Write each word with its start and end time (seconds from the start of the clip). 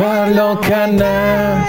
Parlons 0.00 0.56
canard. 0.56 1.68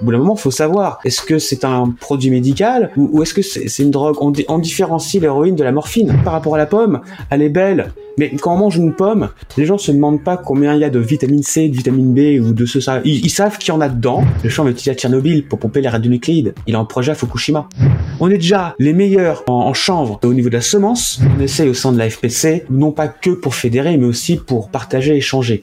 Au 0.00 0.04
bout 0.04 0.12
d'un 0.12 0.18
moment, 0.18 0.36
faut 0.36 0.52
savoir, 0.52 1.00
est-ce 1.04 1.20
que 1.20 1.40
c'est 1.40 1.64
un 1.64 1.92
produit 2.00 2.30
médical 2.30 2.92
ou, 2.96 3.24
est-ce 3.24 3.34
que 3.34 3.42
c'est 3.42 3.82
une 3.82 3.90
drogue? 3.90 4.14
On 4.20 4.58
différencie 4.58 5.20
l'héroïne 5.20 5.56
de 5.56 5.64
la 5.64 5.72
morphine. 5.72 6.16
Par 6.22 6.32
rapport 6.32 6.54
à 6.54 6.58
la 6.58 6.66
pomme, 6.66 7.00
elle 7.30 7.42
est 7.42 7.48
belle, 7.48 7.92
mais 8.18 8.30
quand 8.40 8.54
on 8.54 8.58
mange 8.58 8.76
une 8.76 8.94
pomme, 8.94 9.30
les 9.56 9.66
gens 9.66 9.78
se 9.78 9.92
demandent 9.92 10.22
pas 10.22 10.36
combien 10.36 10.74
il 10.74 10.80
y 10.80 10.84
a 10.84 10.90
de 10.90 10.98
vitamine 10.98 11.42
C, 11.42 11.68
de 11.68 11.76
vitamine 11.76 12.12
B 12.12 12.42
ou 12.42 12.52
de 12.52 12.66
ce 12.66 12.80
ça. 12.80 13.00
Ils, 13.04 13.30
savent 13.30 13.58
qu'il 13.58 13.72
y 13.72 13.76
en 13.76 13.80
a 13.80 13.88
dedans. 13.88 14.24
Le 14.42 14.50
champ 14.50 14.64
va 14.64 14.70
utiliser 14.70 14.90
à 14.90 14.94
Tchernobyl 14.94 15.46
pour 15.46 15.58
pomper 15.58 15.80
les 15.80 15.88
radionucléides. 15.88 16.54
Il 16.66 16.74
est 16.74 16.76
en 16.76 16.84
projet 16.84 17.12
à 17.12 17.14
Fukushima. 17.14 17.68
On 18.18 18.28
est 18.30 18.38
déjà 18.38 18.74
les 18.78 18.92
meilleurs 18.92 19.44
en, 19.46 19.72
chanvre 19.74 20.18
au 20.24 20.34
niveau 20.34 20.48
de 20.48 20.54
la 20.54 20.60
semence. 20.60 21.20
On 21.36 21.40
essaye 21.40 21.68
au 21.68 21.74
sein 21.74 21.92
de 21.92 21.98
la 21.98 22.10
FPC, 22.10 22.64
non 22.70 22.92
pas 22.92 23.08
que 23.08 23.30
pour 23.30 23.54
fédérer, 23.54 23.96
mais 23.96 24.06
aussi 24.06 24.36
pour 24.36 24.68
partager, 24.70 25.16
échanger. 25.16 25.62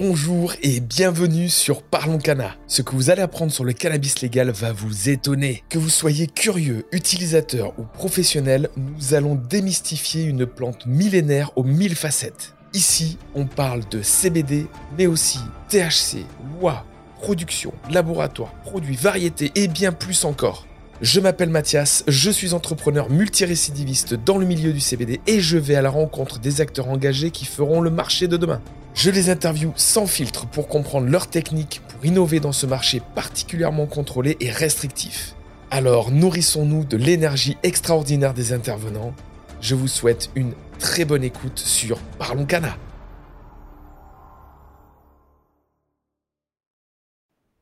Bonjour 0.00 0.52
et 0.62 0.78
bienvenue 0.78 1.48
sur 1.48 1.82
Parlons 1.82 2.18
Cana. 2.18 2.54
Ce 2.68 2.82
que 2.82 2.94
vous 2.94 3.10
allez 3.10 3.20
apprendre 3.20 3.50
sur 3.50 3.64
le 3.64 3.72
cannabis 3.72 4.20
légal 4.20 4.48
va 4.50 4.72
vous 4.72 5.08
étonner. 5.08 5.64
Que 5.68 5.78
vous 5.78 5.88
soyez 5.88 6.28
curieux, 6.28 6.86
utilisateur 6.92 7.72
ou 7.80 7.82
professionnel, 7.82 8.70
nous 8.76 9.14
allons 9.14 9.34
démystifier 9.34 10.22
une 10.22 10.46
plante 10.46 10.86
millénaire 10.86 11.50
aux 11.56 11.64
mille 11.64 11.96
facettes. 11.96 12.54
Ici, 12.74 13.18
on 13.34 13.46
parle 13.46 13.88
de 13.90 14.00
CBD, 14.00 14.68
mais 14.96 15.08
aussi 15.08 15.40
THC, 15.68 16.24
loi, 16.60 16.84
production, 17.20 17.72
laboratoire, 17.90 18.54
produits, 18.62 18.94
variétés 18.94 19.50
et 19.56 19.66
bien 19.66 19.90
plus 19.90 20.24
encore. 20.24 20.68
Je 21.00 21.18
m'appelle 21.18 21.50
Mathias, 21.50 22.04
je 22.06 22.30
suis 22.30 22.54
entrepreneur 22.54 23.10
multirécidiviste 23.10 24.14
dans 24.14 24.38
le 24.38 24.46
milieu 24.46 24.72
du 24.72 24.80
CBD 24.80 25.20
et 25.26 25.40
je 25.40 25.58
vais 25.58 25.74
à 25.74 25.82
la 25.82 25.90
rencontre 25.90 26.38
des 26.38 26.60
acteurs 26.60 26.88
engagés 26.88 27.32
qui 27.32 27.46
feront 27.46 27.80
le 27.80 27.90
marché 27.90 28.28
de 28.28 28.36
demain. 28.36 28.60
Je 28.98 29.12
les 29.12 29.30
interviewe 29.30 29.72
sans 29.76 30.08
filtre 30.08 30.44
pour 30.48 30.66
comprendre 30.66 31.06
leurs 31.06 31.30
techniques 31.30 31.82
pour 31.88 32.04
innover 32.04 32.40
dans 32.40 32.50
ce 32.50 32.66
marché 32.66 33.00
particulièrement 33.14 33.86
contrôlé 33.86 34.36
et 34.40 34.50
restrictif. 34.50 35.36
Alors 35.70 36.10
nourrissons-nous 36.10 36.84
de 36.84 36.96
l'énergie 36.96 37.56
extraordinaire 37.62 38.34
des 38.34 38.52
intervenants. 38.52 39.14
Je 39.60 39.76
vous 39.76 39.86
souhaite 39.86 40.30
une 40.34 40.52
très 40.80 41.04
bonne 41.04 41.22
écoute 41.22 41.60
sur 41.60 42.00
Parlons 42.18 42.44
Cana. 42.44 42.76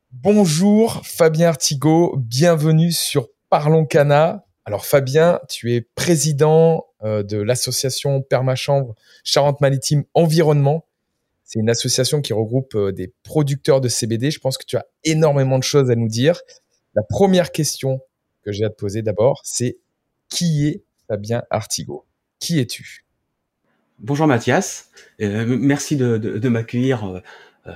Bonjour 0.09 1.05
Fabien 1.05 1.49
Artigot, 1.49 2.15
bienvenue 2.17 2.91
sur 2.91 3.27
Parlons 3.51 3.85
Cana. 3.85 4.43
Alors 4.65 4.87
Fabien, 4.87 5.39
tu 5.47 5.75
es 5.75 5.81
président 5.81 6.87
euh, 7.03 7.21
de 7.21 7.37
l'association 7.37 8.23
Permachambre 8.23 8.95
Charente-Maritime 9.23 10.03
Environnement. 10.15 10.86
C'est 11.47 11.59
une 11.59 11.69
association 11.69 12.21
qui 12.21 12.33
regroupe 12.33 12.75
euh, 12.75 12.91
des 12.91 13.13
producteurs 13.23 13.79
de 13.79 13.87
CBD. 13.87 14.31
Je 14.31 14.39
pense 14.39 14.57
que 14.57 14.65
tu 14.65 14.75
as 14.75 14.85
énormément 15.05 15.57
de 15.57 15.63
choses 15.63 15.89
à 15.89 15.95
nous 15.95 16.09
dire. 16.09 16.41
La 16.93 17.03
première 17.03 17.53
question 17.53 18.01
que 18.43 18.51
j'ai 18.51 18.65
à 18.65 18.69
te 18.69 18.75
poser 18.75 19.01
d'abord, 19.01 19.41
c'est 19.45 19.77
qui 20.27 20.67
est 20.67 20.83
Fabien 21.07 21.43
Artigot 21.49 22.05
Qui 22.39 22.59
es-tu? 22.59 23.05
Bonjour 23.99 24.27
Mathias, 24.27 24.89
Euh, 25.21 25.45
merci 25.47 25.95
de, 25.95 26.49
m'accueillir 26.49 27.23
euh, 27.65 27.71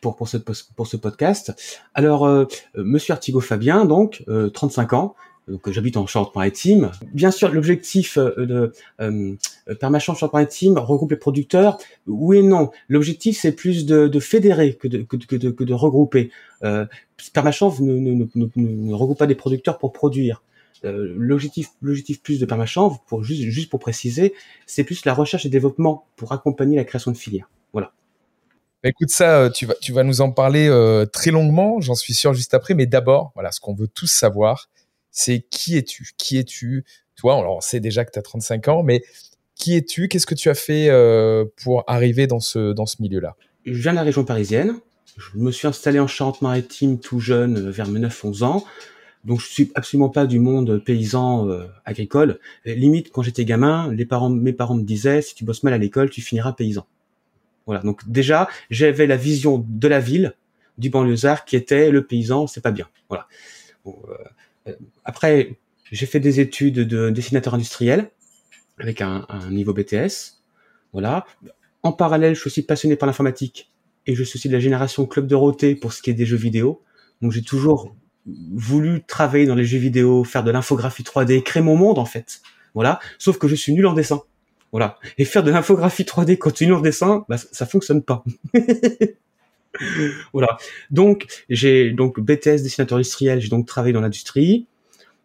pour, 0.00 0.26
ce, 0.26 0.96
podcast. 0.96 1.52
Alors, 1.92 2.26
Monsieur 2.74 3.12
Artigo 3.12 3.40
Fabien, 3.40 3.84
donc, 3.84 4.24
euh, 4.28 4.48
35 4.48 4.94
ans, 4.94 5.14
donc 5.48 5.66
euh, 5.66 5.72
j'habite 5.72 5.96
en 5.96 6.06
Charente-Maritime. 6.06 6.90
Bien 7.12 7.30
sûr, 7.30 7.50
l'objectif 7.50 8.18
euh, 8.18 8.34
de 8.46 8.72
euh, 9.00 9.36
Permachamp 9.78 10.14
Charente-Maritime 10.14 10.78
regroupe 10.78 11.10
les 11.10 11.16
producteurs. 11.16 11.78
Oui 12.06 12.38
et 12.38 12.42
non. 12.42 12.70
L'objectif, 12.88 13.38
c'est 13.40 13.52
plus 13.52 13.86
de, 13.86 14.20
fédérer 14.20 14.74
que 14.74 14.86
de, 14.88 15.74
regrouper. 15.74 16.30
Euh, 16.62 16.86
Permachamp 17.32 17.74
ne, 17.80 18.92
regroupe 18.92 19.18
pas 19.18 19.26
des 19.26 19.34
producteurs 19.34 19.78
pour 19.78 19.92
produire. 19.92 20.42
Euh, 20.84 21.14
l'objectif, 21.16 21.70
plus 22.22 22.40
de 22.40 22.46
Permachamp, 22.46 22.98
juste, 23.22 23.68
pour 23.68 23.80
préciser, 23.80 24.34
c'est 24.66 24.84
plus 24.84 25.04
la 25.04 25.12
recherche 25.12 25.44
et 25.44 25.50
développement 25.50 26.06
pour 26.16 26.32
accompagner 26.32 26.76
la 26.76 26.84
création 26.84 27.10
de 27.10 27.16
filières. 27.16 27.50
Voilà. 27.72 27.92
Bah, 28.82 28.88
Écoute 28.88 29.10
ça, 29.10 29.50
tu 29.50 29.92
vas, 29.92 30.04
nous 30.04 30.20
en 30.22 30.30
parler 30.30 30.70
très 31.12 31.30
longuement, 31.30 31.80
j'en 31.80 31.94
suis 31.94 32.14
sûr 32.14 32.32
juste 32.32 32.54
après. 32.54 32.74
Mais 32.74 32.86
d'abord, 32.86 33.32
voilà, 33.34 33.52
ce 33.52 33.60
qu'on 33.60 33.74
veut 33.74 33.88
tous 33.88 34.06
savoir, 34.06 34.68
c'est 35.10 35.40
qui 35.50 35.76
es-tu? 35.76 36.10
Qui 36.16 36.38
es-tu? 36.38 36.84
Toi, 37.16 37.36
on 37.36 37.60
sait 37.60 37.80
déjà 37.80 38.04
que 38.04 38.12
tu 38.12 38.18
as 38.18 38.22
35 38.22 38.68
ans, 38.68 38.82
mais 38.82 39.02
qui 39.54 39.76
es-tu? 39.76 40.08
Qu'est-ce 40.08 40.26
que 40.26 40.34
tu 40.34 40.48
as 40.48 40.54
fait 40.54 40.88
euh, 40.88 41.44
pour 41.62 41.84
arriver 41.86 42.26
dans 42.26 42.40
ce, 42.40 42.72
dans 42.72 42.86
ce 42.86 42.96
milieu-là? 43.00 43.36
Je 43.66 43.80
viens 43.80 43.92
de 43.92 43.96
la 43.96 44.02
région 44.02 44.24
parisienne. 44.24 44.76
Je 45.16 45.38
me 45.38 45.50
suis 45.50 45.66
installé 45.66 46.00
en 46.00 46.06
Charente-Maritime 46.06 46.98
tout 46.98 47.20
jeune, 47.20 47.68
euh, 47.68 47.70
vers 47.70 47.88
mes 47.88 48.00
9-11 48.00 48.44
ans. 48.44 48.64
Donc 49.24 49.40
je 49.40 49.46
suis 49.46 49.70
absolument 49.74 50.08
pas 50.08 50.26
du 50.26 50.38
monde 50.38 50.82
paysan 50.82 51.48
euh, 51.48 51.66
agricole. 51.84 52.38
Limite, 52.64 53.10
quand 53.12 53.22
j'étais 53.22 53.44
gamin, 53.44 53.92
les 53.92 54.06
parents, 54.06 54.30
mes 54.30 54.54
parents 54.54 54.76
me 54.76 54.82
disaient 54.82 55.20
si 55.20 55.34
tu 55.34 55.44
bosses 55.44 55.62
mal 55.62 55.74
à 55.74 55.78
l'école, 55.78 56.08
tu 56.08 56.22
finiras 56.22 56.52
paysan. 56.52 56.86
Voilà. 57.66 57.82
Donc 57.82 58.08
déjà, 58.08 58.48
j'avais 58.70 59.06
la 59.06 59.16
vision 59.16 59.64
de 59.68 59.88
la 59.88 60.00
ville, 60.00 60.34
du 60.78 60.88
banlieusard, 60.88 61.44
qui 61.44 61.56
était 61.56 61.90
le 61.90 62.06
paysan, 62.06 62.46
c'est 62.46 62.62
pas 62.62 62.70
bien. 62.70 62.88
Voilà. 63.08 63.28
Bon, 63.84 63.96
euh, 64.08 64.14
après, 65.04 65.58
j'ai 65.90 66.06
fait 66.06 66.20
des 66.20 66.40
études 66.40 66.80
de 66.80 67.10
dessinateur 67.10 67.54
industriel 67.54 68.10
avec 68.78 69.00
un, 69.00 69.26
un 69.28 69.50
niveau 69.50 69.72
BTS. 69.72 70.38
Voilà. 70.92 71.26
En 71.82 71.92
parallèle, 71.92 72.34
je 72.34 72.40
suis 72.40 72.48
aussi 72.48 72.62
passionné 72.62 72.96
par 72.96 73.06
l'informatique 73.06 73.70
et 74.06 74.14
je 74.14 74.22
suis 74.22 74.38
aussi 74.38 74.48
de 74.48 74.52
la 74.52 74.60
génération 74.60 75.06
Club 75.06 75.26
Dorothée 75.26 75.74
pour 75.74 75.92
ce 75.92 76.02
qui 76.02 76.10
est 76.10 76.14
des 76.14 76.26
jeux 76.26 76.36
vidéo. 76.36 76.82
Donc 77.22 77.32
j'ai 77.32 77.42
toujours 77.42 77.94
voulu 78.26 79.02
travailler 79.06 79.46
dans 79.46 79.54
les 79.54 79.64
jeux 79.64 79.78
vidéo, 79.78 80.24
faire 80.24 80.44
de 80.44 80.50
l'infographie 80.50 81.02
3D, 81.02 81.42
créer 81.42 81.62
mon 81.62 81.76
monde 81.76 81.98
en 81.98 82.04
fait. 82.04 82.40
Voilà. 82.74 83.00
Sauf 83.18 83.38
que 83.38 83.48
je 83.48 83.54
suis 83.54 83.72
nul 83.72 83.86
en 83.86 83.94
dessin. 83.94 84.22
Voilà. 84.72 84.98
Et 85.18 85.24
faire 85.24 85.42
de 85.42 85.50
l'infographie 85.50 86.04
3D 86.04 86.38
quand 86.38 86.52
tu 86.52 86.64
es 86.64 86.66
nul 86.66 86.76
en 86.76 86.80
dessin, 86.80 87.24
bah, 87.28 87.38
ça, 87.38 87.48
ça 87.52 87.66
fonctionne 87.66 88.02
pas. 88.02 88.24
voilà. 90.32 90.56
Donc 90.90 91.26
j'ai 91.48 91.90
donc 91.90 92.20
BTS 92.20 92.62
dessinateur 92.62 92.98
industriel, 92.98 93.40
j'ai 93.40 93.48
donc 93.48 93.66
travaillé 93.66 93.92
dans 93.92 94.00
l'industrie. 94.00 94.66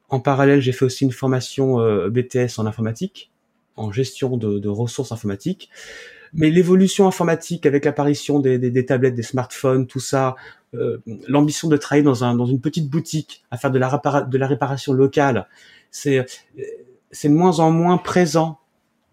En 0.10 0.20
parallèle, 0.20 0.62
j'ai 0.62 0.72
fait 0.72 0.86
aussi 0.86 1.04
une 1.04 1.12
formation 1.12 1.80
euh, 1.80 2.10
BTS 2.10 2.60
en 2.60 2.66
informatique, 2.66 3.32
en 3.76 3.92
gestion 3.92 4.38
de, 4.38 4.68
ressources 4.68 5.12
informatiques. 5.12 5.70
Mais 6.34 6.50
l'évolution 6.50 7.08
informatique 7.08 7.66
avec 7.66 7.86
l'apparition 7.86 8.40
des, 8.40 8.86
tablettes, 8.86 9.16
des 9.16 9.24
smartphones, 9.24 9.88
tout 9.88 10.00
ça, 10.00 10.36
euh, 10.74 10.98
l'ambition 11.28 11.70
de 11.70 11.78
travailler 11.78 12.04
dans, 12.04 12.24
un, 12.24 12.36
dans 12.36 12.46
une 12.46 12.60
petite 12.60 12.90
boutique 12.90 13.46
à 13.52 13.58
faire 13.58 13.72
de 13.72 13.80
la, 13.80 14.48
réparation 14.48 14.94
locale, 14.94 15.48
c'est 15.92 16.26
c'est 17.12 17.30
de 17.30 17.34
moins 17.34 17.60
en 17.60 17.72
moins 17.72 17.98
présent 17.98 18.60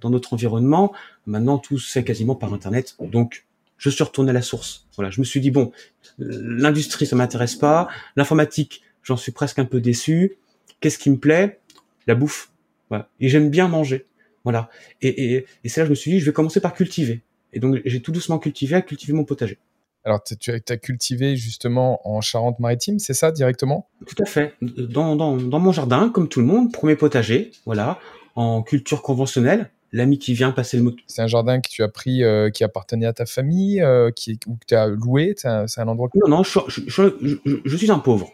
dans 0.01 0.11
notre 0.11 0.33
environnement. 0.33 0.93
Maintenant, 1.27 1.59
tout 1.59 1.79
fait 1.79 2.03
quasiment 2.03 2.35
par 2.35 2.53
Internet. 2.53 2.97
Donc, 3.01 3.47
je 3.83 3.91
suis 3.91 4.05
retourné 4.05 4.31
à 4.31 4.33
la 4.33 4.43
source. 4.43 4.87
Voilà, 4.97 5.11
je 5.11 5.21
me 5.21 5.25
suis 5.25 5.41
dit 5.41 5.51
bon, 5.51 5.73
euh, 6.21 6.41
l'industrie 6.43 7.07
ça 7.07 7.17
m'intéresse 7.17 7.57
pas, 7.57 7.89
l'informatique 8.17 8.83
j'en 9.03 9.17
suis 9.17 9.33
presque 9.33 9.59
un 9.59 9.65
peu 9.65 9.81
déçu. 9.81 10.37
Qu'est-ce 10.81 10.99
qui 10.99 11.11
me 11.11 11.19
plaît? 11.19 11.61
La 12.07 12.15
bouffe. 12.15 12.51
Voilà. 12.89 13.09
Et 13.21 13.29
j'aime 13.29 13.51
bien 13.51 13.69
manger. 13.69 14.07
Voilà. 14.45 14.69
Et, 15.01 15.35
et, 15.35 15.47
et 15.63 15.69
c'est 15.69 15.81
là 15.81 15.85
que 15.85 15.89
je 15.89 15.91
me 15.91 15.95
suis 15.95 16.11
dit, 16.11 16.21
je 16.21 16.27
vais 16.27 16.33
commencer 16.33 16.61
par 16.61 16.75
cultiver. 16.75 17.23
Et 17.53 17.61
donc, 17.61 17.81
j'ai 17.85 18.01
tout 18.01 18.13
doucement 18.13 18.39
cultivé 18.39 18.77
à 18.77 18.83
cultiver 18.83 19.13
mon 19.13 19.25
potager. 19.25 19.59
Alors, 20.05 20.23
tu 20.25 20.37
tu 20.37 20.51
as, 20.51 20.59
tu 20.59 20.73
as 20.73 20.77
cultivé 20.77 21.37
justement 21.37 22.01
en 22.09 22.21
Charente-Maritime, 22.21 22.99
c'est 22.99 23.15
ça 23.15 23.31
directement? 23.31 23.89
Tout 24.05 24.21
à 24.21 24.27
fait. 24.27 24.55
Dans, 24.61 25.15
dans, 25.15 25.37
dans 25.37 25.61
mon 25.61 25.71
jardin, 25.71 26.09
comme 26.09 26.29
tout 26.29 26.41
le 26.41 26.47
monde, 26.47 26.73
premier 26.73 26.97
potager, 26.97 27.53
voilà, 27.67 28.01
en 28.35 28.63
culture 28.63 29.03
conventionnelle. 29.03 29.71
L'ami 29.93 30.19
qui 30.19 30.33
vient 30.35 30.53
passer 30.53 30.79
le 30.79 30.85
mot. 30.85 30.93
C'est 31.07 31.21
un 31.23 31.27
jardin 31.27 31.61
que 31.61 31.69
tu 31.69 31.83
as 31.83 31.89
pris, 31.89 32.25
euh, 32.25 32.49
qui 32.51 32.65
appartenait 32.65 33.07
à 33.07 33.13
ta 33.13 33.27
famille, 33.27 33.81
euh, 33.83 34.11
qui, 34.11 34.39
ou 34.47 34.55
que 34.57 34.65
tu 34.67 34.75
as 34.75 34.87
loué 34.89 35.35
C'est 35.37 35.49
un, 35.49 35.89
endroit. 35.89 36.09
que- 36.09 36.19
Non, 36.21 36.39
non, 36.39 36.43
je, 36.43 36.59
je, 36.69 36.81
je, 36.87 37.37
je- 37.45 37.57
je 37.65 37.77
suis 37.77 37.91
un 37.91 37.99
pauvre. 37.99 38.33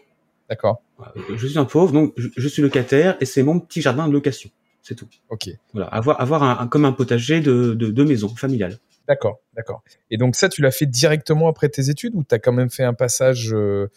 D'accord. 0.49 0.81
Je 1.35 1.47
suis 1.47 1.59
un 1.59 1.65
pauvre, 1.65 1.91
donc 1.93 2.13
je, 2.17 2.27
je 2.35 2.47
suis 2.47 2.61
locataire 2.61 3.17
et 3.21 3.25
c'est 3.25 3.43
mon 3.43 3.59
petit 3.59 3.81
jardin 3.81 4.07
de 4.07 4.13
location. 4.13 4.49
C'est 4.81 4.95
tout. 4.95 5.07
Ok. 5.29 5.49
Voilà, 5.73 5.87
avoir, 5.87 6.19
avoir 6.21 6.43
un, 6.43 6.59
un- 6.63 6.67
comme 6.67 6.85
un 6.85 6.91
potager 6.93 7.41
de, 7.41 7.73
de, 7.73 7.91
de 7.91 8.03
maison 8.03 8.29
familiale. 8.29 8.77
D'accord, 9.07 9.39
d'accord. 9.55 9.83
Et 10.11 10.17
donc 10.17 10.35
ça, 10.35 10.49
tu 10.49 10.61
l'as 10.61 10.71
fait 10.71 10.85
directement 10.85 11.47
après 11.49 11.67
tes 11.69 11.89
études 11.89 12.15
ou 12.15 12.23
tu 12.23 12.33
as 12.33 12.39
quand 12.39 12.53
même 12.53 12.69
fait 12.69 12.83
un 12.83 12.93
passage 12.93 13.53
euh, 13.53 13.87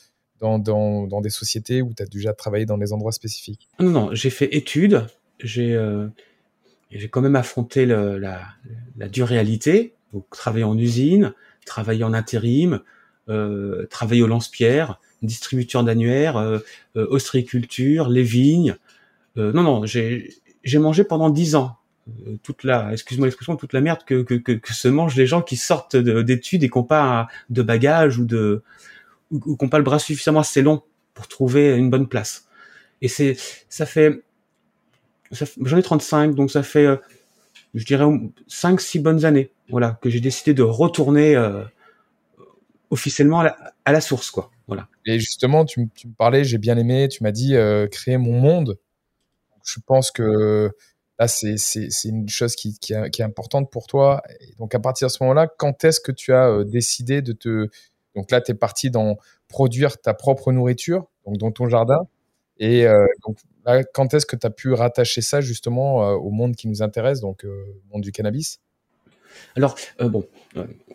dans, 0.40 0.58
dans, 0.58 1.06
dans 1.06 1.20
des 1.20 1.30
sociétés 1.30 1.80
où 1.82 1.92
tu 1.94 2.02
as 2.02 2.06
déjà 2.06 2.32
travaillé 2.34 2.66
dans 2.66 2.78
des 2.78 2.92
endroits 2.92 3.12
spécifiques? 3.12 3.68
Non, 3.78 3.90
non, 3.90 4.08
j'ai 4.14 4.30
fait 4.30 4.54
études, 4.56 5.06
j'ai 5.38 5.74
euh, 5.74 6.08
j'ai 6.98 7.08
quand 7.08 7.20
même 7.20 7.36
affronté 7.36 7.86
le- 7.86 8.18
la, 8.18 8.40
la 8.98 9.08
dure 9.08 9.26
réalité, 9.28 9.94
donc 10.12 10.24
travailler 10.30 10.64
en 10.64 10.76
usine, 10.78 11.32
travailler 11.66 12.04
en 12.04 12.12
intérim, 12.12 12.80
euh, 13.28 13.86
travailler 13.86 14.22
au 14.22 14.26
lance-pierre, 14.26 15.00
distributeur 15.22 15.84
d'annuaires, 15.84 16.36
euh, 16.36 16.58
euh, 16.96 17.06
ostréiculture, 17.10 18.08
les 18.08 18.22
vignes. 18.24 18.76
Euh, 19.38 19.52
non, 19.52 19.62
non, 19.62 19.86
j'ai 19.86 20.78
mangé 20.78 21.04
pendant 21.04 21.30
dix 21.30 21.54
ans 21.54 21.76
euh, 22.26 22.36
toute 22.42 22.64
la, 22.64 22.92
excuse-moi 22.92 23.26
l'expression, 23.28 23.56
toute 23.56 23.72
la 23.72 23.80
merde 23.80 24.00
que, 24.04 24.22
que, 24.22 24.34
que, 24.34 24.52
que 24.52 24.74
se 24.74 24.88
mangent 24.88 25.16
les 25.16 25.26
gens 25.26 25.40
qui 25.40 25.56
sortent 25.56 25.96
de- 25.96 26.22
d'études 26.22 26.64
et 26.64 26.68
qui 26.68 26.76
n'ont 26.76 26.84
pas 26.84 27.28
de 27.48 27.62
bagages 27.62 28.18
ou 28.18 28.24
de 28.24 28.62
ou, 29.30 29.40
ou 29.46 29.56
qui 29.56 29.64
n'ont 29.64 29.68
pas 29.70 29.78
le 29.78 29.84
bras 29.84 29.98
suffisamment 30.00 30.40
assez 30.40 30.62
long 30.62 30.82
pour 31.14 31.28
trouver 31.28 31.76
une 31.76 31.90
bonne 31.90 32.08
place. 32.08 32.48
Et 33.02 33.08
c'est 33.08 33.36
ça 33.68 33.86
fait- 33.86 34.22
j'en 35.32 35.76
ai 35.76 35.82
35, 35.82 36.34
donc 36.34 36.50
ça 36.50 36.62
fait, 36.62 36.86
euh, 36.86 36.96
je 37.74 37.84
dirais, 37.84 38.04
5-6 38.48 39.00
bonnes 39.00 39.24
années, 39.24 39.50
voilà, 39.70 39.98
que 40.02 40.10
j'ai 40.10 40.20
décidé 40.20 40.54
de 40.54 40.62
retourner 40.62 41.36
euh, 41.36 41.62
officiellement 42.90 43.40
à 43.40 43.92
la, 43.92 44.00
source, 44.00 44.30
quoi. 44.30 44.50
Voilà. 44.66 44.88
Et 45.06 45.18
justement, 45.18 45.64
tu, 45.64 45.80
me- 45.80 46.14
parlais, 46.16 46.44
j'ai 46.44 46.58
bien 46.58 46.76
aimé, 46.76 47.08
tu 47.08 47.22
m'as 47.22 47.32
dit 47.32 47.56
euh, 47.56 47.86
créer 47.88 48.18
mon 48.18 48.38
monde. 48.38 48.78
Je 49.64 49.78
pense 49.84 50.10
que 50.10 50.70
là, 51.18 51.28
c'est 51.28 51.56
une 52.04 52.28
chose 52.28 52.54
qui, 52.54 52.76
est, 52.90 53.20
importante 53.20 53.70
pour 53.70 53.86
toi. 53.86 54.22
Donc, 54.58 54.74
à 54.74 54.80
partir 54.80 55.08
de 55.08 55.12
ce 55.12 55.22
moment-là, 55.22 55.46
quand 55.46 55.84
est-ce 55.84 56.00
que 56.00 56.12
tu 56.12 56.32
as 56.32 56.64
décidé 56.64 57.22
de 57.22 57.32
te. 57.32 57.68
Donc 58.14 58.30
là, 58.30 58.42
tu 58.42 58.52
es 58.52 58.54
parti 58.54 58.90
dans 58.90 59.16
produire 59.48 60.00
ta 60.00 60.14
propre 60.14 60.52
nourriture, 60.52 61.06
donc 61.24 61.38
dans 61.38 61.52
ton 61.52 61.68
jardin? 61.68 62.06
Et 62.58 62.86
euh, 62.86 63.06
quand 63.92 64.14
est-ce 64.14 64.26
que 64.26 64.36
tu 64.36 64.46
as 64.46 64.50
pu 64.50 64.72
rattacher 64.72 65.20
ça 65.20 65.40
justement 65.40 66.06
euh, 66.06 66.14
au 66.14 66.30
monde 66.30 66.56
qui 66.56 66.68
nous 66.68 66.82
intéresse, 66.82 67.20
donc 67.20 67.44
euh, 67.44 67.64
le 67.66 67.92
monde 67.92 68.02
du 68.02 68.12
cannabis? 68.12 68.60
Alors, 69.56 69.76
bon, 70.00 70.26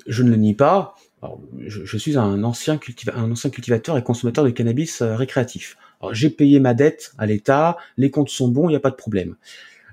je 0.05 0.23
ne 0.23 0.29
le 0.29 0.35
nie 0.35 0.53
pas. 0.53 0.95
Alors, 1.21 1.41
je, 1.65 1.97
suis 1.97 2.17
un 2.17 2.43
ancien, 2.43 2.77
cultivateur 2.77 3.97
et 3.97 4.03
consommateur 4.03 4.43
de 4.43 4.51
cannabis 4.51 5.01
euh, 5.01 5.15
récréatif. 5.15 5.77
J'ai 6.11 6.29
payé 6.29 6.59
ma 6.59 6.75
dette 6.75 7.13
à 7.17 7.25
l'État, 7.25 7.77
les 7.97 8.11
comptes 8.11 8.29
sont 8.29 8.49
bons, 8.49 8.69
il 8.69 8.73
n'y 8.73 8.75
a 8.75 8.79
pas 8.79 8.91
de 8.91 8.95
problème. 8.95 9.35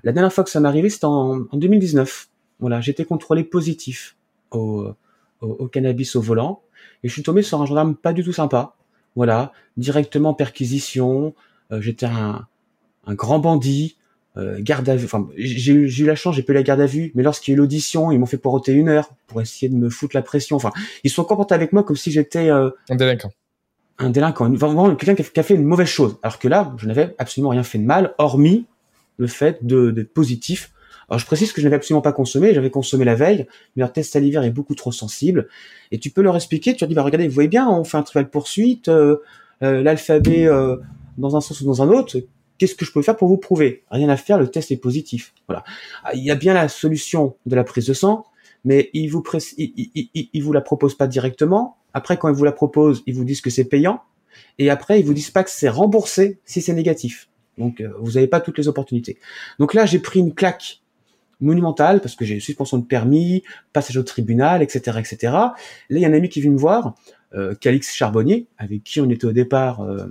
La 0.03 0.11
dernière 0.11 0.31
fois 0.31 0.43
que 0.43 0.51
ça 0.51 0.59
m'est 0.59 0.67
arrivé, 0.67 0.89
c'était 0.89 1.05
en, 1.05 1.45
en 1.49 1.57
2019. 1.57 2.27
Voilà, 2.59 2.79
j'étais 2.79 3.05
contrôlé 3.05 3.43
positif 3.43 4.15
au, 4.51 4.87
au, 5.41 5.47
au 5.47 5.67
cannabis 5.67 6.15
au 6.15 6.21
volant 6.21 6.61
et 7.03 7.07
je 7.07 7.13
suis 7.13 7.23
tombé 7.23 7.41
sur 7.41 7.59
un 7.59 7.65
gendarme 7.65 7.95
pas 7.95 8.13
du 8.13 8.23
tout 8.23 8.33
sympa. 8.33 8.75
Voilà, 9.15 9.51
directement 9.77 10.33
perquisition. 10.33 11.33
Euh, 11.71 11.81
j'étais 11.81 12.05
un, 12.05 12.47
un 13.07 13.13
grand 13.13 13.39
bandit. 13.39 13.97
Euh, 14.37 14.57
garde 14.59 14.89
à 14.89 14.97
vue. 14.97 15.05
Enfin, 15.05 15.29
j'ai 15.37 15.71
eu, 15.71 16.05
la 16.05 16.15
chance, 16.15 16.35
j'ai 16.35 16.43
pas 16.43 16.51
eu 16.51 16.55
la 16.55 16.63
garde 16.63 16.81
à 16.81 16.85
vue, 16.85 17.13
mais 17.15 17.23
lorsqu'il 17.23 17.51
y 17.51 17.53
a 17.53 17.55
eu 17.55 17.57
l'audition, 17.59 18.11
ils 18.11 18.19
m'ont 18.19 18.25
fait 18.25 18.37
poireauter 18.37 18.73
une 18.73 18.89
heure 18.89 19.11
pour 19.27 19.39
essayer 19.41 19.69
de 19.69 19.75
me 19.75 19.89
foutre 19.89 20.13
la 20.13 20.21
pression. 20.21 20.57
Enfin, 20.57 20.71
ils 21.05 21.09
se 21.09 21.15
sont 21.15 21.23
comportés 21.23 21.55
avec 21.55 21.71
moi 21.71 21.83
comme 21.83 21.95
si 21.95 22.11
j'étais 22.11 22.49
euh, 22.49 22.69
Un 22.89 22.95
délinquant. 22.97 23.31
un 23.97 24.09
délinquant, 24.09 24.51
vraiment 24.51 24.93
quelqu'un 24.93 25.15
qui 25.23 25.39
a- 25.39 25.43
fait 25.43 25.55
une 25.55 25.63
mauvaise 25.63 25.87
chose. 25.87 26.17
Alors 26.21 26.37
que 26.37 26.49
là, 26.49 26.73
je 26.77 26.85
n'avais 26.85 27.15
absolument 27.17 27.51
rien 27.51 27.63
fait 27.63 27.77
de 27.77 27.85
mal, 27.85 28.13
hormis 28.17 28.65
le 29.17 29.27
fait 29.27 29.59
d'être 29.65 30.13
positif. 30.13 30.73
Alors 31.07 31.17
je 31.19 31.25
précise 31.25 31.53
que 31.53 31.61
je 31.61 31.65
n'avais 31.67 31.77
absolument 31.77 32.01
pas 32.01 32.11
consommé, 32.11 32.53
j'avais 32.53 32.71
consommé 32.71 33.05
la 33.05 33.15
veille, 33.15 33.45
mais 33.77 33.81
leur 33.83 33.93
test 33.93 34.11
salivaire 34.11 34.43
est 34.43 34.51
beaucoup 34.51 34.75
trop 34.75 34.91
sensible. 34.91 35.47
Et 35.91 35.97
tu 35.97 36.09
peux 36.09 36.21
leur 36.21 36.35
expliquer, 36.35 36.73
tu 36.73 36.81
leur 36.83 36.89
dis, 36.89 36.95
bah 36.95 37.03
regardez, 37.03 37.29
vous 37.29 37.33
voyez 37.33 37.47
bien, 37.47 37.69
on 37.69 37.85
fait 37.85 37.95
un 37.95 38.03
trial 38.03 38.29
poursuite, 38.29 38.89
euh, 38.89 39.15
euh, 39.63 39.81
l'alphabet 39.81 40.45
euh, 40.45 40.75
dans 41.17 41.35
un 41.35 41.41
sens 41.41 41.61
ou 41.61 41.65
dans 41.65 41.81
un 41.81 41.89
autre, 41.89 42.17
qu'est-ce 42.57 42.75
que 42.75 42.85
je 42.85 42.91
peux 42.91 43.01
faire 43.01 43.15
pour 43.17 43.27
vous 43.27 43.37
prouver? 43.37 43.83
Rien 43.91 44.09
à 44.09 44.17
faire, 44.17 44.37
le 44.39 44.47
test 44.49 44.71
est 44.71 44.77
positif. 44.77 45.33
Voilà. 45.47 45.63
Ah, 46.03 46.13
Il 46.13 46.23
y 46.23 46.31
a 46.31 46.35
bien 46.35 46.53
la 46.53 46.67
solution 46.67 47.35
de 47.45 47.55
la 47.55 47.63
prise 47.63 47.85
de 47.87 47.93
sang, 47.93 48.25
mais 48.63 48.89
ils 48.93 49.07
vous, 49.07 49.23
ils, 49.57 49.91
ils, 50.13 50.29
ils- 50.33 50.41
vous 50.43 50.53
la 50.53 50.61
proposent 50.61 50.95
pas 50.95 51.07
directement. 51.07 51.77
Après, 51.93 52.17
quand 52.17 52.29
ils 52.29 52.35
vous 52.35 52.43
la 52.43 52.51
proposent, 52.51 53.03
ils 53.05 53.13
vous 53.13 53.23
disent 53.23 53.41
que 53.41 53.49
c'est 53.49 53.65
payant. 53.65 54.01
Et 54.59 54.69
après, 54.69 54.99
ils 54.99 55.05
vous 55.05 55.13
disent 55.13 55.29
pas 55.31 55.43
que 55.43 55.49
c'est 55.51 55.69
remboursé 55.69 56.39
si 56.45 56.61
c'est 56.61 56.73
négatif. 56.73 57.29
Donc, 57.57 57.79
euh, 57.79 57.93
vous 57.99 58.13
n'avez 58.13 58.27
pas 58.27 58.41
toutes 58.41 58.57
les 58.57 58.67
opportunités. 58.67 59.17
Donc 59.59 59.73
là, 59.73 59.85
j'ai 59.85 59.99
pris 59.99 60.19
une 60.19 60.33
claque 60.33 60.81
monumentale 61.39 62.01
parce 62.01 62.15
que 62.15 62.25
j'ai 62.25 62.39
suspension 62.39 62.77
de 62.77 62.85
permis, 62.85 63.43
passage 63.73 63.97
au 63.97 64.03
tribunal, 64.03 64.61
etc., 64.63 64.97
etc. 64.99 65.17
Là, 65.21 65.53
il 65.89 65.99
y 65.99 66.05
a 66.05 66.07
un 66.07 66.13
ami 66.13 66.29
qui 66.29 66.41
vient 66.41 66.51
me 66.51 66.57
voir, 66.57 66.95
Calix 67.59 67.93
Charbonnier, 67.93 68.47
avec 68.57 68.83
qui 68.83 69.01
on 69.01 69.09
était 69.09 69.25
au 69.25 69.31
départ. 69.33 69.81
euh, 69.81 70.07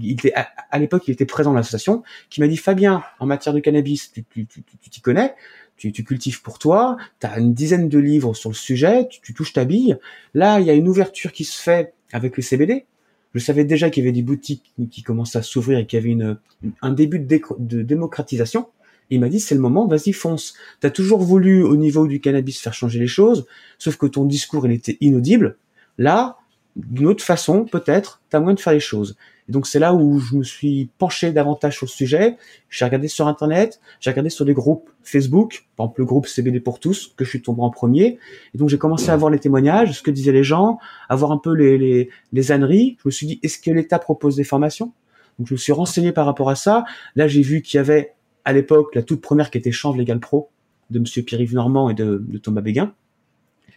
il 0.00 0.12
était, 0.12 0.32
à, 0.34 0.78
l'époque, 0.78 1.04
il 1.06 1.12
était 1.12 1.26
présent 1.26 1.50
dans 1.50 1.56
l'association, 1.56 2.02
qui 2.30 2.40
m'a 2.40 2.48
dit 2.48 2.56
Fabien, 2.56 3.02
en 3.20 3.26
matière 3.26 3.54
de 3.54 3.60
cannabis, 3.60 4.10
tu 4.12 4.24
tu- 4.24 4.46
tu- 4.46 4.62
tu- 4.62 4.76
tu 4.78 4.90
t'y 4.90 5.00
connais, 5.00 5.34
tu, 5.76 5.92
tu 5.92 6.04
cultives 6.04 6.42
pour 6.42 6.58
toi, 6.58 6.96
tu 7.20 7.26
as 7.26 7.38
une 7.38 7.54
dizaine 7.54 7.88
de 7.88 7.98
livres 7.98 8.34
sur 8.34 8.50
le 8.50 8.54
sujet, 8.54 9.08
tu, 9.08 9.34
touches 9.34 9.52
ta 9.52 9.64
bille. 9.64 9.96
Là, 10.34 10.60
il 10.60 10.66
y 10.66 10.70
a 10.70 10.74
une 10.74 10.88
ouverture 10.88 11.32
qui 11.32 11.44
se 11.44 11.60
fait 11.60 11.94
avec 12.12 12.36
le 12.36 12.42
CBD. 12.42 12.86
Je 13.34 13.40
savais 13.40 13.64
déjà 13.64 13.90
qu'il 13.90 14.04
y 14.04 14.06
avait 14.06 14.12
des 14.12 14.22
boutiques 14.22 14.72
qui 14.90 15.02
commençaient 15.02 15.38
à 15.38 15.42
s'ouvrir 15.42 15.78
et 15.78 15.86
qu'il 15.86 15.98
y 15.98 16.02
avait 16.02 16.12
une, 16.12 16.38
un 16.82 16.92
début 16.92 17.18
de, 17.18 17.40
de 17.58 17.82
démocratisation. 17.82 18.68
Il 19.10 19.20
m'a 19.20 19.28
dit, 19.28 19.40
c'est 19.40 19.54
le 19.54 19.60
moment, 19.60 19.86
vas-y, 19.86 20.12
fonce. 20.12 20.54
T'as 20.80 20.90
toujours 20.90 21.20
voulu, 21.20 21.62
au 21.62 21.76
niveau 21.76 22.06
du 22.06 22.20
cannabis, 22.20 22.60
faire 22.60 22.72
changer 22.74 22.98
les 23.00 23.06
choses, 23.08 23.46
sauf 23.78 23.96
que 23.96 24.06
ton 24.06 24.24
discours, 24.24 24.66
il 24.66 24.72
était 24.72 24.96
inaudible. 25.00 25.56
Là, 25.98 26.38
d'une 26.76 27.06
autre 27.06 27.22
façon, 27.22 27.64
peut-être, 27.64 28.20
t'as 28.30 28.40
moyen 28.40 28.54
de 28.54 28.60
faire 28.60 28.72
les 28.72 28.80
choses. 28.80 29.16
Et 29.48 29.52
donc, 29.52 29.66
c'est 29.66 29.78
là 29.78 29.94
où 29.94 30.18
je 30.18 30.36
me 30.36 30.42
suis 30.42 30.90
penché 30.98 31.30
davantage 31.30 31.76
sur 31.76 31.86
le 31.86 31.90
sujet. 31.90 32.36
J'ai 32.70 32.84
regardé 32.84 33.08
sur 33.08 33.28
Internet, 33.28 33.80
j'ai 34.00 34.10
regardé 34.10 34.30
sur 34.30 34.44
des 34.44 34.54
groupes 34.54 34.90
Facebook, 35.02 35.66
par 35.76 35.86
exemple 35.86 36.00
le 36.00 36.06
groupe 36.06 36.26
CBD 36.26 36.60
pour 36.60 36.80
tous, 36.80 37.12
que 37.16 37.24
je 37.24 37.30
suis 37.30 37.42
tombé 37.42 37.62
en 37.62 37.70
premier. 37.70 38.18
Et 38.54 38.58
donc, 38.58 38.70
j'ai 38.70 38.78
commencé 38.78 39.10
à 39.10 39.16
voir 39.16 39.30
les 39.30 39.38
témoignages, 39.38 39.98
ce 39.98 40.02
que 40.02 40.10
disaient 40.10 40.32
les 40.32 40.44
gens, 40.44 40.78
à 41.08 41.16
voir 41.16 41.30
un 41.30 41.38
peu 41.38 41.54
les, 41.54 41.78
les, 41.78 42.08
les 42.32 42.52
âneries. 42.52 42.96
Je 43.02 43.08
me 43.08 43.10
suis 43.10 43.26
dit, 43.26 43.40
est-ce 43.42 43.58
que 43.58 43.70
l'État 43.70 43.98
propose 43.98 44.36
des 44.36 44.44
formations? 44.44 44.92
Donc, 45.38 45.48
je 45.48 45.54
me 45.54 45.58
suis 45.58 45.72
renseigné 45.72 46.12
par 46.12 46.26
rapport 46.26 46.48
à 46.48 46.54
ça. 46.54 46.84
Là, 47.14 47.28
j'ai 47.28 47.42
vu 47.42 47.60
qu'il 47.62 47.78
y 47.78 47.80
avait, 47.80 48.14
à 48.44 48.52
l'époque, 48.52 48.94
la 48.94 49.02
toute 49.02 49.20
première 49.20 49.50
qui 49.50 49.58
était 49.58 49.72
Change 49.72 49.96
Légal 49.96 50.20
Pro, 50.20 50.50
de 50.90 50.98
Monsieur 50.98 51.22
Pierre-Yves 51.22 51.54
Normand 51.54 51.90
et 51.90 51.94
de, 51.94 52.24
de 52.26 52.38
Thomas 52.38 52.60
Béguin. 52.62 52.94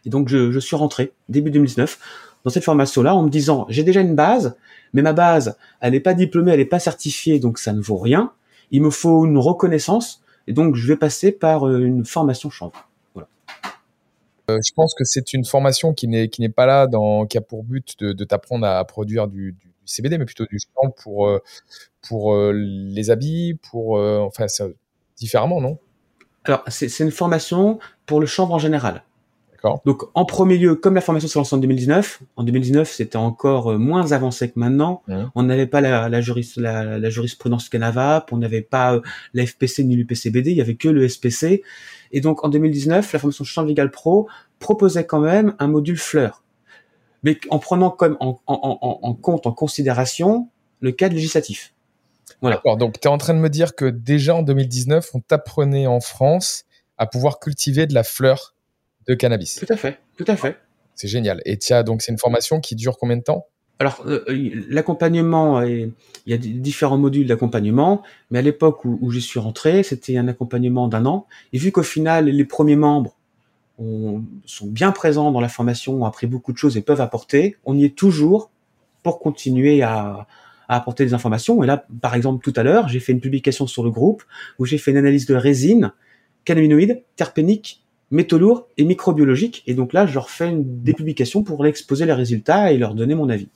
Et 0.08 0.10
donc, 0.10 0.30
je, 0.30 0.52
je 0.52 0.60
suis 0.60 0.78
rentré, 0.78 1.12
début 1.28 1.52
2019, 1.52 2.00
dans 2.46 2.50
cette 2.50 2.64
formation-là, 2.64 3.14
en 3.14 3.24
me 3.24 3.30
disant, 3.30 3.66
j'ai 3.68 3.84
déjà 3.84 4.00
une 4.00 4.16
base, 4.16 4.56
mais 4.94 5.02
ma 5.02 5.12
base, 5.12 5.58
elle 5.82 5.92
n'est 5.92 6.00
pas 6.00 6.14
diplômée, 6.14 6.54
elle 6.54 6.60
n'est 6.60 6.66
pas 6.66 6.80
certifiée, 6.80 7.40
donc 7.40 7.60
ça 7.60 7.74
ne 7.74 7.82
vaut 7.82 7.98
rien. 7.98 8.32
Il 8.72 8.82
me 8.84 8.90
faut 8.90 9.26
une 9.26 9.38
reconnaissance, 9.38 10.24
et 10.48 10.54
donc 10.54 10.76
je 10.76 10.88
vais 10.88 10.96
passer 10.96 11.34
par 11.34 11.68
euh, 11.68 11.82
une 11.82 12.06
formation 12.06 12.50
chanvre. 12.50 12.90
Euh, 14.50 14.60
je 14.66 14.72
pense 14.74 14.96
que 14.96 15.04
c'est 15.04 15.34
une 15.34 15.44
formation 15.44 15.94
qui 15.94 16.08
n'est 16.08 16.30
qui 16.30 16.40
n'est 16.40 16.48
pas 16.48 16.66
là 16.66 16.88
dans 16.88 17.26
qui 17.26 17.38
a 17.38 17.42
pour 17.42 17.66
but 17.66 18.00
de, 18.00 18.14
de 18.14 18.24
t'apprendre 18.24 18.66
à 18.66 18.86
produire 18.86 19.28
du, 19.28 19.58
CBD, 19.84 20.18
mais 20.18 20.24
plutôt 20.24 20.46
du 20.46 20.58
champ 20.58 20.90
pour 20.92 21.28
euh, 21.28 21.40
pour 22.08 22.34
les 22.34 23.10
habits, 23.10 23.60
pour 23.70 24.00
enfin 24.00 24.48
ça, 24.48 24.68
différemment, 25.18 25.60
non? 25.60 25.80
Alors, 26.46 26.64
c'est 26.68 26.88
c'est 26.88 27.04
une 27.04 27.12
formation 27.12 27.78
pour 28.06 28.22
le 28.22 28.26
chanvre 28.26 28.54
en 28.54 28.60
général. 28.60 29.04
D'accord. 29.68 29.82
Donc, 29.86 30.04
en 30.14 30.26
premier 30.26 30.58
lieu, 30.58 30.76
comme 30.76 30.96
la 30.96 31.02
formation 31.02 31.28
s'est 31.28 31.38
lancée 31.40 31.56
en 31.56 31.60
2019, 31.60 32.22
en 32.36 32.44
2019, 32.44 32.92
c'était 32.92 33.18
encore 33.18 33.72
euh, 33.74 33.78
moins 33.78 34.12
avancé 34.12 34.50
que 34.50 34.60
maintenant. 34.60 35.02
On 35.36 35.44
n'avait 35.44 35.68
pas 35.68 35.82
la, 35.82 36.10
la, 36.10 36.22
juris- 36.22 36.54
la, 36.58 36.98
la 37.00 37.10
jurisprudence 37.10 37.70
Canavap, 37.70 38.32
on 38.32 38.38
n'avait 38.38 38.62
pas 38.62 38.96
euh, 38.96 39.02
la 39.34 39.46
FPC 39.46 39.84
ni 39.84 39.96
l'UPCBD, 39.96 40.52
il 40.52 40.58
y 40.58 40.62
avait 40.62 40.76
que 40.76 40.90
le 40.90 41.08
SPC. 41.08 41.64
Et 42.12 42.22
donc, 42.22 42.44
en 42.46 42.50
2019, 42.50 43.12
la 43.14 43.20
formation 43.20 43.44
Champ 43.44 43.64
Legal 43.64 43.92
Pro 43.92 44.28
proposait 44.60 45.06
quand 45.06 45.20
même 45.20 45.54
un 45.60 45.68
module 45.68 45.98
fleur. 45.98 46.44
Mais 47.24 47.38
en 47.50 47.60
prenant 47.60 47.90
comme 47.90 48.16
en, 48.20 48.40
en, 48.48 48.80
en, 48.82 49.00
en 49.02 49.14
compte, 49.14 49.48
en 49.48 49.52
considération, 49.52 50.50
le 50.80 50.92
cadre 50.92 51.16
législatif. 51.16 51.74
Voilà. 52.42 52.58
D'accord. 52.58 52.78
Donc 52.78 53.00
tu 53.00 53.08
es 53.08 53.12
en 53.12 53.18
train 53.18 53.34
de 53.34 53.40
me 53.40 53.50
dire 53.50 53.76
que 53.76 53.86
déjà 53.86 54.36
en 54.36 54.44
2019, 54.44 55.10
on 55.14 55.20
t'apprenait 55.20 55.88
en 55.88 56.00
France 56.00 56.66
à 56.98 57.08
pouvoir 57.08 57.40
cultiver 57.40 57.88
de 57.88 57.94
la 57.94 58.04
fleur 58.04 58.54
de 59.08 59.14
cannabis. 59.14 59.56
Tout 59.66 59.72
à 59.74 59.78
fait, 59.78 60.00
tout 60.18 60.26
à 60.28 60.36
fait. 60.36 60.58
C'est 60.96 61.08
génial. 61.08 61.42
Et 61.46 61.58
tiens, 61.58 61.84
donc 61.84 62.02
c'est 62.02 62.12
une 62.12 62.18
formation 62.18 62.60
qui 62.60 62.76
dure 62.76 62.98
combien 62.98 63.18
de 63.18 63.24
temps? 63.24 63.46
Alors, 63.80 64.04
euh, 64.08 64.24
l'accompagnement, 64.70 65.62
est- 65.62 65.92
il 66.26 66.32
y 66.32 66.34
a 66.34 66.38
différents 66.38 66.98
modules 66.98 67.28
d'accompagnement, 67.28 68.02
mais 68.32 68.40
à 68.40 68.42
l'époque 68.42 68.84
où, 68.86 68.98
où 69.02 69.12
j'y 69.12 69.22
suis 69.22 69.40
rentré, 69.40 69.84
c'était 69.84 70.18
un 70.18 70.28
accompagnement 70.28 70.88
d'un 70.88 71.06
an. 71.06 71.28
Et 71.54 71.60
vu 71.60 71.72
qu'au 71.72 71.84
final, 71.84 72.26
les 72.26 72.46
premiers 72.46 72.76
membres 72.76 73.16
ont- 73.78 74.24
sont 74.46 74.66
bien 74.66 74.92
présents 74.92 75.32
dans 75.32 75.42
la 75.42 75.50
formation, 75.50 76.02
ont 76.02 76.06
appris 76.06 76.26
beaucoup 76.26 76.52
de 76.52 76.58
choses 76.58 76.76
et 76.76 76.82
peuvent 76.82 77.02
apporter, 77.02 77.58
on 77.66 77.78
y 77.78 77.86
est 77.86 77.96
toujours 77.96 78.50
pour 79.04 79.20
continuer 79.20 79.84
à, 79.84 80.26
à 80.68 80.76
apporter 80.76 81.06
des 81.06 81.14
informations. 81.14 81.64
Et 81.64 81.68
là, 81.68 81.86
par 82.02 82.16
exemple, 82.16 82.44
tout 82.44 82.54
à 82.60 82.64
l'heure, 82.64 82.88
j'ai 82.90 83.00
fait 83.00 83.12
une 83.12 83.22
publication 83.22 83.68
sur 83.68 83.84
le 83.84 83.92
groupe 83.92 84.24
où 84.58 84.66
j'ai 84.66 84.80
fait 84.80 84.90
une 84.90 84.98
analyse 84.98 85.28
de 85.28 85.36
résine, 85.36 85.94
cannabinoïdes, 86.46 87.04
terpéniques, 87.16 87.84
métaux 88.12 88.38
lourds 88.38 88.68
et 88.78 88.84
microbiologiques. 88.84 89.64
Et 89.68 89.74
donc 89.74 89.94
là, 89.94 90.06
je 90.06 90.14
leur 90.14 90.30
fais 90.30 90.50
une, 90.50 90.84
des 90.84 90.94
publications 90.94 91.44
pour 91.44 91.66
exposer 91.66 92.06
les 92.06 92.14
résultats 92.14 92.72
et 92.72 92.78
leur 92.78 92.94
donner 92.96 93.16
mon 93.16 93.30
avis. 93.30 93.50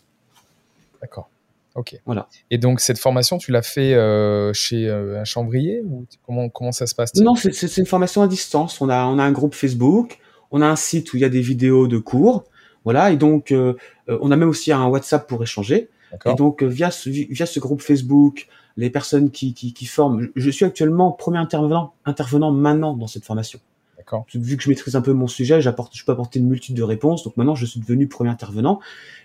D'accord. 1.01 1.29
Ok. 1.75 1.98
Voilà. 2.05 2.27
Et 2.50 2.58
donc 2.58 2.81
cette 2.81 3.00
formation, 3.00 3.38
tu 3.38 3.51
l'as 3.51 3.62
fait 3.62 3.93
euh, 3.93 4.51
chez 4.51 4.89
euh, 4.89 5.22
un 5.22 5.24
chambrier 5.24 5.81
ou 5.86 6.05
comment 6.25 6.50
comment 6.50 6.74
ça 6.74 6.86
se 6.86 6.93
passe? 6.93 7.15
Non, 7.15 7.36
c'est- 7.36 7.77
une 7.77 7.86
formation 7.86 8.22
à 8.22 8.27
distance. 8.27 8.81
On 8.81 8.89
a 8.89 9.05
on 9.05 9.17
a 9.17 9.24
un 9.24 9.31
groupe 9.31 9.55
Facebook, 9.55 10.20
on 10.51 10.62
a 10.62 10.67
un 10.67 10.75
site 10.75 11.13
où 11.13 11.17
il 11.17 11.22
y 11.22 11.25
a 11.25 11.29
des 11.29 11.39
vidéos 11.39 11.88
de 11.88 11.98
cours, 11.98 12.43
voilà. 12.84 13.12
Et 13.12 13.15
donc 13.15 13.53
euh, 13.53 13.75
on 14.08 14.31
a 14.31 14.36
même 14.36 14.50
aussi 14.50 14.74
un 14.74 14.86
WhatsApp 14.86 15.27
pour 15.27 15.41
échanger. 15.41 15.89
Et 16.25 16.34
donc 16.34 16.62
via 16.62 16.91
ce 16.91 17.10
via 17.10 17.46
ce 17.46 17.62
groupe 17.62 17.81
Facebook, 17.81 18.48
les 18.75 18.89
personnes 18.89 19.31
qui 19.31 19.53
qui, 19.53 19.74
qui 19.74 19.86
forment. 19.86 20.27
Je 20.36 20.50
suis 20.51 20.65
actuellement 20.65 21.13
premier 21.13 21.38
intervenant 21.38 21.93
intervenant 22.03 22.51
maintenant 22.51 22.98
dans 22.98 23.08
cette 23.08 23.24
formation. 23.24 23.60
Vu 24.34 24.58
que 24.58 24.63
je 24.63 24.70
maîtrise 24.70 24.96
un 24.96 25.01
peu 25.01 25.13
mon 25.13 25.27
sujet, 25.27 25.62
j'apporte, 25.62 25.96
je 25.96 26.03
peux 26.05 26.12
apporter 26.12 26.39
une 26.39 26.48
multitude 26.48 26.75
de 26.75 26.84
réponses. 26.84 27.24
Donc 27.24 27.38
maintenant, 27.38 27.55
je 27.55 27.65
suis 27.65 27.79
devenu 27.79 28.08
premier 28.08 28.29
intervenant. 28.29 28.79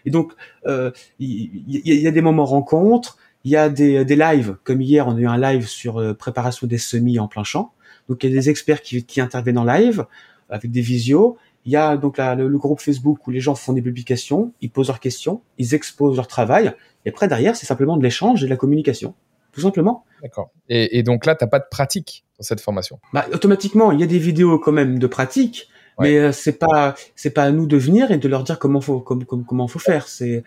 Et 0.05 0.11
donc, 0.11 0.33
euh, 0.67 0.91
il 1.19 1.29
y, 1.67 1.83
il 1.85 2.01
y 2.01 2.07
a 2.07 2.11
des 2.11 2.23
moments 2.23 2.45
rencontres, 2.45 3.19
il 3.45 3.51
y 3.51 3.57
a 3.57 3.69
des, 3.69 4.05
des 4.05 4.17
lives. 4.17 4.57
Comme 4.65 4.81
hier, 4.83 5.07
on 5.07 5.17
a 5.17 5.21
eu 5.21 5.27
un 5.27 5.39
live 5.39 5.67
sur 5.67 5.99
euh, 5.99 6.15
préparation 6.15 6.67
des 6.67 6.79
semis 6.79 7.19
en 7.19 7.29
plein 7.29 7.45
champ. 7.45 7.73
Donc 8.09 8.23
il 8.25 8.31
y 8.31 8.33
a 8.33 8.37
des 8.37 8.51
experts 8.51 8.83
qui, 8.83 9.21
interviennent 9.21 9.59
en 9.59 9.65
live 9.65 10.07
avec 10.51 10.71
des 10.71 10.81
visios. 10.81 11.37
Il 11.65 11.73
y 11.73 11.77
a 11.77 11.97
donc 11.97 12.19
le, 12.19 12.49
le 12.49 12.59
groupe 12.59 12.81
Facebook 12.81 13.27
où 13.27 13.31
les 13.31 13.41
gens 13.41 13.55
font 13.55 13.73
des 13.73 13.83
publications, 13.83 14.53
ils 14.61 14.71
posent 14.71 14.89
leurs 14.89 15.01
questions, 15.01 15.43
ils 15.59 15.75
exposent 15.75 16.17
leur 16.17 16.29
travail. 16.29 16.73
Et 17.05 17.09
après, 17.09 17.29
derrière, 17.29 17.57
c'est 17.57 17.67
simplement 17.67 17.97
de 17.97 18.03
l'échange 18.03 18.43
et 18.43 18.47
de 18.47 18.51
la 18.51 18.57
communication. 18.57 19.15
Tout 19.57 19.63
simplement. 19.63 20.05
D'accord. 20.23 20.51
Et, 20.69 20.99
et 20.99 21.03
donc 21.03 21.27
là, 21.27 21.35
t'as 21.35 21.47
pas 21.49 21.59
de 21.59 21.65
pratique 21.71 22.25
dans 22.39 22.45
cette 22.45 22.61
formation. 22.61 23.01
Bah, 23.13 23.27
automatiquement, 23.33 23.91
il 23.91 23.99
y 24.01 24.03
a 24.03 24.07
des 24.07 24.19
vidéos 24.19 24.59
quand 24.59 24.71
même 24.73 24.99
de 24.99 25.07
pratique, 25.09 25.69
Ouais. 25.99 26.11
mais 26.11 26.19
euh, 26.19 26.33
c'est 26.33 26.59
pas 26.59 26.95
c'est 27.15 27.31
pas 27.31 27.45
à 27.45 27.51
nous 27.51 27.67
de 27.67 27.77
venir 27.79 28.11
et 28.11 28.19
de 28.19 28.29
leur 28.29 28.45
dire 28.45 28.59
comment 28.59 28.83
faut 28.83 29.01
comme, 29.01 29.25
comme- 29.25 29.45
comment 29.47 29.67
faut 29.67 29.79
faire. 29.79 30.09
C'est 30.09 30.45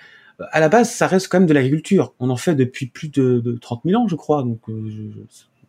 à 0.51 0.59
la 0.59 0.69
base, 0.69 0.91
ça 0.91 1.07
reste 1.07 1.27
quand 1.27 1.39
même 1.39 1.47
de 1.49 1.53
l'agriculture. 1.55 2.13
On 2.19 2.29
en 2.29 2.35
fait 2.37 2.53
depuis 2.55 2.85
plus 2.85 3.09
de, 3.09 3.39
de 3.39 3.57
30 3.59 3.81
000 3.83 3.99
ans, 4.01 4.07
je 4.07 4.15
crois. 4.15 4.43
Donc 4.43 4.59
euh, 4.69 5.09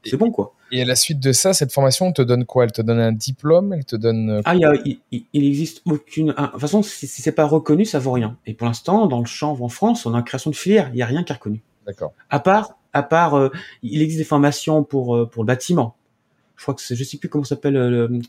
c'est 0.04 0.16
bon 0.18 0.30
quoi. 0.30 0.52
Et 0.72 0.82
à 0.82 0.84
la 0.84 0.94
suite 0.96 1.18
de 1.18 1.32
ça, 1.32 1.52
cette 1.52 1.72
formation 1.72 2.12
te 2.12 2.22
donne 2.22 2.44
quoi? 2.44 2.64
Elle 2.64 2.72
te 2.72 2.82
donne 2.82 3.00
un 3.00 3.12
diplôme? 3.12 3.72
Elle 3.72 3.84
te 3.84 3.96
donne 3.96 4.30
euh, 4.30 4.40
Ah, 4.44 4.54
il 4.54 4.60
y 4.60 4.64
a 4.64 4.72
il, 5.10 5.24
existe 5.46 5.82
aucune. 5.86 6.32
ah, 6.36 6.46
de 6.46 6.50
toute 6.52 6.60
façon, 6.60 6.82
si, 6.82 7.06
si 7.06 7.22
c'est 7.22 7.32
pas 7.32 7.44
reconnu, 7.44 7.84
ça 7.84 7.98
vaut 7.98 8.12
rien. 8.12 8.36
Et 8.46 8.54
pour 8.54 8.66
l'instant, 8.68 9.06
dans 9.06 9.18
le 9.20 9.26
chanvre 9.26 9.64
en 9.64 9.68
France, 9.68 10.06
on 10.06 10.14
a 10.14 10.18
une 10.18 10.24
création 10.24 10.50
de 10.50 10.56
filière. 10.56 10.90
Il 10.92 10.98
y 10.98 11.02
a 11.02 11.06
rien 11.06 11.24
qui 11.24 11.32
est 11.32 11.36
reconnu. 11.36 11.60
D'accord. 11.86 12.12
À 12.30 12.38
part, 12.38 12.76
à 12.92 13.02
part, 13.02 13.34
euh, 13.34 13.50
il 13.82 14.02
existe 14.02 14.18
des 14.18 14.24
formations 14.24 14.82
pour 14.84 15.16
euh, 15.16 15.26
pour 15.26 15.42
le 15.42 15.46
bâtiment. 15.46 15.96
Je 16.56 16.62
crois 16.62 16.74
que 16.74 16.82
c'est, 16.82 16.94
je 16.96 17.04
sais 17.04 17.16
plus 17.18 17.28
comment 17.28 17.44
s'appelle 17.44 17.76
euh, 17.76 17.90
le- 18.08 18.20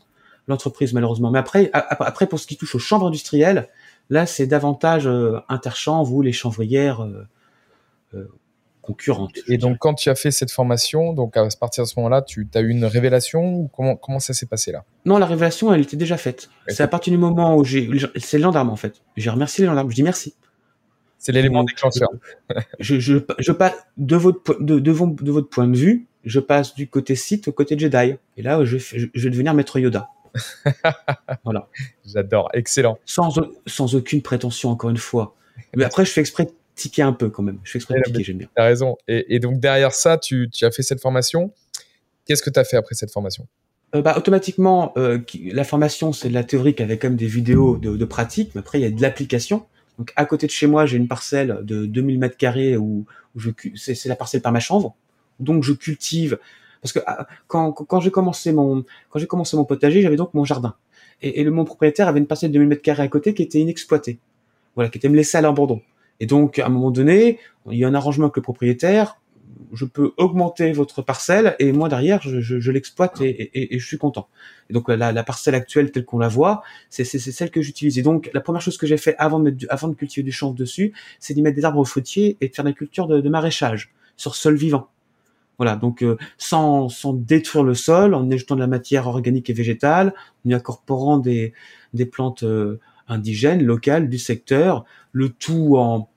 l'entreprise 0.48 0.92
malheureusement. 0.92 1.30
Mais 1.30 1.38
après, 1.38 1.70
après 1.72 2.26
pour 2.26 2.38
ce 2.40 2.46
qui 2.46 2.56
touche 2.56 2.74
aux 2.74 2.78
chambres 2.80 3.06
industrielles, 3.06 3.68
là 4.10 4.26
c'est 4.26 4.46
davantage 4.46 5.08
interchanvre 5.48 6.12
ou 6.12 6.22
les 6.22 6.32
chanvrières 6.32 7.06
concurrentes. 8.80 9.36
Et 9.38 9.42
dirais. 9.42 9.58
donc 9.58 9.78
quand 9.78 9.94
tu 9.94 10.10
as 10.10 10.14
fait 10.16 10.30
cette 10.32 10.50
formation, 10.50 11.12
donc 11.12 11.36
à 11.36 11.46
partir 11.60 11.84
de 11.84 11.88
ce 11.88 11.94
moment-là, 11.98 12.22
tu 12.22 12.48
as 12.54 12.60
eu 12.60 12.68
une 12.70 12.84
révélation 12.84 13.54
ou 13.54 13.70
comment 13.72 13.94
comment 13.96 14.18
ça 14.18 14.34
s'est 14.34 14.46
passé 14.46 14.72
là? 14.72 14.84
Non, 15.04 15.18
la 15.18 15.26
révélation, 15.26 15.72
elle 15.72 15.80
était 15.82 15.96
déjà 15.96 16.16
faite. 16.16 16.50
C'est 16.68 16.82
à 16.82 16.88
partir 16.88 17.12
du 17.12 17.18
moment 17.18 17.56
où 17.56 17.64
j'ai, 17.64 17.88
c'est 18.16 18.38
le 18.38 18.42
gendarme 18.42 18.70
en 18.70 18.76
fait. 18.76 19.00
J'ai 19.16 19.30
remercié 19.30 19.62
les 19.62 19.68
gendarmes. 19.68 19.90
Je 19.90 19.94
dis 19.94 20.02
merci. 20.02 20.34
C'est 21.22 21.30
l'élément 21.30 21.62
déclencheur. 21.62 22.08
je, 22.80 22.98
je, 22.98 23.18
je 23.38 23.52
passe 23.52 23.74
de 23.96 24.16
votre, 24.16 24.60
de, 24.60 24.80
de, 24.80 24.90
votre 24.90 25.48
point 25.48 25.68
de 25.68 25.76
vue, 25.76 26.06
je 26.24 26.40
passe 26.40 26.74
du 26.74 26.88
côté 26.88 27.14
Sith 27.14 27.46
au 27.46 27.52
côté 27.52 27.78
Jedi. 27.78 28.16
Et 28.36 28.42
là, 28.42 28.64
je, 28.64 28.76
je, 28.76 29.06
je 29.14 29.24
vais 29.24 29.30
devenir 29.30 29.54
maître 29.54 29.78
Yoda. 29.78 30.08
voilà. 31.44 31.68
J'adore. 32.04 32.50
Excellent. 32.54 32.98
Sans, 33.04 33.30
sans 33.66 33.94
aucune 33.94 34.20
prétention, 34.20 34.70
encore 34.70 34.90
une 34.90 34.96
fois. 34.96 35.36
Mais 35.76 35.84
après, 35.84 36.04
je 36.04 36.10
fais 36.10 36.20
exprès 36.20 36.46
de 36.46 36.50
tiquer 36.74 37.02
un 37.02 37.12
peu 37.12 37.30
quand 37.30 37.44
même. 37.44 37.60
Je 37.62 37.70
fais 37.70 37.78
exprès 37.78 37.94
de 37.94 37.98
Ouais, 38.00 38.04
tiquer, 38.06 38.24
j'aime 38.24 38.38
bien. 38.38 38.48
T'as 38.56 38.64
raison. 38.64 38.96
Et, 39.06 39.36
et 39.36 39.38
donc 39.38 39.60
derrière 39.60 39.92
ça, 39.92 40.18
tu, 40.18 40.50
tu 40.50 40.64
as 40.64 40.72
fait 40.72 40.82
cette 40.82 41.00
formation. 41.00 41.52
Qu'est-ce 42.26 42.42
que 42.42 42.50
tu 42.50 42.58
as 42.58 42.64
fait 42.64 42.76
après 42.76 42.96
cette 42.96 43.12
formation? 43.12 43.46
Euh, 43.94 44.02
bah, 44.02 44.14
automatiquement, 44.16 44.92
euh, 44.96 45.18
la 45.52 45.62
formation, 45.62 46.12
c'est 46.12 46.30
de 46.30 46.34
la 46.34 46.42
théorique 46.42 46.80
avec 46.80 47.02
quand 47.02 47.08
même 47.08 47.16
des 47.16 47.26
vidéos 47.26 47.76
de, 47.76 47.96
de 47.96 48.04
pratique, 48.04 48.52
mais 48.54 48.60
après, 48.60 48.80
il 48.80 48.82
y 48.82 48.86
a 48.86 48.90
de 48.90 49.00
l'application. 49.00 49.66
Donc, 50.02 50.12
à 50.16 50.24
côté 50.24 50.48
de 50.48 50.50
chez 50.50 50.66
moi, 50.66 50.84
j'ai 50.84 50.96
une 50.96 51.06
parcelle 51.06 51.60
de 51.62 51.86
2000 51.86 52.18
mètres 52.18 52.36
carrés 52.36 52.76
où, 52.76 53.06
je, 53.36 53.50
c'est, 53.76 54.06
la 54.06 54.16
parcelle 54.16 54.42
par 54.42 54.50
ma 54.50 54.58
chambre. 54.58 54.96
Donc, 55.38 55.62
je 55.62 55.72
cultive. 55.72 56.40
Parce 56.80 56.92
que 56.92 56.98
ah, 57.06 57.28
quand, 57.46 58.00
j'ai 58.00 58.10
commencé 58.10 58.52
mon, 58.52 58.84
quand 59.10 59.20
j'ai 59.20 59.28
commencé 59.28 59.56
mon 59.56 59.64
potager, 59.64 60.02
j'avais 60.02 60.16
donc 60.16 60.34
mon 60.34 60.44
jardin. 60.44 60.74
Et, 61.20 61.40
et 61.40 61.44
le, 61.44 61.52
mon 61.52 61.64
propriétaire 61.64 62.08
avait 62.08 62.18
une 62.18 62.26
parcelle 62.26 62.50
de 62.50 62.54
2000 62.54 62.68
mètres 62.68 62.82
carrés 62.82 63.04
à 63.04 63.06
côté 63.06 63.32
qui 63.32 63.44
était 63.44 63.60
inexploitée. 63.60 64.18
Voilà, 64.74 64.90
qui 64.90 64.98
était 64.98 65.08
me 65.08 65.14
laissée 65.14 65.38
à 65.38 65.40
l'abandon. 65.40 65.80
Et 66.18 66.26
donc, 66.26 66.58
à 66.58 66.66
un 66.66 66.68
moment 66.68 66.90
donné, 66.90 67.38
il 67.70 67.78
y 67.78 67.84
a 67.84 67.88
un 67.88 67.94
arrangement 67.94 68.24
avec 68.24 68.34
le 68.34 68.42
propriétaire. 68.42 69.20
Je 69.72 69.86
peux 69.86 70.12
augmenter 70.18 70.72
votre 70.72 71.00
parcelle 71.00 71.56
et 71.58 71.72
moi 71.72 71.88
derrière, 71.88 72.20
je, 72.20 72.40
je, 72.40 72.60
je 72.60 72.70
l'exploite 72.70 73.22
et, 73.22 73.30
et, 73.30 73.74
et 73.74 73.78
je 73.78 73.86
suis 73.86 73.96
content. 73.96 74.28
Et 74.68 74.74
donc 74.74 74.88
la, 74.88 75.12
la 75.12 75.24
parcelle 75.24 75.54
actuelle 75.54 75.90
telle 75.90 76.04
qu'on 76.04 76.18
la 76.18 76.28
voit, 76.28 76.62
c'est 76.90 77.04
celle 77.04 77.50
que 77.50 77.62
j'utilise. 77.62 77.98
Et 77.98 78.02
donc 78.02 78.30
la 78.34 78.42
première 78.42 78.60
chose 78.60 78.76
que 78.76 78.86
j'ai 78.86 78.98
fait 78.98 79.14
avant 79.16 79.38
de, 79.38 79.44
mettre 79.44 79.56
du- 79.56 79.68
avant 79.68 79.88
de 79.88 79.94
cultiver 79.94 80.24
du 80.24 80.32
chanvre 80.32 80.54
dessus, 80.54 80.92
c'est 81.20 81.32
d'y 81.32 81.40
mettre 81.40 81.56
des 81.56 81.64
arbres 81.64 81.84
fruitiers 81.84 82.36
et 82.42 82.48
de 82.48 82.54
faire 82.54 82.64
de 82.64 82.70
la 82.70 82.74
culture 82.74 83.06
de, 83.06 83.20
de 83.20 83.28
maraîchage 83.30 83.92
sur 84.18 84.34
sol 84.34 84.56
vivant. 84.56 84.88
Voilà, 85.58 85.76
donc 85.76 86.02
euh, 86.02 86.16
sans, 86.36 86.88
sans 86.90 87.14
détruire 87.14 87.64
le 87.64 87.74
sol, 87.74 88.14
en 88.14 88.30
ajoutant 88.30 88.56
de 88.56 88.60
la 88.60 88.66
matière 88.66 89.06
organique 89.06 89.48
et 89.48 89.52
végétale, 89.54 90.12
en 90.44 90.50
y 90.50 90.54
incorporant 90.54 91.18
des, 91.18 91.54
des 91.94 92.04
plantes 92.04 92.42
euh, 92.42 92.78
indigènes, 93.08 93.62
locales, 93.62 94.08
du 94.08 94.18
secteur, 94.18 94.84
le 95.12 95.30
tout 95.30 95.76
en 95.76 96.10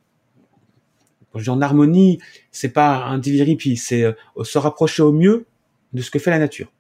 quand 1.36 1.40
je 1.40 1.44
dis 1.44 1.50
en 1.50 1.62
harmonie, 1.62 2.20
c'est 2.50 2.72
pas 2.72 3.04
un 3.04 3.18
diviripi, 3.18 3.76
c'est 3.76 4.04
euh, 4.04 4.14
se 4.46 4.58
rapprocher 4.58 5.04
au 5.04 5.12
mieux 5.12 5.46
de 5.92 6.02
ce 6.02 6.10
que 6.10 6.18
fait 6.18 6.32
la 6.32 6.40
nature. 6.40 6.72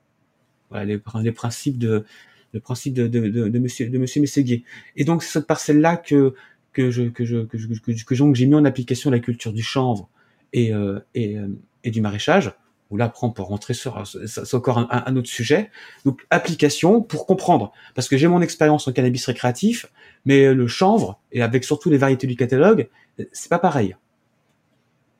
Voilà 0.69 0.85
les, 0.85 1.31
principes 1.33 1.77
de 1.77 2.05
le 2.53 2.59
principe 2.61 2.93
de, 2.93 3.59
monsieur 3.59 3.89
de. 3.89 4.61
Et 4.95 5.03
donc 5.03 5.23
c'est 5.23 5.31
cette 5.39 5.45
parcelle 5.45 5.81
là 5.81 5.97
que 5.97 6.35
j'ai 6.77 8.45
mis 8.45 8.55
en 8.55 8.63
application 8.63 9.11
la 9.11 9.19
culture 9.19 9.51
du 9.51 9.61
chanvre 9.61 10.07
et 10.53 10.73
euh, 10.73 10.99
euh, 11.17 11.49
du 11.83 11.99
maraîchage. 11.99 12.53
Où 12.91 12.97
là, 12.97 13.05
après, 13.05 13.27
on 13.27 13.33
rentrer 13.43 13.73
sur, 13.73 14.05
c'est 14.05 14.53
encore 14.53 14.77
un, 14.77 14.87
un 14.89 15.15
autre 15.15 15.27
sujet. 15.27 15.71
Donc, 16.05 16.23
application 16.29 17.01
pour 17.01 17.25
comprendre. 17.25 17.73
Parce 17.95 18.07
que 18.07 18.15
j'ai 18.15 18.27
mon 18.27 18.41
expérience 18.41 18.87
en 18.87 18.91
cannabis 18.91 19.25
récréatif, 19.25 19.87
mais 20.23 20.53
le 20.53 20.67
chanvre, 20.67 21.19
et 21.31 21.41
avec 21.41 21.63
surtout 21.63 21.89
les 21.89 21.97
variétés 21.97 22.27
du 22.27 22.35
catalogue, 22.35 22.87
c'est 23.33 23.49
pas 23.49 23.57
pareil. 23.57 23.95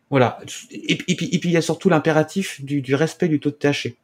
Voilà. 0.10 0.40
Et, 0.72 0.94
et 0.94 1.16
puis, 1.16 1.30
et 1.32 1.40
puis, 1.40 1.50
il 1.50 1.54
y 1.54 1.58
a 1.58 1.62
surtout 1.62 1.90
l'impératif 1.90 2.64
du, 2.64 2.82
du 2.82 2.96
respect 2.96 3.28
du 3.28 3.40
taux 3.40 3.50
de 3.50 3.56
THC. 3.56 3.96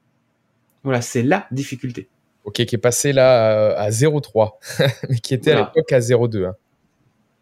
Voilà, 0.84 1.02
c'est 1.02 1.22
la 1.24 1.48
difficulté. 1.52 2.08
Ok, 2.44 2.66
qui 2.66 2.74
est 2.76 2.80
passé 2.80 3.14
là 3.14 3.52
euh, 3.72 3.76
à 3.78 3.90
0,3, 3.92 4.54
mais 5.10 5.20
qui 5.20 5.34
était 5.36 5.52
à 5.52 5.60
l'époque 5.60 5.92
à 5.92 6.00
0,2. 6.00 6.48
hein. 6.48 6.56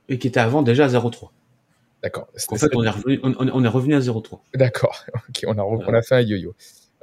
Et 0.10 0.18
qui 0.20 0.28
était 0.28 0.40
avant 0.42 0.62
déjà 0.62 0.86
à 0.86 0.88
0,3. 0.90 1.30
D'accord. 2.04 2.28
En 2.50 2.56
fait, 2.56 2.68
on 2.76 2.84
est 2.84 2.90
revenu, 2.90 3.20
on, 3.24 3.34
on 3.40 3.64
est 3.64 3.68
revenu 3.70 3.96
à 3.96 4.00
0,3. 4.00 4.40
D'accord. 4.56 5.06
Ok, 5.30 5.44
on 5.48 5.52
a, 5.58 5.62
re- 5.62 5.76
Voilà. 5.78 5.90
on 5.90 5.94
a 5.94 6.02
fait 6.02 6.16
un 6.16 6.22
yo-yo. 6.22 6.54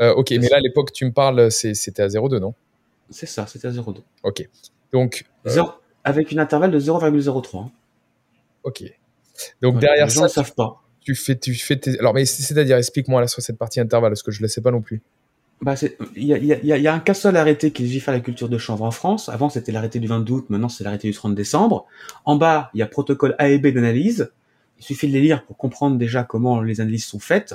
Euh, 0.03 0.13
ok, 0.15 0.31
mais 0.33 0.49
là, 0.49 0.57
à 0.59 0.61
l'époque, 0.61 0.93
tu 0.93 1.05
me 1.07 1.13
parles, 1.13 1.51
c'était 1.51 2.03
à 2.03 2.09
0,2, 2.09 2.39
non? 2.39 2.55
C'est 3.09 3.27
ça, 3.27 3.47
c'était 3.47 3.69
à 3.69 3.71
0,2. 3.71 3.99
Ok. 4.25 4.47
Donc, 4.93 5.25
euh, 5.47 5.51
Zéro- 5.51 5.73
Avec 6.05 6.33
une 6.33 6.39
intervalle 6.39 6.71
de 6.71 6.79
0,03. 6.81 7.59
hein. 7.65 7.71
ok. 8.65 8.83
Donc 9.63 9.73
Voilà, 9.75 9.81
derrière 9.89 10.07
les 10.07 10.13
gens 10.13 10.21
ça, 10.21 10.27
ne 10.27 10.31
savent 10.45 10.55
pas. 10.55 10.83
Tu 11.07 11.15
fais, 11.15 11.37
tu 11.39 11.55
fais 11.55 11.77
tes... 11.77 11.99
Alors, 12.01 12.13
mais 12.15 12.25
c'est- 12.25 12.43
c'est-à-dire, 12.43 12.77
explique-moi 12.77 13.21
là 13.21 13.29
sur 13.29 13.41
cette 13.41 13.57
partie 13.57 13.79
intervalle, 13.81 14.11
parce 14.11 14.23
que 14.25 14.33
je 14.33 14.41
ne 14.41 14.43
le 14.43 14.49
sais 14.49 14.61
pas 14.61 14.73
non 14.73 14.81
plus. 14.83 15.01
Bah, 15.63 15.75
il 16.17 16.25
y 16.25 16.35
a, 16.35 16.39
y, 16.39 16.67
y 16.67 16.87
a- 16.89 16.93
un 16.93 16.99
qu'un 16.99 17.15
seul 17.15 17.37
arrêté 17.37 17.71
qui 17.71 17.83
légifère 17.83 18.13
la 18.13 18.21
culture 18.21 18.49
de 18.49 18.59
chanvre 18.59 18.85
en 18.85 18.91
France. 18.91 19.29
Avant, 19.29 19.49
c'était 19.49 19.71
l'arrêté 19.73 20.01
du 20.01 20.09
22 20.09 20.33
août. 20.35 20.47
Maintenant, 20.49 20.69
c'est 20.69 20.85
l'arrêté 20.85 21.09
du 21.09 21.15
30 21.15 21.35
décembre. 21.35 21.87
En 22.25 22.37
bas, 22.37 22.71
il 22.75 22.81
y 22.81 22.83
a 22.83 22.87
protocole 22.87 23.35
A 23.39 23.49
et 23.49 23.59
B 23.59 23.69
d'analyse. 23.69 24.31
Il 24.79 24.85
suffit 24.85 25.07
de 25.09 25.13
les 25.13 25.21
lire 25.23 25.45
pour 25.47 25.57
comprendre 25.57 25.97
déjà 25.97 26.25
comment 26.25 26.61
les 26.61 26.81
analyses 26.83 27.07
sont 27.07 27.21
faites. 27.21 27.55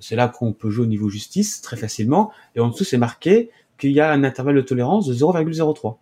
C'est 0.00 0.16
là 0.16 0.28
qu'on 0.28 0.52
peut 0.52 0.68
jouer 0.70 0.84
au 0.84 0.88
niveau 0.88 1.08
justice 1.08 1.62
très 1.62 1.76
facilement. 1.76 2.30
Et 2.54 2.60
en 2.60 2.68
dessous, 2.68 2.84
c'est 2.84 2.98
marqué 2.98 3.50
qu'il 3.78 3.92
y 3.92 4.00
a 4.00 4.10
un 4.12 4.24
intervalle 4.24 4.56
de 4.56 4.60
tolérance 4.60 5.06
de 5.06 5.14
0,03. 5.14 5.96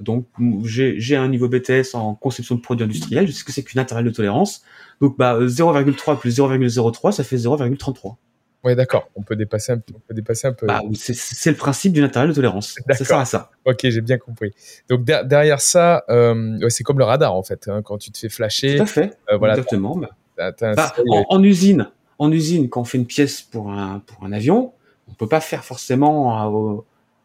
Donc, 0.00 0.26
j'ai 0.64 1.16
un 1.16 1.28
niveau 1.28 1.48
BTS 1.48 1.94
en 1.94 2.14
conception 2.14 2.54
de 2.56 2.60
produits 2.60 2.84
industriels. 2.84 3.26
Je 3.26 3.32
sais 3.32 3.38
ce 3.40 3.44
que 3.44 3.52
c'est 3.52 3.62
qu'une 3.62 3.80
intervalle 3.80 4.04
de 4.04 4.10
tolérance. 4.10 4.62
Donc, 5.00 5.16
bah, 5.16 5.38
0,3 5.46 6.18
plus 6.18 6.36
0,03, 6.38 7.12
ça 7.12 7.22
fait 7.24 7.36
0,33. 7.36 8.16
Ouais, 8.64 8.74
d'accord. 8.74 9.10
On 9.14 9.22
peut 9.22 9.36
dépasser 9.36 9.72
un, 9.72 9.82
on 9.94 9.98
peut 10.00 10.14
dépasser 10.14 10.46
un 10.46 10.52
peu. 10.54 10.66
Bah, 10.66 10.80
c'est- 10.94 11.50
le 11.50 11.56
principe 11.56 11.92
d'une 11.92 12.04
intervalle 12.04 12.30
de 12.30 12.34
tolérance. 12.34 12.76
D'accord. 12.86 12.96
Ça 12.96 13.04
sert 13.04 13.18
à 13.18 13.24
ça. 13.26 13.50
Ok, 13.66 13.80
j'ai 13.82 14.00
bien 14.00 14.16
compris. 14.16 14.52
Donc 14.88 15.04
der- 15.04 15.24
derrière 15.26 15.60
ça, 15.60 16.02
euh, 16.08 16.58
c'est 16.70 16.82
comme 16.82 16.98
le 16.98 17.04
radar 17.04 17.34
en 17.34 17.42
fait. 17.42 17.68
hein, 17.68 17.82
quand 17.82 17.98
tu 17.98 18.10
te 18.10 18.16
fais 18.16 18.30
flasher, 18.30 18.76
Tout 18.76 18.82
à 18.84 18.86
fait. 18.86 19.18
euh, 19.30 19.36
voilà, 19.36 19.54
Exactement. 19.54 19.96
Bah, 19.98 20.52
Bah, 20.58 20.92
seuil, 20.96 21.04
en, 21.10 21.24
en 21.28 21.42
usine, 21.42 21.90
en 22.18 22.32
usine, 22.32 22.70
quand 22.70 22.80
on 22.80 22.84
fait 22.84 22.96
une 22.96 23.06
pièce 23.06 23.42
pour 23.42 23.70
un, 23.70 23.98
pour 24.06 24.24
un 24.24 24.32
avion, 24.32 24.72
on 25.08 25.12
peut 25.12 25.28
pas 25.28 25.40
faire 25.40 25.62
forcément 25.62 26.40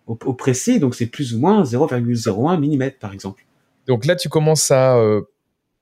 au, 0.09 0.17
au, 0.25 0.79
donc 0.79 0.95
c'est 0.95 1.05
plus 1.05 1.35
ou 1.35 1.39
moins 1.39 1.63
0,01 1.63 2.57
mm 2.57 2.91
par 2.99 3.13
exemple. 3.13 3.45
Donc 3.87 4.05
là, 4.05 4.15
tu 4.15 4.27
commences 4.29 4.71
à 4.71 4.97
euh, 4.97 5.21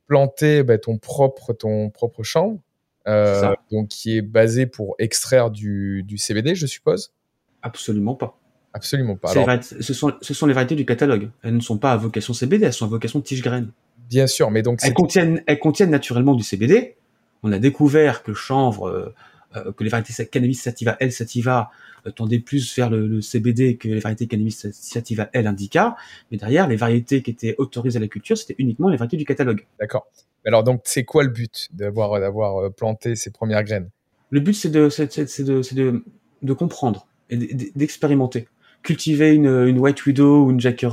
planter 0.08 0.64
bah, 0.64 0.78
ton 0.78 0.98
propre 0.98 1.54
ton 1.54 1.90
propre 1.90 2.24
chambre, 2.24 2.60
euh, 3.08 3.54
donc 3.72 3.88
qui 3.88 4.18
est 4.18 4.22
basé 4.22 4.66
pour 4.66 4.96
extraire 5.00 5.50
du, 5.50 6.04
du 6.04 6.18
CBD, 6.18 6.56
je 6.56 6.68
suppose. 6.68 7.14
Absolument 7.62 8.16
pas. 8.16 8.38
Absolument 8.74 9.16
pas. 9.16 9.32
Alors, 9.32 9.46
variétés- 9.46 9.82
ce, 9.82 9.94
sont, 9.94 10.14
ce 10.22 10.34
sont 10.34 10.46
les 10.46 10.54
variétés 10.54 10.76
du 10.76 10.86
catalogue. 10.86 11.30
Elles 11.42 11.56
ne 11.56 11.62
sont 11.62 11.78
pas 11.78 11.94
à 11.94 11.98
vocation 11.98 12.34
CBD, 12.34 12.66
elles 12.66 12.74
sont 12.74 12.86
à 12.86 12.90
vocation 12.90 13.22
tige-graine. 13.22 13.72
bien 14.10 14.28
sûr, 14.28 14.52
mais 14.52 14.62
donc 14.62 14.80
Elles 14.84 14.94
contiennent, 14.94 15.42
elles 15.48 15.60
contiennent 15.60 15.90
naturellement 15.90 16.36
du 16.36 16.44
CBD. 16.44 16.96
On 17.44 17.52
a 17.52 17.60
découvert 17.60 18.24
que 18.24 18.34
chanvre, 18.34 18.88
euh, 18.88 19.14
que 19.76 19.84
les 19.84 19.90
variétés 19.90 20.26
cannabis 20.26 20.62
sativa 20.62 20.98
L 21.00 21.12
sativa 21.12 21.70
euh, 22.06 22.12
tendaient 22.12 22.40
plus 22.40 22.76
vers 22.76 22.90
le, 22.90 23.08
le 23.08 23.22
CBD 23.22 23.78
que 23.78 23.88
les 23.88 24.00
variétés 24.00 24.28
cannabis 24.28 24.70
sativa 24.72 25.30
L 25.34 25.48
indica. 25.48 25.96
Mais 26.32 26.38
derrière, 26.38 26.68
les 26.68 26.76
variétés 26.76 27.22
qui 27.22 27.32
étaient 27.32 27.56
autorisées 27.58 27.98
à 27.98 28.02
la 28.02 28.08
culture, 28.08 28.38
c'était 28.38 28.56
uniquement 28.58 28.90
les 28.90 28.98
variétés 28.98 29.18
du 29.18 29.26
catalogue. 29.26 29.66
d'accord. 29.80 30.08
Alors 30.46 30.64
donc 30.64 30.82
c'est 30.86 31.04
quoi 31.04 31.24
le 31.24 31.30
but 31.30 31.68
d'avoir 31.74 32.20
d'avoir 32.20 32.58
euh, 32.58 32.70
planté 32.70 33.16
ces 33.16 33.32
premières 33.32 33.64
graines? 33.64 33.90
Le 34.30 34.40
but, 34.40 34.54
c'est 34.54 34.70
de, 34.70 34.88
de, 34.88 35.76
de, 35.76 36.04
de 36.42 36.54
comprendre 36.54 37.08
et 37.30 37.38
d'expérimenter. 37.38 38.48
Cultiver 38.84 39.34
une, 39.34 39.48
une 39.68 39.80
White 39.80 40.06
Widow 40.06 40.46
ou 40.46 40.52
une 40.52 40.60
Jack 40.60 40.86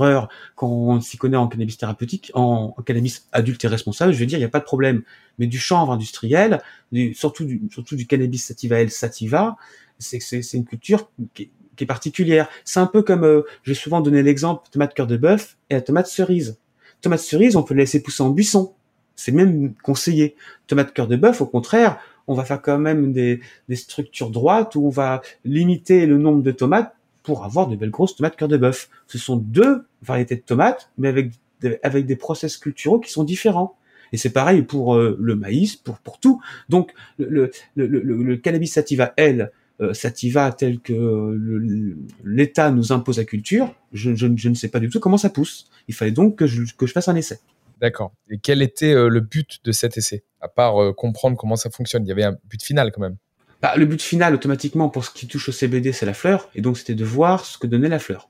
quand 0.56 0.66
on 0.66 1.00
s'y 1.00 1.16
connaît 1.16 1.36
en 1.36 1.46
cannabis 1.46 1.78
thérapeutique, 1.78 2.32
en, 2.34 2.74
cannabis 2.84 3.28
adulte 3.30 3.64
et 3.64 3.68
responsable, 3.68 4.12
je 4.12 4.18
veux 4.18 4.26
dire, 4.26 4.38
il 4.38 4.40
n'y 4.40 4.46
a 4.46 4.50
pas 4.50 4.60
de 4.60 4.64
problème. 4.64 5.02
Mais 5.38 5.46
du 5.46 5.58
chanvre 5.58 5.92
industriel, 5.92 6.60
du, 6.90 7.14
surtout, 7.14 7.44
du, 7.44 7.62
surtout 7.70 7.94
du 7.94 8.06
cannabis 8.06 8.44
sativa 8.44 8.80
L 8.80 8.90
sativa, 8.90 9.56
c'est, 9.98 10.20
c'est, 10.20 10.42
c'est 10.42 10.56
une 10.56 10.64
culture 10.64 11.10
qui 11.34 11.44
est, 11.44 11.50
qui 11.76 11.84
est 11.84 11.86
particulière. 11.86 12.48
C'est 12.64 12.80
un 12.80 12.86
peu 12.86 13.02
comme, 13.02 13.24
euh, 13.24 13.42
j'ai 13.64 13.74
souvent 13.74 14.00
donné 14.00 14.22
l'exemple, 14.22 14.68
tomate 14.70 14.94
cœur 14.94 15.06
de 15.06 15.16
bœuf 15.16 15.56
et 15.70 15.74
la 15.74 15.80
tomate 15.80 16.06
cerise. 16.06 16.58
Tomate 17.00 17.20
cerise, 17.20 17.56
on 17.56 17.62
peut 17.62 17.74
la 17.74 17.82
laisser 17.82 18.02
pousser 18.02 18.22
en 18.22 18.30
buisson. 18.30 18.74
C'est 19.16 19.32
même 19.32 19.74
conseillé. 19.82 20.36
Tomate 20.66 20.92
cœur 20.92 21.06
de 21.06 21.16
bœuf, 21.16 21.40
au 21.40 21.46
contraire, 21.46 21.98
on 22.26 22.34
va 22.34 22.44
faire 22.44 22.62
quand 22.62 22.78
même 22.78 23.12
des, 23.12 23.40
des 23.68 23.76
structures 23.76 24.30
droites 24.30 24.74
où 24.74 24.86
on 24.86 24.90
va 24.90 25.22
limiter 25.44 26.06
le 26.06 26.18
nombre 26.18 26.42
de 26.42 26.50
tomates 26.50 26.94
pour 27.24 27.44
avoir 27.44 27.66
de 27.66 27.74
belles 27.74 27.90
grosses 27.90 28.14
tomates 28.14 28.36
cœur 28.36 28.46
de 28.48 28.56
bœuf. 28.56 28.88
Ce 29.08 29.18
sont 29.18 29.36
deux 29.36 29.86
variétés 30.02 30.36
de 30.36 30.42
tomates, 30.42 30.92
mais 30.98 31.08
avec, 31.08 31.32
des- 31.60 31.80
avec 31.82 32.06
des 32.06 32.14
process 32.14 32.56
culturaux 32.56 33.00
qui 33.00 33.10
sont 33.10 33.24
différents. 33.24 33.76
Et 34.12 34.16
c'est 34.16 34.30
pareil 34.30 34.62
pour 34.62 34.94
euh, 34.94 35.16
le 35.18 35.34
maïs, 35.34 35.74
pour, 35.74 35.98
pour 35.98 36.20
tout. 36.20 36.40
Donc 36.68 36.92
le, 37.18 37.50
le, 37.74 37.86
le, 37.86 38.36
cannabis 38.36 38.74
sativa 38.74 39.12
L, 39.16 39.50
euh, 39.80 39.92
sativa 39.94 40.52
tel 40.52 40.78
que 40.78 41.96
l'État 42.24 42.70
nous 42.70 42.92
impose 42.92 43.18
à 43.18 43.24
culture, 43.24 43.74
je, 43.92 44.14
je, 44.14 44.26
ne 44.26 44.54
sais 44.54 44.68
pas 44.68 44.78
du 44.78 44.88
tout 44.90 45.00
comment 45.00 45.16
ça 45.16 45.30
pousse. 45.30 45.68
Il 45.88 45.94
fallait 45.94 46.12
donc 46.12 46.36
que 46.36 46.46
je, 46.46 46.62
que 46.76 46.86
je 46.86 46.92
fasse 46.92 47.08
un 47.08 47.16
essai. 47.16 47.40
D'accord. 47.80 48.12
Et 48.30 48.38
quel 48.38 48.62
était 48.62 48.94
euh, 48.94 49.08
le 49.08 49.20
but 49.20 49.60
de 49.64 49.72
cet 49.72 49.96
essai? 49.96 50.22
À 50.40 50.48
part 50.48 50.94
comprendre 50.94 51.38
comment 51.38 51.56
ça 51.56 51.70
fonctionne, 51.70 52.04
il 52.04 52.08
y 52.08 52.12
avait 52.12 52.22
un 52.22 52.36
but 52.48 52.62
final 52.62 52.92
quand 52.92 53.00
même. 53.00 53.16
Bah, 53.64 53.72
le 53.76 53.86
but 53.86 54.02
final, 54.02 54.34
automatiquement, 54.34 54.90
pour 54.90 55.06
ce 55.06 55.10
qui 55.10 55.26
touche 55.26 55.48
au 55.48 55.52
CBD, 55.52 55.92
c'est 55.92 56.04
la 56.04 56.12
fleur. 56.12 56.50
Et 56.54 56.60
donc, 56.60 56.76
c'était 56.76 56.94
de 56.94 57.02
voir 57.04 57.46
ce 57.46 57.56
que 57.56 57.66
donnait 57.66 57.88
la 57.88 57.98
fleur. 57.98 58.28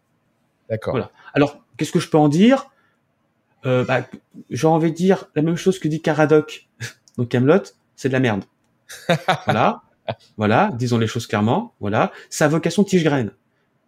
D'accord. 0.70 0.92
Voilà. 0.92 1.10
Alors, 1.34 1.58
qu'est-ce 1.76 1.90
que 1.90 1.98
je 1.98 2.08
peux 2.08 2.18
en 2.18 2.28
dire? 2.28 2.70
Euh, 3.66 3.84
bah, 3.84 4.06
J'ai 4.50 4.68
envie 4.68 4.92
de 4.92 4.96
dire 4.96 5.24
la 5.34 5.42
même 5.42 5.56
chose 5.56 5.80
que 5.80 5.88
dit 5.88 6.00
Caradoc. 6.00 6.68
Donc, 7.18 7.30
Camelot, 7.30 7.62
c'est 7.96 8.08
de 8.08 8.12
la 8.12 8.20
merde. 8.20 8.44
voilà. 9.46 9.82
Voilà. 10.36 10.70
Disons 10.74 10.98
les 10.98 11.08
choses 11.08 11.26
clairement. 11.26 11.74
Voilà. 11.80 12.12
Sa 12.30 12.46
vocation 12.46 12.84
tige-graine. 12.84 13.32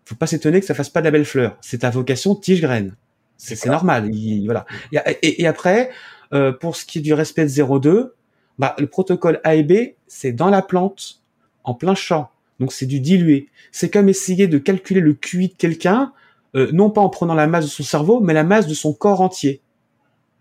Faut 0.04 0.16
pas 0.16 0.26
s'étonner 0.26 0.58
que 0.58 0.66
ça 0.66 0.74
fasse 0.74 0.90
pas 0.90 1.00
de 1.00 1.04
la 1.04 1.12
belle 1.12 1.24
fleur. 1.24 1.56
C'est 1.60 1.78
ta 1.78 1.90
vocation 1.90 2.34
tige-graine. 2.34 2.96
C'est 3.36 3.54
c'est 3.54 3.68
normal. 3.68 4.12
Il- 4.12 4.46
voilà. 4.46 4.66
Et, 4.90 4.98
et- 5.22 5.42
et 5.42 5.46
après, 5.46 5.90
euh, 6.32 6.50
pour 6.52 6.74
ce 6.74 6.84
qui 6.84 6.98
est 6.98 7.02
du 7.02 7.14
respect 7.14 7.42
de 7.44 7.48
0,2, 7.50 8.14
bah, 8.58 8.74
le 8.80 8.88
protocole 8.88 9.40
A 9.44 9.54
et 9.54 9.62
B, 9.62 9.94
c'est 10.08 10.32
dans 10.32 10.48
la 10.50 10.62
plante, 10.62 11.22
en 11.66 11.74
plein 11.74 11.94
champ. 11.94 12.30
Donc 12.58 12.72
c'est 12.72 12.86
du 12.86 13.00
dilué. 13.00 13.48
C'est 13.72 13.90
comme 13.90 14.08
essayer 14.08 14.46
de 14.46 14.56
calculer 14.56 15.00
le 15.00 15.12
QI 15.12 15.48
de 15.48 15.54
quelqu'un, 15.54 16.12
euh, 16.54 16.70
non 16.72 16.88
pas 16.88 17.02
en 17.02 17.10
prenant 17.10 17.34
la 17.34 17.46
masse 17.46 17.66
de 17.66 17.70
son 17.70 17.82
cerveau, 17.82 18.20
mais 18.20 18.32
la 18.32 18.44
masse 18.44 18.66
de 18.66 18.72
son 18.72 18.94
corps 18.94 19.20
entier. 19.20 19.60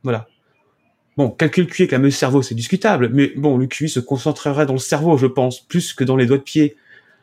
Voilà. 0.03 0.27
Bon, 1.17 1.29
calculer 1.29 1.67
le 1.67 1.71
QI 1.71 1.83
avec 1.83 1.91
la 1.91 1.99
du 1.99 2.11
cerveau, 2.11 2.41
c'est 2.41 2.55
discutable, 2.55 3.09
mais 3.11 3.31
bon, 3.35 3.57
le 3.57 3.67
QI 3.67 3.89
se 3.89 3.99
concentrerait 3.99 4.65
dans 4.65 4.73
le 4.73 4.79
cerveau, 4.79 5.17
je 5.17 5.27
pense, 5.27 5.61
plus 5.61 5.93
que 5.93 6.03
dans 6.03 6.15
les 6.15 6.25
doigts 6.25 6.38
de 6.38 6.43
pied. 6.43 6.75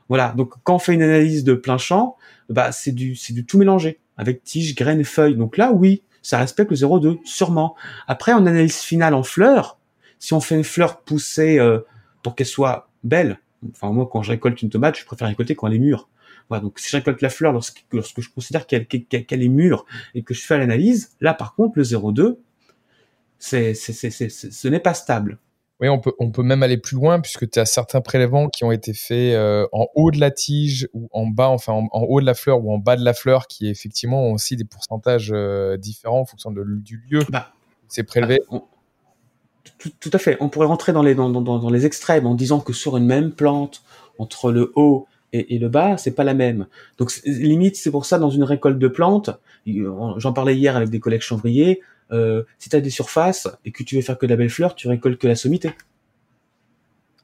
Voilà. 0.08 0.34
Donc 0.36 0.54
quand 0.64 0.76
on 0.76 0.78
fait 0.78 0.94
une 0.94 1.02
analyse 1.02 1.44
de 1.44 1.54
plein 1.54 1.78
champ, 1.78 2.16
bah 2.48 2.72
c'est 2.72 2.92
du 2.92 3.16
c'est 3.16 3.32
du 3.32 3.46
tout 3.46 3.56
mélangé 3.56 3.98
avec 4.16 4.42
tige, 4.44 4.74
graines, 4.74 5.04
feuilles. 5.04 5.36
Donc 5.36 5.56
là, 5.56 5.72
oui, 5.72 6.02
ça 6.22 6.38
respecte 6.38 6.70
le 6.70 6.76
0,2, 6.76 7.18
sûrement. 7.24 7.74
Après, 8.06 8.32
en 8.32 8.46
analyse 8.46 8.78
finale 8.78 9.14
en 9.14 9.22
fleurs, 9.22 9.78
si 10.18 10.34
on 10.34 10.40
fait 10.40 10.54
une 10.54 10.64
fleur 10.64 11.00
poussée 11.00 11.58
euh, 11.58 11.80
pour 12.22 12.34
qu'elle 12.34 12.46
soit 12.46 12.88
belle, 13.04 13.38
enfin 13.70 13.90
moi 13.92 14.08
quand 14.10 14.22
je 14.22 14.30
récolte 14.32 14.60
une 14.62 14.70
tomate, 14.70 14.96
je 14.98 15.04
préfère 15.04 15.28
récolter 15.28 15.54
quand 15.54 15.68
elle 15.68 15.74
est 15.74 15.78
mûre. 15.78 16.08
Voilà, 16.48 16.62
donc 16.62 16.78
si 16.78 16.90
je 16.90 16.96
récolte 16.96 17.22
la 17.22 17.30
fleur 17.30 17.52
lorsque, 17.52 17.84
lorsque 17.92 18.20
je 18.20 18.28
considère 18.28 18.66
qu'elle 18.66 18.86
est 18.90 19.48
mûre 19.48 19.84
et 20.14 20.22
que 20.22 20.34
je 20.34 20.42
fais 20.44 20.58
l'analyse, 20.58 21.12
là 21.20 21.34
par 21.34 21.54
contre 21.54 21.74
le 21.78 21.84
0,2, 21.84 22.38
c'est 23.38 23.74
c'est 23.74 23.92
c'est 23.92 24.10
c'est- 24.10 24.28
c'est- 24.28 24.52
ce 24.52 24.68
n'est 24.68 24.80
pas 24.80 24.94
stable. 24.94 25.38
Oui, 25.80 25.88
on 25.88 25.98
peut, 25.98 26.12
on 26.20 26.30
peut 26.30 26.44
même 26.44 26.62
aller 26.62 26.78
plus 26.78 26.94
loin 26.94 27.18
puisque 27.20 27.50
tu 27.50 27.58
as 27.58 27.64
certains 27.64 28.00
prélèvements 28.00 28.48
qui 28.48 28.62
ont 28.62 28.70
été 28.70 28.94
faits 28.94 29.34
euh, 29.34 29.66
en 29.72 29.86
haut 29.96 30.12
de 30.12 30.20
la 30.20 30.30
tige 30.30 30.88
ou 30.92 31.08
en 31.10 31.26
bas, 31.26 31.48
enfin 31.48 31.72
en, 31.72 31.88
en 31.90 32.02
haut 32.02 32.20
de 32.20 32.26
la 32.26 32.34
fleur 32.34 32.64
ou 32.64 32.72
en 32.72 32.78
bas 32.78 32.94
de 32.94 33.04
la 33.04 33.14
fleur 33.14 33.48
qui 33.48 33.66
effectivement 33.68 34.22
ont 34.28 34.32
aussi 34.34 34.54
des 34.56 34.64
pourcentages 34.64 35.32
euh, 35.34 35.76
différents 35.76 36.20
en 36.20 36.24
fonction 36.24 36.52
de- 36.52 36.62
du 36.64 36.98
lieu 37.10 37.22
où 37.22 37.30
Bah, 37.30 37.52
c'est 37.88 38.04
prélevé. 38.04 38.40
on- 38.50 38.62
tout, 39.78 39.90
tout 40.00 40.10
à 40.12 40.18
fait. 40.18 40.36
On 40.40 40.48
pourrait 40.48 40.66
rentrer 40.66 40.92
dans 40.92 41.02
les 41.02 41.14
dans, 41.14 41.30
dans, 41.30 41.40
dans 41.58 41.70
les 41.70 41.86
extrêmes 41.86 42.26
en 42.26 42.34
disant 42.34 42.60
que 42.60 42.72
sur 42.72 42.96
une 42.96 43.06
même 43.06 43.32
plante, 43.32 43.82
entre 44.18 44.52
le 44.52 44.72
haut 44.76 45.06
et, 45.32 45.54
et 45.54 45.58
le 45.58 45.68
bas, 45.68 45.96
c'est 45.96 46.12
pas 46.12 46.24
la 46.24 46.34
même. 46.34 46.66
Donc 46.98 47.12
limite, 47.24 47.76
c'est 47.76 47.90
pour 47.90 48.04
ça 48.04 48.18
dans 48.18 48.30
une 48.30 48.44
récolte 48.44 48.78
de 48.78 48.88
plantes, 48.88 49.30
j'en 49.66 50.32
parlais 50.32 50.56
hier 50.56 50.76
avec 50.76 50.90
des 50.90 51.00
collègues 51.00 51.22
chanvriers. 51.22 51.80
Euh, 52.10 52.42
si 52.58 52.68
tu 52.68 52.76
as 52.76 52.80
des 52.82 52.90
surfaces 52.90 53.48
et 53.64 53.72
que 53.72 53.82
tu 53.82 53.96
veux 53.96 54.02
faire 54.02 54.18
que 54.18 54.26
de 54.26 54.30
la 54.32 54.36
belle 54.36 54.50
fleur, 54.50 54.74
tu 54.74 54.86
récoltes 54.86 55.18
que 55.18 55.26
la 55.26 55.36
sommité. 55.36 55.74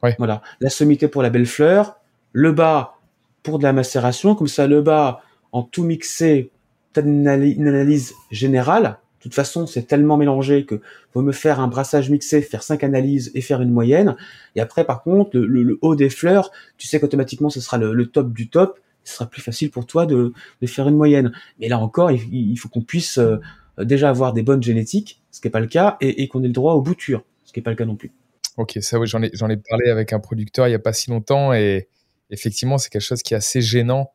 Ouais. 0.01 0.15
Voilà, 0.17 0.41
la 0.61 0.69
sommité 0.69 1.07
pour 1.07 1.21
la 1.21 1.29
belle 1.29 1.45
fleur, 1.45 1.97
le 2.31 2.51
bas 2.53 2.97
pour 3.43 3.59
de 3.59 3.63
la 3.63 3.73
macération, 3.73 4.33
comme 4.33 4.47
ça 4.47 4.65
le 4.65 4.81
bas 4.81 5.21
en 5.51 5.61
tout 5.61 5.83
mixé, 5.83 6.49
t'as 6.93 7.03
une, 7.03 7.27
analy- 7.27 7.55
une 7.55 7.67
analyse 7.67 8.13
générale. 8.31 8.97
De 9.19 9.23
toute 9.23 9.33
façon, 9.35 9.67
c'est 9.67 9.83
tellement 9.83 10.15
mélangé 10.17 10.65
que 10.65 10.81
faut 11.13 11.21
me 11.21 11.33
faire 11.33 11.59
un 11.59 11.67
brassage 11.67 12.09
mixé, 12.09 12.41
faire 12.41 12.63
cinq 12.63 12.83
analyses 12.83 13.31
et 13.35 13.41
faire 13.41 13.61
une 13.61 13.71
moyenne. 13.71 14.15
Et 14.55 14.61
après, 14.61 14.85
par 14.85 15.03
contre, 15.03 15.37
le, 15.37 15.45
le- 15.45 15.63
le 15.63 15.77
haut 15.81 15.95
des 15.95 16.09
fleurs, 16.09 16.51
tu 16.77 16.87
sais 16.87 16.99
qu'automatiquement, 16.99 17.49
ce 17.49 17.59
sera 17.59 17.77
le, 17.77 17.93
le 17.93 18.05
top 18.07 18.31
du 18.33 18.49
top. 18.49 18.79
Ce 19.03 19.15
sera 19.15 19.25
plus 19.29 19.41
facile 19.41 19.71
pour 19.71 19.85
toi 19.85 20.05
de, 20.05 20.33
de 20.61 20.67
faire 20.67 20.87
une 20.87 20.95
moyenne. 20.95 21.31
Mais 21.59 21.67
là 21.67 21.79
encore, 21.79 22.11
il, 22.11 22.21
il 22.33 22.55
faut 22.57 22.69
qu'on 22.69 22.81
puisse 22.81 23.17
euh, 23.17 23.37
déjà 23.79 24.09
avoir 24.09 24.33
des 24.33 24.41
bonnes 24.43 24.61
génétiques, 24.63 25.21
ce 25.31 25.41
qui 25.41 25.47
n'est 25.47 25.51
pas 25.51 25.59
le 25.61 25.67
cas, 25.67 25.97
et, 25.99 26.21
et 26.21 26.27
qu'on 26.27 26.43
ait 26.43 26.47
le 26.47 26.53
droit 26.53 26.73
aux 26.73 26.81
boutures, 26.81 27.23
ce 27.43 27.51
qui 27.51 27.59
n'est 27.59 27.63
pas 27.63 27.71
le 27.71 27.75
cas 27.75 27.85
non 27.85 27.95
plus. 27.95 28.11
Ok, 28.57 28.77
ça 28.81 28.99
oui, 28.99 29.07
j'en 29.07 29.21
ai, 29.23 29.31
j'en 29.33 29.49
ai 29.49 29.57
parlé 29.57 29.89
avec 29.89 30.11
un 30.13 30.19
producteur 30.19 30.67
il 30.67 30.71
y 30.71 30.75
a 30.75 30.79
pas 30.79 30.91
si 30.93 31.09
longtemps 31.09 31.53
et 31.53 31.87
effectivement 32.29 32.77
c'est 32.77 32.89
quelque 32.89 33.01
chose 33.01 33.23
qui 33.23 33.33
est 33.33 33.37
assez 33.37 33.61
gênant 33.61 34.11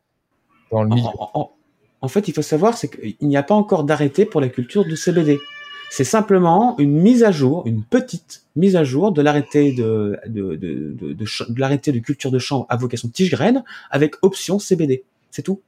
dans 0.71 0.83
le 0.83 0.91
milieu. 0.91 1.09
En, 1.19 1.31
en- 1.35 1.51
en 2.05 2.09
fait, 2.09 2.29
il 2.29 2.35
faut 2.35 2.43
savoir, 2.43 2.79
qu'il 2.79 3.17
n'y 3.23 3.37
a 3.39 3.43
pas 3.43 3.55
encore 3.55 3.85
d'arrêté 3.85 4.27
pour 4.27 4.43
la 4.43 4.51
culture 4.51 4.85
du 4.85 4.95
CBD. 4.95 5.39
C'est 5.91 6.05
simplement 6.05 6.77
une 6.79 7.01
mise 7.01 7.25
à 7.25 7.31
jour, 7.31 7.63
une 7.67 7.83
petite 7.83 8.43
mise 8.57 8.77
à 8.77 8.85
jour 8.85 9.11
de 9.11 9.23
l'arrêté 9.23 9.73
de, 9.73 10.21
l'arrêté 11.57 11.93
de 11.93 12.01
culture 12.01 12.31
de 12.31 12.39
champ 12.39 12.67
à 12.69 12.77
vocation 12.77 13.09
tige-graine 13.09 13.65
avec 13.91 14.17
option 14.21 14.59
CBD. 14.59 15.03
C'est 15.31 15.41
tout. 15.41 15.63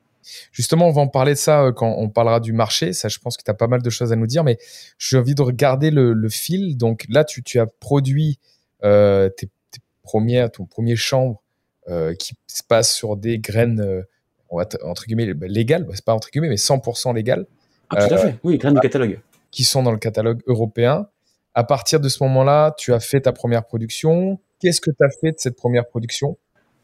Justement, 0.53 0.89
on 0.89 0.93
va 0.93 1.01
en 1.01 1.09
parler 1.09 1.33
de 1.33 1.39
ça 1.39 1.63
euh, 1.63 1.73
quand 1.73 1.95
on 1.97 2.11
parlera 2.11 2.41
du 2.41 2.53
marché. 2.53 2.93
Ça, 2.93 3.09
je 3.09 3.19
pense 3.19 3.39
que 3.39 3.43
tu 3.43 3.51
as 3.51 3.55
pas 3.55 3.69
mal 3.69 3.81
de 3.81 3.91
choses 3.91 4.13
à 4.13 4.17
nous 4.17 4.27
dire, 4.27 4.45
mais 4.45 4.59
j'ai 4.99 5.17
envie 5.17 5.35
de 5.35 5.43
regarder 5.43 5.91
le, 5.91 6.29
fil. 6.29 6.77
Donc 6.77 7.07
là, 7.09 7.25
tu, 7.25 7.59
as 7.59 7.67
produit 7.67 8.39
euh, 8.85 9.31
tes, 9.31 9.49
premières, 10.03 10.51
ton 10.51 10.67
premier 10.67 10.97
chambre 10.97 11.41
euh, 11.89 12.15
qui 12.15 12.35
se 12.47 12.63
passe 12.63 12.95
sur 12.95 13.17
des 13.17 13.39
graines, 13.39 14.05
on 14.49 14.59
va 14.59 14.67
entre 14.85 15.05
guillemets, 15.07 15.33
bah, 15.35 15.47
légales. 15.49 15.85
Bah, 15.85 15.93
c'est 15.95 16.05
pas 16.05 16.15
entre 16.15 16.31
guillemets, 16.31 16.49
mais 16.49 16.57
100% 16.57 17.15
légales, 17.15 17.47
Ah, 17.91 18.07
tout 18.07 18.15
à 18.15 18.19
fait. 18.19 18.37
Oui, 18.45 18.59
graine 18.59 18.75
du 18.75 18.81
catalogue. 18.81 19.21
qui 19.51 19.65
sont 19.65 19.83
dans 19.83 19.93
le 19.93 19.99
catalogue 19.99 20.41
européen. 20.47 21.07
À 21.55 21.65
partir 21.65 22.01
de 22.01 22.09
ce 22.09 22.23
moment-là, 22.25 22.75
tu 22.79 22.93
as 22.93 23.01
fait 23.01 23.23
ta 23.23 23.33
première 23.33 23.65
production. 23.65 24.39
Qu'est-ce 24.61 24.81
que 24.81 24.91
tu 24.91 25.05
as 25.05 25.09
fait 25.21 25.33
de 25.33 25.39
cette 25.39 25.57
première 25.57 25.87
production? 25.87 26.37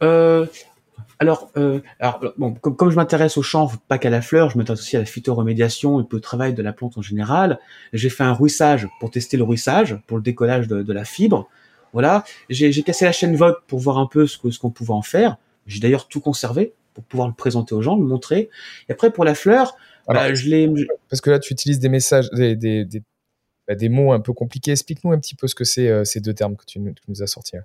Euh, 0.03 0.46
alors, 1.18 1.51
euh, 1.57 1.81
alors 2.01 2.20
bon, 2.38 2.55
comme, 2.55 2.77
comme 2.77 2.90
je 2.90 2.96
m'intéresse 2.96 3.37
au 3.37 3.42
chanvre, 3.42 3.79
pas 3.88 3.98
qu'à 3.98 4.11
la 4.11 4.22
fleur, 4.22 4.51
je 4.51 4.59
m'intéresse 4.59 4.81
aussi 4.81 4.96
à 4.96 5.01
la 5.01 5.05
phytoremédiation 5.05 6.01
et 6.01 6.05
au 6.11 6.18
travail 6.20 6.55
de 6.55 6.62
la 6.62 6.72
plante 6.72 6.96
en 6.98 7.03
général. 7.03 7.59
J'ai 7.92 8.09
fait 8.09 8.25
un 8.25 8.33
ruissage 8.33 8.88
pour 8.98 9.11
tester 9.11 9.37
le 9.37 9.44
ruissage, 9.44 9.98
pour 10.07 10.16
le 10.16 10.22
décollage 10.22 10.68
de, 10.68 10.83
de 10.83 10.92
la 10.92 11.05
fibre. 11.05 11.48
Voilà, 11.92 12.25
j'ai 12.48 12.72
cassé 12.83 13.05
la 13.05 13.12
chaîne 13.12 13.37
vote 13.37 13.59
pour 13.66 13.79
voir 13.79 13.98
un 13.98 14.07
peu 14.07 14.27
ce 14.27 14.59
qu'on 14.59 14.70
pouvait 14.70 14.94
en 14.94 15.03
faire. 15.03 15.37
J'ai 15.66 15.79
d'ailleurs 15.81 16.09
tout 16.09 16.20
conservé 16.20 16.72
pour 16.95 17.05
pouvoir 17.05 17.29
le 17.29 17.35
présenter 17.35 17.75
aux 17.75 17.83
gens, 17.83 17.97
le 17.97 18.05
montrer. 18.05 18.51
Et 18.89 18.93
après 18.93 19.11
pour 19.13 19.25
la 19.25 19.35
fleur, 19.35 19.77
Alors, 20.09 20.23
bah, 20.23 20.35
je 20.35 20.49
l'ai 20.49 20.69
Parce 21.09 21.21
que 21.21 21.31
là, 21.31 21.39
tu 21.39 21.53
utilises 21.53 21.79
des 21.79 21.89
messages, 21.89 22.31
des, 22.33 22.57
des, 22.57 22.85
des, 22.85 23.03
bah, 23.69 23.75
des 23.75 23.89
mots 23.89 24.13
un 24.13 24.21
peu 24.21 24.33
compliqués. 24.33 24.73
Explique-nous 24.73 25.13
un 25.13 25.19
petit 25.19 25.35
peu 25.35 25.47
ce 25.49 25.55
que 25.55 25.65
c'est 25.65 25.89
euh, 25.89 26.05
ces 26.05 26.21
deux 26.21 26.35
termes 26.35 26.57
que 26.57 26.65
tu 26.67 26.79
nous, 26.81 26.93
tu 26.93 27.03
nous 27.09 27.23
as 27.23 27.27
sortis. 27.27 27.57
hein. 27.57 27.65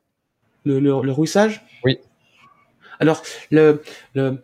le, 0.66 0.80
le, 0.80 1.02
le 1.02 1.12
rouissage 1.12 1.66
Oui. 1.84 2.00
Alors, 3.00 3.22
le, 3.52 3.82
le, 4.16 4.42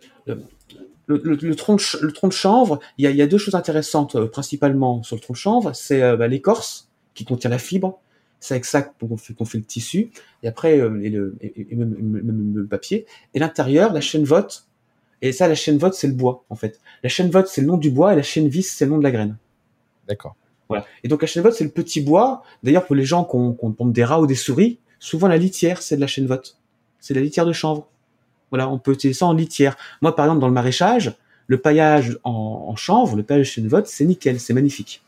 le, 1.08 1.56
tronc, 1.56 1.78
le 2.02 2.12
tronc 2.12 2.28
de 2.30 2.34
chanvre, 2.34 2.80
il 2.98 3.06
y 3.06 3.08
a, 3.08 3.12
y 3.12 3.22
a 3.22 3.28
deux 3.28 3.38
choses 3.38 3.56
intéressantes, 3.56 4.16
euh, 4.16 4.28
principalement 4.28 5.04
sur 5.04 5.16
le 5.16 5.22
tronc 5.22 5.34
de 5.34 5.38
chanvre. 5.40 5.74
C'est 5.74 6.02
euh, 6.02 6.18
bah, 6.18 6.28
l'écorce 6.28 6.90
qui 7.14 7.26
contient 7.26 7.50
la 7.50 7.58
fibre. 7.58 8.00
C'est 8.40 8.56
avec 8.56 8.66
ça 8.66 8.82
qu'on 8.82 9.16
fait, 9.18 9.34
fait 9.46 9.58
le 9.58 9.64
tissu. 9.64 10.12
Et 10.44 10.48
après, 10.48 10.80
euh, 10.80 11.02
et 11.02 11.10
le, 11.10 11.36
et, 11.42 11.68
et 11.72 11.76
même, 11.76 11.96
même- 12.00 12.24
même 12.24 12.54
le 12.56 12.68
papier. 12.68 13.06
Et 13.34 13.40
l'intérieur, 13.40 13.94
la 13.94 14.02
chaîne 14.02 14.24
vote. 14.26 14.68
Et 15.24 15.32
ça, 15.32 15.48
la 15.48 15.56
chaîne 15.56 15.78
vote, 15.78 15.96
c'est 15.96 16.08
le 16.08 16.14
bois, 16.14 16.44
en 16.50 16.56
fait. 16.56 16.80
La 17.02 17.10
chaîne 17.10 17.32
vote, 17.32 17.48
c'est 17.48 17.62
le 17.62 17.68
nom 17.68 17.78
du 17.78 17.90
bois, 17.90 18.14
et 18.14 18.16
la 18.16 18.24
chaîne 18.24 18.48
vis, 18.50 18.64
c'est 18.64 18.86
le 18.86 18.92
nom 18.92 18.98
de 19.00 19.04
la 19.04 19.12
graine. 19.12 19.38
D'accord. 20.08 20.36
Voilà. 20.68 20.86
Et 21.04 21.08
donc 21.08 21.22
la 21.22 21.28
chaîne 21.28 21.44
vote, 21.44 21.54
c'est 21.54 21.64
le 21.64 21.70
petit 21.70 22.02
bois. 22.02 22.44
D'ailleurs, 22.62 22.86
pour 22.86 22.96
les 22.96 23.06
gens 23.06 23.24
qui 23.24 23.38
ont, 23.38 23.54
qui 23.54 23.64
ont 23.64 23.72
pompe 23.72 23.94
des 23.94 24.04
rats 24.04 24.20
ou 24.20 24.28
des 24.28 24.36
souris, 24.36 24.80
souvent 25.00 25.28
la 25.28 25.38
litière, 25.38 25.82
c'est 25.82 25.96
de 25.96 26.02
la 26.02 26.08
chaîne 26.08 26.28
vote. 26.28 26.58
C'est 27.00 27.14
la 27.14 27.22
litière 27.22 27.46
de 27.46 27.54
chanvre. 27.54 27.88
Voilà, 28.50 28.70
on 28.70 28.80
peut 28.80 28.92
utiliser 28.92 29.18
ça 29.18 29.26
en 29.26 29.34
litière. 29.34 29.78
Moi, 30.02 30.16
par 30.16 30.26
exemple, 30.26 30.42
dans 30.42 30.48
le 30.48 30.54
maraîchage, 30.54 31.16
le 31.48 31.58
paillage 31.58 32.20
en, 32.24 32.66
en 32.68 32.76
chanvre, 32.76 33.16
le 33.16 33.24
paillage 33.24 33.48
de 33.48 33.52
chaîne 33.52 33.68
vote, 33.68 33.88
c'est 33.88 34.04
nickel, 34.06 34.42
c'est 34.42 34.54
magnifique. 34.54 35.02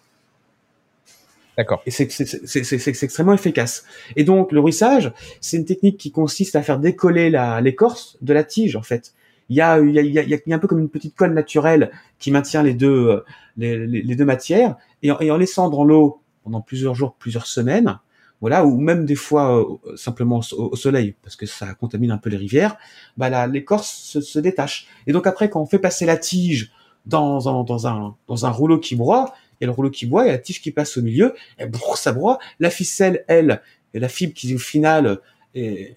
D'accord. 1.57 1.81
Et 1.85 1.91
c'est 1.91 3.03
extrêmement 3.03 3.33
efficace. 3.33 3.85
Et 4.15 4.23
donc, 4.23 4.51
le 4.53 4.59
ruissage, 4.59 5.13
c'est 5.41 5.57
une 5.57 5.65
technique 5.65 5.97
qui 5.97 6.11
consiste 6.11 6.55
à 6.55 6.61
faire 6.61 6.79
décoller 6.79 7.29
l'écorce 7.61 8.17
de 8.21 8.33
la 8.33 8.43
tige, 8.43 8.75
en 8.75 8.81
fait. 8.81 9.13
Il 9.49 9.55
y, 9.55 9.61
a, 9.61 9.79
y 9.79 9.99
a, 9.99 10.01
y 10.01 10.19
a, 10.19 10.37
y 10.45 10.53
a 10.53 10.55
un 10.55 10.59
peu 10.59 10.67
comme 10.67 10.79
une 10.79 10.89
petite 10.89 11.15
colle 11.15 11.33
naturelle 11.33 11.91
qui 12.19 12.31
maintient 12.31 12.63
les 12.63 12.73
deux, 12.73 13.07
euh, 13.09 13.23
les, 13.57 14.15
deux 14.15 14.25
matières. 14.25 14.75
Et 15.03 15.11
en, 15.11 15.19
et 15.19 15.29
en 15.31 15.37
laissant 15.37 15.69
dans 15.69 15.83
l'eau 15.83 16.21
pendant 16.43 16.61
plusieurs 16.61 16.95
jours, 16.95 17.15
plusieurs 17.17 17.45
semaines, 17.45 17.99
voilà, 18.41 18.65
ou 18.65 18.79
même 18.79 19.05
des 19.05 19.15
fois 19.15 19.59
euh, 19.61 19.95
simplement 19.95 20.41
au, 20.57 20.75
soleil, 20.75 21.15
parce 21.23 21.35
que 21.35 21.45
ça 21.45 21.73
contamine 21.73 22.11
un 22.11 22.17
peu 22.17 22.29
les 22.29 22.37
rivières, 22.37 22.77
bah 23.17 23.29
la- 23.29 23.47
l'écorce 23.47 23.89
se, 23.89 24.21
se 24.21 24.39
détache. 24.39 24.87
Et 25.07 25.13
donc 25.13 25.25
après, 25.25 25.49
quand 25.49 25.61
on 25.61 25.65
fait 25.65 25.79
passer 25.79 26.05
la 26.05 26.17
tige 26.17 26.71
dans 27.05 27.47
un, 27.49 27.63
dans 27.63 27.87
un, 27.87 28.15
dans 28.27 28.45
un 28.45 28.49
rouleau 28.49 28.79
qui 28.79 28.95
broie, 28.95 29.33
il 29.59 29.63
y 29.63 29.65
a 29.65 29.67
le 29.67 29.71
rouleau 29.73 29.89
qui 29.89 30.05
broie, 30.05 30.23
il 30.23 30.27
y 30.27 30.29
a 30.29 30.33
la 30.33 30.39
tige 30.39 30.61
qui 30.61 30.71
passe 30.71 30.97
au 30.97 31.01
milieu, 31.01 31.33
et 31.59 31.65
brrr, 31.65 31.97
ça 31.97 32.11
broie. 32.11 32.39
La 32.59 32.69
ficelle, 32.69 33.23
elle, 33.27 33.61
et 33.93 33.99
la 33.99 34.09
fibre 34.09 34.33
qui 34.33 34.53
au 34.53 34.59
final 34.59 35.19
est, 35.53 35.95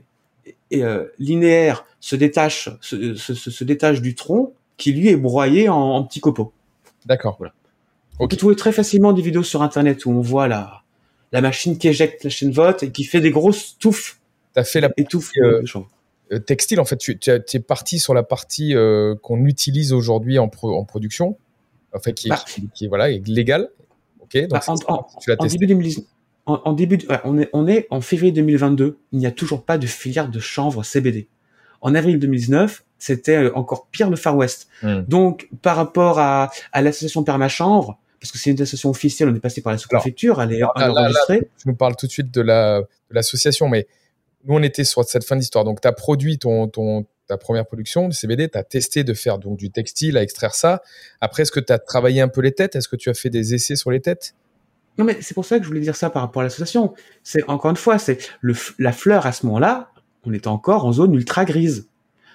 est, 0.71 0.83
euh, 0.83 1.05
linéaire, 1.19 1.85
se 2.01 2.17
détache, 2.17 2.69
se, 2.81 3.15
se, 3.15 3.65
détache 3.65 4.01
du 4.03 4.15
tronc, 4.15 4.53
qui 4.77 4.93
lui 4.93 5.09
est 5.09 5.17
broyé 5.17 5.69
en, 5.69 5.77
en 5.77 6.05
petits 6.05 6.21
copeaux. 6.21 6.53
D'accord. 7.07 7.37
Voilà. 7.39 7.53
On 8.21 8.25
Ok. 8.25 8.31
peut 8.33 8.37
trouver 8.37 8.57
très 8.57 8.73
facilement 8.73 9.13
des 9.13 9.23
vidéos 9.23 9.43
sur 9.43 9.63
internet 9.63 10.05
où 10.07 10.11
on 10.11 10.21
voit 10.21 10.49
la, 10.49 10.83
la 11.33 11.41
machine 11.41 11.79
qui 11.79 11.89
éjecte 11.89 12.25
la 12.25 12.31
chaîne 12.31 12.51
vote 12.53 12.83
et 12.83 12.91
qui 12.93 13.05
fait 13.05 13.21
des 13.21 13.31
grosses 13.31 13.77
touffes, 13.79 14.21
Tu 14.55 14.61
as 14.61 14.65
fait 14.65 14.81
la 14.81 14.91
étouffe 14.97 15.31
Euh, 15.43 15.63
euh, 16.33 16.39
textile, 16.39 16.79
en 16.81 16.85
fait, 16.85 16.97
tu, 16.99 17.19
es 17.27 17.59
parti 17.61 17.99
sur 17.99 18.13
la 18.15 18.23
partie 18.23 18.75
euh, 18.75 19.15
qu'on 19.23 19.45
utilise 19.47 19.93
aujourd'hui 19.93 20.39
en, 20.39 20.49
pro- 20.49 20.77
en 20.77 20.85
production, 20.85 21.39
en 21.95 22.01
fait, 22.01 22.13
qui, 22.13 22.29
est- 22.29 22.31
Bah. 22.31 22.45
qui, 22.47 22.69
qui 22.75 22.85
est, 22.85 22.89
voilà, 22.89 23.11
est 23.11 23.27
légale. 23.27 23.71
Ok, 24.21 24.37
donc 24.43 24.51
Bah, 24.51 24.61
en- 24.67 25.07
tu 25.21 25.31
l'as 25.31 25.37
En 25.39 25.47
début 25.47 25.67
2019, 25.67 26.05
en, 26.49 26.61
en 26.65 26.73
début, 26.73 26.97
de- 26.99 27.07
ouais, 27.07 27.21
on 27.25 27.39
est, 27.39 27.49
on 27.53 27.67
est 27.69 27.87
en 27.91 28.01
février 28.01 28.33
2022. 28.33 28.99
Il 29.13 29.19
n'y 29.19 29.27
a 29.27 29.31
toujours 29.31 29.65
pas 29.65 29.79
de 29.79 29.87
filière 29.87 30.29
de 30.29 30.41
chanvre 30.41 30.83
CBD. 30.83 31.29
En 31.81 31.95
avril 31.95 32.19
2019, 32.19 32.85
c'était 32.99 33.37
euh, 33.37 33.55
encore 33.55 33.87
pire 33.93 34.11
le 34.11 34.17
Far 34.17 34.37
West. 34.37 34.69
Hmm. 34.83 35.03
Donc, 35.07 35.49
par 35.63 35.77
rapport 35.77 36.19
à, 36.19 36.51
à 36.73 36.83
l'association 36.83 37.23
Permachanvre, 37.23 37.99
parce 38.21 38.33
que 38.33 38.39
c'est 38.39 38.51
une 38.51 38.61
association 38.61 38.91
officielle, 38.91 39.29
on 39.29 39.35
est 39.37 39.41
passé 39.41 39.61
par 39.61 39.73
la 39.73 39.79
sous-préfecture, 39.79 40.43
elle 40.43 40.53
est 40.53 40.59
là, 40.59 40.73
est 40.75 40.81
là, 40.81 40.89
là, 40.89 41.01
enregistrée. 41.03 41.49
Tu 41.61 41.69
nous 41.69 41.77
parles 41.77 41.95
tout 41.97 42.07
de 42.07 42.11
suite 42.11 42.35
de 42.35 42.41
la- 42.41 42.81
de 42.81 43.15
l'association, 43.15 43.69
mais 43.69 43.87
nous, 44.45 44.55
on 44.57 44.63
était 44.63 44.83
sur 44.85 45.05
cette 45.05 45.25
fin 45.25 45.37
d'histoire. 45.37 45.65
Donc, 45.65 45.81
tu 45.81 45.87
as 45.87 45.93
produit 45.93 46.39
ton, 46.39 46.67
ton, 46.67 47.07
ta 47.29 47.37
première 47.37 47.67
production 47.67 48.09
de 48.09 48.15
CBD, 48.15 48.49
tu 48.49 48.59
as 48.59 48.65
testé 48.65 49.05
de 49.05 49.15
faire 49.15 49.39
donc, 49.39 49.57
du 49.59 49.71
textile, 49.71 50.17
à 50.17 50.23
extraire 50.23 50.55
ça. 50.55 50.83
Après, 51.21 51.43
est-ce 51.43 51.53
que 51.53 51.61
tu 51.61 51.73
as 51.73 51.79
travaillé 51.79 52.21
un 52.21 52.29
peu 52.29 52.41
les 52.41 52.53
têtes? 52.53 52.75
Est-ce 52.75 52.89
que 52.89 52.97
tu 52.97 53.09
as 53.11 53.15
fait 53.15 53.31
des 53.31 53.55
essais 53.55 53.77
sur 53.77 53.91
les 53.93 54.01
têtes? 54.01 54.35
Non, 54.99 55.05
mais 55.05 55.19
c'est 55.21 55.35
pour 55.35 55.45
ça 55.45 55.59
que 55.59 55.63
je 55.63 55.69
voulais 55.69 55.81
dire 55.81 55.97
ça 55.97 56.11
par 56.11 56.23
rapport 56.23 56.43
à 56.43 56.45
l'association. 56.45 56.93
C'est 57.23 57.49
encore 57.49 57.71
une 57.71 57.77
fois, 57.77 57.99
c'est 57.99 58.19
le 58.41 58.55
la 58.79 58.93
fleur 58.93 59.27
à 59.27 59.33
ce 59.33 59.47
moment-là, 59.47 59.93
on 60.25 60.33
était 60.33 60.49
encore 60.49 60.85
en 60.85 60.93
zone 60.93 61.15
ultra 61.15 61.45
grise. 61.45 61.89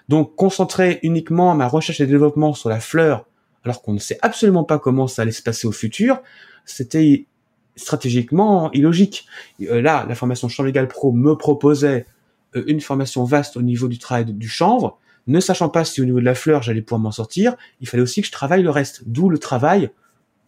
Donc, 0.10 0.36
concentrer 0.36 0.99
uniquement 1.04 1.54
ma 1.56 1.67
recherche 1.67 2.02
et 2.02 2.06
développement 2.06 2.54
sur 2.54 2.69
la 2.69 2.80
fleur, 2.80 3.26
alors 3.63 3.82
qu'on 3.82 3.93
ne 3.93 3.99
sait 3.99 4.17
absolument 4.21 4.63
pas 4.63 4.80
comment 4.80 5.08
ça 5.08 5.21
allait 5.21 5.32
se 5.32 5.41
passer 5.41 5.67
au 5.67 5.71
futur, 5.71 6.21
c'était 6.65 7.26
stratégiquement 7.76 8.71
illogique. 8.71 9.26
Euh, 9.62 9.82
là, 9.82 10.06
la 10.08 10.15
formation 10.15 10.47
Champ 10.47 10.63
Légal 10.63 10.88
Pro 10.88 11.12
me 11.12 11.36
proposait 11.36 12.06
euh, 12.56 12.63
une 12.67 12.82
formation 12.82 13.23
vaste 13.23 13.58
au 13.58 13.62
niveau 13.62 13.88
du 13.88 13.97
travail 13.97 14.26
du 14.26 14.47
chanvre, 14.49 14.99
ne 15.28 15.39
sachant 15.39 15.69
pas 15.69 15.86
si 15.86 16.02
au 16.02 16.06
niveau 16.06 16.19
de 16.19 16.26
la 16.26 16.36
fleur 16.36 16.62
j'allais 16.62 16.82
pouvoir 16.82 16.99
m'en 16.99 17.12
sortir, 17.12 17.56
il 17.80 17.88
fallait 17.88 18.04
aussi 18.04 18.21
que 18.21 18.28
je 18.28 18.32
travaille 18.32 18.62
le 18.62 18.69
reste, 18.69 19.04
d'où 19.06 19.30
le 19.30 19.38
travail 19.38 19.89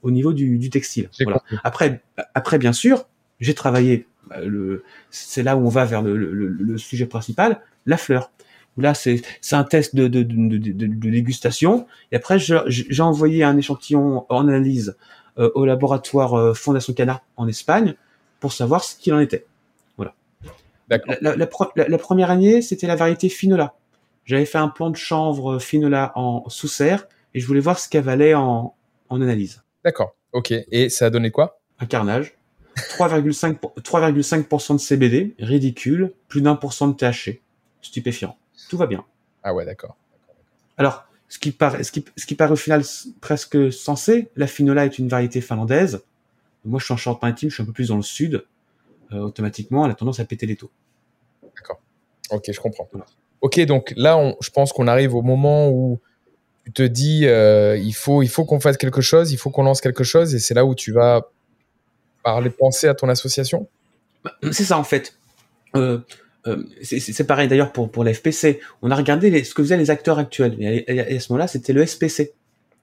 au 0.06 0.12
niveau 0.12 0.32
du, 0.34 0.58
du 0.58 0.70
textile. 0.70 1.10
Voilà. 1.26 1.42
Après, 1.64 2.02
après 2.34 2.58
bien 2.60 2.74
sûr, 2.74 3.08
j'ai 3.40 3.54
travaillé. 3.54 4.06
bah, 4.30 4.40
Le, 4.42 4.84
c'est 5.10 5.44
là 5.44 5.58
où 5.58 5.66
on 5.66 5.70
va 5.70 5.84
vers 5.86 6.02
le, 6.02 6.16
le- 6.16 6.32
le- 6.48 6.78
sujet 6.78 7.06
principal, 7.08 7.62
la 7.86 7.98
fleur. 7.98 8.32
Là, 8.78 8.94
c'est 8.94 9.22
c'est 9.42 9.56
un 9.56 9.64
test 9.64 9.96
de, 9.96 10.08
de, 10.08 10.22
de, 10.24 10.58
de- 10.58 11.10
dégustation. 11.10 11.88
Et 12.12 12.16
après, 12.18 12.38
je- 12.40 12.64
j'ai 12.68 13.02
envoyé 13.04 13.44
un 13.44 13.58
échantillon 13.58 14.26
en 14.30 14.48
analyse 14.48 14.96
euh, 15.40 15.50
au 15.56 15.66
laboratoire 15.66 16.34
euh, 16.36 16.54
Fondation 16.54 16.94
Cana 16.94 17.22
en 17.38 17.48
Espagne 17.48 17.96
pour 18.40 18.52
savoir 18.54 18.84
ce 18.84 18.96
qu'il 18.98 19.14
en 19.14 19.20
était. 19.20 19.46
D'accord. 20.88 21.16
La, 21.22 21.32
la- 21.32 21.36
la 21.38 21.48
la- 21.78 21.88
la 21.88 21.98
première 21.98 22.30
année, 22.30 22.62
c'était 22.62 22.86
la 22.88 22.96
variété 22.96 23.28
Finola. 23.30 23.74
J'avais 24.26 24.46
fait 24.46 24.60
un 24.60 24.68
plan 24.70 24.90
de 24.92 24.96
chanvre 24.98 25.58
Finola 25.60 26.12
en 26.16 26.48
sous 26.50 26.68
serre 26.68 27.08
et 27.34 27.40
je 27.40 27.48
voulais 27.48 27.60
voir 27.60 27.80
ce 27.80 27.90
qu'elle 27.90 28.04
valait 28.04 28.34
en, 28.36 28.74
en 29.10 29.22
analyse. 29.22 29.64
D'accord. 29.86 30.16
Ok. 30.34 30.52
Et 30.72 30.90
ça 30.90 31.06
a 31.06 31.10
donné 31.10 31.32
quoi? 31.32 31.62
Un 31.80 31.86
carnage. 31.86 32.36
3,5% 32.98 33.56
pour- 33.56 33.74
3,5% 33.82 34.74
de 34.74 34.80
CBD, 34.80 35.34
ridicule, 35.40 36.12
plus 36.28 36.42
d'un 36.42 36.56
pour 36.58 36.74
cent 36.74 36.90
de 36.90 36.94
THC, 36.94 37.42
stupéfiant. 37.82 38.36
Tout 38.70 38.78
va 38.78 38.86
bien. 38.88 39.06
Ah 39.44 39.54
ouais, 39.54 39.64
d'accord. 39.64 39.96
Alors, 40.78 41.06
ce 41.30 41.40
qui 41.40 41.52
paraît, 41.52 41.84
ce 41.84 41.92
qui, 41.94 42.04
ce 42.18 42.26
qui 42.26 42.36
paraît 42.36 42.52
au 42.52 42.58
final 42.58 42.82
presque 43.22 43.72
sensé, 43.72 44.30
la 44.36 44.48
Finola 44.48 44.86
est 44.86 45.00
une 45.00 45.08
variété 45.08 45.40
finlandaise. 45.40 46.04
Moi, 46.66 46.80
je 46.80 46.86
suis 46.86 46.94
en 46.94 46.98
Charente-Maritime, 46.98 47.50
je 47.50 47.54
suis 47.56 47.64
un 47.64 47.66
peu 47.66 47.72
plus 47.72 47.90
dans 47.90 47.96
le 47.96 48.02
sud. 48.02 48.46
Euh, 49.14 49.20
automatiquement, 49.20 49.86
elle 49.86 49.92
a 49.92 49.96
tendance 49.96 50.20
à 50.20 50.26
péter 50.26 50.46
les 50.48 50.56
taux. 50.58 50.72
Ok, 52.32 52.52
je 52.52 52.60
comprends. 52.60 52.90
Voilà. 52.92 53.06
Ok, 53.42 53.60
donc 53.62 53.94
là, 53.96 54.18
on, 54.18 54.36
je 54.42 54.50
pense 54.50 54.74
qu'on 54.74 54.88
arrive 54.88 55.14
au 55.14 55.22
moment 55.22 55.70
où 55.70 56.00
tu 56.66 56.72
te 56.74 56.84
dis, 56.84 57.26
euh, 57.28 57.78
il 57.78 57.94
faut, 57.94 58.24
il 58.24 58.28
faut 58.28 58.44
qu'on 58.46 58.60
fasse 58.60 58.78
quelque 58.78 59.02
chose, 59.02 59.32
il 59.32 59.38
faut 59.38 59.50
qu'on 59.52 59.64
lance 59.64 59.82
quelque 59.82 60.04
chose, 60.04 60.34
et 60.36 60.40
c'est 60.40 60.54
là 60.54 60.66
où 60.66 60.76
tu 60.76 60.92
vas 60.92 61.30
parler, 62.24 62.50
penser 62.50 62.88
à 62.88 62.96
ton 62.96 63.08
association? 63.08 63.68
Bah, 64.24 64.34
C'est 64.52 64.64
ça 64.64 64.78
en 64.80 64.84
fait. 64.84 65.16
Euh, 65.76 66.00
euh, 66.48 66.64
c'est- 66.82 67.24
pareil 67.26 67.48
d'ailleurs 67.48 67.72
pour, 67.72 67.92
pour 67.92 68.04
la 68.04 68.14
FPC. 68.14 68.60
On 68.82 68.90
a 68.92 68.96
regardé 68.96 69.30
les- 69.30 69.44
ce 69.44 69.54
que 69.54 69.62
faisaient 69.64 69.78
les 69.78 69.90
acteurs 69.92 70.18
actuels. 70.20 70.56
Et 70.60 71.00
à, 71.16 71.20
ce 71.20 71.32
moment-là, 71.32 71.48
c'était 71.48 71.74
le 71.74 71.86
SPC, 71.86 72.34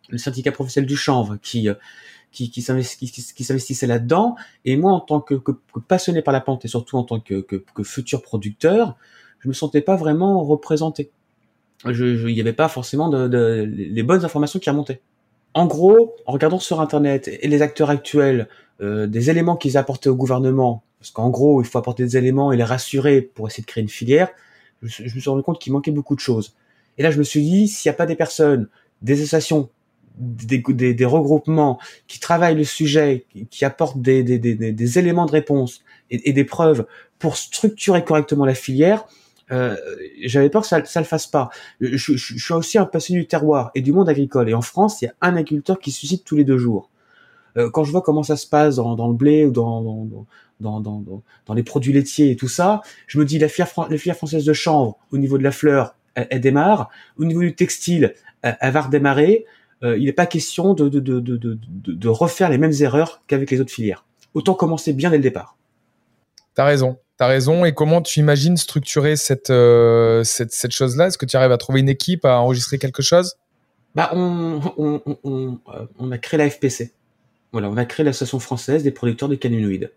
le 0.08 0.18
syndicat 0.18 0.52
professionnel 0.52 0.86
du 0.88 0.96
chanvre, 0.96 1.36
qui, 1.42 1.68
qui, 2.30 2.50
qui 2.50 2.60
s'investi- 2.60 2.96
qui- 2.98 3.10
qui- 3.10 3.34
qui 3.34 3.44
s'investissait 3.44 3.86
là-dedans. 3.86 4.36
Et 4.64 4.76
moi, 4.76 4.92
en 4.92 5.00
tant 5.00 5.20
que, 5.20 5.34
passionné 5.88 6.22
par 6.22 6.32
la 6.32 6.40
plante 6.40 6.64
et 6.64 6.68
surtout 6.68 6.96
en 6.98 7.04
tant 7.04 7.18
que, 7.20 7.40
que, 7.40 7.56
que 7.56 7.82
futur 7.82 8.22
producteur, 8.22 8.96
je 9.40 9.48
me 9.48 9.52
sentais 9.54 9.80
pas 9.80 9.96
vraiment 9.96 10.44
représenté. 10.44 11.10
Il 11.84 12.26
n'y 12.26 12.40
avait 12.40 12.52
pas 12.52 12.68
forcément 12.68 13.08
de, 13.08 13.28
de- 13.28 13.68
les 13.74 14.02
bonnes 14.02 14.24
informations 14.24 14.58
qui 14.58 14.70
remontaient. 14.70 15.00
En 15.54 15.66
gros, 15.66 16.16
en 16.26 16.32
regardant 16.32 16.58
sur 16.58 16.80
Internet 16.80 17.28
et 17.28 17.48
les 17.48 17.62
acteurs 17.62 17.90
actuels, 17.90 18.48
euh, 18.80 19.06
des 19.06 19.30
éléments 19.30 19.56
qu'ils 19.56 19.76
apportaient 19.76 20.08
au 20.08 20.16
gouvernement, 20.16 20.82
parce 20.98 21.10
qu'en 21.10 21.30
gros, 21.30 21.60
il 21.60 21.66
faut 21.66 21.78
apporter 21.78 22.04
des 22.04 22.16
éléments 22.16 22.52
et 22.52 22.56
les 22.56 22.64
rassurer 22.64 23.20
pour 23.20 23.48
essayer 23.48 23.62
de 23.62 23.66
créer 23.66 23.82
une 23.82 23.88
filière, 23.88 24.28
je, 24.82 25.02
me 25.04 25.08
suis 25.08 25.30
rendu 25.30 25.42
compte 25.42 25.60
qu'il 25.60 25.72
manquait 25.72 25.90
beaucoup 25.90 26.14
de 26.14 26.20
choses. 26.20 26.54
Et 26.98 27.02
là, 27.02 27.10
je 27.10 27.18
me 27.18 27.22
suis 27.22 27.42
dit, 27.42 27.68
s'il 27.68 27.88
n'y 27.90 27.94
a 27.94 27.96
pas 27.96 28.06
des 28.06 28.16
personnes, 28.16 28.68
des 29.02 29.20
associations, 29.20 29.68
des, 30.16 30.58
des, 30.58 30.94
des 30.94 31.04
regroupements 31.04 31.78
qui 32.06 32.18
travaillent 32.20 32.56
le 32.56 32.64
sujet, 32.64 33.26
qui, 33.50 33.64
apportent 33.64 34.00
des, 34.00 34.22
des, 34.22 34.98
éléments 34.98 35.26
de 35.26 35.32
réponse 35.32 35.82
et 36.10 36.32
des 36.32 36.44
preuves 36.44 36.86
pour 37.18 37.36
structurer 37.36 38.04
correctement 38.04 38.44
la 38.44 38.54
filière, 38.54 39.06
euh, 39.52 39.76
j'avais 40.22 40.50
peur 40.50 40.62
que 40.62 40.68
ça, 40.68 40.84
ça 40.84 41.00
le 41.00 41.06
fasse 41.06 41.26
pas. 41.26 41.50
Je, 41.80 41.96
je- 41.96 42.16
je 42.16 42.42
suis 42.44 42.54
aussi 42.54 42.78
un 42.78 42.86
passionné 42.86 43.20
du 43.20 43.26
terroir 43.26 43.70
et 43.74 43.82
du 43.82 43.92
monde 43.92 44.08
agricole. 44.08 44.48
Et 44.48 44.54
en 44.54 44.62
France, 44.62 45.02
il 45.02 45.06
y 45.06 45.08
a 45.08 45.14
un 45.20 45.36
agriculteur 45.36 45.78
qui 45.78 45.90
suscite 45.90 46.24
tous 46.24 46.36
les 46.36 46.44
deux 46.44 46.58
jours. 46.58 46.90
Euh, 47.58 47.70
quand 47.70 47.84
je 47.84 47.92
vois 47.92 48.02
comment 48.02 48.22
ça 48.22 48.36
se 48.36 48.46
passe 48.46 48.76
dans, 48.76 48.94
dans 48.94 49.08
le 49.08 49.14
blé 49.14 49.44
ou 49.44 49.50
dans, 49.50 49.82
dans, 50.60 50.80
dans, 50.80 51.02
dans, 51.46 51.54
les 51.54 51.62
produits 51.62 51.92
laitiers 51.92 52.30
et 52.30 52.36
tout 52.36 52.48
ça, 52.48 52.80
je 53.06 53.18
me 53.18 53.24
dis 53.24 53.38
la 53.38 53.48
filière, 53.48 53.68
la 53.90 53.98
filière 53.98 54.16
française 54.16 54.44
de 54.44 54.52
chanvre, 54.52 54.96
au 55.10 55.18
niveau 55.18 55.36
de 55.36 55.42
la 55.42 55.50
fleur, 55.52 55.94
elle, 56.14 56.40
démarre. 56.40 56.88
Au 57.18 57.24
niveau 57.24 57.40
du 57.40 57.54
textile, 57.54 58.14
elle, 58.42 58.72
va 58.72 58.80
redémarrer. 58.82 59.44
Euh, 59.82 59.98
il 59.98 60.04
n'est 60.04 60.12
pas 60.12 60.26
question 60.26 60.72
de, 60.74 60.88
de, 60.88 61.00
de, 61.00 61.20
de, 61.20 61.58
de 61.86 62.08
refaire 62.08 62.48
les 62.48 62.58
mêmes 62.58 62.72
erreurs 62.80 63.22
qu'avec 63.26 63.50
les 63.50 63.60
autres 63.60 63.72
filières. 63.72 64.04
Autant 64.34 64.54
commencer 64.54 64.92
bien 64.92 65.10
dès 65.10 65.16
le 65.16 65.22
départ. 65.22 65.56
T'as 66.54 66.64
raison, 66.64 66.98
t'as 67.16 67.26
raison. 67.26 67.64
Et 67.64 67.72
comment 67.72 68.02
tu 68.02 68.20
imagines 68.20 68.56
structurer 68.56 69.16
cette, 69.16 69.50
euh, 69.50 70.24
cette, 70.24 70.72
chose-là? 70.72 71.06
Est-ce 71.06 71.18
que 71.18 71.26
tu 71.26 71.36
arrives 71.36 71.52
à 71.52 71.58
trouver 71.58 71.80
une 71.80 71.88
équipe, 71.88 72.24
à 72.24 72.38
enregistrer 72.38 72.78
quelque 72.78 73.02
chose? 73.02 73.36
Bah, 73.94 74.10
on, 74.14 74.60
on, 75.24 76.12
a 76.12 76.18
créé 76.18 76.38
la 76.38 76.48
FPC. 76.48 76.92
Voilà, 77.52 77.68
on 77.68 77.76
a 77.76 77.84
créé 77.84 78.04
l'association 78.04 78.38
française 78.38 78.82
des 78.82 78.90
producteurs 78.90 79.28
de 79.28 79.34
cannabinoïdes. 79.34 79.92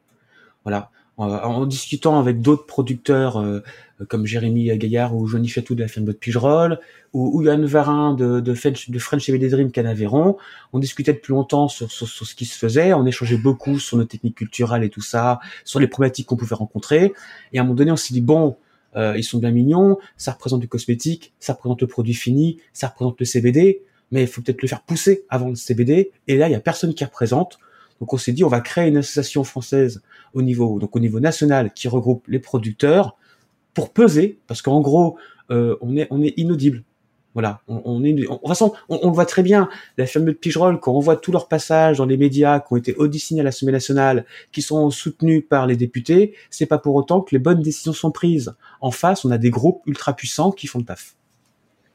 Voilà, 0.64 0.90
en, 1.18 1.66
discutant 1.66 2.20
avec 2.20 2.42
d'autres 2.42 2.66
producteurs 2.66 3.38
euh, 3.38 3.62
comme 4.08 4.26
Jérémy 4.26 4.78
Gaillard 4.78 5.16
ou 5.16 5.28
Johnny 5.28 5.48
Chatou 5.48 5.76
de 5.76 5.82
la 5.82 5.88
firme 5.88 6.06
de 6.06 6.12
Pigerol 6.12 6.80
ou, 7.14 7.42
Yann 7.44 7.66
Varin 7.66 8.14
de, 8.14 8.42
de, 8.42 8.54
French, 8.54 8.90
de 8.90 9.00
French 9.00 9.30
Dream 9.30 9.72
Canaveron, 9.72 10.36
on 10.74 10.80
discutait 10.80 11.14
depuis 11.14 11.32
longtemps 11.32 11.70
sur, 11.70 11.90
sur, 11.90 12.08
sur, 12.08 12.26
ce 12.26 12.36
qui 12.36 12.46
se 12.46 12.58
faisait, 12.58 12.94
on 12.94 13.06
échangeait 13.06 13.38
beaucoup 13.38 13.80
sur 13.80 13.98
nos 13.98 14.04
techniques 14.04 14.36
culturelles 14.36 14.84
et 14.84 14.90
tout 14.90 15.02
ça, 15.02 15.40
sur 15.64 15.80
les 15.80 15.88
problématiques 15.88 16.28
qu'on 16.28 16.36
pouvait 16.36 16.56
rencontrer. 16.56 17.14
Et 17.54 17.60
à 17.60 17.62
un 17.62 17.64
moment 17.64 17.76
donné, 17.76 17.92
on 17.92 17.96
s'est 17.96 18.14
dit 18.14 18.20
bon, 18.20 18.58
euh, 18.98 19.14
ils 19.18 19.24
sont 19.24 19.40
bien 19.40 19.52
mignons, 19.52 19.98
ça 20.18 20.34
représente 20.34 20.60
du 20.60 20.68
cosmétique, 20.68 21.34
ça 21.40 21.54
représente 21.54 21.82
le 21.82 21.88
produit 21.88 22.14
fini, 22.14 22.60
ça 22.74 22.88
représente 22.88 23.20
le 23.20 23.26
CBD, 23.26 23.82
mais 24.12 24.24
il 24.24 24.28
faut 24.28 24.42
peut-être 24.42 24.62
le 24.62 24.68
faire 24.68 24.82
pousser 24.82 25.26
avant 25.30 25.50
le 25.50 25.56
CBD. 25.56 26.12
Et 26.28 26.38
là, 26.38 26.50
il 26.50 26.52
y 26.52 26.56
a 26.56 26.60
personne 26.60 26.94
qui 26.94 27.04
représente. 27.04 27.60
Donc 28.00 28.14
on 28.14 28.18
s'est 28.18 28.34
dit, 28.34 28.44
on 28.44 28.50
va 28.50 28.62
créer 28.62 28.90
une 28.90 28.98
association 28.98 29.44
française 29.44 30.02
au 30.34 30.42
niveau, 30.42 30.80
national, 31.20 31.72
qui 31.74 31.88
regroupe 31.88 32.28
les 32.28 32.40
producteurs 32.40 33.18
pour 33.74 33.92
peser, 33.92 34.40
parce 34.48 34.62
qu'en 34.62 34.82
gros, 34.82 35.18
euh, 35.52 35.78
on 35.82 35.96
est 35.96 36.34
inaudible. 36.38 36.84
Voilà, 37.36 37.60
on, 37.68 38.00
de 38.00 38.48
façon, 38.48 38.74
on, 38.88 39.10
le 39.10 39.14
voit 39.14 39.26
très 39.26 39.44
bien. 39.44 39.68
La 39.98 40.06
firme 40.06 40.24
de 40.24 40.32
Pigerol, 40.32 40.80
quand 40.80 40.94
on 40.94 41.02
voit 41.02 41.18
tous 41.18 41.34
leurs 41.34 41.50
passages 41.50 41.98
dans 41.98 42.06
les 42.06 42.16
médias 42.16 42.62
qui 42.62 42.72
ont 42.72 42.78
été 42.78 42.96
auditionnés 42.96 43.42
à 43.42 43.44
l'Assemblée 43.44 43.74
nationale, 43.74 44.26
qui 44.54 44.62
sont 44.62 44.90
soutenus 44.90 45.44
par 45.48 45.68
les 45.68 45.76
députés, 45.76 46.34
c'est 46.50 46.66
pas 46.66 46.78
pour 46.78 46.96
autant 46.96 47.20
que 47.20 47.36
les 47.36 47.40
bonnes 47.40 47.62
décisions 47.62 47.92
sont 47.92 48.10
prises. 48.10 48.56
En 48.80 48.90
face, 48.90 49.26
on 49.26 49.32
a 49.32 49.38
des 49.38 49.50
groupes 49.50 49.82
ultra 49.86 50.16
puissants 50.16 50.54
qui 50.54 50.68
font 50.68 50.80
le 50.80 50.86
taf. 50.86 51.18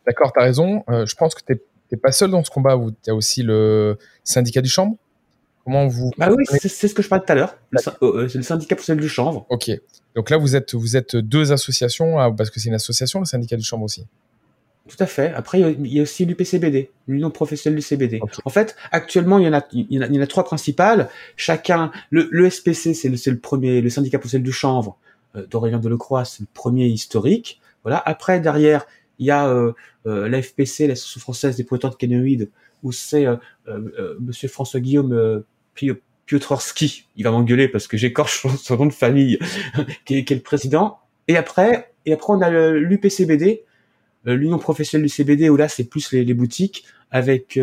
D'accord, 0.07 0.31
tu 0.31 0.41
as 0.41 0.43
raison. 0.43 0.85
Euh, 0.91 1.07
je 1.07 1.15
pense 1.15 1.35
que 1.35 1.41
tu 1.47 1.59
n'es 1.91 1.99
pas 1.99 2.13
seul 2.13 2.31
dans 2.31 2.45
ce 2.45 2.51
combat. 2.51 2.79
Il 2.79 2.95
y 3.07 3.11
a 3.11 3.15
aussi 3.15 3.43
le 3.43 3.97
syndicat 4.25 4.61
du 4.61 4.69
chambre 4.69 4.99
Comment 5.65 5.87
vous 5.87 6.11
Bah 6.17 6.31
oui, 6.31 6.45
c'est 6.49 6.89
ce 6.89 6.95
que 6.95 7.03
je 7.03 7.09
parlais 7.09 7.25
tout 7.25 7.33
à 7.33 7.35
l'heure. 7.35 7.57
Euh, 8.03 8.29
c'est 8.29 8.39
le 8.39 8.45
syndicat 8.45 8.77
pour 8.77 8.97
du 8.97 9.09
chanvre. 9.09 9.47
Ok. 9.51 9.71
Donc 10.17 10.31
là, 10.31 10.39
vous 10.39 10.57
êtes 10.57 10.75
vous 10.75 10.97
êtes 10.97 11.17
deux 11.17 11.53
associations 11.53 12.19
hein, 12.19 12.33
parce 12.33 12.51
que 12.51 12.59
c'est 12.61 12.69
une 12.69 12.75
association, 12.75 13.21
le 13.21 13.27
syndicat 13.27 13.57
du 13.57 13.63
chanvre 13.63 13.85
aussi. 13.85 14.07
Tout 14.89 14.97
à 14.99 15.07
fait. 15.07 15.33
Après, 15.35 15.61
il 15.61 15.93
y 15.93 16.01
a 16.01 16.03
aussi 16.03 16.25
l'UPCBD, 16.25 16.91
l'Union 17.07 17.31
professionnelle 17.31 17.77
du 17.77 17.83
CBD. 17.83 18.21
En 18.45 18.51
fait, 18.51 18.75
actuellement, 18.91 19.39
il 19.39 19.45
y 19.45 19.49
en 19.49 19.53
a, 19.53 19.65
il 19.73 19.87
y 19.91 20.19
en 20.19 20.23
a, 20.23 20.27
trois 20.27 20.43
principales. 20.43 21.09
Chacun, 21.37 21.93
le, 22.11 22.29
le 22.33 22.51
SPC, 22.51 22.95
c'est 22.95 23.09
le, 23.09 23.17
le, 23.25 23.39
premier, 23.39 23.81
le 23.83 23.91
syndicat 23.91 24.19
professionnel 24.19 24.45
du 24.45 24.53
chanvre 24.53 24.97
euh, 25.37 25.47
d'Aurélien 25.47 25.79
Delecroix, 25.79 26.25
c'est 26.25 26.41
le 26.41 26.49
premier 26.53 26.87
historique. 26.87 27.61
Voilà. 27.85 28.03
Après, 28.05 28.41
derrière, 28.41 28.85
il 29.21 29.27
y 29.27 29.31
a 29.31 29.47
euh, 29.49 29.73
euh, 30.07 30.29
l'AFPC, 30.29 30.89
l'Association 30.89 31.21
française 31.21 31.57
des 31.57 31.65
producteurs 31.65 31.91
de 31.91 31.97
cannabinoïdes, 31.97 32.51
où 32.83 32.93
c'est 32.93 33.27
euh, 33.27 33.37
euh, 33.69 34.17
Monsieur 34.21 34.49
François 34.49 34.81
Guillaume 34.81 35.45
Piotrowski. 36.27 37.07
Il 37.17 37.25
va 37.25 37.31
m'engueuler 37.31 37.69
parce 37.69 37.87
que 37.87 37.97
j'écorche 37.97 38.47
son 38.57 38.77
nom 38.77 38.87
de 38.87 38.93
famille, 38.93 39.39
qui, 40.05 40.17
est, 40.17 40.25
qui, 40.25 40.33
est, 40.33 40.37
le 40.37 40.43
président. 40.43 40.99
Et 41.29 41.37
après, 41.37 41.93
et 42.07 42.13
après 42.13 42.33
on 42.33 42.41
a 42.41 42.51
l'UPCBD, 42.51 43.63
l'Union 44.25 44.59
professionnelle 44.59 45.07
du 45.07 45.13
CBD, 45.13 45.49
où 45.49 45.57
là 45.57 45.69
c'est 45.69 45.85
plus 45.85 46.13
les, 46.13 46.25
les, 46.25 46.35
boutiques 46.35 46.85
avec 47.11 47.59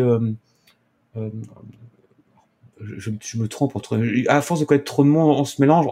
je, 2.80 3.10
je, 3.20 3.38
me 3.38 3.48
trompe 3.48 3.76
entre 3.76 4.00
à 4.28 4.42
force 4.42 4.60
de 4.60 4.64
connaître 4.64 4.84
trop 4.84 5.02
de 5.02 5.08
monde 5.08 5.36
on 5.38 5.44
se 5.44 5.60
mélange 5.60 5.86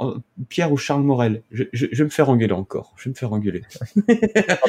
Pierre 0.48 0.72
ou 0.72 0.76
Charles 0.76 1.02
Morel. 1.02 1.42
Je, 1.50 1.64
je, 1.72 1.86
je 1.90 1.98
vais 1.98 2.04
me 2.04 2.10
faire 2.10 2.28
engueuler 2.28 2.52
encore. 2.52 2.92
Je 2.96 3.04
vais 3.04 3.10
me 3.10 3.14
faire 3.14 3.32
engueuler. 3.32 3.62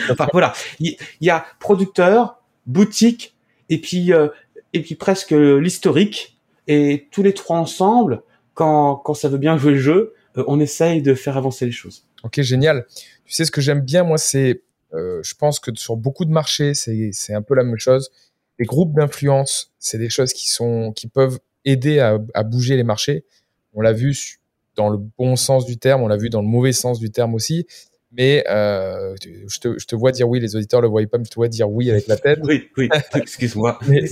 Enfin 0.10 0.28
voilà. 0.32 0.54
Il 0.80 0.98
y, 1.22 1.30
a 1.30 1.46
producteur 1.60 2.41
boutique 2.65 3.36
et 3.70 3.80
puis 3.80 4.13
euh, 4.13 4.30
et 4.78 4.82
puis 4.82 4.96
presque 4.96 5.32
l'historique 5.32 6.40
et 6.68 7.08
tous 7.12 7.24
les 7.24 7.34
trois 7.34 7.58
ensemble 7.58 8.24
quand 8.54 8.96
quand 8.96 9.13
ça 9.13 9.30
veut 9.30 9.38
bien 9.38 9.58
jouer 9.58 9.74
le 9.74 9.80
jeu 9.80 10.13
euh, 10.38 10.44
on 10.48 10.60
essaye 10.60 11.02
de 11.02 11.13
faire 11.13 11.38
avancer 11.38 11.66
les 11.66 11.72
choses 11.72 12.06
ok 12.24 12.42
génial 12.42 12.86
tu 13.26 13.34
sais 13.34 13.46
ce 13.46 13.52
que 13.52 13.62
j'aime 13.62 13.82
bien 13.82 14.04
moi 14.04 14.18
c'est 14.18 14.62
euh, 14.94 15.20
je 15.24 15.36
pense 15.36 15.60
que 15.60 15.72
sur 15.76 15.98
beaucoup 15.98 16.26
de 16.26 16.32
marchés 16.32 16.74
c'est 16.74 17.34
un 17.34 17.42
peu 17.42 17.56
la 17.56 17.63
même 17.63 17.80
chose 17.80 18.10
les 18.60 18.66
groupes 18.66 18.94
d'influence 18.94 19.74
c'est 19.80 19.98
des 19.98 20.10
choses 20.10 20.34
qui 20.34 20.50
sont 20.50 20.94
qui 20.94 21.08
peuvent 21.08 21.40
aider 21.68 22.00
à, 22.00 22.18
à 22.34 22.44
bouger 22.44 22.78
les 22.78 22.84
marchés. 22.84 23.26
On 23.74 23.82
l'a 23.82 23.94
vu 23.94 24.40
dans 24.76 24.90
le 24.90 24.98
bon 24.98 25.36
sens 25.36 25.66
du 25.66 25.78
terme, 25.78 26.02
on 26.02 26.08
l'a 26.08 26.18
vu 26.18 26.30
dans 26.30 26.42
le 26.42 26.48
mauvais 26.48 26.72
sens 26.72 27.00
du 27.00 27.12
terme 27.12 27.36
aussi. 27.36 27.68
Mais 28.12 28.43
euh, 28.50 29.15
je, 29.22 29.60
te, 29.60 29.78
je, 29.78 29.86
te, 29.86 29.96
vois 29.96 30.12
dire 30.12 30.30
oui, 30.30 30.39
les 30.39 30.56
auditeurs 30.56 30.82
le 30.82 30.88
voient 30.88 31.06
pas, 31.08 31.17
mais 31.17 31.26
je 31.26 31.30
te 31.30 31.36
vois 31.36 31.50
dire 31.50 31.70
oui 31.70 31.91
avec 31.91 32.08
la 32.08 32.17
tête. 32.17 32.39
Oui, 32.43 32.70
oui, 32.78 32.89
excuse-moi. 33.15 33.80
mais, 33.88 34.06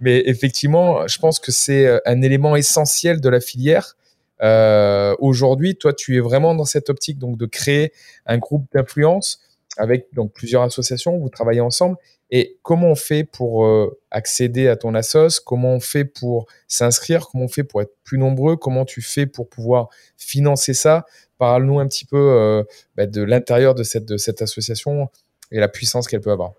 mais, 0.00 0.22
effectivement, 0.26 1.06
je 1.06 1.18
pense 1.18 1.38
que 1.40 1.50
c'est 1.50 1.86
euh, 1.86 1.98
un 2.04 2.20
élément 2.20 2.56
essentiel 2.56 3.20
de 3.20 3.28
la 3.28 3.40
filière. 3.40 3.96
Euh, 4.42 5.16
Aujourd'hui, 5.18 5.76
toi, 5.76 5.92
tu 5.92 6.16
es 6.16 6.20
vraiment 6.20 6.54
dans 6.54 6.66
cette 6.66 6.90
optique 6.90 7.18
donc 7.18 7.38
de 7.38 7.46
créer 7.46 7.92
un 8.26 8.38
groupe 8.38 8.66
d'influence 8.72 9.40
avec 9.78 10.08
donc 10.12 10.32
plusieurs 10.32 10.62
associations. 10.62 11.18
Vous 11.18 11.30
travaillez 11.30 11.60
ensemble 11.60 11.96
et 12.30 12.58
comment 12.62 12.88
on 12.88 12.94
fait 12.94 13.24
pour 13.24 13.64
euh, 13.64 13.98
accéder 14.10 14.68
à 14.68 14.76
ton 14.76 14.94
assos? 14.94 15.40
Comment 15.44 15.74
on 15.74 15.80
fait 15.80 16.04
pour 16.04 16.46
s'inscrire? 16.66 17.28
Comment 17.28 17.44
on 17.44 17.48
fait 17.48 17.64
pour 17.64 17.80
être 17.80 17.94
plus 18.04 18.18
nombreux? 18.18 18.56
Comment 18.56 18.84
tu 18.84 19.00
fais 19.00 19.26
pour 19.26 19.48
pouvoir 19.48 19.88
financer 20.16 20.74
ça? 20.74 21.06
Parle-nous 21.38 21.78
un 21.78 21.86
petit 21.86 22.04
peu 22.04 22.16
euh, 22.16 22.62
bah, 22.96 23.06
de 23.06 23.22
l'intérieur 23.22 23.74
de 23.74 23.82
cette, 23.82 24.42
association 24.42 25.08
et 25.50 25.60
la 25.60 25.68
puissance 25.68 26.08
qu'elle 26.08 26.20
peut 26.20 26.32
avoir. 26.32 26.52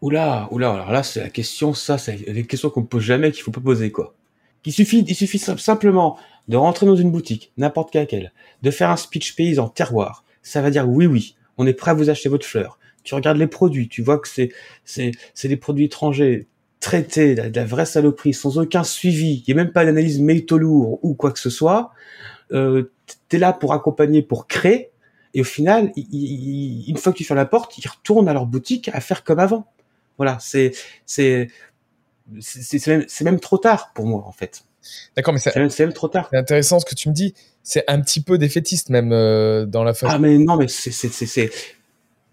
Oula, 0.00 0.48
oula, 0.50 0.72
alors 0.72 0.92
là, 0.92 1.02
c'est 1.02 1.20
la 1.20 1.30
question, 1.30 1.74
ça, 1.74 1.98
c'est 1.98 2.16
des 2.16 2.44
questions 2.44 2.70
qu'on 2.70 2.82
ne 2.82 2.86
pose 2.86 3.02
jamais, 3.02 3.32
qu'il 3.32 3.42
faut 3.42 3.50
pas 3.50 3.60
poser, 3.60 3.90
quoi. 3.90 4.14
Il 4.64 4.72
suffit, 4.72 5.04
il 5.06 5.14
suffit 5.14 5.38
simplement 5.38 6.18
de 6.46 6.56
rentrer 6.56 6.84
dans 6.84 6.96
une 6.96 7.10
boutique, 7.10 7.52
n'importe 7.56 7.94
laquelle, 7.94 8.32
de 8.62 8.70
faire 8.70 8.90
un 8.90 8.96
speech 8.96 9.34
paysan 9.34 9.68
terroir. 9.68 10.24
Ça 10.42 10.60
va 10.60 10.70
dire 10.70 10.88
oui, 10.88 11.06
oui, 11.06 11.36
on 11.56 11.66
est 11.66 11.72
prêt 11.72 11.92
à 11.92 11.94
vous 11.94 12.10
acheter 12.10 12.28
votre 12.28 12.44
fleur 12.44 12.78
tu 13.08 13.14
regardes 13.14 13.38
les 13.38 13.46
produits, 13.46 13.88
tu 13.88 14.02
vois 14.02 14.18
que 14.18 14.28
c'est 14.28 14.50
c'est 14.84 15.12
c'est 15.32 15.48
des 15.48 15.56
produits 15.56 15.86
étrangers 15.86 16.46
traités, 16.78 17.34
de 17.34 17.56
la, 17.58 17.64
vraie 17.64 17.86
saloperie, 17.86 18.34
sans 18.34 18.58
aucun 18.58 18.84
suivi, 18.84 19.42
il 19.46 19.54
n'y 19.54 19.58
a 19.58 19.64
même 19.64 19.72
pas 19.72 19.86
d'analyse 19.86 20.20
métaux 20.20 20.58
lourd 20.58 21.00
ou 21.02 21.14
quoi 21.14 21.32
que 21.32 21.38
ce 21.38 21.48
soit. 21.48 21.90
Euh, 22.52 22.90
tu 23.28 23.36
es 23.36 23.38
là 23.38 23.52
pour 23.52 23.72
accompagner, 23.72 24.22
pour 24.22 24.46
créer, 24.46 24.90
et 25.34 25.40
au 25.40 25.44
final, 25.44 25.92
une 25.96 26.96
fois 26.96 27.12
que 27.12 27.18
tu 27.18 27.24
fermes 27.24 27.38
la 27.38 27.46
porte, 27.46 27.76
ils 27.78 27.86
retournent 27.86 28.28
à 28.28 28.32
leur 28.32 28.46
boutique 28.46 28.88
à 28.92 29.00
faire 29.00 29.24
comme 29.24 29.38
avant. 29.38 29.66
Voilà, 30.16 30.38
c'est 30.40 30.72
c'est 31.06 31.48
c'est 32.40 32.86
même, 32.86 33.06
même 33.22 33.40
trop 33.40 33.58
tard 33.58 33.92
pour 33.94 34.06
moi 34.06 34.24
en 34.26 34.32
fait. 34.32 34.64
D'accord, 35.16 35.34
mais 35.34 35.40
c'est 35.40 35.80
même, 35.80 35.92
trop 35.92 36.08
tard. 36.08 36.28
C'est 36.30 36.38
intéressant 36.38 36.80
ce 36.80 36.84
que 36.86 36.94
tu 36.94 37.08
me 37.08 37.14
dis. 37.14 37.34
C'est 37.62 37.84
un 37.88 38.00
petit 38.00 38.22
peu 38.22 38.38
défaitiste 38.38 38.88
même 38.88 39.12
euh, 39.12 39.66
dans 39.66 39.84
la 39.84 39.92
façon. 39.92 40.12
Ah 40.14 40.18
mais 40.18 40.38
non, 40.38 40.56
mais 40.56 40.68
c'est 40.68 40.90
c'est 40.90 41.50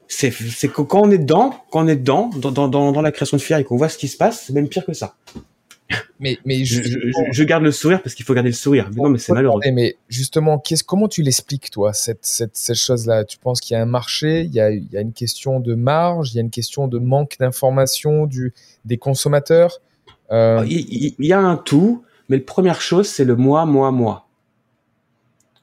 c'est 0.08 0.68
quand 0.70 0.94
on 0.94 1.12
est 1.12 1.18
dedans, 1.18 1.54
quand 1.72 1.84
on 1.84 1.88
est 1.88 1.96
dedans, 1.96 2.30
dans, 2.38 2.52
dans, 2.52 2.68
dans, 2.70 3.02
la 3.02 3.12
création 3.12 3.38
de 3.38 3.42
fier 3.42 3.58
et 3.58 3.64
qu'on 3.64 3.76
voit 3.76 3.90
ce 3.90 3.98
qui 3.98 4.08
se 4.08 4.18
passe, 4.18 4.46
c'est 4.46 4.54
même 4.54 4.70
pire 4.70 4.86
que 4.86 4.94
ça. 4.94 5.16
Mais 6.20 6.40
mais 6.46 6.66
je, 6.66 6.82
je, 6.82 7.00
je, 7.32 7.44
garde 7.44 7.64
le 7.64 7.72
sourire 7.72 8.02
parce 8.02 8.16
qu'il 8.16 8.26
faut 8.26 8.34
garder 8.34 8.50
le 8.50 8.56
sourire. 8.56 8.90
non, 8.96 9.10
mais 9.10 9.20
c'est 9.20 9.34
malheureux. 9.34 9.60
Mais 9.72 9.98
justement, 10.10 10.58
qu'est-ce 10.58 10.84
comment 10.84 11.08
tu 11.08 11.22
l'expliques 11.22 11.70
toi 11.70 11.94
cette 11.94 12.26
cette 12.26 12.56
cette 12.56 12.78
chose-là? 12.78 13.24
Tu 13.26 13.38
penses 13.38 13.60
qu'il 13.60 13.76
y 13.76 13.78
a 13.78 13.82
un 13.82 13.86
marché, 13.86 14.42
il 14.42 14.54
y 14.54 14.60
a 14.60 14.72
il 14.72 14.88
y 14.92 14.98
a 14.98 15.02
une 15.02 15.14
question 15.14 15.60
de 15.60 15.76
marge, 15.76 16.34
il 16.34 16.38
y 16.38 16.40
a 16.40 16.42
une 16.42 16.50
question 16.50 16.88
de 16.88 16.98
manque 16.98 17.38
d'information 17.40 18.26
du 18.26 18.54
des 18.86 18.98
consommateurs? 18.98 19.80
Euh... 20.32 20.66
Il, 20.68 21.14
il, 21.20 21.26
y 21.26 21.34
a 21.34 21.40
un 21.40 21.58
tout, 21.58 22.04
mais 22.30 22.38
la 22.38 22.44
première 22.44 22.82
chose 22.82 23.08
c'est 23.08 23.26
le 23.26 23.36
moi 23.36 23.66
moi 23.66 23.92
moi. 23.92 24.28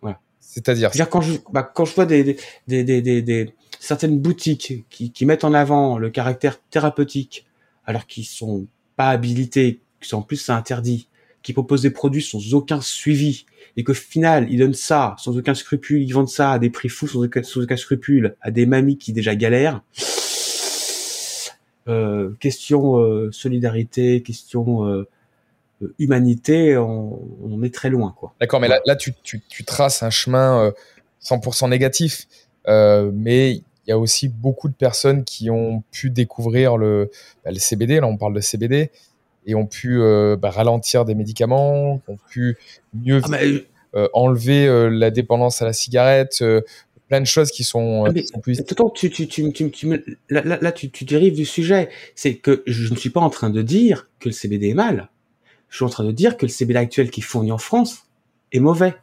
Voilà. 0.02 0.20
C'est-à-dire? 0.38 0.92
C'est-à-dire 0.92 1.10
quand 1.10 1.22
je 1.22 1.38
bah, 1.50 1.62
quand 1.62 1.84
je 1.84 1.94
vois 1.94 2.06
des 2.06 2.36
des 2.68 2.84
des 2.84 3.02
des, 3.02 3.22
des 3.22 3.54
certaines 3.80 4.20
boutiques 4.20 4.84
qui, 4.88 5.10
qui, 5.10 5.26
mettent 5.26 5.42
en 5.42 5.54
avant 5.54 5.98
le 5.98 6.10
caractère 6.10 6.60
thérapeutique, 6.70 7.46
alors 7.84 8.06
qu'ils 8.06 8.24
sont 8.24 8.66
pas 8.94 9.08
habilités, 9.08 9.80
en 10.12 10.22
plus 10.22 10.36
c'est 10.36 10.52
interdit, 10.52 11.08
qui 11.42 11.52
proposent 11.52 11.82
des 11.82 11.90
produits 11.90 12.22
sans 12.22 12.54
aucun 12.54 12.80
suivi, 12.80 13.46
et 13.76 13.84
qu'au 13.84 13.94
final 13.94 14.46
ils 14.50 14.58
donnent 14.58 14.74
ça 14.74 15.14
sans 15.18 15.36
aucun 15.36 15.54
scrupule, 15.54 16.02
ils 16.02 16.12
vendent 16.12 16.28
ça 16.28 16.52
à 16.52 16.58
des 16.58 16.70
prix 16.70 16.88
fous 16.88 17.08
sans 17.08 17.24
aucun, 17.24 17.42
scrupule 17.76 18.36
à 18.40 18.50
des 18.50 18.66
mamies 18.66 18.98
qui 18.98 19.12
déjà 19.12 19.34
galèrent. 19.34 19.82
Euh, 21.88 22.30
question 22.38 22.98
euh, 22.98 23.32
solidarité, 23.32 24.22
question 24.22 24.86
euh, 24.86 25.08
humanité, 25.98 26.76
on, 26.76 27.62
est 27.64 27.74
très 27.74 27.90
loin. 27.90 28.14
quoi. 28.16 28.34
D'accord, 28.40 28.60
mais 28.60 28.68
là, 28.68 28.96
tu, 28.96 29.14
traces 29.66 30.04
un 30.04 30.10
chemin 30.10 30.72
100% 31.24 31.68
négatif, 31.70 32.28
mais 32.68 33.62
il 33.86 33.90
y 33.90 33.92
a 33.92 33.98
aussi 33.98 34.28
beaucoup 34.28 34.68
de 34.68 34.74
personnes 34.74 35.24
qui 35.24 35.50
ont 35.50 35.82
pu 35.90 36.10
découvrir 36.10 36.76
le, 36.76 37.10
bah, 37.44 37.50
le 37.50 37.58
CBD, 37.58 38.00
là 38.00 38.06
on 38.06 38.16
parle 38.16 38.34
de 38.34 38.40
CBD, 38.40 38.90
et 39.46 39.54
ont 39.54 39.66
pu 39.66 39.98
bah, 40.38 40.50
ralentir 40.50 41.04
des 41.04 41.14
médicaments, 41.14 42.00
ont 42.06 42.18
pu 42.28 42.56
mieux 42.94 43.20
ah, 43.94 44.08
enlever 44.12 44.88
la 44.90 45.10
dépendance 45.10 45.62
à 45.62 45.64
la 45.64 45.72
cigarette, 45.72 46.42
plein 47.12 47.20
de 47.20 47.26
choses 47.26 47.50
qui 47.50 47.62
sont, 47.62 48.06
euh, 48.06 48.40
plus. 48.40 48.64
tu, 48.94 49.10
tu, 49.10 49.28
tu, 49.28 49.70
tu, 49.70 50.02
là, 50.30 50.42
là, 50.42 50.72
tu, 50.72 50.90
tu 50.90 51.04
dérives 51.04 51.34
du 51.34 51.44
sujet. 51.44 51.90
C'est 52.14 52.36
que 52.36 52.62
je 52.66 52.90
ne 52.90 52.96
suis 52.96 53.10
pas 53.10 53.20
en 53.20 53.28
train 53.28 53.50
de 53.50 53.60
dire 53.60 54.08
que 54.18 54.30
le 54.30 54.32
CBD 54.32 54.70
est 54.70 54.74
mal. 54.74 55.10
Je 55.68 55.76
suis 55.76 55.84
en 55.84 55.90
train 55.90 56.04
de 56.04 56.10
dire 56.10 56.38
que 56.38 56.46
le 56.46 56.50
CBD 56.50 56.78
actuel 56.78 57.10
qui 57.10 57.20
est 57.20 57.22
fourni 57.22 57.52
en 57.52 57.58
France 57.58 58.06
est 58.50 58.60
mauvais. 58.60 58.94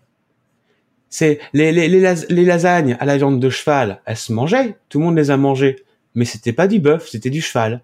C'est 1.08 1.38
les, 1.54 1.72
les, 1.72 1.88
les, 1.88 2.16
les, 2.30 2.46
lasagnes 2.46 2.98
à 3.00 3.06
la 3.06 3.16
viande 3.16 3.40
de 3.40 3.50
cheval, 3.52 4.02
elles 4.08 4.18
se 4.18 4.34
mangeaient, 4.34 4.76
tout 4.90 4.98
le 4.98 5.06
monde 5.06 5.16
les 5.16 5.30
a 5.30 5.38
mangées, 5.38 5.76
mais 6.16 6.26
c'était 6.26 6.54
pas 6.54 6.68
du 6.68 6.80
bœuf, 6.80 7.10
c'était 7.10 7.30
du 7.30 7.42
cheval. 7.42 7.84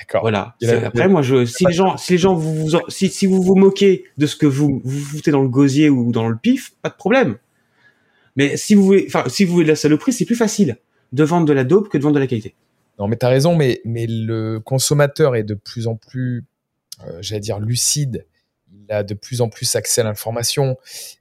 D'accord. 0.00 0.22
Voilà. 0.22 0.56
Après, 0.84 1.08
moi, 1.08 1.20
je, 1.20 1.44
si 1.44 1.66
les 1.66 1.74
gens, 1.74 1.98
si 1.98 2.12
les 2.12 2.18
gens 2.18 2.34
vous, 2.34 2.54
vous 2.54 2.78
si, 2.88 3.10
si 3.10 3.26
vous 3.26 3.42
vous 3.42 3.54
moquez 3.54 4.04
de 4.16 4.26
ce 4.26 4.34
que 4.34 4.46
vous 4.46 4.80
vous 4.82 4.98
foutez 4.98 5.30
dans 5.30 5.42
le 5.42 5.48
gosier 5.48 5.90
ou 5.90 6.10
dans 6.10 6.26
le 6.26 6.36
pif, 6.36 6.72
pas 6.80 6.88
de 6.88 6.94
problème. 6.94 7.36
Mais 8.34 8.56
si 8.56 8.74
vous 8.74 8.82
voulez, 8.82 9.04
enfin, 9.08 9.24
si 9.28 9.44
vous 9.44 9.52
voulez 9.52 9.66
de 9.66 9.70
la 9.70 9.76
saloperie, 9.76 10.14
c'est 10.14 10.24
plus 10.24 10.36
facile 10.36 10.78
de 11.12 11.22
vendre 11.22 11.44
de 11.44 11.52
la 11.52 11.64
dope 11.64 11.90
que 11.90 11.98
de 11.98 12.02
vendre 12.02 12.14
de 12.14 12.20
la 12.20 12.26
qualité. 12.26 12.54
Non, 12.98 13.08
mais 13.08 13.16
tu 13.16 13.26
as 13.26 13.28
raison, 13.28 13.54
mais, 13.54 13.82
mais 13.84 14.06
le 14.08 14.58
consommateur 14.58 15.36
est 15.36 15.42
de 15.42 15.54
plus 15.54 15.86
en 15.86 15.96
plus, 15.96 16.44
euh, 17.06 17.18
j'allais 17.20 17.40
dire, 17.40 17.60
lucide. 17.60 18.24
Il 18.90 18.92
a 18.92 19.02
de 19.04 19.14
plus 19.14 19.40
en 19.40 19.48
plus 19.48 19.76
accès 19.76 20.00
à 20.00 20.04
l'information. 20.04 20.76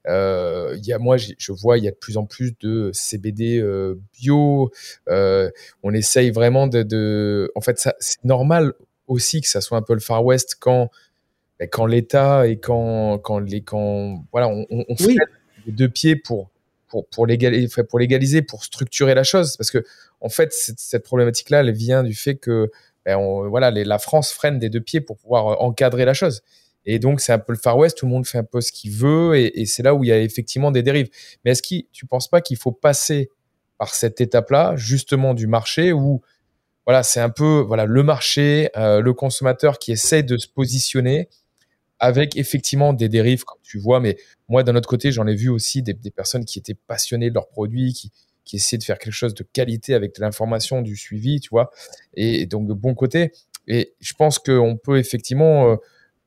Euh, 0.07 0.75
il 0.77 0.85
y 0.85 0.91
a, 0.91 0.97
moi, 0.97 1.17
je 1.17 1.51
vois, 1.51 1.77
il 1.77 1.83
y 1.83 1.87
a 1.87 1.91
de 1.91 1.95
plus 1.95 2.17
en 2.17 2.25
plus 2.25 2.53
de 2.59 2.89
CBD 2.93 3.59
euh, 3.59 3.95
bio. 4.19 4.71
on 5.07 5.93
essaye 5.93 6.31
vraiment 6.31 6.65
de, 6.67 6.81
de 6.81 7.51
en 7.55 7.61
fait, 7.61 7.79
c'est 7.99 8.23
normal 8.23 8.73
aussi 9.07 9.41
que 9.41 9.47
ça 9.47 9.61
soit 9.61 9.77
un 9.77 9.83
peu 9.83 9.93
le 9.93 9.99
Far 9.99 10.25
West 10.25 10.57
quand, 10.59 10.89
ben, 11.59 11.67
quand 11.67 11.85
l'État 11.85 12.47
et 12.47 12.57
quand, 12.57 13.19
quand 13.19 13.39
les, 13.39 13.61
quand, 13.61 14.25
voilà, 14.31 14.47
on, 14.47 14.65
on, 14.69 14.95
fait 14.95 15.15
les 15.65 15.71
deux 15.71 15.89
pieds 15.89 16.15
pour 16.15 16.49
pour, 16.87 17.07
pour, 17.07 17.27
légaliser, 17.27 17.83
pour 17.83 17.99
légaliser, 17.99 18.41
pour 18.41 18.63
structurer 18.63 19.13
la 19.13 19.23
chose. 19.23 19.55
Parce 19.57 19.69
que, 19.69 19.85
en 20.21 20.29
fait, 20.29 20.51
cette, 20.53 20.79
cette 20.79 21.03
problématique-là, 21.03 21.59
elle 21.59 21.71
vient 21.71 22.03
du 22.03 22.15
fait 22.15 22.35
que 22.35 22.71
ben, 23.05 23.15
on, 23.17 23.47
voilà, 23.47 23.71
les, 23.71 23.85
la 23.85 23.99
France 23.99 24.31
freine 24.31 24.59
des 24.59 24.69
deux 24.69 24.81
pieds 24.81 25.01
pour 25.01 25.17
pouvoir 25.17 25.47
euh, 25.47 25.55
encadrer 25.59 26.05
la 26.05 26.13
chose. 26.13 26.41
Et 26.91 26.97
donc, 26.97 27.21
c'est 27.21 27.31
un 27.31 27.37
peu 27.37 27.53
le 27.53 27.59
Far 27.59 27.77
West, 27.77 27.99
tout 27.99 28.07
le 28.07 28.11
monde 28.11 28.25
fait 28.25 28.39
un 28.39 28.43
peu 28.43 28.61
ce 28.61 28.71
qu'il 28.71 28.89
veut, 28.89 29.37
et, 29.37 29.67
c'est 29.67 29.83
là 29.83 29.93
où 29.93 30.03
il 30.03 30.07
y 30.07 30.11
a 30.11 30.19
effectivement 30.19 30.71
des 30.71 30.81
dérives. 30.81 31.07
Mais 31.45 31.51
est-ce 31.51 31.61
que 31.61 31.85
tu 31.91 32.07
penses 32.07 32.27
pas 32.27 32.41
qu'il 32.41 32.57
faut 32.57 32.71
passer 32.71 33.29
par 33.77 33.93
cette 33.93 34.21
étape-là, 34.21 34.73
justement 34.75 35.35
du 35.35 35.45
marché, 35.45 35.93
où 35.93 36.23
voilà, 36.87 37.03
c'est 37.03 37.19
un 37.19 37.29
peu 37.29 37.59
voilà 37.59 37.85
le 37.85 38.01
marché, 38.01 38.71
euh, 38.75 39.01
le 39.01 39.13
consommateur 39.13 39.77
qui 39.77 39.91
essaie 39.91 40.23
de 40.23 40.35
se 40.37 40.47
positionner 40.47 41.29
avec 41.99 42.35
effectivement 42.37 42.91
des 42.91 43.07
dérives, 43.07 43.43
comme 43.43 43.61
tu 43.61 43.77
vois. 43.77 43.99
Mais 43.99 44.17
moi, 44.47 44.63
d'un 44.63 44.75
autre 44.75 44.89
côté, 44.89 45.11
j'en 45.11 45.27
ai 45.27 45.35
vu 45.35 45.49
aussi 45.49 45.83
des, 45.83 45.93
personnes 46.09 46.43
qui 46.43 46.57
étaient 46.57 46.73
passionnées 46.87 47.29
de 47.29 47.35
leurs 47.35 47.49
produits, 47.49 47.93
qui, 47.93 48.11
qui 48.45 48.55
essayaient 48.55 48.79
de 48.79 48.83
faire 48.83 48.97
quelque 48.97 49.13
chose 49.13 49.35
de 49.35 49.43
qualité 49.43 49.93
avec 49.93 50.15
de 50.15 50.21
l'information, 50.21 50.81
du 50.81 50.95
suivi, 50.95 51.39
tu 51.39 51.49
vois. 51.49 51.69
Et, 52.15 52.47
donc, 52.47 52.67
de 52.67 52.73
bon 52.73 52.95
côté. 52.95 53.31
Et 53.67 53.93
je 53.99 54.13
pense 54.15 54.39
qu'on 54.39 54.75
peut 54.75 54.97
effectivement 54.97 55.73
euh, 55.73 55.75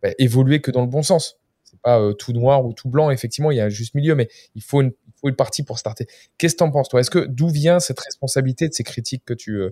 bah, 0.03 0.11
évoluer 0.19 0.61
que 0.61 0.71
dans 0.71 0.83
le 0.83 0.89
bon 0.89 1.03
sens. 1.03 1.39
C'est 1.65 1.81
pas 1.81 2.01
euh, 2.01 2.13
tout 2.13 2.33
noir 2.33 2.65
ou 2.65 2.73
tout 2.73 2.89
blanc. 2.89 3.11
Effectivement, 3.11 3.51
il 3.51 3.57
y 3.57 3.61
a 3.61 3.65
un 3.65 3.71
juste 3.71 3.95
milieu, 3.95 4.15
mais 4.15 4.29
il 4.55 4.63
faut 4.63 4.83
une, 4.83 4.93
partie 5.37 5.63
pour 5.63 5.79
starter. 5.79 6.07
Qu'est-ce 6.37 6.55
que 6.55 6.59
tu 6.59 6.65
en 6.65 6.71
penses, 6.71 6.89
toi? 6.89 7.01
Est-ce 7.01 7.11
que 7.11 7.27
d'où 7.27 7.49
vient 7.49 7.79
cette 7.79 8.01
responsabilité 8.01 8.69
de 8.69 8.75
ces 8.75 8.83
critiques 8.83 9.23
que 9.25 9.35
tu, 9.35 9.53
euh, 9.53 9.71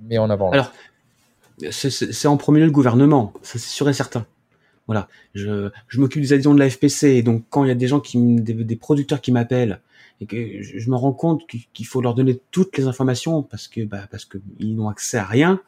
mets 0.00 0.18
en 0.18 0.30
avant 0.30 0.50
Alors, 0.52 0.72
c'est 1.70 2.28
en 2.28 2.36
premier 2.36 2.60
lieu 2.60 2.66
le 2.66 2.72
gouvernement, 2.72 3.32
ça 3.42 3.58
c'est 3.58 3.68
sûr 3.68 3.88
et 3.88 3.92
certain. 3.92 4.26
Voilà, 4.86 5.08
je, 5.34 5.70
je 5.88 6.00
m'occupe 6.00 6.22
des 6.22 6.32
adhésions 6.32 6.54
de 6.54 6.58
la 6.58 6.68
FPC, 6.68 7.22
donc 7.22 7.44
quand 7.50 7.64
il 7.64 7.68
y 7.68 7.70
a 7.70 7.74
des 7.74 7.86
gens 7.86 8.00
qui, 8.00 8.18
des, 8.18 8.76
producteurs 8.76 9.20
qui 9.20 9.30
m'appellent 9.30 9.80
et 10.20 10.26
que 10.26 10.62
je, 10.62 10.90
me 10.90 10.96
rends 10.96 11.12
compte 11.12 11.46
qu'il 11.46 11.86
faut 11.86 12.00
leur 12.00 12.14
donner 12.14 12.40
toutes 12.50 12.76
les 12.78 12.86
informations 12.86 13.42
parce 13.42 13.68
que 13.68 13.84
bah, 13.84 14.06
parce 14.10 14.24
que 14.24 14.38
ils 14.58 14.74
n'ont 14.74 14.88
accès 14.88 15.18
à 15.18 15.24
rien, 15.24 15.60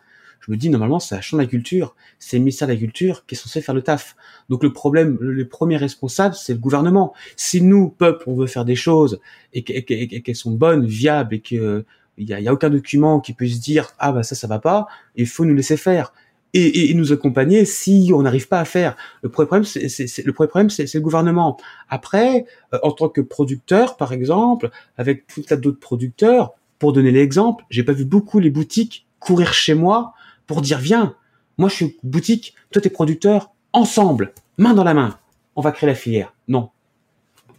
je 0.44 0.50
me 0.50 0.56
dis 0.56 0.68
normalement 0.68 1.00
c'est 1.00 1.14
la 1.14 1.20
chambre 1.22 1.42
de 1.42 1.46
la 1.46 1.50
culture, 1.50 1.94
c'est 2.18 2.36
le 2.36 2.42
ministère 2.42 2.68
de 2.68 2.74
la 2.74 2.78
culture 2.78 3.24
qui 3.26 3.34
est 3.34 3.38
censé 3.38 3.62
faire 3.62 3.74
le 3.74 3.82
taf. 3.82 4.14
Donc 4.50 4.62
le 4.62 4.72
problème, 4.72 5.16
le, 5.20 5.48
premier 5.48 5.78
responsable, 5.78 6.34
c'est 6.34 6.52
le 6.52 6.58
gouvernement. 6.58 7.14
Si 7.36 7.62
nous, 7.62 7.88
peuple, 7.88 8.24
on 8.26 8.34
veut 8.34 8.46
faire 8.46 8.66
des 8.66 8.76
choses 8.76 9.20
et 9.54 9.62
qu'elles 9.64 10.36
sont 10.36 10.52
bonnes, 10.52 10.84
viables 10.86 11.36
et 11.36 11.40
que 11.40 11.84
il 12.18 12.32
a, 12.32 12.40
y 12.40 12.46
a, 12.46 12.52
aucun 12.52 12.70
document 12.70 13.20
qui 13.20 13.32
puisse 13.32 13.58
dire 13.58 13.88
ah 13.98 14.12
bah 14.12 14.22
ça 14.22 14.34
ça 14.34 14.46
va 14.46 14.58
pas, 14.58 14.86
il 15.16 15.26
faut 15.26 15.44
nous 15.44 15.54
laisser 15.54 15.76
faire 15.76 16.12
et, 16.54 16.94
nous 16.94 17.12
accompagner 17.12 17.64
si 17.64 18.12
on 18.14 18.22
n'arrive 18.22 18.48
pas 18.48 18.60
à 18.60 18.64
faire. 18.64 18.96
Le 19.22 19.28
premier 19.28 19.46
problème, 19.46 19.64
c'est 19.64 20.24
le 20.24 20.32
problème, 20.32 20.70
c'est 20.70 20.92
le 20.92 21.00
gouvernement. 21.00 21.56
Après, 21.88 22.46
euh, 22.72 22.78
en 22.82 22.92
tant 22.92 23.08
que 23.08 23.20
producteur, 23.20 23.96
par 23.96 24.12
exemple, 24.12 24.70
avec 24.96 25.26
tout 25.26 25.42
tas 25.42 25.56
d'autres 25.56 25.80
producteurs, 25.80 26.52
pour 26.78 26.92
donner 26.92 27.10
l'exemple, 27.10 27.64
j'ai 27.70 27.82
pas 27.82 27.92
vu 27.92 28.04
beaucoup 28.04 28.38
les 28.38 28.50
boutiques 28.50 29.06
courir 29.18 29.54
chez 29.54 29.74
moi 29.74 30.12
pour 30.46 30.62
dire 30.62 30.78
viens, 30.78 31.14
moi 31.58 31.68
je 31.68 31.74
suis 31.74 31.98
boutique, 32.02 32.54
toi 32.70 32.82
t'es 32.82 32.90
producteur, 32.90 33.52
ensemble, 33.72 34.32
main 34.58 34.74
dans 34.74 34.84
la 34.84 34.94
main, 34.94 35.18
on 35.56 35.60
va 35.60 35.72
créer 35.72 35.88
la 35.88 35.94
filière. 35.94 36.34
Non. 36.48 36.70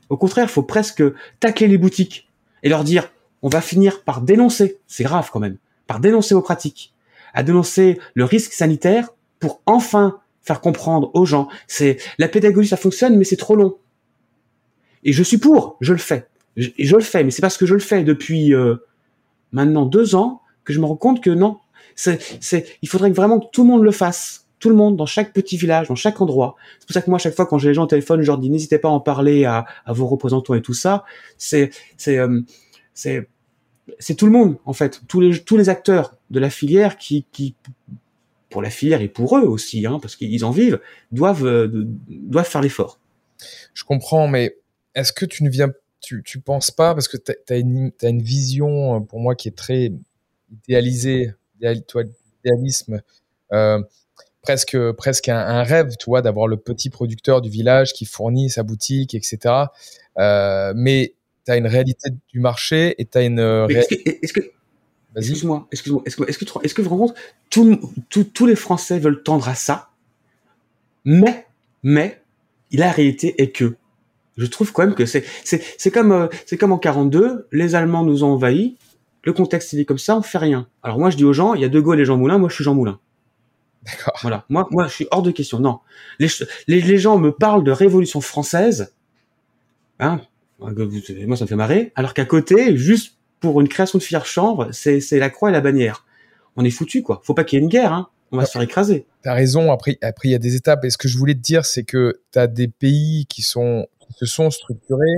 Au 0.09 0.17
contraire, 0.17 0.45
il 0.45 0.51
faut 0.51 0.63
presque 0.63 1.03
tacler 1.39 1.67
les 1.67 1.77
boutiques 1.77 2.29
et 2.63 2.69
leur 2.69 2.83
dire 2.83 3.11
on 3.41 3.49
va 3.49 3.61
finir 3.61 4.03
par 4.03 4.21
dénoncer, 4.21 4.79
c'est 4.87 5.03
grave 5.03 5.29
quand 5.31 5.39
même, 5.39 5.57
par 5.87 5.99
dénoncer 5.99 6.33
vos 6.33 6.41
pratiques 6.41 6.95
à 7.35 7.43
dénoncer 7.43 7.99
le 8.15 8.23
risque 8.23 8.53
sanitaire 8.53 9.09
pour 9.39 9.61
enfin 9.67 10.19
faire 10.41 10.61
comprendre 10.61 11.11
aux 11.13 11.25
gens. 11.25 11.47
C'est 11.67 11.97
la 12.17 12.27
pédagogie, 12.27 12.69
ça 12.69 12.77
fonctionne, 12.77 13.17
mais 13.17 13.25
c'est 13.25 13.35
trop 13.35 13.55
long. 13.55 13.77
Et 15.03 15.11
je 15.11 15.21
suis 15.21 15.37
pour, 15.37 15.77
je 15.81 15.91
le 15.91 15.99
fais, 15.99 16.27
je, 16.55 16.69
je 16.79 16.95
le 16.95 17.03
fais, 17.03 17.23
mais 17.23 17.29
c'est 17.29 17.41
parce 17.41 17.57
que 17.57 17.65
je 17.67 17.73
le 17.73 17.79
fais 17.79 18.03
depuis 18.03 18.55
euh, 18.55 18.77
maintenant 19.51 19.85
deux 19.85 20.15
ans 20.15 20.41
que 20.63 20.73
je 20.73 20.79
me 20.79 20.85
rends 20.85 20.95
compte 20.95 21.21
que 21.21 21.29
non. 21.29 21.59
C'est, 21.95 22.65
il 22.81 22.89
faudrait 22.89 23.11
vraiment 23.11 23.39
que 23.39 23.47
tout 23.51 23.63
le 23.63 23.69
monde 23.69 23.83
le 23.83 23.91
fasse, 23.91 24.45
tout 24.59 24.69
le 24.69 24.75
monde 24.75 24.97
dans 24.97 25.05
chaque 25.05 25.33
petit 25.33 25.57
village, 25.57 25.87
dans 25.87 25.95
chaque 25.95 26.19
endroit. 26.21 26.55
C'est 26.79 26.87
pour 26.87 26.93
ça 26.93 27.01
que 27.01 27.09
moi, 27.09 27.17
à 27.17 27.19
chaque 27.19 27.35
fois 27.35 27.45
quand 27.45 27.57
j'ai 27.57 27.69
les 27.69 27.73
gens 27.73 27.83
au 27.83 27.87
téléphone, 27.87 28.21
je 28.21 28.27
leur 28.27 28.37
dis 28.37 28.49
n'hésitez 28.49 28.79
pas 28.79 28.89
à 28.89 28.91
en 28.91 28.99
parler 28.99 29.45
à, 29.45 29.65
vos 29.87 30.07
représentants 30.07 30.53
et 30.53 30.61
tout 30.61 30.73
ça. 30.73 31.05
C'est, 31.37 31.71
euh, 32.07 32.41
c'est 32.93 33.27
c'est 33.99 34.15
tout 34.15 34.25
le 34.25 34.31
monde 34.31 34.57
en 34.65 34.73
fait, 34.73 35.01
tous 35.07 35.21
les 35.21 35.43
tous 35.43 35.57
les 35.57 35.69
acteurs 35.69 36.15
de 36.31 36.39
la 36.39 36.49
filière 36.49 36.97
qui 36.97 37.25
qui 37.31 37.55
pour 38.49 38.61
la 38.61 38.69
filière 38.69 39.01
et 39.01 39.09
pour 39.09 39.37
eux 39.37 39.43
aussi, 39.43 39.85
hein, 39.85 39.99
parce 40.01 40.15
qu'ils 40.15 40.43
en 40.45 40.51
vivent, 40.51 40.79
doivent 41.11 41.45
euh, 41.45 41.85
doivent 42.09 42.47
faire 42.47 42.61
l'effort. 42.61 42.99
Je 43.73 43.83
comprends, 43.83 44.27
mais 44.27 44.57
est-ce 44.95 45.13
que 45.13 45.25
tu 45.25 45.43
ne 45.43 45.49
viens 45.49 45.69
tu, 46.05 46.21
tu 46.23 46.39
penses 46.39 46.71
pas 46.71 46.93
parce 46.93 47.07
que 47.07 47.17
tu 47.17 47.31
as, 47.53 47.57
une 47.57 47.91
as 48.01 48.09
une 48.09 48.21
vision 48.21 48.95
euh, 48.95 48.99
pour 48.99 49.19
moi 49.19 49.35
qui 49.35 49.47
est 49.47 49.55
très 49.55 49.91
idéalisée, 50.51 51.33
toi 51.87 52.03
idéalisme 52.43 53.01
euh, 53.53 53.81
presque 54.41 54.77
presque 54.91 55.29
un, 55.29 55.63
rêve, 55.63 55.95
tu 55.99 56.05
vois, 56.05 56.21
d'avoir 56.21 56.47
le 56.47 56.57
petit 56.57 56.89
producteur 56.89 57.41
du 57.41 57.49
village 57.49 57.93
qui 57.93 58.05
fournit 58.05 58.49
sa 58.49 58.63
boutique, 58.63 59.15
etc. 59.15 59.53
Euh, 60.19 60.73
mais 60.75 61.15
tu 61.45 61.51
as 61.51 61.57
une 61.57 61.67
réalité 61.67 62.11
du 62.29 62.39
marché 62.39 62.95
et 62.99 63.05
tu 63.05 63.17
as 63.17 63.23
une. 63.23 63.39
Euh, 63.39 63.67
que, 63.67 64.41
excuse-moi, 65.15 65.67
excuse-moi, 65.71 66.03
est-ce 66.05 66.15
que, 66.15 66.29
est-ce 66.29 66.37
que, 66.37 66.45
est-ce 66.63 66.73
que 66.75 66.81
vraiment 66.81 67.13
tous 67.49 68.45
les 68.45 68.55
Français 68.55 68.99
veulent 68.99 69.23
tendre 69.23 69.49
à 69.49 69.55
ça 69.55 69.89
Mais, 71.03 71.47
mais, 71.81 72.21
la 72.71 72.91
réalité 72.91 73.41
est 73.41 73.51
que 73.51 73.75
je 74.37 74.45
trouve 74.45 74.73
quand 74.73 74.83
même 74.83 74.95
que 74.95 75.05
c'est, 75.05 75.23
c'est, 75.43 75.63
c'est 75.77 75.91
comme, 75.91 76.11
euh, 76.11 76.27
c'est 76.45 76.57
comme 76.57 76.73
en 76.73 76.77
42, 76.77 77.47
les 77.51 77.75
Allemands 77.75 78.03
nous 78.03 78.23
ont 78.23 78.33
envahis, 78.33 78.77
le 79.25 79.33
contexte 79.33 79.73
est 79.73 79.85
comme 79.85 79.97
ça, 79.97 80.15
on 80.17 80.21
fait 80.21 80.37
rien. 80.37 80.67
Alors 80.83 80.99
moi 80.99 81.09
je 81.09 81.17
dis 81.17 81.25
aux 81.25 81.33
gens, 81.33 81.53
il 81.53 81.61
y 81.61 81.65
a 81.65 81.69
De 81.69 81.79
Gaulle 81.79 81.99
et 81.99 82.05
Jean 82.05 82.17
Moulin, 82.17 82.37
moi 82.37 82.49
je 82.49 82.55
suis 82.55 82.63
Jean 82.63 82.75
Moulin. 82.75 82.99
D'accord. 83.85 84.17
Voilà, 84.21 84.45
moi, 84.49 84.67
moi 84.71 84.87
je 84.87 84.93
suis 84.93 85.07
hors 85.11 85.21
de 85.21 85.31
question. 85.31 85.59
Non, 85.59 85.79
les, 86.19 86.27
les, 86.67 86.81
les 86.81 86.97
gens 86.97 87.17
me 87.17 87.31
parlent 87.31 87.63
de 87.63 87.71
révolution 87.71 88.21
française, 88.21 88.93
hein, 89.99 90.21
moi, 90.59 91.37
ça 91.37 91.45
me 91.45 91.47
fait 91.47 91.55
marrer. 91.55 91.91
Alors 91.95 92.13
qu'à 92.13 92.25
côté, 92.25 92.77
juste 92.77 93.17
pour 93.39 93.59
une 93.61 93.67
création 93.67 93.99
de 93.99 94.03
fière 94.03 94.25
chambre, 94.25 94.69
c'est, 94.71 95.01
la 95.11 95.29
croix 95.29 95.49
et 95.49 95.53
la 95.53 95.61
bannière. 95.61 96.05
On 96.55 96.63
est 96.63 96.69
foutu, 96.71 97.03
quoi. 97.03 97.21
Faut 97.23 97.33
pas 97.33 97.43
qu'il 97.43 97.57
y 97.57 97.61
ait 97.61 97.63
une 97.63 97.69
guerre, 97.69 97.93
hein. 97.93 98.09
On 98.31 98.37
va 98.37 98.45
se 98.45 98.51
faire 98.51 98.61
écraser. 98.61 99.05
T'as 99.21 99.33
raison. 99.33 99.71
Après, 99.71 99.97
après, 100.01 100.29
il 100.29 100.31
y 100.31 100.35
a 100.35 100.39
des 100.39 100.55
étapes. 100.55 100.83
Et 100.83 100.89
ce 100.89 100.97
que 100.97 101.07
je 101.07 101.17
voulais 101.17 101.35
te 101.35 101.39
dire, 101.39 101.65
c'est 101.65 101.83
que 101.83 102.21
t'as 102.31 102.47
des 102.47 102.67
pays 102.67 103.27
qui 103.27 103.43
sont, 103.43 103.87
qui 103.99 104.13
se 104.13 104.25
sont 104.25 104.49
structurés. 104.49 105.15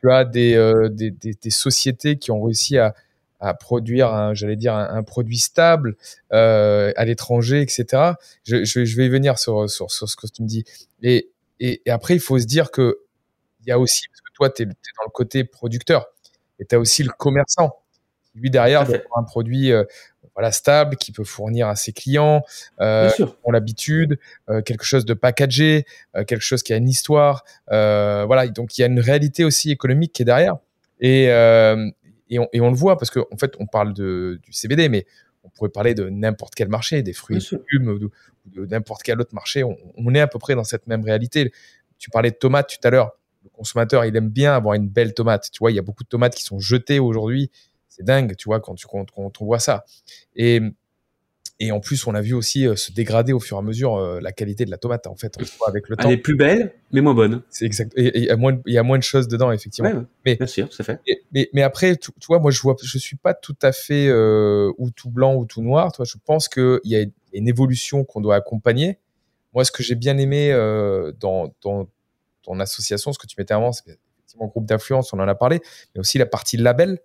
Tu 0.00 0.10
as 0.10 0.24
des, 0.24 0.54
euh, 0.54 0.88
des, 0.88 1.10
des, 1.10 1.34
des, 1.40 1.50
sociétés 1.50 2.16
qui 2.16 2.30
ont 2.30 2.42
réussi 2.42 2.78
à, 2.78 2.94
à 3.42 3.54
produire, 3.54 4.34
j'allais 4.34 4.56
dire, 4.56 4.74
un, 4.74 5.02
produit 5.02 5.38
stable 5.38 5.96
euh, 6.32 6.92
à 6.96 7.04
l'étranger, 7.04 7.60
etc. 7.60 8.12
Je, 8.44 8.64
je, 8.64 8.84
je, 8.84 8.96
vais 8.96 9.06
y 9.06 9.08
venir 9.08 9.38
sur, 9.38 9.68
sur, 9.68 9.90
sur, 9.90 10.08
ce 10.08 10.16
que 10.16 10.26
tu 10.26 10.42
me 10.42 10.48
dis. 10.48 10.64
Et, 11.02 11.30
et, 11.60 11.82
et, 11.84 11.90
après, 11.90 12.14
il 12.14 12.20
faut 12.20 12.38
se 12.38 12.46
dire 12.46 12.70
que 12.70 13.00
il 13.60 13.68
y 13.68 13.72
a 13.72 13.78
aussi, 13.78 14.02
parce 14.08 14.20
que 14.20 14.32
toi, 14.34 14.50
tu 14.50 14.62
es, 14.62 14.66
dans 14.66 15.04
le 15.04 15.10
côté 15.10 15.44
producteur, 15.44 16.06
et 16.58 16.64
tu 16.64 16.74
as 16.74 16.78
aussi 16.78 17.02
le 17.02 17.10
commerçant. 17.10 17.78
Lui, 18.34 18.48
derrière, 18.48 18.86
il 18.88 19.02
un 19.14 19.22
produit 19.24 19.72
euh, 19.72 19.84
voilà, 20.34 20.52
stable, 20.52 20.96
qui 20.96 21.12
peut 21.12 21.24
fournir 21.24 21.68
à 21.68 21.76
ses 21.76 21.92
clients, 21.92 22.42
euh, 22.80 23.10
ont 23.44 23.50
l'habitude, 23.50 24.18
euh, 24.48 24.62
quelque 24.62 24.84
chose 24.84 25.04
de 25.04 25.14
packagé, 25.14 25.84
euh, 26.16 26.24
quelque 26.24 26.42
chose 26.42 26.62
qui 26.62 26.72
a 26.72 26.76
une 26.76 26.88
histoire. 26.88 27.44
Voilà, 27.68 28.46
donc 28.48 28.78
il 28.78 28.80
y 28.80 28.84
a 28.84 28.86
une 28.86 29.00
réalité 29.00 29.44
aussi 29.44 29.70
économique 29.70 30.12
qui 30.12 30.22
est 30.22 30.26
derrière. 30.26 30.56
Et, 31.00 31.26
et 32.32 32.38
on, 32.38 32.48
et, 32.52 32.60
on, 32.60 32.70
le 32.70 32.76
voit 32.76 32.96
parce 32.96 33.10
qu'en 33.10 33.26
en 33.30 33.36
fait, 33.36 33.54
on 33.58 33.66
parle 33.66 33.92
de, 33.92 34.40
du 34.42 34.52
CBD, 34.52 34.88
mais 34.88 35.06
on 35.44 35.50
pourrait 35.50 35.70
parler 35.70 35.94
de 35.94 36.08
n'importe 36.08 36.54
quel 36.54 36.68
marché, 36.68 37.02
des 37.02 37.12
fruits 37.12 37.36
et 37.36 37.56
légumes 37.56 37.88
ou 37.88 38.10
de, 38.46 38.66
n'importe 38.66 39.02
quel 39.02 39.20
autre 39.20 39.34
marché. 39.34 39.64
On, 39.64 39.76
on, 39.96 40.14
est 40.14 40.20
à 40.20 40.26
peu 40.26 40.38
près 40.38 40.54
dans 40.54 40.64
cette 40.64 40.86
même 40.86 41.04
réalité. 41.04 41.52
Tu 41.98 42.10
parlais 42.10 42.30
de 42.30 42.36
tomates 42.36 42.78
tout 42.80 42.88
à 42.88 42.90
l'heure. 42.90 43.12
Le 43.44 43.50
consommateur, 43.50 44.04
il 44.04 44.16
aime 44.16 44.28
bien 44.28 44.54
avoir 44.54 44.74
une 44.74 44.88
belle 44.88 45.14
tomate. 45.14 45.50
Tu 45.52 45.58
vois, 45.58 45.72
il 45.72 45.74
y 45.74 45.78
a 45.78 45.82
beaucoup 45.82 46.04
de 46.04 46.08
tomates 46.08 46.34
qui 46.34 46.44
sont 46.44 46.58
jetées 46.58 47.00
aujourd'hui. 47.00 47.50
C'est 47.88 48.04
dingue, 48.04 48.34
tu 48.36 48.44
vois, 48.46 48.60
quand, 48.60 48.74
tu, 48.74 48.86
quand, 48.86 49.10
quand 49.10 49.42
on 49.42 49.44
voit 49.44 49.58
ça. 49.58 49.84
Et, 50.34 50.60
et 51.60 51.70
en 51.70 51.80
plus, 51.80 52.06
on 52.06 52.14
a 52.14 52.20
vu 52.20 52.34
aussi 52.34 52.66
euh, 52.66 52.76
se 52.76 52.92
dégrader 52.92 53.32
au 53.32 53.38
fur 53.38 53.56
et 53.56 53.60
à 53.60 53.62
mesure 53.62 53.96
euh, 53.96 54.20
la 54.20 54.32
qualité 54.32 54.64
de 54.64 54.70
la 54.70 54.78
tomate, 54.78 55.06
en 55.06 55.14
fait, 55.14 55.36
avec 55.66 55.88
le 55.88 55.96
temps. 55.96 56.08
Elle 56.08 56.14
est 56.14 56.18
plus 56.18 56.34
belle, 56.34 56.72
mais 56.90 57.00
moins 57.00 57.14
bonne. 57.14 57.42
C'est 57.50 57.66
exact. 57.66 57.92
Et 57.96 58.18
il 58.18 58.24
y, 58.24 58.30
a 58.30 58.36
moins, 58.36 58.58
il 58.66 58.74
y 58.74 58.78
a 58.78 58.82
moins 58.82 58.98
de 58.98 59.02
choses 59.02 59.28
dedans, 59.28 59.52
effectivement. 59.52 60.04
mais, 60.24 60.36
bien 60.36 60.46
sûr, 60.46 60.72
c'est 60.72 60.82
fait. 60.82 61.00
mais, 61.32 61.48
mais, 61.52 61.62
après, 61.62 61.96
tu, 61.96 62.10
vois, 62.26 62.40
moi, 62.40 62.50
je 62.50 62.60
vois, 62.60 62.74
je 62.82 62.98
suis 62.98 63.16
pas 63.16 63.34
tout 63.34 63.56
à 63.62 63.72
fait 63.72 64.08
euh, 64.08 64.72
ou 64.78 64.90
tout 64.90 65.10
blanc 65.10 65.36
ou 65.36 65.44
tout 65.44 65.62
noir. 65.62 65.92
Toi, 65.92 66.04
je 66.04 66.16
pense 66.24 66.48
qu'il 66.48 66.80
y 66.84 66.96
a 66.96 67.04
une 67.32 67.48
évolution 67.48 68.04
qu'on 68.04 68.20
doit 68.20 68.36
accompagner. 68.36 68.98
Moi, 69.54 69.64
ce 69.64 69.70
que 69.70 69.82
j'ai 69.82 69.94
bien 69.94 70.18
aimé 70.18 70.50
dans, 71.20 71.54
dans 71.62 71.86
ton 72.42 72.58
association, 72.60 73.12
ce 73.12 73.18
que 73.18 73.26
tu 73.26 73.36
mettais 73.38 73.54
avant, 73.54 73.72
c'est 73.72 73.98
effectivement 74.18 74.46
groupe 74.46 74.66
d'influence, 74.66 75.12
on 75.12 75.20
en 75.20 75.28
a 75.28 75.34
parlé, 75.34 75.60
mais 75.94 76.00
aussi 76.00 76.18
la 76.18 76.26
partie 76.26 76.56
label. 76.56 76.98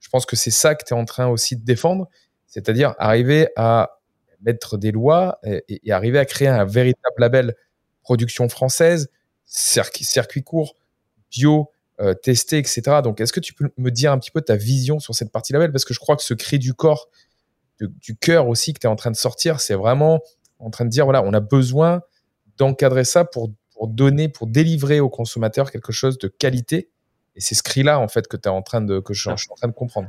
Je 0.00 0.08
pense 0.10 0.26
que 0.26 0.36
c'est 0.36 0.50
ça 0.50 0.74
que 0.74 0.84
tu 0.84 0.92
es 0.92 0.96
en 0.96 1.04
train 1.06 1.28
aussi 1.28 1.56
de 1.56 1.64
défendre, 1.64 2.08
c'est-à-dire 2.54 2.94
arriver 2.98 3.48
à 3.56 3.98
mettre 4.42 4.78
des 4.78 4.92
lois 4.92 5.40
et, 5.42 5.90
arriver 5.90 6.20
à 6.20 6.24
créer 6.24 6.46
un 6.46 6.64
véritable 6.64 7.16
label 7.18 7.56
production 8.02 8.48
française, 8.48 9.10
circuit, 9.44 10.04
circuit 10.04 10.44
court, 10.44 10.76
bio, 11.32 11.72
euh, 12.00 12.14
testé, 12.14 12.58
etc. 12.58 13.00
Donc, 13.02 13.20
est-ce 13.20 13.32
que 13.32 13.40
tu 13.40 13.54
peux 13.54 13.70
me 13.76 13.90
dire 13.90 14.12
un 14.12 14.18
petit 14.18 14.30
peu 14.30 14.40
ta 14.40 14.54
vision 14.54 15.00
sur 15.00 15.16
cette 15.16 15.32
partie 15.32 15.52
label? 15.52 15.72
Parce 15.72 15.84
que 15.84 15.94
je 15.94 15.98
crois 15.98 16.14
que 16.14 16.22
ce 16.22 16.32
cri 16.32 16.60
du 16.60 16.74
corps, 16.74 17.08
du 17.80 18.16
cœur 18.16 18.46
aussi 18.46 18.72
que 18.72 18.78
tu 18.78 18.86
es 18.86 18.90
en 18.90 18.94
train 18.94 19.10
de 19.10 19.16
sortir, 19.16 19.60
c'est 19.60 19.74
vraiment 19.74 20.20
en 20.60 20.70
train 20.70 20.84
de 20.84 20.90
dire, 20.90 21.06
voilà, 21.06 21.24
on 21.24 21.32
a 21.32 21.40
besoin 21.40 22.02
d'encadrer 22.56 23.04
ça 23.04 23.24
pour, 23.24 23.50
pour 23.72 23.88
donner, 23.88 24.28
pour 24.28 24.46
délivrer 24.46 25.00
aux 25.00 25.10
consommateurs 25.10 25.72
quelque 25.72 25.92
chose 25.92 26.18
de 26.18 26.28
qualité. 26.28 26.88
Et 27.34 27.40
c'est 27.40 27.56
ce 27.56 27.64
cri-là, 27.64 27.98
en 27.98 28.06
fait, 28.06 28.28
que 28.28 28.36
tu 28.36 28.48
es 28.48 28.52
en 28.52 28.62
train 28.62 28.80
de, 28.80 29.00
que 29.00 29.12
je, 29.12 29.30
je 29.30 29.36
suis 29.36 29.50
en 29.50 29.56
train 29.56 29.68
de 29.68 29.72
comprendre. 29.72 30.08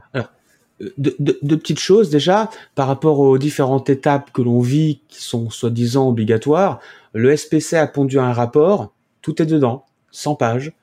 Alors, 0.82 0.92
de, 0.98 1.56
petites 1.56 1.80
choses 1.80 2.10
déjà 2.10 2.50
par 2.76 2.88
rapport 2.88 3.20
aux 3.20 3.38
différentes 3.38 3.90
étapes 3.90 4.32
que 4.32 4.42
l'on 4.42 4.60
vit 4.60 5.00
qui 5.08 5.24
sont 5.24 5.50
soi-disant 5.50 6.10
obligatoires. 6.10 6.80
Le 7.14 7.36
SPC 7.36 7.76
a 7.76 7.88
pondu 7.88 8.20
un 8.20 8.34
rapport, 8.34 8.92
tout 9.22 9.42
est 9.42 9.46
dedans, 9.46 9.86
100 10.12 10.36
pages. 10.36 10.74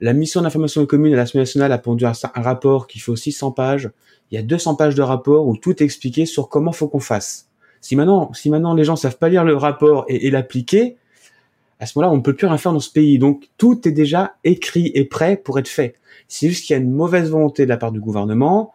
La 0.00 0.12
mission 0.12 0.42
d'information 0.42 0.84
commune 0.86 1.12
à 1.12 1.16
l'Assemblée 1.16 1.42
nationale 1.42 1.72
a 1.72 1.78
pondu 1.78 2.04
un, 2.04 2.12
rapport 2.34 2.86
qui 2.86 2.98
fait 2.98 3.10
aussi 3.10 3.32
100 3.32 3.52
pages. 3.52 3.90
Il 4.30 4.36
y 4.36 4.38
a 4.38 4.42
200 4.42 4.74
pages 4.74 4.94
de 4.94 5.02
rapport 5.02 5.46
où 5.46 5.56
tout 5.56 5.70
est 5.70 5.84
expliqué 5.84 6.26
sur 6.26 6.48
comment 6.48 6.72
faut 6.72 6.88
qu'on 6.88 7.00
fasse. 7.00 7.48
Si 7.80 7.94
maintenant, 7.94 8.32
si 8.32 8.50
maintenant 8.50 8.74
les 8.74 8.84
gens 8.84 8.96
savent 8.96 9.18
pas 9.18 9.28
lire 9.28 9.44
le 9.44 9.54
rapport 9.54 10.06
et, 10.08 10.26
et 10.26 10.30
l'appliquer, 10.30 10.96
à 11.78 11.86
ce 11.86 11.98
moment-là, 11.98 12.12
on 12.12 12.16
ne 12.16 12.22
peut 12.22 12.34
plus 12.34 12.46
rien 12.46 12.56
faire 12.56 12.72
dans 12.72 12.80
ce 12.80 12.90
pays. 12.90 13.18
Donc 13.18 13.48
tout 13.58 13.86
est 13.86 13.92
déjà 13.92 14.34
écrit 14.44 14.90
et 14.94 15.04
prêt 15.04 15.36
pour 15.36 15.58
être 15.58 15.68
fait. 15.68 15.94
C'est 16.26 16.48
juste 16.48 16.66
qu'il 16.66 16.74
y 16.74 16.78
a 16.78 16.82
une 16.82 16.90
mauvaise 16.90 17.30
volonté 17.30 17.64
de 17.64 17.68
la 17.68 17.76
part 17.76 17.92
du 17.92 18.00
gouvernement, 18.00 18.72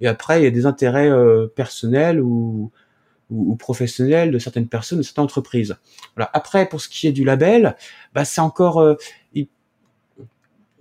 et 0.00 0.08
après, 0.08 0.40
il 0.40 0.44
y 0.44 0.46
a 0.46 0.50
des 0.50 0.66
intérêts 0.66 1.10
euh, 1.10 1.46
personnels 1.46 2.20
ou, 2.20 2.70
ou, 3.30 3.56
professionnels 3.56 4.30
de 4.30 4.38
certaines 4.38 4.68
personnes, 4.68 4.98
de 4.98 5.02
certaines 5.02 5.24
entreprises. 5.24 5.76
Voilà. 6.16 6.30
Après, 6.32 6.68
pour 6.68 6.80
ce 6.80 6.88
qui 6.88 7.06
est 7.06 7.12
du 7.12 7.24
label, 7.24 7.76
bah, 8.14 8.24
c'est 8.24 8.40
encore, 8.40 8.80
euh, 8.80 8.94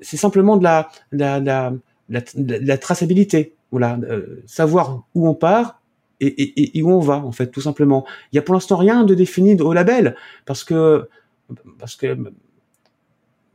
c'est 0.02 0.18
simplement 0.18 0.58
de 0.58 0.64
la, 0.64 0.90
de 1.12 1.18
la, 1.18 1.40
de 1.40 1.80
la, 2.10 2.22
de 2.36 2.68
la 2.68 2.78
traçabilité. 2.78 3.56
Voilà, 3.72 3.98
euh, 4.04 4.44
savoir 4.46 5.04
où 5.16 5.28
on 5.28 5.34
part 5.34 5.82
et, 6.20 6.28
et, 6.28 6.78
et, 6.78 6.84
où 6.84 6.92
on 6.92 7.00
va, 7.00 7.18
en 7.18 7.32
fait, 7.32 7.48
tout 7.48 7.62
simplement. 7.62 8.06
Il 8.32 8.36
y 8.36 8.40
a 8.40 8.42
pour 8.42 8.54
l'instant 8.54 8.78
rien 8.78 9.04
de 9.04 9.16
défini 9.16 9.60
au 9.60 9.74
label 9.74 10.16
parce 10.46 10.64
que 10.64 11.10
parce 11.80 11.96
que 11.96 12.18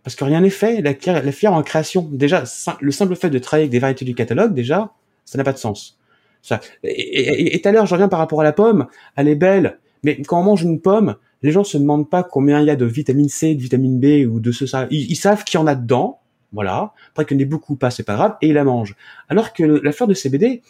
parce 0.02 0.16
que 0.16 0.24
rien 0.24 0.40
n'est 0.40 0.50
fait. 0.50 0.80
La, 0.80 1.22
la 1.22 1.32
fière 1.32 1.52
en 1.52 1.62
création, 1.62 2.08
déjà, 2.10 2.44
le 2.80 2.90
simple 2.90 3.14
fait 3.14 3.30
de 3.30 3.38
travailler 3.38 3.64
avec 3.64 3.72
des 3.72 3.78
variétés 3.78 4.04
du 4.04 4.14
catalogue, 4.14 4.54
déjà, 4.54 4.92
ça 5.28 5.36
n'a 5.36 5.44
pas 5.44 5.52
de 5.52 5.58
sens. 5.58 5.98
Ça. 6.40 6.60
Et 6.82 7.60
tout 7.60 7.68
à 7.68 7.72
l'heure, 7.72 7.84
je 7.84 7.92
reviens 7.92 8.08
par 8.08 8.18
rapport 8.18 8.40
à 8.40 8.44
la 8.44 8.52
pomme. 8.52 8.86
Elle 9.16 9.28
est 9.28 9.34
belle, 9.34 9.78
mais 10.02 10.22
quand 10.22 10.40
on 10.40 10.42
mange 10.42 10.62
une 10.62 10.80
pomme, 10.80 11.16
les 11.42 11.52
gens 11.52 11.64
se 11.64 11.76
demandent 11.76 12.08
pas 12.08 12.22
combien 12.22 12.60
il 12.60 12.66
y 12.66 12.70
a 12.70 12.76
de 12.76 12.86
vitamine 12.86 13.28
C, 13.28 13.54
de 13.54 13.60
vitamine 13.60 14.00
B 14.00 14.26
ou 14.26 14.40
de 14.40 14.52
ce 14.52 14.66
ça. 14.66 14.86
Ils, 14.90 15.16
savent 15.16 15.44
qu'il 15.44 15.60
y 15.60 15.62
en 15.62 15.66
a 15.66 15.74
dedans, 15.74 16.20
voilà. 16.52 16.94
Après 17.10 17.26
qu'il 17.26 17.36
y 17.36 17.40
en 17.40 17.42
ait 17.42 17.46
beaucoup 17.46 17.76
pas, 17.76 17.90
c'est 17.90 18.04
pas 18.04 18.14
grave, 18.14 18.36
et 18.40 18.48
ils 18.48 18.54
la 18.54 18.64
mangent. 18.64 18.96
Alors 19.28 19.52
que 19.52 19.62
la 19.64 19.92
fleur 19.92 20.08
de 20.08 20.14
CBD, 20.14 20.62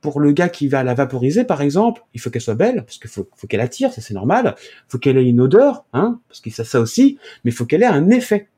pour 0.00 0.18
le 0.18 0.32
gars 0.32 0.48
qui 0.48 0.68
va 0.68 0.82
la 0.82 0.94
vaporiser, 0.94 1.44
par 1.44 1.60
exemple, 1.60 2.02
il 2.14 2.20
faut 2.20 2.30
qu'elle 2.30 2.40
soit 2.40 2.54
belle, 2.54 2.84
parce 2.86 2.96
qu'il 2.96 3.10
faut, 3.10 3.28
faut 3.36 3.46
qu'elle 3.46 3.60
attire, 3.60 3.92
ça 3.92 4.00
c'est 4.00 4.14
normal. 4.14 4.54
Il 4.58 4.84
faut 4.88 4.98
qu'elle 4.98 5.18
ait 5.18 5.28
une 5.28 5.42
odeur, 5.42 5.84
hein, 5.92 6.20
parce 6.28 6.40
que 6.40 6.48
ça, 6.50 6.64
ça 6.64 6.80
aussi, 6.80 7.18
mais 7.44 7.50
il 7.50 7.54
faut 7.54 7.66
qu'elle 7.66 7.82
ait 7.82 7.86
un 7.86 8.08
effet. 8.08 8.48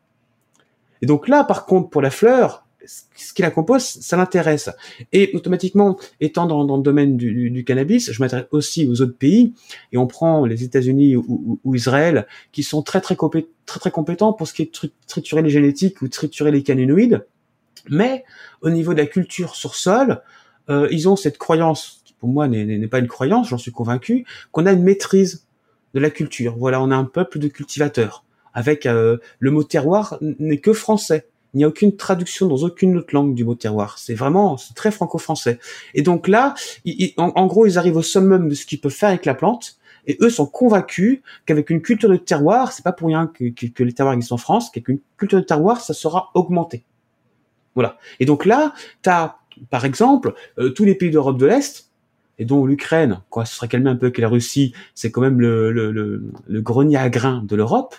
Et 1.02 1.06
donc 1.06 1.26
là, 1.26 1.42
par 1.42 1.66
contre, 1.66 1.90
pour 1.90 2.02
la 2.02 2.10
fleur, 2.10 2.67
ce 2.88 3.34
qui 3.34 3.42
la 3.42 3.50
compose, 3.50 3.82
ça 3.82 4.16
l'intéresse. 4.16 4.70
Et 5.12 5.30
automatiquement, 5.34 5.98
étant 6.20 6.46
dans, 6.46 6.64
dans 6.64 6.76
le 6.76 6.82
domaine 6.82 7.16
du, 7.16 7.50
du 7.50 7.64
cannabis, 7.64 8.10
je 8.10 8.22
m'intéresse 8.22 8.46
aussi 8.50 8.86
aux 8.86 9.02
autres 9.02 9.16
pays, 9.16 9.52
et 9.92 9.98
on 9.98 10.06
prend 10.06 10.46
les 10.46 10.64
États-Unis 10.64 11.16
ou, 11.16 11.60
ou, 11.62 11.74
Israël, 11.74 12.26
qui 12.52 12.62
sont 12.62 12.82
très 12.82 13.00
très, 13.00 13.16
compé 13.16 13.48
très 13.66 13.80
très 13.80 13.90
compétents 13.90 14.32
pour 14.32 14.48
ce 14.48 14.54
qui 14.54 14.62
est 14.62 14.84
de 14.84 14.90
triturer 15.06 15.42
les 15.42 15.50
génétiques 15.50 16.00
ou 16.02 16.08
triturer 16.08 16.50
les 16.50 16.62
cannabinoïdes. 16.62 17.24
Mais 17.90 18.24
au 18.62 18.70
niveau 18.70 18.92
de 18.94 18.98
la 18.98 19.06
culture 19.06 19.54
sur 19.54 19.74
sol, 19.74 20.22
euh, 20.70 20.88
ils 20.90 21.08
ont 21.08 21.16
cette 21.16 21.38
croyance, 21.38 22.02
qui 22.04 22.14
pour 22.14 22.28
moi 22.28 22.48
n'est 22.48 22.88
pas 22.88 22.98
une 22.98 23.08
croyance, 23.08 23.48
j'en 23.48 23.58
suis 23.58 23.72
convaincu, 23.72 24.24
qu'on 24.52 24.66
a 24.66 24.72
une 24.72 24.82
maîtrise 24.82 25.46
de 25.94 26.00
la 26.00 26.10
culture. 26.10 26.56
Voilà, 26.56 26.82
on 26.82 26.90
a 26.90 26.96
un 26.96 27.04
peuple 27.04 27.38
de 27.38 27.48
cultivateurs. 27.48 28.24
Avec 28.54 28.86
euh, 28.86 29.18
le 29.38 29.50
mot 29.50 29.62
terroir 29.62 30.18
n'est 30.20 30.58
que 30.58 30.72
français. 30.72 31.26
Il 31.54 31.58
n'y 31.58 31.64
a 31.64 31.68
aucune 31.68 31.96
traduction 31.96 32.46
dans 32.46 32.58
aucune 32.58 32.96
autre 32.96 33.14
langue 33.14 33.34
du 33.34 33.44
mot 33.44 33.54
terroir. 33.54 33.98
C'est 33.98 34.14
vraiment 34.14 34.56
c'est 34.56 34.74
très 34.74 34.90
franco-français. 34.90 35.58
Et 35.94 36.02
donc 36.02 36.28
là, 36.28 36.54
en, 37.16 37.46
gros, 37.46 37.66
ils 37.66 37.78
arrivent 37.78 37.96
au 37.96 38.02
summum 38.02 38.48
de 38.48 38.54
ce 38.54 38.66
qu'ils 38.66 38.80
peuvent 38.80 38.92
faire 38.92 39.08
avec 39.08 39.24
la 39.24 39.34
plante. 39.34 39.78
Et 40.06 40.16
eux 40.20 40.30
sont 40.30 40.46
convaincus 40.46 41.20
qu'avec 41.44 41.70
une 41.70 41.82
culture 41.82 42.08
de 42.08 42.16
terroir, 42.16 42.72
c'est 42.72 42.82
pas 42.82 42.92
pour 42.92 43.08
rien 43.08 43.26
que, 43.26 43.50
que, 43.50 43.82
les 43.82 43.92
terroirs 43.92 44.14
existent 44.14 44.36
en 44.36 44.38
France, 44.38 44.70
qu'avec 44.70 44.88
une 44.88 45.00
culture 45.16 45.38
de 45.38 45.44
terroir, 45.44 45.80
ça 45.80 45.92
sera 45.92 46.30
augmenté. 46.34 46.84
Voilà. 47.74 47.98
Et 48.18 48.24
donc 48.24 48.46
là, 48.46 48.72
tu 49.02 49.10
as, 49.10 49.36
par 49.68 49.84
exemple, 49.84 50.34
euh, 50.58 50.70
tous 50.70 50.84
les 50.84 50.94
pays 50.94 51.10
d'Europe 51.10 51.36
de 51.36 51.46
l'Est, 51.46 51.90
et 52.38 52.44
dont 52.44 52.64
l'Ukraine, 52.64 53.20
quoi, 53.30 53.44
ce 53.44 53.54
serait 53.54 53.68
calmé 53.68 53.90
un 53.90 53.96
peu 53.96 54.06
avec 54.06 54.18
la 54.18 54.28
Russie, 54.28 54.72
c'est 54.94 55.10
quand 55.10 55.20
même 55.20 55.40
le, 55.40 55.72
le, 55.72 55.90
le, 55.90 56.30
le 56.46 56.60
grenier 56.62 56.96
à 56.96 57.10
grains 57.10 57.42
de 57.44 57.56
l'Europe 57.56 57.94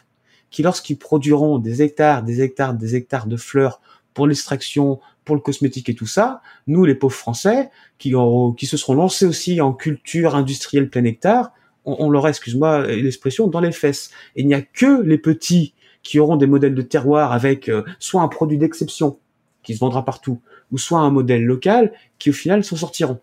qui, 0.51 0.63
lorsqu'ils 0.63 0.97
produiront 0.97 1.59
des 1.59 1.81
hectares, 1.81 2.23
des 2.23 2.41
hectares, 2.41 2.73
des 2.73 2.95
hectares 2.95 3.27
de 3.27 3.37
fleurs 3.37 3.81
pour 4.13 4.27
l'extraction, 4.27 4.99
pour 5.25 5.35
le 5.35 5.41
cosmétique 5.41 5.89
et 5.89 5.95
tout 5.95 6.07
ça, 6.07 6.41
nous, 6.67 6.85
les 6.85 6.95
pauvres 6.95 7.15
Français, 7.15 7.69
qui, 7.97 8.13
qui 8.57 8.65
se 8.65 8.77
seront 8.77 8.95
lancés 8.95 9.25
aussi 9.25 9.61
en 9.61 9.73
culture 9.73 10.35
industrielle 10.35 10.89
plein 10.89 11.03
hectare, 11.03 11.51
on, 11.85 11.97
on 11.99 12.09
leur 12.09 12.27
excuse-moi 12.27 12.87
l'expression, 12.87 13.47
dans 13.47 13.59
les 13.59 13.71
fesses. 13.71 14.11
Et 14.35 14.41
il 14.41 14.47
n'y 14.47 14.55
a 14.55 14.61
que 14.61 15.01
les 15.03 15.17
petits 15.17 15.73
qui 16.03 16.19
auront 16.19 16.37
des 16.37 16.47
modèles 16.47 16.75
de 16.75 16.81
terroir 16.81 17.33
avec 17.33 17.69
euh, 17.69 17.83
soit 17.99 18.21
un 18.21 18.27
produit 18.27 18.57
d'exception 18.57 19.19
qui 19.63 19.75
se 19.75 19.79
vendra 19.79 20.05
partout, 20.05 20.41
ou 20.71 20.77
soit 20.77 20.99
un 20.99 21.11
modèle 21.11 21.43
local 21.43 21.93
qui 22.17 22.29
au 22.29 22.33
final 22.33 22.63
s'en 22.63 22.75
sortiront. 22.75 23.19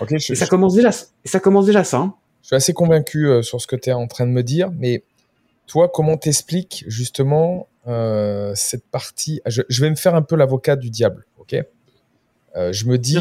Okay, 0.00 0.16
et 0.16 0.34
ça 0.34 0.46
commence 0.46 0.74
déjà, 0.74 0.90
ça 1.24 1.40
commence 1.40 1.66
déjà 1.66 1.84
ça. 1.84 1.98
Hein. 1.98 2.14
Je 2.42 2.48
suis 2.48 2.56
assez 2.56 2.72
convaincu 2.72 3.28
euh, 3.28 3.42
sur 3.42 3.60
ce 3.60 3.66
que 3.66 3.76
tu 3.76 3.90
es 3.90 3.92
en 3.92 4.06
train 4.06 4.26
de 4.26 4.32
me 4.32 4.42
dire, 4.42 4.70
mais 4.78 5.02
toi, 5.66 5.88
comment 5.88 6.16
t'expliques 6.16 6.84
justement 6.86 7.68
euh, 7.86 8.52
cette 8.54 8.86
partie? 8.86 9.40
Je, 9.46 9.62
vais 9.80 9.90
me 9.90 9.96
faire 9.96 10.14
un 10.14 10.22
peu 10.22 10.36
l'avocat 10.36 10.76
du 10.76 10.90
diable, 10.90 11.26
ok? 11.38 11.56
Euh, 12.56 12.72
Je 12.72 12.86
me 12.86 12.98
dis, 12.98 13.18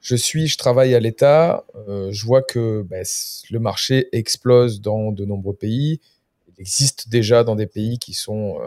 je 0.00 0.16
suis, 0.16 0.48
je 0.48 0.58
travaille 0.58 0.94
à 0.94 1.00
l'État, 1.00 1.64
euh, 1.88 2.10
je 2.12 2.24
vois 2.26 2.42
que 2.42 2.82
ben, 2.82 3.04
le 3.50 3.58
marché 3.58 4.08
explose 4.12 4.80
dans 4.80 5.12
de 5.12 5.24
nombreux 5.24 5.54
pays. 5.54 6.00
Il 6.48 6.60
existe 6.60 7.08
déjà 7.08 7.44
dans 7.44 7.56
des 7.56 7.66
pays 7.66 7.98
qui 7.98 8.12
sont 8.12 8.58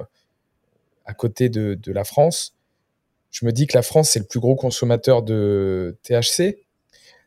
à 1.05 1.13
côté 1.13 1.49
de, 1.49 1.91
la 1.91 2.03
France. 2.03 2.55
je 3.31 3.45
me 3.45 3.51
dis 3.51 3.67
que 3.67 3.77
la 3.77 3.83
France, 3.83 4.11
c'est 4.11 4.19
le 4.19 4.25
plus 4.25 4.39
gros 4.39 4.55
consommateur 4.55 5.21
de 5.21 5.97
THC. 6.03 6.57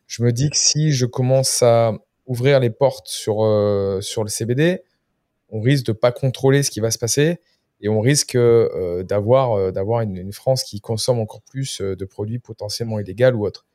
Je 0.07 0.23
me 0.23 0.31
dis 0.31 0.49
que 0.49 0.57
si 0.57 0.91
je 0.91 1.05
commence 1.05 1.63
à 1.63 1.93
ouvrir 2.25 2.59
les 2.59 2.69
portes 2.69 3.07
sur, 3.07 3.43
euh, 3.43 4.01
sur 4.01 4.23
le 4.23 4.29
CBD, 4.29 4.83
on 5.51 5.61
risque 5.61 5.85
de 5.85 5.91
pas 5.91 6.11
contrôler 6.11 6.63
ce 6.63 6.71
qui 6.71 6.79
va 6.79 6.91
se 6.91 6.97
passer 6.97 7.39
et 7.81 7.89
on 7.89 8.01
risque 8.01 8.35
euh, 8.35 9.03
d'avoir 9.03 9.53
euh, 9.53 9.71
d'avoir 9.71 10.01
une, 10.01 10.17
une, 10.17 10.33
France 10.33 10.63
qui 10.63 10.81
consomme 10.81 11.19
encore 11.19 11.41
plus 11.41 11.81
de 11.81 12.05
produits 12.05 12.39
potentiellement 12.39 12.99
illégaux 12.99 13.37
ou 13.37 13.45
autres. 13.45 13.65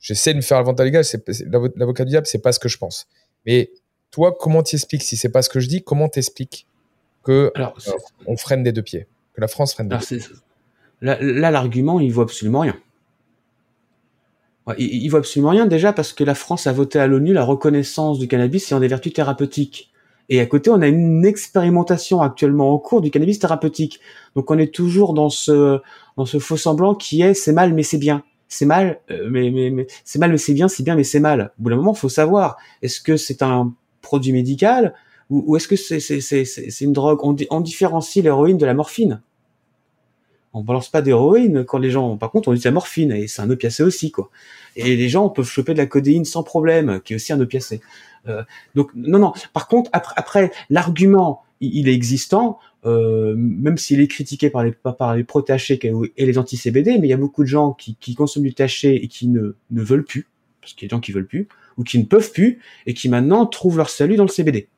J'essaie 0.00 0.32
de 0.32 0.38
me 0.38 0.42
faire 0.42 0.58
l'avantage 0.58 0.84
légal, 0.84 1.04
l'avocat 1.76 2.04
du 2.04 2.10
diable, 2.10 2.26
c'est 2.26 2.42
pas 2.42 2.52
ce 2.52 2.58
que 2.58 2.68
je 2.68 2.76
pense. 2.76 3.06
Mais 3.46 3.70
toi, 4.10 4.36
comment 4.38 4.62
t'expliques 4.62 5.02
si 5.02 5.16
c'est 5.16 5.30
pas 5.30 5.42
ce 5.42 5.48
que 5.48 5.60
je 5.60 5.68
dis 5.68 5.82
Comment 5.82 6.08
t'expliques 6.08 6.66
que 7.22 7.52
Alors, 7.54 7.78
on 8.26 8.36
freine 8.36 8.64
des 8.64 8.72
deux 8.72 8.82
pieds, 8.82 9.06
que 9.32 9.40
la 9.40 9.46
France 9.46 9.74
freine 9.74 9.88
des 9.88 9.96
deux 9.96 10.04
pieds? 10.04 10.20
Là, 11.00 11.50
l'argument, 11.50 12.00
il 12.00 12.12
vaut 12.12 12.22
absolument 12.22 12.60
rien. 12.60 12.76
il, 14.76 15.04
il 15.04 15.08
vaut 15.08 15.18
absolument 15.18 15.50
rien 15.50 15.66
déjà 15.66 15.92
parce 15.92 16.12
que 16.12 16.24
la 16.24 16.34
France 16.34 16.66
a 16.66 16.72
voté 16.72 16.98
à 16.98 17.06
l'ONU 17.06 17.32
la 17.32 17.44
reconnaissance 17.44 18.18
du 18.18 18.26
cannabis 18.26 18.72
ayant 18.72 18.80
des 18.80 18.88
vertus 18.88 19.12
thérapeutiques. 19.12 19.91
Et 20.28 20.40
à 20.40 20.46
côté, 20.46 20.70
on 20.70 20.80
a 20.80 20.88
une 20.88 21.24
expérimentation 21.24 22.20
actuellement 22.20 22.72
en 22.72 22.78
cours 22.78 23.00
du 23.00 23.10
cannabis 23.10 23.38
thérapeutique. 23.38 24.00
Donc 24.36 24.50
on 24.50 24.58
est 24.58 24.72
toujours 24.72 25.14
dans 25.14 25.30
ce 25.30 25.80
dans 26.16 26.26
ce 26.26 26.38
faux 26.38 26.56
semblant 26.56 26.94
qui 26.94 27.22
est 27.22 27.34
c'est 27.34 27.52
mal 27.52 27.74
mais 27.74 27.82
c'est 27.82 27.98
bien. 27.98 28.22
C'est 28.48 28.66
mal 28.66 29.00
euh, 29.10 29.28
mais 29.30 29.50
mais, 29.50 29.70
mais 29.70 29.86
c'est 30.04 30.18
mal 30.18 30.30
mais 30.30 30.38
c'est 30.38 30.54
bien, 30.54 30.68
c'est 30.68 30.82
bien 30.82 30.96
mais 30.96 31.04
c'est 31.04 31.20
mal. 31.20 31.52
Au 31.58 31.62
bout 31.62 31.70
d'un 31.70 31.76
moment, 31.76 31.94
faut 31.94 32.08
savoir 32.08 32.56
est-ce 32.82 33.00
que 33.00 33.16
c'est 33.16 33.42
un 33.42 33.72
produit 34.00 34.32
médical 34.32 34.94
ou, 35.30 35.56
est-ce 35.56 35.66
que 35.66 35.76
c'est 35.76 36.00
c'est 36.00 36.20
c'est 36.20 36.44
c'est 36.44 36.84
une 36.84 36.92
drogue? 36.92 37.20
On, 37.22 37.34
on 37.50 37.60
différencie 37.60 38.22
l'héroïne 38.22 38.58
de 38.58 38.66
la 38.66 38.74
morphine 38.74 39.22
on 40.54 40.62
balance 40.62 40.90
pas 40.90 41.02
d'héroïne 41.02 41.64
quand 41.64 41.78
les 41.78 41.90
gens, 41.90 42.16
par 42.16 42.30
contre, 42.30 42.48
on 42.48 42.52
utilise 42.52 42.66
la 42.66 42.72
morphine 42.72 43.12
et 43.12 43.26
c'est 43.26 43.42
un 43.42 43.50
opiacé 43.50 43.82
aussi, 43.82 44.10
quoi. 44.10 44.30
Et 44.76 44.96
les 44.96 45.08
gens 45.08 45.28
peuvent 45.28 45.48
choper 45.48 45.72
de 45.72 45.78
la 45.78 45.86
codéine 45.86 46.24
sans 46.24 46.42
problème, 46.42 47.00
qui 47.04 47.12
est 47.12 47.16
aussi 47.16 47.32
un 47.32 47.40
opiacé. 47.40 47.80
Euh, 48.28 48.42
donc 48.74 48.90
non, 48.94 49.18
non. 49.18 49.32
Par 49.52 49.68
contre, 49.68 49.90
après, 49.92 50.14
après 50.16 50.52
l'argument, 50.70 51.42
il, 51.60 51.88
est 51.88 51.94
existant, 51.94 52.58
euh, 52.84 53.34
même 53.36 53.78
s'il 53.78 54.00
est 54.00 54.08
critiqué 54.08 54.50
par 54.50 54.64
les 54.64 54.72
par 54.72 55.14
les 55.14 55.24
pro 55.24 55.44
et 55.44 56.26
les 56.26 56.38
anti-CBD, 56.38 56.98
mais 56.98 57.06
il 57.06 57.10
y 57.10 57.14
a 57.14 57.18
beaucoup 57.18 57.42
de 57.42 57.48
gens 57.48 57.72
qui, 57.72 57.96
qui 58.00 58.14
consomment 58.14 58.44
du 58.44 58.54
taché 58.54 59.02
et 59.02 59.08
qui 59.08 59.28
ne 59.28 59.54
ne 59.70 59.82
veulent 59.82 60.04
plus, 60.04 60.26
parce 60.60 60.72
qu'il 60.72 60.86
y 60.86 60.86
a 60.86 60.88
des 60.88 60.96
gens 60.96 61.00
qui 61.00 61.12
veulent 61.12 61.26
plus 61.26 61.48
ou 61.78 61.84
qui 61.84 61.98
ne 61.98 62.04
peuvent 62.04 62.32
plus 62.32 62.60
et 62.86 62.94
qui 62.94 63.08
maintenant 63.08 63.46
trouvent 63.46 63.78
leur 63.78 63.88
salut 63.88 64.16
dans 64.16 64.24
le 64.24 64.28
CBD. 64.28 64.68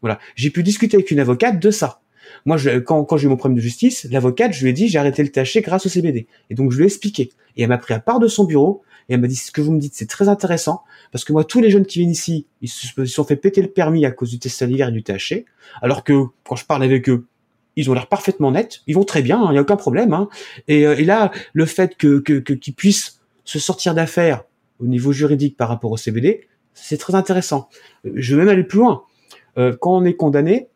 Voilà. 0.00 0.18
J'ai 0.34 0.50
pu 0.50 0.62
discuter 0.62 0.96
avec 0.96 1.10
une 1.10 1.20
avocate 1.20 1.60
de 1.60 1.70
ça. 1.70 2.00
Moi, 2.46 2.56
je, 2.56 2.78
quand, 2.78 3.04
quand 3.04 3.16
j'ai 3.16 3.26
eu 3.26 3.28
mon 3.28 3.36
problème 3.36 3.56
de 3.56 3.62
justice, 3.62 4.06
l'avocate, 4.10 4.52
je 4.52 4.62
lui 4.62 4.70
ai 4.70 4.72
dit, 4.72 4.88
j'ai 4.88 4.98
arrêté 4.98 5.22
le 5.22 5.30
THC 5.30 5.62
grâce 5.62 5.86
au 5.86 5.88
CBD. 5.88 6.26
Et 6.48 6.54
donc, 6.54 6.72
je 6.72 6.76
lui 6.76 6.84
ai 6.84 6.86
expliqué. 6.86 7.30
Et 7.56 7.62
elle 7.62 7.68
m'a 7.68 7.78
pris 7.78 7.94
à 7.94 8.00
part 8.00 8.18
de 8.18 8.28
son 8.28 8.44
bureau, 8.44 8.82
et 9.08 9.14
elle 9.14 9.20
m'a 9.20 9.26
dit, 9.26 9.36
ce 9.36 9.50
que 9.50 9.60
vous 9.60 9.72
me 9.72 9.80
dites, 9.80 9.94
c'est 9.94 10.08
très 10.08 10.28
intéressant, 10.28 10.82
parce 11.12 11.24
que 11.24 11.32
moi, 11.32 11.44
tous 11.44 11.60
les 11.60 11.70
jeunes 11.70 11.86
qui 11.86 11.98
viennent 11.98 12.10
ici, 12.10 12.46
ils 12.62 12.68
se 12.68 13.04
sont 13.06 13.24
fait 13.24 13.36
péter 13.36 13.60
le 13.62 13.68
permis 13.68 14.06
à 14.06 14.10
cause 14.10 14.30
du 14.30 14.38
test 14.38 14.56
salivaire 14.56 14.88
et 14.88 14.92
du 14.92 15.02
THC, 15.02 15.44
alors 15.82 16.04
que 16.04 16.24
quand 16.44 16.56
je 16.56 16.64
parle 16.64 16.84
avec 16.84 17.08
eux, 17.08 17.26
ils 17.76 17.90
ont 17.90 17.94
l'air 17.94 18.08
parfaitement 18.08 18.50
nets, 18.52 18.82
ils 18.86 18.94
vont 18.94 19.04
très 19.04 19.22
bien, 19.22 19.40
il 19.42 19.48
hein, 19.48 19.52
n'y 19.52 19.58
a 19.58 19.62
aucun 19.62 19.76
problème. 19.76 20.12
Hein. 20.12 20.28
Et, 20.68 20.86
euh, 20.86 20.96
et, 20.96 21.04
là, 21.04 21.30
le 21.52 21.66
fait 21.66 21.96
que 21.96 22.18
qu'ils 22.18 22.42
que, 22.42 22.70
puissent 22.72 23.20
se 23.44 23.58
sortir 23.58 23.94
d'affaires 23.94 24.44
au 24.80 24.86
niveau 24.86 25.12
juridique 25.12 25.56
par 25.56 25.68
rapport 25.68 25.90
au 25.90 25.96
CBD, 25.96 26.46
c'est 26.74 26.96
très 26.96 27.14
intéressant. 27.14 27.68
Je 28.04 28.34
vais 28.34 28.42
même 28.42 28.48
aller 28.48 28.64
plus 28.64 28.78
loin. 28.78 29.04
Euh, 29.58 29.76
quand 29.78 29.96
on 29.96 30.04
est 30.04 30.14
condamné, 30.14 30.68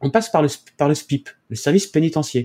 on 0.00 0.10
passe 0.10 0.30
par 0.30 0.42
le, 0.42 0.48
par 0.76 0.88
le 0.88 0.94
SPIP, 0.94 1.28
le 1.48 1.56
service 1.56 1.86
pénitentiaire. 1.86 2.44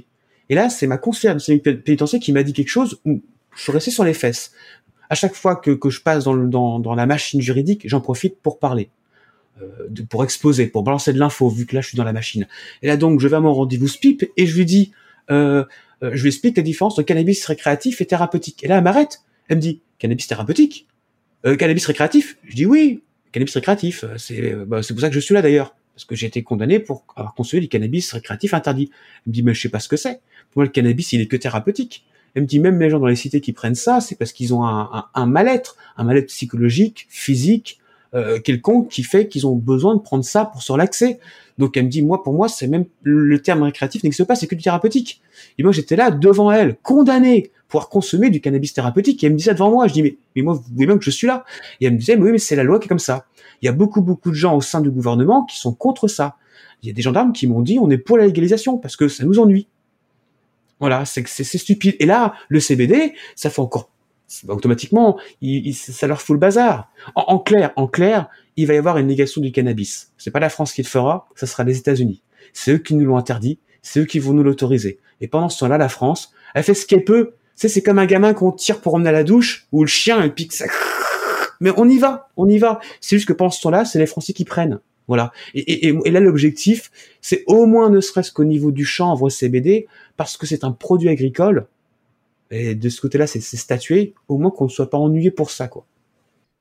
Et 0.49 0.56
là, 0.56 0.70
c'est 0.70 0.88
ma 0.88 0.97
conseillère 0.97 1.36
du 1.36 1.43
service 1.43 1.64
pénitentiaire 1.64 2.20
qui 2.20 2.32
m'a 2.32 2.43
dit 2.43 2.54
quelque 2.54 2.70
chose 2.70 2.99
où 3.06 3.22
je 3.56 3.62
suis 3.62 3.72
resté 3.72 3.91
sur 3.91 4.04
les 4.04 4.14
fesses. 4.14 4.51
À 5.10 5.16
chaque 5.16 5.36
fois 5.36 5.56
que, 5.56 5.72
que 5.72 5.89
je 5.89 6.01
passe 6.01 6.24
dans, 6.24 6.34
le, 6.34 6.47
dans, 6.47 6.80
dans 6.80 6.95
la 6.95 7.06
machine 7.06 7.41
juridique, 7.41 7.84
j'en 7.86 8.01
profite 8.01 8.38
pour 8.41 8.60
parler, 8.60 8.89
euh, 9.62 9.89
pour 10.10 10.24
exposer, 10.24 10.68
pour 10.68 10.84
balancer 10.84 11.14
de 11.14 11.20
l'info, 11.20 11.49
vu 11.49 11.66
que 11.66 11.76
là, 11.76 11.82
je 11.82 11.89
suis 11.89 11.97
dans 11.97 12.04
la 12.04 12.14
machine. 12.14 12.47
Et 12.82 12.88
là, 12.88 12.97
donc, 12.97 13.20
je 13.20 13.28
vais 13.28 13.36
à 13.36 13.39
mon 13.39 13.54
rendez-vous 13.54 13.88
SPIP 13.88 14.32
et 14.36 14.45
je 14.47 14.58
lui 14.58 14.66
dis, 14.66 14.91
euh, 15.30 15.64
euh, 16.01 16.12
je 16.14 16.22
lui 16.24 16.30
explique 16.30 16.58
la 16.58 16.64
différence 16.64 16.93
entre 16.93 17.04
cannabis 17.04 17.45
récréatif 17.45 18.01
et 18.01 18.06
thérapeutique. 18.06 18.64
Et 18.64 18.68
là, 18.68 18.78
elle 18.78 18.84
m'arrête. 18.84 19.22
Elle 19.47 19.58
me 19.58 19.62
dit, 19.62 19.82
cannabis 19.99 20.28
thérapeutique? 20.28 20.88
Euh, 21.45 21.56
Cannabis 21.56 21.86
récréatif? 21.86 22.38
Je 22.45 22.56
dis 22.56 22.66
oui, 22.66 23.04
cannabis 23.32 23.54
récréatif. 23.54 24.06
C'est 24.18 24.56
bah, 24.66 24.82
pour 24.88 24.99
ça 24.99 25.10
que 25.10 25.16
je 25.16 25.20
suis 25.20 25.34
là 25.34 25.41
d'ailleurs 25.41 25.76
parce 25.93 26.05
que 26.05 26.15
j'ai 26.15 26.27
été 26.27 26.43
condamné 26.43 26.79
pour 26.79 27.05
avoir 27.15 27.33
consommé 27.35 27.61
du 27.61 27.67
cannabis 27.67 28.13
récréatif 28.13 28.53
interdit. 28.53 28.89
Elle 28.91 29.29
me 29.29 29.33
dit, 29.33 29.43
mais 29.43 29.53
je 29.53 29.61
sais 29.61 29.69
pas 29.69 29.79
ce 29.79 29.87
que 29.87 29.97
c'est. 29.97 30.21
Pour 30.51 30.59
moi, 30.59 30.65
le 30.65 30.71
cannabis, 30.71 31.13
il 31.13 31.21
est 31.21 31.27
que 31.27 31.37
thérapeutique. 31.37 32.05
Elle 32.35 32.43
me 32.43 32.47
dit, 32.47 32.59
même 32.59 32.79
les 32.79 32.89
gens 32.89 32.99
dans 32.99 33.07
les 33.07 33.15
cités 33.15 33.41
qui 33.41 33.53
prennent 33.53 33.75
ça, 33.75 34.01
c'est 34.01 34.15
parce 34.15 34.31
qu'ils 34.31 34.53
ont 34.53 34.63
un, 34.63 35.25
mal-être, 35.25 35.77
un 35.97 36.03
mal-être 36.03 36.27
psychologique, 36.27 37.05
physique, 37.09 37.79
euh, 38.15 38.39
quelconque, 38.39 38.89
qui 38.89 39.03
fait 39.03 39.27
qu'ils 39.27 39.45
ont 39.45 39.55
besoin 39.55 39.95
de 39.95 40.01
prendre 40.01 40.23
ça 40.23 40.45
pour 40.45 40.63
se 40.63 40.71
relaxer. 40.71 41.19
Donc 41.59 41.77
elle 41.77 41.85
me 41.85 41.89
dit, 41.89 42.01
moi, 42.01 42.23
pour 42.23 42.33
moi, 42.33 42.47
c'est 42.47 42.67
même 42.67 42.85
le 43.03 43.39
terme 43.39 43.61
récréatif 43.61 44.03
n'existe 44.03 44.23
pas, 44.25 44.35
c'est 44.35 44.47
que 44.47 44.55
du 44.55 44.63
thérapeutique. 44.63 45.21
Et 45.59 45.63
moi, 45.63 45.71
j'étais 45.71 45.95
là 45.95 46.09
devant 46.09 46.51
elle, 46.51 46.75
condamné 46.81 47.51
pour 47.67 47.89
consommer 47.89 48.31
du 48.31 48.41
cannabis 48.41 48.73
thérapeutique. 48.73 49.23
Et 49.23 49.27
elle 49.27 49.33
me 49.33 49.37
ça 49.39 49.53
devant 49.53 49.69
moi. 49.69 49.87
Je 49.87 49.93
dis, 49.93 50.01
mais, 50.01 50.15
mais 50.35 50.41
moi, 50.41 50.55
vous 50.55 50.63
voyez 50.73 50.87
bien 50.87 50.97
que 50.97 51.03
je 51.03 51.11
suis 51.11 51.27
là? 51.27 51.45
Et 51.81 51.85
elle 51.85 51.93
me 51.93 51.97
disait, 51.97 52.15
mais 52.15 52.23
oui, 52.23 52.31
mais 52.31 52.39
c'est 52.39 52.55
la 52.55 52.63
loi 52.63 52.79
qui 52.79 52.85
est 52.85 52.87
comme 52.87 52.99
ça 52.99 53.25
il 53.64 53.66
y 53.66 53.70
a 53.70 53.72
beaucoup, 53.72 54.01
beaucoup 54.01 54.30
de 54.30 54.36
gens 54.36 54.57
au 54.57 54.61
sein 54.61 54.82
du 54.82 54.91
gouvernement 54.91 55.45
qui 55.45 55.57
sont 55.57 55.74
contre 55.74 56.09
ça. 56.09 56.36
Il 56.82 56.88
y 56.88 56.91
a 56.91 56.93
des 56.93 57.01
gendarmes 57.01 57.32
qui 57.32 57.47
m'ont 57.47 57.61
dit 57.61 57.80
on 57.80 57.89
est 57.89 57.97
pour 57.97 58.18
la 58.18 58.26
légalisation 58.26 58.78
parce 58.78 58.97
que 58.97 59.07
ça 59.07 59.24
nous 59.24 59.39
ennuie. 59.39 59.68
Voilà, 60.82 61.05
c'est 61.05 61.26
stupide. 61.26 61.95
Et 61.99 62.05
là, 62.05 62.34
le 62.49 62.59
CBD, 62.59 63.14
ça 63.38 63.49
fait 63.49 63.61
encore 63.61 63.89
automatiquement, 64.49 65.18
ça 65.74 66.07
leur 66.07 66.22
fout 66.22 66.34
le 66.34 66.39
bazar. 66.39 66.91
En, 67.16 67.39
clair, 67.39 67.72
en 67.78 67.88
clair, 67.88 68.28
il 68.57 68.68
va 68.68 68.74
y 68.74 68.78
avoir 68.78 68.97
une 68.97 69.07
négation 69.07 69.39
du 69.39 69.53
cannabis. 69.53 70.11
C'est 70.18 70.32
pas 70.32 70.41
la 70.41 70.49
France 70.49 70.74
qui 70.74 70.82
le 70.82 70.88
fera, 70.88 71.30
ça 71.36 71.47
sera 71.47 71.64
les 71.64 71.78
États-Unis. 71.78 72.22
C'est 72.51 72.74
eux 72.74 72.78
qui 72.80 72.95
nous 72.95 73.05
l'ont 73.05 73.18
interdit, 73.18 73.59
c'est 73.82 74.01
eux 74.01 74.05
qui 74.05 74.20
vont 74.20 74.34
nous 74.34 74.43
l'autoriser. 74.43 74.99
Et 75.22 75.30
pendant 75.30 75.47
ce 75.47 75.59
temps-là, 75.59 75.78
la 75.78 75.88
France, 75.88 76.34
elle 76.53 76.64
fait 76.64 76.74
ce 76.74 76.86
qu'elle 76.86 77.05
peut. 77.05 77.36
C'est 77.55 77.82
comme 77.82 77.99
un 77.99 78.07
gamin 78.07 78.34
qu'on 78.34 78.51
tire 78.51 78.82
pour 78.82 78.95
emmener 78.95 79.09
à 79.09 79.14
la 79.14 79.24
douche, 79.24 79.68
ou 79.72 79.84
le 79.84 79.88
chien, 79.88 80.22
il 80.22 80.34
pique 80.34 80.51
ça 80.51 80.66
mais 81.64 81.72
on 81.78 81.89
y 81.89 81.97
va, 81.97 82.30
on 82.36 82.49
y 82.49 82.57
va. 82.57 82.82
C'est 82.99 83.16
juste 83.16 83.28
que 83.28 83.32
pendant 83.32 83.49
ce 83.49 83.61
temps-là, 83.61 83.86
c'est 83.86 83.97
les 83.97 84.05
Français 84.05 84.34
qui 84.34 84.43
prennent. 84.43 84.82
Voilà. 85.07 85.32
Et, 85.53 85.88
et, 85.88 85.97
et 86.03 86.11
là, 86.11 86.20
l'objectif, 86.20 86.91
c'est 87.22 87.45
au 87.47 87.66
moins 87.66 87.89
ne 87.89 88.01
serait-ce 88.01 88.34
qu'au 88.34 88.43
niveau 88.43 88.72
du 88.72 88.84
chanvre 88.84 89.30
CBD, 89.30 89.88
parce 90.18 90.36
que 90.36 90.45
c'est 90.45 90.66
un 90.66 90.74
produit 90.74 91.07
agricole. 91.07 91.68
Et 92.51 92.76
de 92.76 92.89
ce 92.89 92.99
côté-là, 92.99 93.28
c'est 93.28 93.39
statué. 93.39 94.14
Au 94.28 94.38
moins 94.38 94.51
qu'on 94.51 94.66
ne 94.66 94.70
soit 94.70 94.89
pas 94.89 94.97
ennuyé 94.97 95.32
pour 95.32 95.51
ça, 95.51 95.70
quoi. 95.70 95.86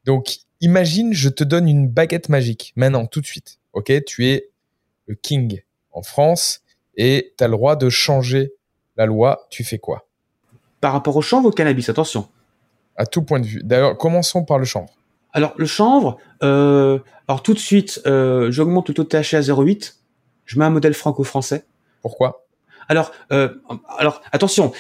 Donc, 0.04 0.36
imagine, 0.60 1.12
je 1.12 1.28
te 1.28 1.42
donne 1.42 1.68
une 1.68 1.88
baguette 1.88 2.28
magique, 2.28 2.72
maintenant, 2.76 3.06
tout 3.06 3.20
de 3.20 3.26
suite. 3.26 3.58
Ok, 3.72 3.92
tu 4.06 4.26
es 4.28 4.50
le 5.06 5.16
king 5.16 5.62
en 5.90 6.02
France 6.02 6.62
et 6.96 7.34
tu 7.36 7.42
as 7.42 7.48
le 7.48 7.54
droit 7.54 7.74
de 7.74 7.90
changer 7.90 8.52
la 8.96 9.06
loi. 9.06 9.48
Tu 9.50 9.64
fais 9.64 9.78
quoi? 9.78 10.06
Par 10.80 10.92
rapport 10.92 11.16
au 11.16 11.22
chanvre 11.22 11.48
au 11.48 11.52
cannabis, 11.52 11.88
attention 11.88 12.28
à 12.96 13.06
tout 13.06 13.22
point 13.22 13.40
de 13.40 13.46
vue. 13.46 13.62
D'ailleurs, 13.64 13.96
commençons 13.96 14.44
par 14.44 14.58
le 14.58 14.64
chanvre. 14.64 14.92
Alors 15.32 15.54
le 15.56 15.66
chanvre, 15.66 16.18
euh, 16.42 16.98
alors 17.26 17.42
tout 17.42 17.54
de 17.54 17.58
suite, 17.58 18.02
euh, 18.06 18.50
j'augmente 18.50 18.88
le 18.88 18.94
taux 18.94 19.04
de 19.04 19.08
THC 19.08 19.34
à 19.34 19.40
0,8. 19.40 19.94
Je 20.44 20.58
mets 20.58 20.64
un 20.64 20.70
modèle 20.70 20.94
franco-français. 20.94 21.64
Pourquoi? 22.02 22.46
Alors, 22.88 23.12
euh, 23.32 23.48
alors 23.96 24.20
attention, 24.32 24.72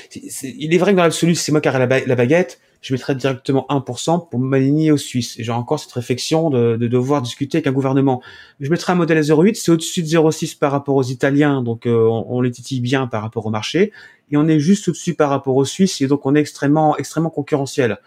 il 0.42 0.74
est 0.74 0.78
vrai 0.78 0.92
que 0.92 0.96
dans 0.96 1.04
l'absolu, 1.04 1.34
c'est 1.34 1.52
moi 1.52 1.60
qui 1.60 1.68
ai 1.68 1.72
la, 1.72 1.86
la, 1.86 2.16
baguette. 2.16 2.60
Je 2.82 2.92
mettrais 2.92 3.14
directement 3.14 3.64
1% 3.70 4.28
pour 4.28 4.38
m'aligner 4.38 4.90
aux 4.92 4.98
Suisses. 4.98 5.38
Et 5.38 5.44
j'ai 5.44 5.52
encore 5.52 5.78
cette 5.78 5.92
réflexion 5.92 6.50
de, 6.50 6.76
de, 6.76 6.88
devoir 6.88 7.22
discuter 7.22 7.58
avec 7.58 7.68
un 7.68 7.72
gouvernement. 7.72 8.20
Je 8.60 8.68
mettrais 8.70 8.92
un 8.92 8.96
modèle 8.96 9.18
à 9.18 9.22
0,8, 9.22 9.54
c'est 9.54 9.70
au-dessus 9.70 10.02
de 10.02 10.08
0,6 10.08 10.58
par 10.58 10.72
rapport 10.72 10.96
aux 10.96 11.04
Italiens, 11.04 11.62
donc 11.62 11.86
euh, 11.86 12.06
on, 12.06 12.26
on, 12.28 12.40
les 12.40 12.50
titille 12.50 12.80
bien 12.80 13.06
par 13.06 13.22
rapport 13.22 13.46
au 13.46 13.50
marché 13.50 13.92
et 14.30 14.36
on 14.36 14.48
est 14.48 14.58
juste 14.58 14.88
au-dessus 14.88 15.14
par 15.14 15.30
rapport 15.30 15.56
aux 15.56 15.64
Suisses 15.64 16.00
et 16.00 16.08
donc 16.08 16.26
on 16.26 16.34
est 16.34 16.40
extrêmement 16.40 16.96
extrêmement 16.98 17.30
concurrentiel. 17.30 17.98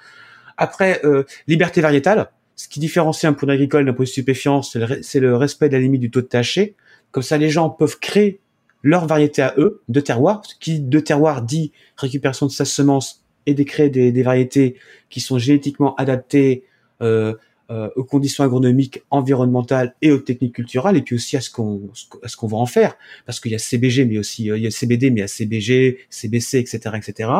Après, 0.57 1.01
euh, 1.05 1.23
liberté 1.47 1.81
variétale, 1.81 2.31
ce 2.55 2.67
qui 2.67 2.79
différencie 2.79 3.29
un 3.29 3.33
produit 3.33 3.53
agricole 3.53 3.85
d'un 3.85 3.93
produit 3.93 4.11
stupéfiant, 4.11 4.61
c'est 4.61 4.79
le, 4.79 5.27
le, 5.27 5.35
respect 5.35 5.69
de 5.69 5.73
la 5.75 5.81
limite 5.81 6.01
du 6.01 6.11
taux 6.11 6.21
de 6.21 6.27
THC. 6.27 6.75
Comme 7.11 7.23
ça, 7.23 7.37
les 7.37 7.49
gens 7.49 7.69
peuvent 7.69 7.99
créer 7.99 8.39
leur 8.81 9.07
variété 9.07 9.41
à 9.41 9.53
eux 9.57 9.81
de 9.89 9.99
terroir. 9.99 10.41
Qui 10.59 10.79
de 10.79 10.99
terroir 10.99 11.41
dit 11.41 11.73
récupération 11.97 12.45
de 12.45 12.51
sa 12.51 12.65
semence 12.65 13.24
et 13.45 13.53
de 13.53 13.63
créer 13.63 13.89
des, 13.89 14.11
des 14.11 14.23
variétés 14.23 14.75
qui 15.09 15.19
sont 15.19 15.37
génétiquement 15.37 15.95
adaptées 15.95 16.63
euh, 17.01 17.33
euh, 17.71 17.89
aux 17.95 18.03
conditions 18.03 18.43
agronomiques, 18.43 19.01
environnementales 19.09 19.95
et 20.03 20.11
aux 20.11 20.19
techniques 20.19 20.53
culturelles, 20.53 20.97
et 20.97 21.01
puis 21.01 21.15
aussi 21.15 21.35
à 21.35 21.41
ce 21.41 21.49
qu'on 21.49 21.89
à 22.21 22.27
ce 22.27 22.37
qu'on 22.37 22.45
va 22.45 22.57
en 22.57 22.67
faire, 22.67 22.95
parce 23.25 23.39
qu'il 23.39 23.51
y 23.51 23.55
a 23.55 23.57
CBG, 23.57 24.05
mais 24.05 24.19
aussi 24.19 24.51
euh, 24.51 24.57
il 24.59 24.63
y 24.63 24.67
a 24.67 24.71
CBD, 24.71 25.09
mais 25.09 25.21
il 25.21 25.21
y 25.21 25.23
a 25.23 25.27
CBG, 25.27 25.97
CBC, 26.11 26.59
etc., 26.59 26.79
etc. 26.95 27.31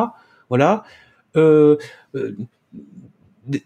Voilà. 0.48 0.82
Euh, 1.36 1.76
euh 2.16 2.34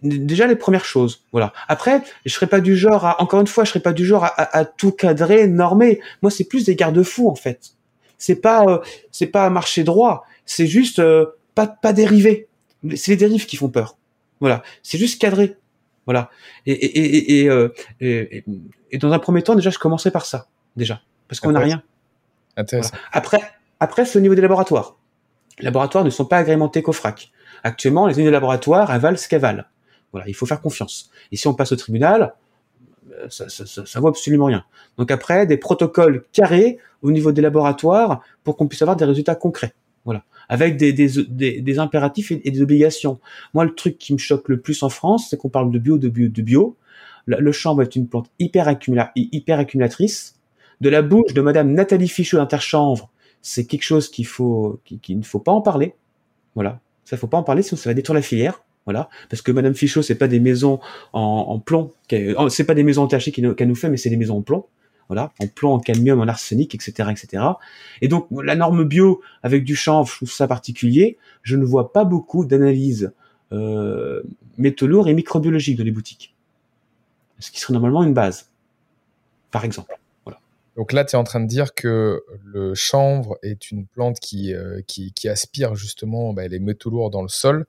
déjà 0.03 0.47
les 0.47 0.57
premières 0.57 0.84
choses. 0.84 1.24
Voilà. 1.32 1.55
Après, 1.66 2.03
je 2.26 2.34
serais 2.34 2.47
pas 2.47 2.61
du 2.61 2.76
genre 2.76 3.07
à, 3.07 3.22
encore 3.22 3.41
une 3.41 3.47
fois, 3.47 3.64
je 3.64 3.70
serais 3.70 3.80
pas 3.80 3.95
du 3.95 4.05
genre 4.05 4.24
à, 4.24 4.59
à, 4.59 4.66
tout 4.66 4.93
cadrer, 4.93 5.49
normer. 5.49 6.01
Moi, 6.20 6.30
c'est 6.30 6.45
plus 6.45 6.66
des 6.66 6.76
garde-fous 6.76 7.30
en 7.30 7.36
fait. 7.36 7.70
C'est 8.18 8.43
pas, 8.43 8.82
c'est 9.11 9.28
pas 9.28 9.49
marcher 9.49 9.82
droit. 9.82 10.26
C'est 10.45 10.66
juste, 10.66 11.01
pas 11.55 11.67
pas 11.67 11.93
dériver. 11.93 12.49
C'est 12.97 13.13
les 13.13 13.17
dérives 13.17 13.47
qui 13.47 13.57
font 13.57 13.69
peur. 13.69 13.97
Voilà, 14.41 14.63
c'est 14.83 14.99
juste 14.99 15.21
cadré. 15.21 15.57
Voilà. 16.07 16.31
Et 16.67 16.73
et 16.73 17.45
et, 17.45 17.47
et, 17.47 17.51
et, 18.01 18.45
et 18.91 18.99
dans 18.99 19.13
un 19.13 19.19
premier 19.19 19.43
temps, 19.43 19.55
déjà, 19.55 19.71
je 19.71 19.79
commençais 19.79 20.11
par 20.11 20.25
ça, 20.25 20.49
déjà, 20.77 21.03
parce 21.29 21.41
qu'on 21.41 21.53
n'a 21.53 21.61
rien. 21.61 21.83
Intéressant. 22.57 22.91
Voilà. 22.91 23.07
Après, 23.13 23.41
après, 23.79 24.05
c'est 24.05 24.19
au 24.19 24.23
niveau 24.23 24.35
des 24.35 24.43
laboratoires. 24.43 24.97
Les 25.59 25.67
laboratoires 25.67 26.05
ne 26.05 26.11
sont 26.11 26.25
pas 26.25 26.39
agrémentés 26.39 26.83
qu'OFRAC. 26.83 27.31
Actuellement, 27.63 28.07
les 28.07 28.15
unités 28.15 28.27
de 28.27 28.33
laboratoire 28.33 28.91
avalent 28.91 29.17
ce 29.17 29.29
qu'elles 29.29 29.41
valent. 29.41 29.65
Voilà, 30.13 30.27
il 30.27 30.35
faut 30.35 30.47
faire 30.47 30.61
confiance. 30.61 31.11
Et 31.31 31.37
si 31.37 31.47
on 31.47 31.55
passe 31.55 31.73
au 31.73 31.77
tribunal, 31.77 32.35
ça, 33.29 33.49
ça, 33.49 33.67
ça, 33.67 33.85
ça 33.85 34.01
vaut 34.01 34.09
absolument 34.09 34.47
rien. 34.47 34.65
Donc 34.97 35.11
après, 35.11 35.47
des 35.47 35.59
protocoles 35.59 36.25
carrés 36.33 36.79
au 37.03 37.11
niveau 37.13 37.31
des 37.31 37.43
laboratoires 37.43 38.23
pour 38.43 38.57
qu'on 38.57 38.67
puisse 38.67 38.83
avoir 38.83 38.97
des 38.97 39.05
résultats 39.05 39.35
concrets. 39.35 39.75
Voilà, 40.05 40.25
avec 40.51 40.77
des, 40.77 40.93
des, 40.93 41.09
des, 41.29 41.61
des 41.61 41.79
impératifs 41.79 42.33
et, 42.33 42.51
des 42.51 42.61
obligations. 42.61 43.21
Moi, 43.55 43.65
le 43.65 43.73
truc 43.73 43.99
qui 43.99 44.13
me 44.13 44.19
choque 44.19 44.49
le 44.49 44.61
plus 44.61 44.83
en 44.83 44.89
France, 44.89 45.29
c'est 45.31 45.37
qu'on 45.37 45.49
parle 45.49 45.71
de 45.71 45.79
bio, 45.79 45.97
de 45.97 46.09
bio, 46.09 46.29
de 46.29 46.43
bio. 46.43 46.77
Le, 47.27 47.53
chanvre 47.53 47.83
est 47.83 47.95
une 47.95 48.09
plante 48.09 48.29
hyper, 48.41 48.67
accumula, 48.67 49.13
hyper 49.15 49.61
accumulatrice. 49.61 50.35
De 50.81 50.89
la 50.89 51.03
bouche 51.03 51.35
de 51.35 51.41
Madame 51.41 51.73
Nathalie 51.73 52.09
Fichot 52.09 52.39
d'Interchanvre, 52.39 53.11
c'est 53.43 53.65
quelque 53.65 53.85
chose 53.85 54.11
qu'il 54.11 54.27
faut, 54.27 54.81
qu'il 54.85 55.19
ne 55.19 55.23
faut 55.23 55.39
pas 55.39 55.53
en 55.53 55.61
parler. 55.61 55.95
Voilà, 56.57 56.81
ça 57.05 57.17
faut 57.17 57.29
pas 57.29 57.39
en 57.39 57.45
parler, 57.45 57.63
sinon 57.63 57.79
ça 57.79 57.89
va 57.89 57.95
détruire 57.95 58.17
la 58.17 58.23
filière. 58.23 58.65
Voilà, 58.87 59.09
parce 59.29 59.43
que 59.43 59.53
Madame 59.53 59.75
Fichot, 59.75 60.03
c'est 60.03 60.17
pas 60.17 60.27
des 60.27 60.41
maisons 60.41 60.81
en, 61.13 61.21
en 61.49 61.61
plomb, 61.61 61.93
c'est 62.49 62.65
pas 62.65 62.75
des 62.75 62.83
maisons 62.83 63.03
en 63.03 63.07
THC 63.07 63.31
qu'elle 63.31 63.69
nous 63.69 63.75
fait, 63.77 63.89
mais 63.89 63.99
c'est 63.99 64.11
des 64.11 64.17
maisons 64.17 64.39
en 64.39 64.43
plomb. 64.43 64.65
Voilà, 65.11 65.33
en 65.41 65.49
plomb, 65.49 65.73
en 65.73 65.81
cadmium, 65.81 66.21
en 66.21 66.29
arsenic, 66.29 66.73
etc., 66.73 67.11
etc. 67.11 67.43
Et 68.01 68.07
donc 68.07 68.29
la 68.31 68.55
norme 68.55 68.85
bio 68.85 69.23
avec 69.43 69.65
du 69.65 69.75
chanvre, 69.75 70.09
je 70.09 70.15
trouve 70.15 70.31
ça 70.31 70.47
particulier. 70.47 71.19
Je 71.43 71.57
ne 71.57 71.65
vois 71.65 71.93
pas 71.93 72.05
beaucoup 72.05 72.45
d'analyses 72.45 73.13
euh, 73.51 74.23
métaux 74.57 74.87
lourds 74.87 75.09
et 75.09 75.15
microbiologiques 75.15 75.77
dans 75.77 75.83
les 75.83 75.91
boutiques, 75.91 76.37
ce 77.41 77.51
qui 77.51 77.59
serait 77.59 77.73
normalement 77.73 78.05
une 78.05 78.15
base, 78.15 78.51
par 79.51 79.65
exemple. 79.65 79.99
Voilà. 80.25 80.39
Donc 80.77 80.93
là, 80.93 81.05
tu 81.05 81.17
es 81.17 81.19
en 81.19 81.25
train 81.25 81.41
de 81.41 81.49
dire 81.49 81.75
que 81.75 82.23
le 82.45 82.77
chanvre 82.77 83.37
est 83.43 83.73
une 83.73 83.87
plante 83.87 84.21
qui, 84.21 84.55
euh, 84.55 84.81
qui, 84.87 85.13
qui, 85.13 85.29
aspire 85.29 85.75
justement 85.75 86.33
bah, 86.33 86.47
les 86.47 86.61
métaux 86.61 86.91
lourds 86.91 87.11
dans 87.11 87.23
le 87.23 87.29
sol 87.29 87.67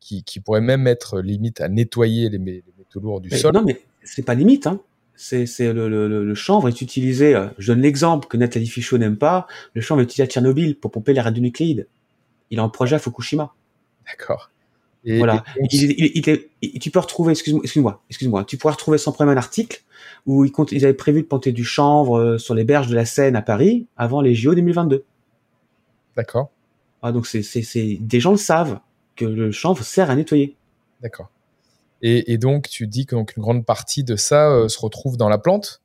qui, 0.00 0.24
qui, 0.24 0.40
pourrait 0.40 0.60
même 0.60 0.88
être 0.88 1.20
limite 1.20 1.60
à 1.60 1.68
nettoyer 1.68 2.30
les, 2.30 2.38
les 2.38 2.64
métaux 2.78 2.98
lourds 2.98 3.20
du 3.20 3.28
mais 3.30 3.36
sol. 3.36 3.54
Non, 3.54 3.62
mais 3.62 3.80
c'est 4.02 4.24
pas 4.24 4.34
limite. 4.34 4.66
Hein. 4.66 4.80
C'est, 5.22 5.44
le, 5.74 5.90
le, 5.90 6.24
le, 6.24 6.34
chanvre 6.34 6.68
est 6.68 6.80
utilisé. 6.80 7.34
Euh, 7.34 7.48
je 7.58 7.72
donne 7.72 7.82
l'exemple 7.82 8.26
que 8.26 8.38
Nathalie 8.38 8.66
Fichot 8.66 8.96
n'aime 8.96 9.18
pas. 9.18 9.46
Le 9.74 9.82
chanvre 9.82 10.00
est 10.00 10.04
utilisé 10.04 10.22
à 10.22 10.26
Tchernobyl 10.26 10.78
pour 10.78 10.90
pomper 10.90 11.12
les 11.12 11.20
radionucléides. 11.20 11.86
Il 12.50 12.56
est 12.56 12.62
en 12.62 12.70
projet 12.70 12.96
à 12.96 12.98
Fukushima. 12.98 13.52
D'accord. 14.06 14.50
Voilà. 15.04 15.44
Et 15.58 15.66
il, 15.72 16.16
il, 16.16 16.40
il, 16.62 16.78
tu 16.78 16.90
peux 16.90 17.00
retrouver, 17.00 17.32
excuse-moi, 17.32 17.60
excuse-moi, 17.62 18.02
excuse-moi, 18.08 18.44
tu 18.44 18.56
pourrais 18.56 18.72
retrouver 18.72 18.96
sans 18.96 19.12
problème 19.12 19.36
un 19.36 19.38
article 19.38 19.82
où 20.24 20.46
ils, 20.46 20.52
comptent, 20.52 20.72
ils 20.72 20.84
avaient 20.84 20.94
prévu 20.94 21.20
de 21.20 21.26
planter 21.26 21.52
du 21.52 21.64
chanvre 21.64 22.18
euh, 22.18 22.38
sur 22.38 22.54
les 22.54 22.64
berges 22.64 22.88
de 22.88 22.94
la 22.94 23.04
Seine 23.04 23.36
à 23.36 23.42
Paris 23.42 23.86
avant 23.98 24.22
les 24.22 24.34
JO 24.34 24.54
2022. 24.54 25.04
D'accord. 26.16 26.50
Ah, 27.02 27.12
donc 27.12 27.26
c'est, 27.26 27.42
c'est, 27.42 27.62
c'est, 27.62 27.98
des 28.00 28.20
gens 28.20 28.30
le 28.30 28.38
savent 28.38 28.80
que 29.16 29.26
le 29.26 29.52
chanvre 29.52 29.82
sert 29.82 30.08
à 30.08 30.16
nettoyer. 30.16 30.56
D'accord. 31.02 31.30
Et, 32.02 32.32
et, 32.32 32.38
donc, 32.38 32.68
tu 32.68 32.86
dis 32.86 33.06
que 33.06 33.14
donc, 33.14 33.36
une 33.36 33.42
grande 33.42 33.66
partie 33.66 34.04
de 34.04 34.16
ça 34.16 34.50
euh, 34.50 34.68
se 34.68 34.78
retrouve 34.78 35.16
dans 35.16 35.28
la 35.28 35.38
plante. 35.38 35.82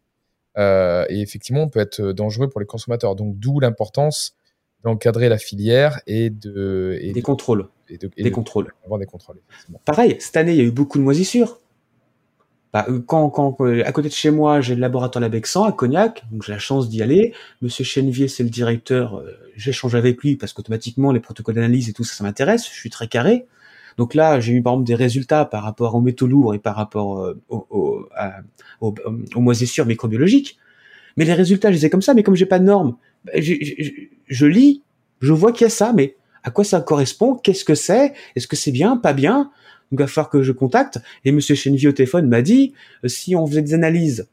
Euh, 0.57 1.05
et 1.09 1.21
effectivement, 1.21 1.67
peut 1.67 1.79
être 1.79 2.01
dangereux 2.11 2.49
pour 2.49 2.59
les 2.59 2.65
consommateurs. 2.65 3.15
Donc, 3.15 3.37
d'où 3.37 3.59
l'importance 3.59 4.35
d'encadrer 4.83 5.29
la 5.29 5.37
filière 5.37 5.99
et 6.07 6.29
de. 6.29 6.97
Et 7.01 7.11
des 7.11 7.21
de, 7.21 7.25
contrôles. 7.25 7.67
Et 7.89 7.97
de, 7.97 8.09
et 8.15 8.23
des 8.23 8.29
de, 8.29 8.35
contrôles. 8.35 8.73
Avoir 8.83 8.99
des 8.99 9.05
contrôles. 9.05 9.39
Pareil, 9.83 10.15
cette 10.19 10.37
année, 10.37 10.53
il 10.53 10.57
y 10.57 10.61
a 10.61 10.65
eu 10.65 10.71
beaucoup 10.71 10.97
de 10.97 11.03
moisissures. 11.03 11.59
Bah, 12.71 12.85
quand, 13.07 13.29
quand, 13.29 13.55
à 13.85 13.91
côté 13.93 14.09
de 14.09 14.13
chez 14.13 14.31
moi, 14.31 14.59
j'ai 14.59 14.75
le 14.75 14.81
laboratoire 14.81 15.21
Labexan 15.21 15.63
à 15.63 15.71
Cognac, 15.71 16.25
donc 16.29 16.43
j'ai 16.43 16.51
la 16.51 16.59
chance 16.59 16.89
d'y 16.89 17.01
aller. 17.01 17.33
Monsieur 17.61 17.85
Chenevier, 17.85 18.27
c'est 18.27 18.43
le 18.43 18.49
directeur. 18.49 19.15
Euh, 19.15 19.31
J'échange 19.55 19.95
avec 19.95 20.21
lui 20.21 20.35
parce 20.35 20.51
qu'automatiquement, 20.51 21.13
les 21.13 21.21
protocoles 21.21 21.55
d'analyse 21.55 21.87
et 21.87 21.93
tout 21.93 22.03
ça, 22.03 22.15
ça 22.15 22.25
m'intéresse. 22.25 22.65
Je 22.65 22.77
suis 22.77 22.89
très 22.89 23.07
carré. 23.07 23.47
Donc 23.97 24.13
là, 24.13 24.39
j'ai 24.39 24.53
eu 24.53 24.61
par 24.61 24.73
exemple 24.73 24.87
des 24.87 24.95
résultats 24.95 25.45
par 25.45 25.63
rapport 25.63 25.95
aux 25.95 26.01
métaux 26.01 26.27
lourds 26.27 26.53
et 26.53 26.59
par 26.59 26.75
rapport 26.75 27.19
euh, 27.19 27.39
aux, 27.49 28.05
à, 28.15 28.41
aux, 28.81 28.93
moisissures 29.35 29.85
microbiologiques. 29.85 30.57
Mais 31.17 31.25
les 31.25 31.33
résultats, 31.33 31.71
je 31.71 31.77
les 31.77 31.85
ai 31.85 31.89
comme 31.89 32.01
ça, 32.01 32.13
mais 32.13 32.23
comme 32.23 32.35
j'ai 32.35 32.45
pas 32.45 32.59
de 32.59 32.65
normes, 32.65 32.97
bah, 33.23 33.31
je, 33.35 34.45
lis, 34.45 34.83
je 35.21 35.31
vois 35.31 35.51
qu'il 35.51 35.65
y 35.65 35.67
a 35.67 35.69
ça, 35.69 35.93
mais 35.93 36.15
à 36.43 36.51
quoi 36.51 36.63
ça 36.63 36.81
correspond? 36.81 37.35
Qu'est-ce 37.35 37.63
que 37.63 37.75
c'est? 37.75 38.13
Est-ce 38.35 38.47
que 38.47 38.55
c'est 38.55 38.71
bien? 38.71 38.97
Pas 38.97 39.13
bien? 39.13 39.51
Donc 39.91 39.99
il 39.99 40.03
va 40.03 40.07
falloir 40.07 40.29
que 40.29 40.43
je 40.43 40.51
contacte. 40.51 40.99
Et 41.23 41.31
Monsieur 41.31 41.55
Chenevier 41.55 41.87
au 41.87 41.93
téléphone 41.93 42.27
m'a 42.27 42.41
dit, 42.41 42.73
euh, 43.03 43.07
si 43.07 43.35
on 43.35 43.47
faisait 43.47 43.61
des 43.61 43.73
analyses 43.73 44.27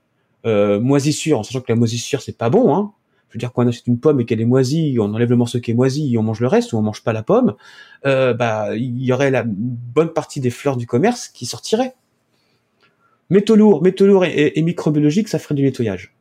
euh, 0.45 0.81
moisissures, 0.81 1.39
en 1.39 1.43
sachant 1.45 1.61
que 1.61 1.71
la 1.71 1.77
moisissure 1.77 2.21
c'est 2.21 2.37
pas 2.37 2.51
bon, 2.51 2.75
hein, 2.75 2.93
je 3.33 3.39
veux 3.39 3.39
dire 3.39 3.53
qu'on 3.53 3.67
achète 3.67 3.87
une 3.87 3.99
pomme 3.99 4.21
et 4.21 4.27
qu'elle 4.27 4.43
est 4.43 4.47
moisie, 4.47 4.99
on 5.01 5.15
enlève 5.15 5.31
le 5.31 5.37
morceau 5.37 5.59
qui 5.59 5.71
est 5.71 5.75
moisi 5.75 6.13
et 6.13 6.19
on 6.19 6.23
mange 6.23 6.41
le 6.41 6.49
reste 6.49 6.75
ou 6.75 6.77
on 6.77 6.83
mange 6.83 7.03
pas 7.03 7.15
la 7.15 7.23
pomme, 7.23 7.55
euh, 8.05 8.35
bah 8.35 8.77
il 8.77 9.03
y 9.03 9.11
aurait 9.11 9.31
la 9.31 9.43
bonne 9.47 10.13
partie 10.13 10.39
des 10.39 10.51
fleurs 10.51 10.77
du 10.77 10.87
commerce 10.87 11.29
qui 11.29 11.47
sortiraient. 11.47 11.95
Métaux 13.31 13.57
lourds, 13.57 13.83
métaux 13.83 14.07
lourds 14.07 14.27
et, 14.27 14.33
et, 14.33 14.59
et 14.59 14.63
microbiologiques, 14.63 15.29
ça 15.29 15.39
ferait 15.39 15.55
du 15.55 15.63
nettoyage. 15.63 16.15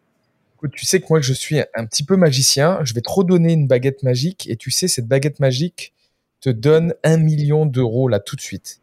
Tu 0.71 0.85
sais 0.85 1.01
que 1.01 1.07
moi 1.09 1.19
je 1.19 1.33
suis 1.33 1.59
un 1.75 1.85
petit 1.85 2.03
peu 2.03 2.15
magicien, 2.15 2.79
je 2.83 2.93
vais 2.93 3.01
te 3.01 3.11
redonner 3.11 3.51
une 3.51 3.67
baguette 3.67 4.03
magique 4.03 4.47
et 4.49 4.55
tu 4.55 4.71
sais 4.71 4.87
cette 4.87 5.07
baguette 5.07 5.41
magique 5.41 5.93
te 6.39 6.49
donne 6.49 6.93
un 7.03 7.17
million 7.17 7.65
d'euros 7.65 8.07
là 8.07 8.21
tout 8.21 8.37
de 8.37 8.41
suite. 8.41 8.79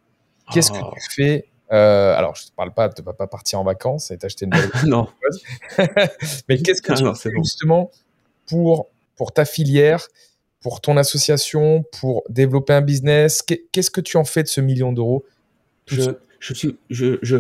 Qu'est-ce 0.52 0.70
oh. 0.72 0.74
que 0.74 1.00
tu 1.00 1.14
fais 1.14 1.48
euh, 1.70 2.14
alors, 2.14 2.34
je 2.34 2.44
ne 2.44 2.50
parle 2.56 2.72
pas, 2.72 2.88
tu 2.88 3.02
vas 3.02 3.12
pas 3.12 3.26
partir 3.26 3.60
en 3.60 3.64
vacances 3.64 4.10
et 4.10 4.18
t'acheter 4.18 4.46
une 4.46 4.50
belle 4.52 4.70
non. 4.86 5.08
Mais 6.48 6.58
qu'est-ce 6.58 6.82
que 6.82 6.92
ah 6.92 6.96
tu 6.96 7.04
non, 7.04 7.14
fais 7.14 7.30
bon. 7.30 7.42
justement 7.42 7.90
pour, 8.48 8.88
pour 9.16 9.32
ta 9.32 9.44
filière, 9.44 10.08
pour 10.60 10.80
ton 10.80 10.96
association, 10.96 11.84
pour 12.00 12.24
développer 12.28 12.72
un 12.72 12.80
business 12.80 13.42
Qu'est-ce 13.42 13.90
que 13.90 14.00
tu 14.00 14.16
en 14.16 14.24
fais 14.24 14.42
de 14.42 14.48
ce 14.48 14.60
million 14.60 14.92
d'euros? 14.92 15.24
Je, 15.86 16.02
je 16.40 16.54
suis, 16.54 16.76
je, 16.90 17.18
je, 17.22 17.38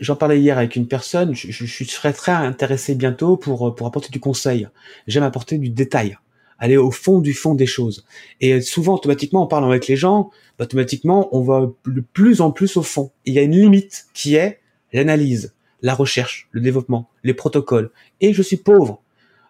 j'en 0.00 0.16
parlais 0.16 0.40
hier 0.40 0.58
avec 0.58 0.76
une 0.76 0.88
personne. 0.88 1.34
Je, 1.34 1.50
je, 1.50 1.66
je 1.66 1.84
serais 1.84 2.12
très 2.12 2.32
intéressé 2.32 2.94
bientôt 2.94 3.36
pour 3.36 3.74
pour 3.74 3.86
apporter 3.86 4.10
du 4.10 4.20
conseil. 4.20 4.68
J'aime 5.06 5.24
apporter 5.24 5.58
du 5.58 5.68
détail, 5.68 6.16
aller 6.58 6.76
au 6.76 6.90
fond 6.90 7.18
du 7.20 7.34
fond 7.34 7.54
des 7.54 7.66
choses. 7.66 8.06
Et 8.40 8.60
souvent, 8.60 8.94
automatiquement, 8.94 9.42
en 9.42 9.46
parlant 9.46 9.68
avec 9.68 9.86
les 9.88 9.96
gens, 9.96 10.30
automatiquement, 10.58 11.28
on 11.36 11.42
va 11.42 11.70
de 11.86 12.00
plus 12.00 12.40
en 12.40 12.50
plus 12.50 12.76
au 12.76 12.82
fond. 12.82 13.10
Il 13.24 13.34
y 13.34 13.38
a 13.38 13.42
une 13.42 13.56
limite 13.56 14.06
qui 14.14 14.36
est 14.36 14.60
l'analyse, 14.92 15.54
la 15.82 15.94
recherche, 15.94 16.48
le 16.52 16.60
développement, 16.60 17.10
les 17.24 17.34
protocoles. 17.34 17.90
Et 18.20 18.32
je 18.32 18.42
suis 18.42 18.56
pauvre. 18.56 19.02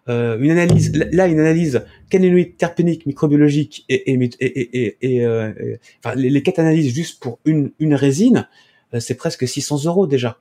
Euh, 0.09 0.37
une 0.39 0.51
analyse, 0.51 0.91
là, 1.13 1.27
une 1.27 1.39
analyse 1.39 1.85
canénoïde, 2.09 2.57
terpénique, 2.57 3.05
microbiologique 3.05 3.85
et, 3.87 4.11
et, 4.11 4.29
et, 4.39 4.97
et, 5.01 5.25
euh, 5.25 5.77
enfin, 6.03 6.15
les, 6.15 6.29
les 6.29 6.43
quatre 6.43 6.59
analyses 6.59 6.93
juste 6.93 7.21
pour 7.21 7.39
une, 7.45 7.71
une 7.79 7.95
résine, 7.95 8.47
euh, 8.93 8.99
c'est 8.99 9.15
presque 9.15 9.47
600 9.47 9.85
euros 9.85 10.05
déjà. 10.05 10.39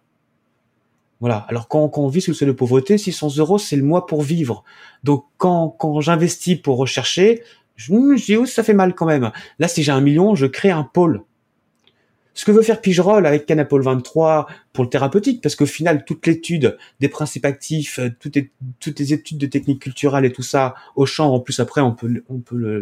Voilà. 1.20 1.46
Alors 1.48 1.68
quand, 1.68 1.88
quand 1.88 2.02
on 2.02 2.08
vit 2.08 2.20
sous 2.20 2.32
le 2.32 2.34
seuil 2.34 2.48
de 2.48 2.52
pauvreté, 2.52 2.98
600 2.98 3.36
euros, 3.36 3.56
c'est 3.58 3.76
le 3.76 3.84
mois 3.84 4.06
pour 4.06 4.22
vivre. 4.22 4.64
Donc 5.04 5.26
quand, 5.36 5.68
quand 5.68 6.00
j'investis 6.00 6.56
pour 6.56 6.76
rechercher, 6.76 7.42
je, 7.76 7.92
je 8.16 8.24
dis, 8.24 8.36
oh, 8.36 8.46
ça 8.46 8.64
fait 8.64 8.74
mal 8.74 8.94
quand 8.96 9.06
même. 9.06 9.30
Là, 9.60 9.68
si 9.68 9.84
j'ai 9.84 9.92
un 9.92 10.00
million, 10.00 10.34
je 10.34 10.46
crée 10.46 10.70
un 10.70 10.82
pôle. 10.82 11.22
Ce 12.35 12.45
que 12.45 12.51
veut 12.51 12.62
faire 12.62 12.80
Pigerol 12.80 13.26
avec 13.26 13.47
Canapol 13.47 13.83
23 13.83 14.47
pour 14.72 14.85
le 14.85 14.91
thérapeutique, 14.91 15.43
parce 15.43 15.55
qu'au 15.55 15.66
final, 15.66 16.05
toute 16.05 16.26
l'étude 16.26 16.78
des 17.01 17.09
principes 17.09 17.45
actifs, 17.45 18.01
toutes 18.20 18.37
les, 18.37 18.51
toutes 18.80 18.99
les 18.99 19.12
études 19.12 19.39
de 19.39 19.47
techniques 19.47 19.83
culturelles 19.83 20.24
et 20.24 20.33
tout 20.33 20.43
ça, 20.43 20.74
au 20.97 21.05
champ, 21.05 21.33
en 21.33 21.41
plus 21.41 21.61
après, 21.61 21.83
on 21.83 21.93
peut, 21.93 22.22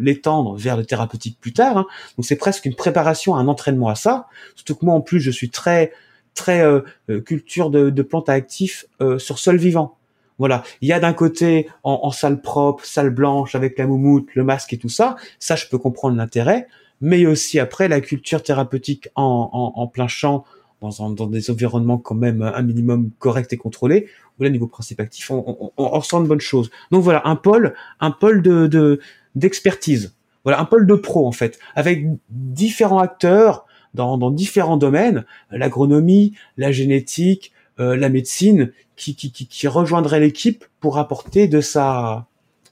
l'étendre 0.00 0.56
vers 0.56 0.76
le 0.76 0.84
thérapeutique 0.84 1.38
plus 1.40 1.52
tard. 1.52 1.78
Hein. 1.78 1.86
Donc 2.16 2.26
c'est 2.26 2.36
presque 2.36 2.64
une 2.64 2.76
préparation, 2.76 3.34
un 3.34 3.48
entraînement 3.48 3.88
à 3.88 3.96
ça. 3.96 4.28
Surtout 4.54 4.76
que 4.76 4.84
moi, 4.84 4.94
en 4.94 5.00
plus, 5.00 5.20
je 5.20 5.32
suis 5.32 5.50
très, 5.50 5.92
très 6.34 6.62
euh, 6.62 6.82
culture 7.26 7.70
de, 7.70 7.90
de 7.90 8.02
plantes 8.02 8.28
à 8.28 8.34
actifs 8.34 8.86
euh, 9.00 9.18
sur 9.18 9.38
sol 9.38 9.56
vivant. 9.56 9.96
Voilà, 10.38 10.62
il 10.80 10.88
y 10.88 10.92
a 10.94 11.00
d'un 11.00 11.12
côté 11.12 11.68
en, 11.82 12.00
en 12.02 12.10
salle 12.12 12.40
propre, 12.40 12.86
salle 12.86 13.10
blanche 13.10 13.54
avec 13.54 13.76
la 13.78 13.86
moumoute, 13.86 14.28
le 14.34 14.42
masque 14.42 14.72
et 14.72 14.78
tout 14.78 14.88
ça. 14.88 15.16
Ça, 15.38 15.54
je 15.54 15.66
peux 15.66 15.76
comprendre 15.76 16.16
l'intérêt 16.16 16.66
mais 17.00 17.26
aussi 17.26 17.58
après 17.58 17.88
la 17.88 18.00
culture 18.00 18.42
thérapeutique 18.42 19.08
en, 19.14 19.50
en, 19.52 19.80
en 19.80 19.86
plein 19.86 20.08
champ, 20.08 20.44
dans, 20.80 21.10
dans, 21.10 21.26
des 21.26 21.50
environnements 21.50 21.98
quand 21.98 22.14
même 22.14 22.42
un 22.42 22.62
minimum 22.62 23.10
correct 23.18 23.52
et 23.52 23.56
contrôlé, 23.56 24.08
où 24.38 24.42
là, 24.42 24.50
niveau 24.50 24.66
principe 24.66 25.00
actif, 25.00 25.30
on, 25.30 25.44
on, 25.46 25.72
on 25.76 25.88
ressent 25.88 26.22
de 26.22 26.26
bonnes 26.26 26.40
choses. 26.40 26.70
Donc 26.90 27.02
voilà, 27.02 27.22
un 27.26 27.36
pôle, 27.36 27.74
un 28.00 28.10
pôle 28.10 28.42
de 28.42 29.00
d'expertise. 29.34 30.14
voilà, 30.44 30.60
un 30.60 30.64
pôle 30.64 30.86
de 30.86 30.94
pro 30.94 31.26
en 31.26 31.32
fait, 31.32 31.58
avec 31.74 32.06
différents 32.30 32.98
acteurs 32.98 33.66
dans, 33.94 34.18
dans 34.18 34.30
différents 34.30 34.76
domaines, 34.76 35.24
l'agronomie, 35.50 36.34
la 36.56 36.72
génétique, 36.72 37.52
euh, 37.78 37.96
la 37.96 38.08
médecine, 38.08 38.72
qui, 38.96 39.14
qui, 39.14 39.32
qui, 39.32 39.68
rejoindraient 39.68 40.20
l'équipe 40.20 40.64
pour 40.80 40.98
apporter 40.98 41.48
de 41.48 41.60
sa, 41.60 42.26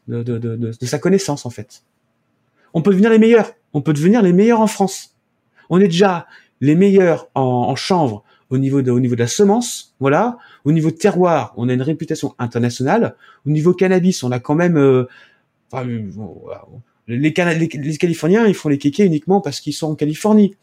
de, 0.08 0.22
de, 0.22 0.38
de 0.38 0.86
sa 0.86 0.98
connaissance 0.98 1.46
en 1.46 1.50
fait. 1.50 1.82
On 2.74 2.82
peut 2.82 2.90
devenir 2.90 3.10
les 3.10 3.18
meilleurs. 3.18 3.52
On 3.72 3.80
peut 3.80 3.92
devenir 3.92 4.22
les 4.22 4.32
meilleurs 4.32 4.60
en 4.60 4.66
France. 4.66 5.16
On 5.70 5.80
est 5.80 5.88
déjà 5.88 6.26
les 6.60 6.74
meilleurs 6.74 7.28
en, 7.34 7.74
chanvre 7.76 8.24
au 8.50 8.58
niveau 8.58 8.82
de, 8.82 8.90
au 8.90 9.00
niveau 9.00 9.14
de 9.14 9.20
la 9.20 9.26
semence, 9.26 9.94
voilà. 10.00 10.38
Au 10.64 10.72
niveau 10.72 10.90
terroir, 10.90 11.52
on 11.56 11.68
a 11.68 11.72
une 11.72 11.82
réputation 11.82 12.34
internationale. 12.38 13.14
Au 13.46 13.50
niveau 13.50 13.74
cannabis, 13.74 14.22
on 14.22 14.32
a 14.32 14.40
quand 14.40 14.54
même, 14.54 14.78
euh, 14.78 15.06
enfin, 15.70 15.86
euh, 15.86 16.64
les, 17.06 17.18
les, 17.18 17.96
Californiens, 17.98 18.46
ils 18.46 18.54
font 18.54 18.68
les 18.68 18.78
kékés 18.78 19.04
uniquement 19.04 19.40
parce 19.40 19.60
qu'ils 19.60 19.74
sont 19.74 19.90
en 19.90 19.94
Californie. 19.94 20.54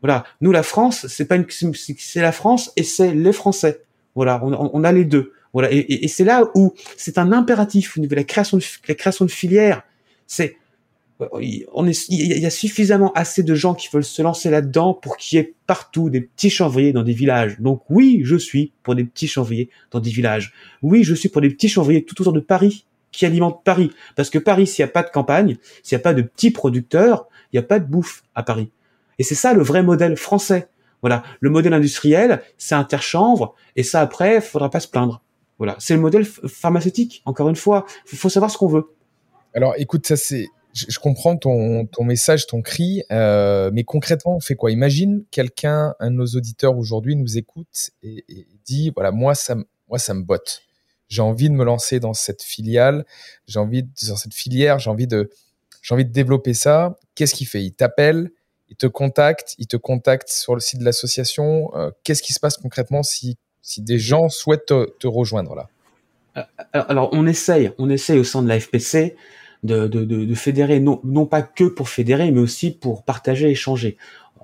Voilà. 0.00 0.24
Nous, 0.40 0.52
la 0.52 0.62
France, 0.62 1.06
c'est 1.06 1.26
pas 1.26 1.36
une, 1.36 1.46
c'est 1.48 2.22
la 2.22 2.32
France 2.32 2.72
et 2.76 2.82
c'est 2.82 3.14
les 3.14 3.32
Français. 3.32 3.82
Voilà. 4.14 4.40
On, 4.42 4.70
on 4.72 4.84
a 4.84 4.92
les 4.92 5.04
deux. 5.04 5.32
Voilà. 5.52 5.70
Et, 5.70 6.04
et, 6.04 6.08
c'est 6.08 6.24
là 6.24 6.44
où 6.54 6.72
c'est 6.96 7.18
un 7.18 7.30
impératif 7.30 7.96
au 7.96 8.00
niveau 8.00 8.10
de 8.10 8.16
la 8.16 8.24
création 8.24 8.56
de 8.56 8.64
la 8.88 8.94
création 8.94 9.24
de 9.24 9.30
filières. 9.30 9.82
C'est 10.26 10.56
il 11.40 11.66
y 12.18 12.46
a 12.46 12.50
suffisamment 12.50 13.12
assez 13.14 13.42
de 13.42 13.54
gens 13.54 13.74
qui 13.74 13.88
veulent 13.92 14.04
se 14.04 14.22
lancer 14.22 14.50
là-dedans 14.50 14.94
pour 14.94 15.16
qu'il 15.16 15.38
y 15.38 15.42
ait 15.42 15.54
partout 15.66 16.10
des 16.10 16.20
petits 16.20 16.50
chanvriers 16.50 16.92
dans 16.92 17.02
des 17.02 17.12
villages. 17.12 17.60
Donc 17.60 17.82
oui, 17.88 18.20
je 18.24 18.36
suis 18.36 18.72
pour 18.82 18.94
des 18.94 19.04
petits 19.04 19.28
chanvriers 19.28 19.70
dans 19.90 20.00
des 20.00 20.10
villages. 20.10 20.52
Oui, 20.82 21.04
je 21.04 21.14
suis 21.14 21.28
pour 21.28 21.40
des 21.40 21.50
petits 21.50 21.68
chanvriers 21.68 22.04
tout 22.04 22.20
autour 22.20 22.32
de 22.32 22.40
Paris 22.40 22.86
qui 23.10 23.26
alimentent 23.26 23.62
Paris. 23.64 23.90
Parce 24.16 24.30
que 24.30 24.38
Paris, 24.38 24.66
s'il 24.66 24.84
n'y 24.84 24.88
a 24.90 24.92
pas 24.92 25.02
de 25.02 25.10
campagne, 25.10 25.56
s'il 25.82 25.96
n'y 25.96 26.00
a 26.00 26.02
pas 26.02 26.14
de 26.14 26.22
petits 26.22 26.50
producteurs, 26.50 27.28
il 27.52 27.56
n'y 27.56 27.64
a 27.64 27.66
pas 27.66 27.78
de 27.78 27.84
bouffe 27.84 28.24
à 28.34 28.42
Paris. 28.42 28.70
Et 29.18 29.22
c'est 29.22 29.34
ça 29.34 29.52
le 29.52 29.62
vrai 29.62 29.82
modèle 29.82 30.16
français. 30.16 30.68
Voilà, 31.02 31.24
le 31.40 31.50
modèle 31.50 31.74
industriel, 31.74 32.42
c'est 32.58 32.76
interchanvre, 32.76 33.56
et 33.74 33.82
ça 33.82 34.00
après, 34.00 34.40
faudra 34.40 34.70
pas 34.70 34.78
se 34.78 34.86
plaindre. 34.86 35.20
Voilà, 35.58 35.74
c'est 35.80 35.94
le 35.94 36.00
modèle 36.00 36.24
pharmaceutique. 36.24 37.22
Encore 37.24 37.48
une 37.48 37.56
fois, 37.56 37.86
il 38.12 38.18
faut 38.18 38.28
savoir 38.28 38.52
ce 38.52 38.56
qu'on 38.56 38.68
veut. 38.68 38.94
Alors, 39.52 39.74
écoute, 39.78 40.06
ça 40.06 40.16
c'est 40.16 40.46
je, 40.72 40.98
comprends 40.98 41.36
ton, 41.36 41.86
ton, 41.86 42.04
message, 42.04 42.46
ton 42.46 42.62
cri, 42.62 43.02
euh, 43.12 43.70
mais 43.72 43.84
concrètement, 43.84 44.36
on 44.36 44.40
fait 44.40 44.54
quoi? 44.54 44.70
Imagine 44.70 45.24
quelqu'un, 45.30 45.94
un 46.00 46.10
de 46.10 46.16
nos 46.16 46.26
auditeurs 46.26 46.76
aujourd'hui 46.76 47.14
nous 47.16 47.36
écoute 47.36 47.90
et, 48.02 48.24
dit 48.64 48.90
voilà, 48.94 49.10
moi 49.10 49.34
ça, 49.34 49.56
moi 49.88 49.98
ça 49.98 50.14
me 50.14 50.22
botte. 50.22 50.62
J'ai 51.08 51.20
envie 51.20 51.50
de 51.50 51.54
me 51.54 51.64
lancer 51.64 52.00
dans 52.00 52.14
cette 52.14 52.42
filiale, 52.42 53.04
j'ai 53.46 53.58
envie 53.58 53.82
de, 53.82 53.88
dans 54.08 54.16
cette 54.16 54.34
filière, 54.34 54.78
j'ai 54.78 54.88
envie 54.88 55.06
de, 55.06 55.30
j'ai 55.82 55.94
envie 55.94 56.06
de 56.06 56.12
développer 56.12 56.54
ça. 56.54 56.96
Qu'est-ce 57.14 57.34
qu'il 57.34 57.46
fait? 57.46 57.62
Il 57.62 57.72
t'appelle, 57.72 58.30
il 58.70 58.76
te 58.76 58.86
contacte, 58.86 59.54
il 59.58 59.66
te 59.66 59.76
contacte 59.76 60.30
sur 60.30 60.54
le 60.54 60.60
site 60.60 60.80
de 60.80 60.84
l'association. 60.84 61.70
Euh, 61.76 61.90
Qu'est-ce 62.04 62.22
qui 62.22 62.32
se 62.32 62.40
passe 62.40 62.56
concrètement 62.56 63.02
si, 63.02 63.36
si 63.60 63.82
des 63.82 63.98
gens 63.98 64.30
souhaitent 64.30 64.66
te, 64.66 64.90
te 64.98 65.06
rejoindre 65.06 65.54
là? 65.54 65.68
Alors, 66.72 66.90
alors, 66.90 67.08
on 67.12 67.26
essaye, 67.26 67.72
on 67.76 67.90
essaye 67.90 68.18
au 68.18 68.24
sein 68.24 68.42
de 68.42 68.48
la 68.48 68.58
FPC 68.58 69.16
de, 69.62 69.86
de, 69.86 70.04
de, 70.04 70.34
fédérer, 70.34 70.80
non, 70.80 71.00
non 71.04 71.26
pas 71.26 71.42
que 71.42 71.64
pour 71.64 71.88
fédérer, 71.88 72.30
mais 72.30 72.40
aussi 72.40 72.72
pour 72.72 73.04
partager, 73.04 73.48
échanger. 73.50 73.96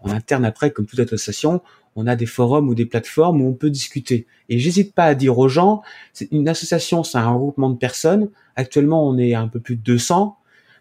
En 0.02 0.10
interne, 0.10 0.44
après, 0.44 0.70
comme 0.70 0.86
toute 0.86 1.00
association, 1.00 1.60
on 1.96 2.06
a 2.06 2.14
des 2.14 2.26
forums 2.26 2.68
ou 2.68 2.74
des 2.74 2.86
plateformes 2.86 3.42
où 3.42 3.48
on 3.48 3.54
peut 3.54 3.70
discuter. 3.70 4.26
Et 4.48 4.60
j'hésite 4.60 4.94
pas 4.94 5.04
à 5.04 5.14
dire 5.16 5.36
aux 5.38 5.48
gens, 5.48 5.82
c'est 6.12 6.30
une 6.30 6.48
association, 6.48 7.02
c'est 7.02 7.18
un 7.18 7.30
regroupement 7.30 7.70
de 7.70 7.76
personnes. 7.76 8.30
Actuellement, 8.54 9.08
on 9.08 9.18
est 9.18 9.34
un 9.34 9.48
peu 9.48 9.58
plus 9.58 9.74
de 9.74 9.82
200. 9.82 10.36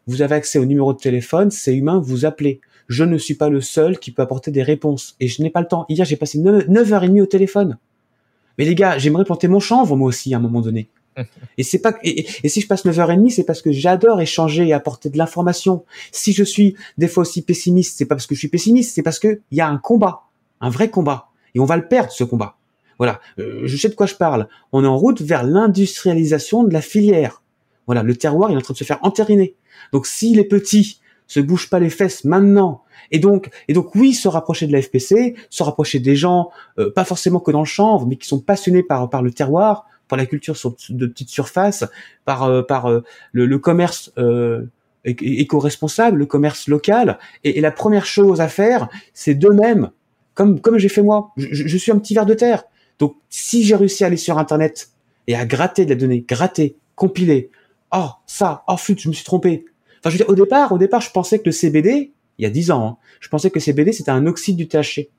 Vous 0.06 0.22
avez 0.22 0.36
accès 0.36 0.60
au 0.60 0.66
numéro 0.66 0.94
de 0.94 1.00
téléphone, 1.00 1.50
c'est 1.50 1.76
humain, 1.76 2.00
vous 2.00 2.26
appelez. 2.26 2.62
Je 2.88 3.04
ne 3.04 3.18
suis 3.18 3.34
pas 3.34 3.50
le 3.50 3.60
seul 3.60 3.98
qui 3.98 4.12
peut 4.12 4.22
apporter 4.22 4.52
des 4.52 4.64
réponses. 4.64 5.16
Et 5.20 5.28
je 5.28 5.42
n'ai 5.42 5.50
pas 5.50 5.62
le 5.62 5.68
temps. 5.68 5.86
Hier, 5.90 6.06
j'ai 6.06 6.16
passé 6.16 6.38
9, 6.40 6.68
h 6.68 6.86
30 6.88 7.20
au 7.20 7.26
téléphone. 7.26 7.78
Mais 8.58 8.66
les 8.66 8.76
gars, 8.76 8.98
j'aimerais 8.98 9.26
planter 9.26 9.48
mon 9.48 9.60
chanvre, 9.60 9.96
moi 9.96 10.08
aussi, 10.08 10.34
à 10.34 10.38
un 10.38 10.40
moment 10.40 10.62
donné 10.62 10.88
et 11.58 11.64
c'est 11.64 11.80
pas 11.80 11.96
et, 12.04 12.26
si 12.48 12.62
je 12.62 12.68
passe 12.68 12.86
9h30, 12.86 13.30
c'est 13.30 13.44
parce 13.44 13.62
que 13.62 13.72
j'adore 13.72 14.22
échanger 14.22 14.68
et 14.68 14.74
apporter 14.74 15.10
de 15.10 15.18
l'information. 15.18 15.86
Si 16.12 16.34
je 16.34 16.44
suis 16.44 16.76
des 16.98 17.08
fois 17.08 17.22
aussi 17.22 17.42
pessimiste, 17.42 17.98
c'est 17.98 18.06
pas 18.06 18.16
parce 18.16 18.28
que 18.28 18.36
je 18.36 18.40
suis 18.40 18.48
pessimiste, 18.48 18.94
c'est 18.96 19.04
parce 19.04 19.20
que 19.20 19.42
il 19.52 19.58
y 19.58 19.62
a 19.62 19.68
un 19.68 19.78
combat, 19.78 20.24
un 20.62 20.70
vrai 20.70 20.90
combat 20.90 21.30
et 21.56 21.60
on 21.60 21.66
va 21.66 21.78
le 21.78 21.88
perdre 21.88 22.12
ce 22.12 22.24
combat. 22.24 22.58
Voilà, 22.98 23.20
euh, 23.40 23.62
je 23.66 23.78
sais 23.78 23.90
de 23.90 23.96
quoi 23.96 24.08
je 24.08 24.16
parle. 24.16 24.48
On 24.72 24.84
est 24.84 24.88
en 24.88 24.98
route 24.98 25.22
vers 25.22 25.44
l'industrialisation 25.44 26.64
de 26.64 26.74
la 26.74 26.82
filière. 26.82 27.44
Voilà, 27.86 28.04
le 28.04 28.16
terroir 28.16 28.50
il 28.50 28.54
est 28.54 28.58
en 28.58 28.62
train 28.62 28.74
de 28.74 28.78
se 28.78 28.84
faire 28.84 29.00
entériner. 29.02 29.56
Donc 29.94 30.08
si 30.08 30.34
les 30.34 30.44
petits 30.44 31.00
se 31.28 31.40
bougent 31.40 31.70
pas 31.70 31.80
les 31.80 31.90
fesses 31.90 32.24
maintenant 32.24 32.84
et 33.12 33.20
donc, 33.20 33.50
et 33.68 33.74
donc 33.74 33.96
oui, 33.96 34.14
se 34.14 34.28
rapprocher 34.28 34.68
de 34.68 34.74
la 34.74 34.82
FPC, 34.82 35.36
se 35.50 35.64
rapprocher 35.64 36.00
des 36.00 36.16
gens, 36.16 36.50
euh, 36.80 36.92
pas 36.92 37.06
forcément 37.06 37.40
que 37.40 37.52
dans 37.52 37.60
le 37.60 37.66
chanvre, 37.66 38.06
mais 38.06 38.18
qui 38.18 38.28
sont 38.28 38.40
passionnés 38.40 38.84
par 38.84 39.10
par 39.10 39.22
le 39.22 39.32
terroir, 39.32 39.86
par 40.08 40.18
la 40.18 40.26
culture 40.26 40.58
sur 40.58 40.76
de 40.90 41.06
petites 41.06 41.30
surfaces, 41.30 41.86
par 42.26 42.44
euh, 42.44 42.62
par 42.62 42.90
euh, 42.90 43.04
le, 43.32 43.58
commerce 43.60 44.12
euh, 44.18 44.66
éco-responsable, 45.04 46.20
le 46.20 46.26
commerce 46.26 46.68
local. 46.68 47.20
Et, 47.44 47.62
la 47.62 47.72
première 47.72 48.06
chose 48.06 48.42
à 48.42 48.48
faire, 48.48 48.90
c'est 49.14 49.36
d'eux-mêmes, 49.36 49.92
comme 50.34 50.60
comme 50.60 50.78
j'ai 50.78 50.90
fait 50.90 51.02
moi. 51.02 51.32
Je, 51.38 51.78
suis 51.78 51.92
un 51.92 52.00
petit 52.00 52.14
ver 52.14 52.26
de 52.26 52.34
terre. 52.34 52.64
Donc 53.00 53.16
si 53.30 53.64
j'ai 53.64 53.76
réussi 53.76 54.04
à 54.04 54.08
aller 54.08 54.18
sur 54.18 54.38
Internet 54.38 54.90
et 55.28 55.36
à 55.36 55.46
gratter 55.46 55.86
de 55.86 55.92
la 55.92 55.96
donnée, 55.96 56.26
gratter, 56.28 56.78
compiler, 56.96 57.52
oh 57.94 58.10
ça, 58.26 58.64
oh 58.68 58.78
flûte, 58.78 59.02
je 59.02 59.10
me 59.10 59.14
suis 59.14 59.26
trompé. 59.26 59.66
Enfin, 60.00 60.10
je 60.10 60.18
veux 60.18 60.18
dire, 60.18 60.30
au 60.30 60.36
départ, 60.36 60.72
au 60.72 60.78
départ, 60.78 61.02
je 61.02 61.12
pensais 61.12 61.40
que 61.40 61.46
le 61.46 61.52
CBD, 61.52 62.12
il 62.38 62.44
y 62.44 62.46
a 62.46 62.50
10 62.50 62.72
ans, 62.72 62.88
hein, 62.88 62.98
je 63.20 63.30
pensais 63.30 63.50
que 63.50 63.56
le 63.56 63.62
CBD 63.62 63.92
c'était 63.92 64.12
un 64.12 64.26
oxyde 64.26 64.56
du 64.56 64.68
THC. 64.68 65.10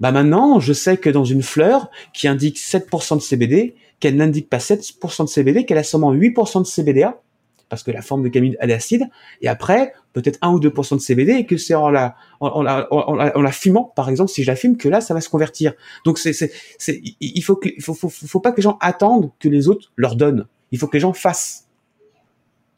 Bah 0.00 0.10
maintenant, 0.10 0.58
je 0.58 0.72
sais 0.72 0.96
que 0.96 1.08
dans 1.08 1.24
une 1.24 1.42
fleur 1.42 1.90
qui 2.12 2.26
indique 2.26 2.58
7% 2.58 3.16
de 3.16 3.22
CBD, 3.22 3.74
qu'elle 4.00 4.16
n'indique 4.16 4.48
pas 4.48 4.58
7% 4.58 5.24
de 5.24 5.28
CBD, 5.28 5.64
qu'elle 5.64 5.78
a 5.78 5.84
seulement 5.84 6.14
8% 6.14 6.62
de 6.62 6.66
CBDA, 6.66 7.20
parce 7.68 7.82
que 7.82 7.90
la 7.90 8.02
forme 8.02 8.22
de 8.22 8.28
camide 8.28 8.56
elle 8.60 8.70
est 8.70 8.74
acide, 8.74 9.08
et 9.40 9.48
après 9.48 9.92
peut-être 10.12 10.38
1 10.42 10.52
ou 10.52 10.60
2% 10.60 10.96
de 10.96 11.00
CBD, 11.00 11.32
et 11.32 11.46
que 11.46 11.56
c'est 11.56 11.74
en 11.74 11.90
la, 11.90 12.14
en, 12.40 12.62
la, 12.62 12.86
en, 12.92 13.14
la, 13.14 13.52
fumant, 13.52 13.92
par 13.96 14.08
exemple, 14.08 14.30
si 14.30 14.42
je 14.42 14.48
la 14.48 14.56
fume, 14.56 14.76
que 14.76 14.88
là 14.88 15.00
ça 15.00 15.14
va 15.14 15.20
se 15.20 15.28
convertir. 15.28 15.74
Donc 16.04 16.18
c'est, 16.18 16.32
c'est, 16.32 16.52
c'est, 16.78 17.00
il 17.20 17.42
faut 17.42 17.56
que, 17.56 17.68
faut, 17.80 17.94
faut, 17.94 18.08
faut 18.08 18.40
pas 18.40 18.52
que 18.52 18.58
les 18.58 18.62
gens 18.62 18.78
attendent 18.80 19.30
que 19.40 19.48
les 19.48 19.68
autres 19.68 19.92
leur 19.96 20.16
donnent. 20.16 20.46
Il 20.70 20.78
faut 20.78 20.86
que 20.86 20.96
les 20.96 21.00
gens 21.00 21.12
fassent. 21.12 21.64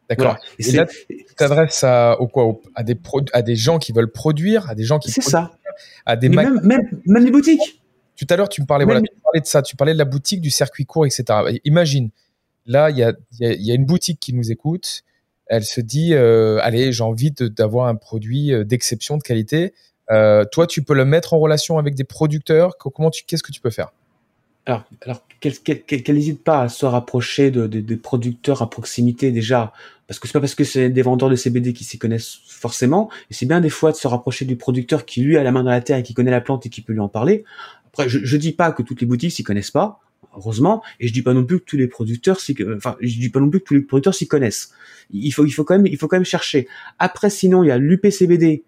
D'accord. 0.09 0.37
Et, 0.59 0.71
là, 0.73 0.87
tu 0.87 1.35
t'adresses 1.37 1.83
à, 1.83 2.21
au 2.21 2.29
quoi, 2.29 2.61
à 2.75 2.83
des 2.83 2.97
à 3.33 3.43
des 3.43 3.57
gens 3.57 3.79
qui 3.79 3.93
veulent 3.93 4.13
produire, 4.13 4.71
à 4.71 4.75
des 4.75 4.85
gens 4.85 4.99
qui. 4.99 5.11
C'est 5.11 5.21
ça. 5.21 5.53
À 6.05 6.17
des 6.17 6.29
même, 6.29 6.61
même, 6.63 6.89
même 7.07 7.25
les 7.25 7.31
boutiques. 7.31 7.83
Tout 8.17 8.27
à 8.31 8.37
l'heure, 8.37 8.49
tu 8.49 8.61
me 8.61 8.67
parlais, 8.67 8.85
voilà, 8.85 9.01
tu 9.01 9.13
parlais 9.23 9.41
de 9.41 9.47
ça, 9.47 9.63
tu 9.63 9.77
parlais 9.77 9.93
de 9.93 9.99
la 9.99 10.05
boutique, 10.05 10.41
du 10.41 10.51
circuit 10.51 10.87
court, 10.87 11.07
etc. 11.07 11.25
Imagine, 11.65 12.11
là, 12.67 12.91
il 12.91 12.97
y 12.97 13.03
a, 13.03 13.13
y 13.39 13.71
a, 13.71 13.75
une 13.75 13.87
boutique 13.87 14.21
qui 14.21 14.33
nous 14.33 14.51
écoute. 14.51 15.03
Elle 15.47 15.65
se 15.65 15.81
dit, 15.81 16.15
euh, 16.15 16.59
allez, 16.63 16.93
j'ai 16.93 17.05
envie 17.05 17.31
d'avoir 17.31 17.87
un 17.87 17.95
produit 17.95 18.53
euh, 18.53 18.65
d'exception, 18.65 19.17
de 19.17 19.23
qualité. 19.23 19.75
Euh, 20.11 20.45
toi, 20.51 20.67
tu 20.67 20.83
peux 20.83 20.95
le 20.95 21.05
mettre 21.05 21.35
en 21.35 21.39
relation 21.39 21.79
avec 21.79 21.95
des 21.95 22.05
producteurs. 22.05 22.77
Comment 22.79 23.11
tu, 23.11 23.25
qu'est-ce 23.25 23.43
que 23.43 23.53
tu 23.53 23.61
peux 23.61 23.71
faire? 23.71 23.93
Alors, 24.67 24.83
alors 25.03 25.23
qu'elle 25.39 26.03
n'hésite 26.09 26.43
pas 26.43 26.63
à 26.63 26.69
se 26.69 26.85
rapprocher 26.85 27.53
de, 27.53 27.69
de, 27.69 27.81
de, 27.81 27.95
producteurs 27.95 28.63
à 28.63 28.69
proximité 28.69 29.31
déjà, 29.31 29.73
parce 30.09 30.19
que 30.19 30.27
c'est 30.27 30.33
pas 30.33 30.41
parce 30.41 30.57
que 30.57 30.65
c'est 30.65 30.89
des 30.89 31.03
vendeurs 31.03 31.31
de 31.31 31.37
CBD 31.37 31.73
qui 31.73 31.85
s'y 31.85 31.99
connaissent 31.99 32.39
forcément, 32.49 33.09
et 33.31 33.35
c'est 33.35 33.47
bien 33.47 33.61
des 33.61 33.71
fois 33.71 33.93
de 33.93 33.97
se 33.97 34.09
rapprocher 34.09 34.45
du 34.45 34.57
producteur 34.57 35.05
qui 35.05 35.21
lui 35.21 35.37
a 35.37 35.45
la 35.45 35.53
main 35.53 35.63
dans 35.63 35.71
la 35.71 35.81
terre 35.81 35.99
et 35.99 36.03
qui 36.03 36.15
connaît 36.15 36.33
la 36.33 36.41
plante 36.41 36.67
et 36.67 36.69
qui 36.69 36.81
peut 36.81 36.93
lui 36.93 36.99
en 36.99 37.09
parler. 37.09 37.45
Je, 38.07 38.19
je 38.23 38.37
dis 38.37 38.53
pas 38.53 38.73
que 38.73 38.83
toutes 38.83 39.01
les 39.01 39.07
boutiques 39.07 39.33
s'y 39.33 39.43
connaissent 39.43 39.71
pas, 39.71 40.01
heureusement, 40.37 40.83
et 41.01 41.09
je 41.09 41.13
dis 41.13 41.23
pas 41.23 41.35
non 41.35 41.45
plus 41.45 41.61
que 41.61 41.65
tous 41.65 41.77
les 41.77 41.89
producteurs 41.89 42.41
s'y, 42.41 42.57
enfin, 42.77 42.97
je 43.01 43.19
dis 43.19 43.31
pas 43.31 43.41
non 43.41 43.51
plus 43.51 43.61
que 43.61 43.65
tous 43.65 43.75
les 43.75 43.83
producteurs 43.83 44.15
s'y 44.15 44.29
connaissent. 44.29 44.73
Il 45.11 45.31
faut, 45.33 45.45
il 45.45 45.51
faut 45.51 45.65
quand 45.65 45.77
même, 45.77 45.87
il 45.87 45.97
faut 45.97 46.09
quand 46.09 46.17
même 46.17 46.25
chercher. 46.25 46.69
Après, 46.99 47.31
sinon, 47.31 47.63
il 47.63 47.69
y 47.69 47.71
a 47.71 47.79
l'UPCBD, 47.79 48.65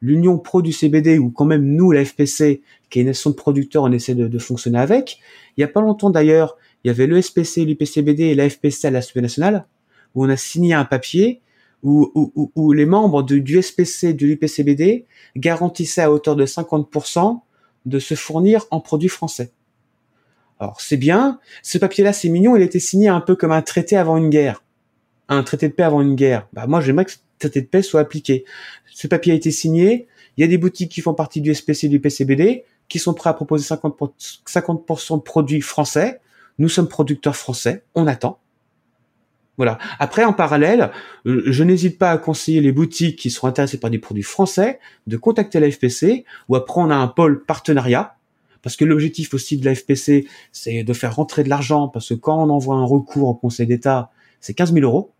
l'Union 0.00 0.38
Pro 0.38 0.62
du 0.62 0.72
CBD, 0.72 1.18
ou 1.18 1.30
quand 1.30 1.44
même 1.44 1.64
nous, 1.64 1.92
la 1.92 2.04
FPC, 2.04 2.62
qui 2.88 2.98
est 2.98 3.02
une 3.02 3.08
association 3.08 3.30
de 3.30 3.36
producteurs, 3.36 3.82
on 3.84 3.92
essaie 3.92 4.14
de, 4.14 4.28
de 4.28 4.38
fonctionner 4.38 4.78
avec. 4.78 5.18
Il 5.56 5.60
y 5.60 5.64
a 5.64 5.68
pas 5.68 5.80
longtemps 5.80 6.10
d'ailleurs, 6.10 6.56
il 6.84 6.88
y 6.88 6.90
avait 6.90 7.06
le 7.06 7.20
SPC, 7.20 7.64
l'UPCBD 7.64 8.20
et 8.20 8.34
la 8.34 8.48
FPC 8.48 8.86
à 8.86 8.90
l'Assemblée 8.90 9.22
nationale, 9.22 9.66
où 10.14 10.24
on 10.24 10.28
a 10.28 10.36
signé 10.36 10.74
un 10.74 10.84
papier 10.84 11.40
où, 11.82 12.10
où, 12.14 12.52
où 12.54 12.72
les 12.72 12.86
membres 12.86 13.22
de, 13.22 13.38
du 13.38 13.60
SPC, 13.60 14.12
de 14.12 14.26
l'UPCBD 14.26 15.06
garantissaient 15.36 16.02
à 16.02 16.12
hauteur 16.12 16.36
de 16.36 16.44
50% 16.44 17.40
de 17.86 17.98
se 17.98 18.14
fournir 18.14 18.66
en 18.70 18.80
produits 18.80 19.08
français. 19.08 19.52
Alors 20.58 20.80
c'est 20.80 20.96
bien, 20.96 21.40
ce 21.62 21.78
papier-là 21.78 22.12
c'est 22.12 22.28
mignon, 22.28 22.56
il 22.56 22.62
a 22.62 22.66
été 22.66 22.80
signé 22.80 23.08
un 23.08 23.20
peu 23.20 23.34
comme 23.34 23.52
un 23.52 23.62
traité 23.62 23.96
avant 23.96 24.16
une 24.16 24.28
guerre, 24.28 24.62
un 25.28 25.42
traité 25.42 25.68
de 25.68 25.72
paix 25.72 25.84
avant 25.84 26.02
une 26.02 26.14
guerre. 26.14 26.48
Bah 26.52 26.66
moi 26.66 26.80
j'aimerais 26.80 27.06
que 27.06 27.12
ce 27.12 27.18
traité 27.38 27.62
de 27.62 27.66
paix 27.66 27.82
soit 27.82 28.00
appliqué. 28.00 28.44
Ce 28.86 29.06
papier 29.06 29.32
a 29.32 29.36
été 29.36 29.50
signé, 29.50 30.06
il 30.36 30.42
y 30.42 30.44
a 30.44 30.48
des 30.48 30.58
boutiques 30.58 30.92
qui 30.92 31.00
font 31.00 31.14
partie 31.14 31.40
du 31.40 31.54
SPC 31.54 31.88
du 31.88 32.00
PCBD 32.00 32.64
qui 32.88 32.98
sont 32.98 33.14
prêts 33.14 33.30
à 33.30 33.34
proposer 33.34 33.64
50%, 33.64 34.10
50 34.44 34.86
de 34.88 35.16
produits 35.22 35.60
français. 35.62 36.20
Nous 36.58 36.68
sommes 36.68 36.88
producteurs 36.88 37.36
français, 37.36 37.84
on 37.94 38.06
attend. 38.06 38.38
Voilà. 39.60 39.76
Après, 39.98 40.24
en 40.24 40.32
parallèle, 40.32 40.90
euh, 41.26 41.42
je 41.44 41.62
n'hésite 41.64 41.98
pas 41.98 42.12
à 42.12 42.16
conseiller 42.16 42.62
les 42.62 42.72
boutiques 42.72 43.18
qui 43.18 43.28
sont 43.28 43.46
intéressées 43.46 43.78
par 43.78 43.90
des 43.90 43.98
produits 43.98 44.22
français 44.22 44.78
de 45.06 45.18
contacter 45.18 45.60
la 45.60 45.70
FPC 45.70 46.24
ou 46.48 46.56
après 46.56 46.80
on 46.80 46.88
a 46.88 46.94
un 46.96 47.08
pôle 47.08 47.44
partenariat 47.44 48.16
parce 48.62 48.74
que 48.74 48.86
l'objectif 48.86 49.34
aussi 49.34 49.58
de 49.58 49.66
la 49.66 49.74
FPC, 49.74 50.26
c'est 50.50 50.82
de 50.82 50.92
faire 50.94 51.14
rentrer 51.14 51.44
de 51.44 51.50
l'argent 51.50 51.88
parce 51.88 52.08
que 52.08 52.14
quand 52.14 52.42
on 52.42 52.48
envoie 52.48 52.76
un 52.76 52.86
recours 52.86 53.28
au 53.28 53.34
Conseil 53.34 53.66
d'État, 53.66 54.10
c'est 54.40 54.54
15 54.54 54.72
000 54.72 54.86
euros. 54.86 55.12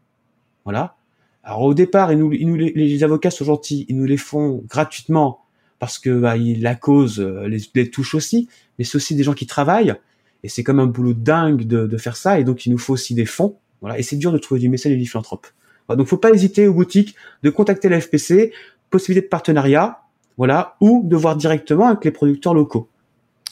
Voilà. 0.64 0.96
Alors 1.44 1.60
au 1.60 1.74
départ, 1.74 2.10
ils 2.10 2.18
nous, 2.18 2.32
ils 2.32 2.72
les, 2.74 3.04
avocats 3.04 3.30
sont 3.30 3.44
gentils, 3.44 3.84
ils 3.90 3.96
nous 3.98 4.06
les 4.06 4.16
font 4.16 4.64
gratuitement 4.66 5.40
parce 5.78 5.98
que 5.98 6.18
bah, 6.18 6.38
il- 6.38 6.62
la 6.62 6.74
cause 6.76 7.20
euh, 7.20 7.46
les, 7.46 7.58
les 7.74 7.90
touche 7.90 8.14
aussi, 8.14 8.48
mais 8.78 8.86
c'est 8.86 8.96
aussi 8.96 9.14
des 9.14 9.22
gens 9.22 9.34
qui 9.34 9.46
travaillent 9.46 9.96
et 10.44 10.48
c'est 10.48 10.62
comme 10.62 10.80
un 10.80 10.86
boulot 10.86 11.12
dingue 11.12 11.64
de, 11.66 11.86
de 11.86 11.96
faire 11.98 12.16
ça 12.16 12.40
et 12.40 12.44
donc 12.44 12.64
il 12.64 12.72
nous 12.72 12.78
faut 12.78 12.94
aussi 12.94 13.12
des 13.12 13.26
fonds. 13.26 13.58
Voilà, 13.80 13.98
et 13.98 14.02
c'est 14.02 14.16
dur 14.16 14.32
de 14.32 14.38
trouver 14.38 14.60
du 14.60 14.68
mécène 14.68 14.92
et 14.92 14.96
du 14.96 15.06
philanthrope. 15.06 15.46
Voilà, 15.86 15.98
donc 15.98 16.06
faut 16.06 16.18
pas 16.18 16.30
hésiter 16.30 16.66
aux 16.66 16.74
boutiques 16.74 17.14
de 17.42 17.50
contacter 17.50 17.88
la 17.88 18.00
FPC, 18.00 18.52
possibilité 18.90 19.24
de 19.26 19.30
partenariat, 19.30 20.02
voilà, 20.36 20.76
ou 20.80 21.02
de 21.04 21.16
voir 21.16 21.36
directement 21.36 21.86
avec 21.88 22.04
les 22.04 22.10
producteurs 22.10 22.54
locaux 22.54 22.88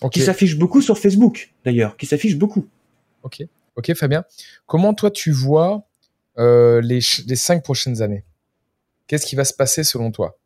Ok, 0.00 0.12
qui 0.12 0.20
s'affichent 0.20 0.58
beaucoup 0.58 0.80
sur 0.80 0.98
Facebook 0.98 1.52
d'ailleurs, 1.64 1.96
qui 1.96 2.06
s'affichent 2.06 2.36
beaucoup. 2.36 2.66
ok, 3.22 3.42
ok, 3.76 3.94
Fabien. 3.94 4.24
Comment 4.66 4.94
toi 4.94 5.10
tu 5.10 5.32
vois 5.32 5.84
euh, 6.38 6.80
les, 6.80 7.00
les 7.26 7.36
cinq 7.36 7.62
prochaines 7.64 8.00
années? 8.02 8.24
Qu'est-ce 9.08 9.26
qui 9.26 9.34
va 9.36 9.44
se 9.44 9.54
passer 9.54 9.82
selon 9.84 10.10
toi? 10.12 10.36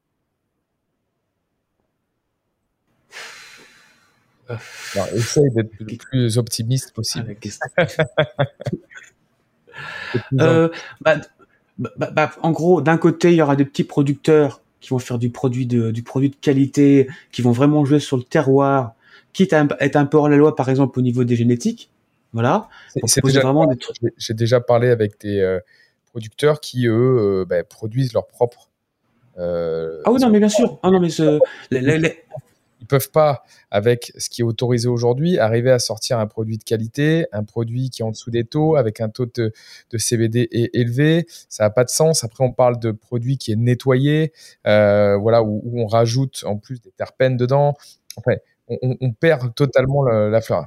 Alors, 4.95 5.09
essaye 5.15 5.51
d'être 5.51 5.71
le 5.81 5.97
plus 5.97 6.39
optimiste 6.39 6.93
possible. 6.93 7.35
Plus 7.37 7.59
Euh, 10.41 10.69
bah, 11.01 11.17
bah, 11.79 12.11
bah, 12.13 12.31
en 12.43 12.51
gros, 12.51 12.81
d'un 12.81 12.99
côté, 12.99 13.31
il 13.31 13.37
y 13.37 13.43
aura 13.43 13.57
des 13.57 13.65
petits 13.65 13.85
producteurs 13.85 14.61
qui 14.81 14.91
vont 14.91 14.99
faire 14.99 15.19
du 15.19 15.31
produit 15.31 15.67
de, 15.67 15.91
du 15.91 16.03
produit 16.03 16.31
de 16.31 16.37
qualité, 16.37 17.09
qui 17.31 17.41
vont 17.43 17.53
vraiment 17.53 17.85
jouer 17.85 18.01
sur 18.01 18.17
le 18.17 18.23
terroir, 18.25 18.95
quitte 19.33 19.53
à 19.53 19.67
être 19.81 19.97
un 19.97 20.05
peu 20.07 20.17
hors 20.19 20.29
la 20.29 20.37
loi, 20.37 20.57
par 20.57 20.69
exemple, 20.69 20.99
au 20.99 21.03
niveau 21.03 21.25
des 21.25 21.37
génétiques. 21.37 21.91
Voilà. 22.33 22.69
C'est- 23.07 23.21
vraiment 23.25 23.67
des 23.67 23.77
trucs. 23.79 23.97
J'ai- 24.17 24.35
déjà 24.35 24.61
parlé 24.61 24.89
avec 24.89 25.21
des 25.21 25.39
euh, 25.39 25.61
producteurs 26.11 26.61
qui, 26.61 26.87
eux, 26.87 26.93
euh, 27.43 27.45
bah, 27.45 27.63
produisent 27.65 28.13
leur 28.13 28.27
propre. 28.27 28.69
Ah 29.39 30.11
oui, 30.11 30.21
non, 30.21 30.29
mais 30.31 30.39
bien 30.39 30.49
sûr. 30.49 30.79
Ah 30.83 30.91
non, 30.91 31.01
mais 31.01 31.09
ce, 31.11 31.39
les- 31.71 31.99
les- 31.99 32.23
peuvent 32.93 33.11
pas, 33.11 33.43
avec 33.71 34.13
ce 34.19 34.29
qui 34.29 34.43
est 34.43 34.45
autorisé 34.45 34.87
aujourd'hui, 34.87 35.39
arriver 35.39 35.71
à 35.71 35.79
sortir 35.79 36.19
un 36.19 36.27
produit 36.27 36.59
de 36.59 36.63
qualité, 36.63 37.25
un 37.33 37.43
produit 37.43 37.89
qui 37.89 38.03
est 38.03 38.05
en 38.05 38.11
dessous 38.11 38.31
des 38.31 38.45
taux, 38.45 38.77
avec 38.77 39.01
un 39.01 39.09
taux 39.09 39.25
de, 39.25 39.51
CBD 39.97 40.47
élevé. 40.75 41.25
Ça 41.49 41.65
n'a 41.65 41.71
pas 41.71 41.85
de 41.85 41.89
sens. 41.89 42.23
Après, 42.23 42.45
on 42.45 42.53
parle 42.53 42.79
de 42.79 42.91
produit 42.91 43.39
qui 43.39 43.51
est 43.51 43.57
nettoyé, 43.57 44.35
euh, 44.67 45.17
voilà, 45.17 45.43
où, 45.43 45.63
on 45.75 45.87
rajoute 45.87 46.45
en 46.47 46.59
plus 46.59 46.83
des 46.83 46.91
terpènes 46.91 47.39
dedans. 47.39 47.79
Enfin, 48.17 48.35
on, 48.69 49.13
perd 49.13 49.55
totalement 49.55 50.03
la, 50.03 50.29
la 50.29 50.43
fleur. 50.43 50.67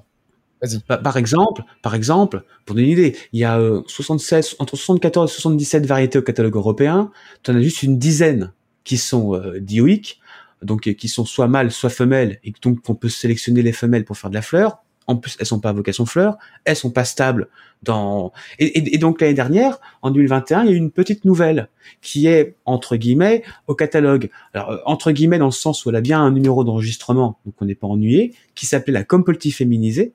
Bah, 0.89 0.97
par 0.97 1.17
exemple, 1.17 1.61
par 1.84 1.93
exemple, 1.93 2.41
pour 2.65 2.76
donner 2.76 2.88
une 2.88 2.93
idée, 2.93 3.17
il 3.34 3.39
y 3.39 3.43
a 3.43 3.59
euh, 3.59 3.84
76, 3.86 4.55
entre 4.57 4.76
74 4.76 5.30
et 5.30 5.34
77 5.34 5.86
variétés 5.86 6.17
au 6.17 6.23
catalogue 6.23 6.55
européen. 6.55 7.11
Tu 7.43 7.51
en 7.51 7.55
as 7.55 7.61
juste 7.61 7.84
une 7.84 7.99
dizaine 7.99 8.51
qui 8.84 8.97
sont 8.97 9.36
euh, 9.36 9.59
dioïques, 9.59 10.19
donc 10.61 10.87
euh, 10.87 10.93
qui 10.93 11.07
sont 11.07 11.25
soit 11.25 11.47
mâles, 11.47 11.71
soit 11.71 11.89
femelles, 11.89 12.39
et 12.43 12.53
donc 12.61 12.79
on 12.87 12.95
peut 12.95 13.09
sélectionner 13.09 13.61
les 13.61 13.71
femelles 13.71 14.05
pour 14.05 14.17
faire 14.17 14.29
de 14.29 14.35
la 14.35 14.41
fleur. 14.41 14.77
En 15.07 15.17
plus, 15.17 15.37
elles 15.39 15.45
sont 15.45 15.59
pas 15.59 15.69
à 15.69 15.73
vocation 15.73 16.07
fleur, 16.07 16.37
elles 16.63 16.75
sont 16.75 16.89
pas 16.89 17.05
stables 17.05 17.47
dans. 17.83 18.33
Et, 18.57 18.97
donc 18.97 19.21
l'année 19.21 19.35
dernière, 19.35 19.79
en 20.01 20.09
2021, 20.09 20.63
il 20.63 20.69
y 20.69 20.73
a 20.73 20.75
eu 20.75 20.77
une 20.77 20.89
petite 20.89 21.25
nouvelle 21.25 21.69
qui 22.01 22.25
est 22.25 22.55
entre 22.65 22.95
guillemets 22.95 23.43
au 23.67 23.75
catalogue. 23.75 24.31
Alors 24.53 24.71
euh, 24.71 24.77
entre 24.85 25.11
guillemets 25.11 25.37
dans 25.37 25.45
le 25.45 25.51
sens 25.51 25.85
où 25.85 25.89
elle 25.89 25.95
a 25.95 26.01
bien 26.01 26.19
un 26.19 26.31
numéro 26.31 26.63
d'enregistrement, 26.63 27.37
donc 27.45 27.53
on 27.61 27.65
n'est 27.65 27.75
pas 27.75 27.87
ennuyé, 27.87 28.33
qui 28.55 28.65
s'appelait 28.65 28.93
la 28.93 29.03
Compulti 29.03 29.51
féminisée 29.51 30.13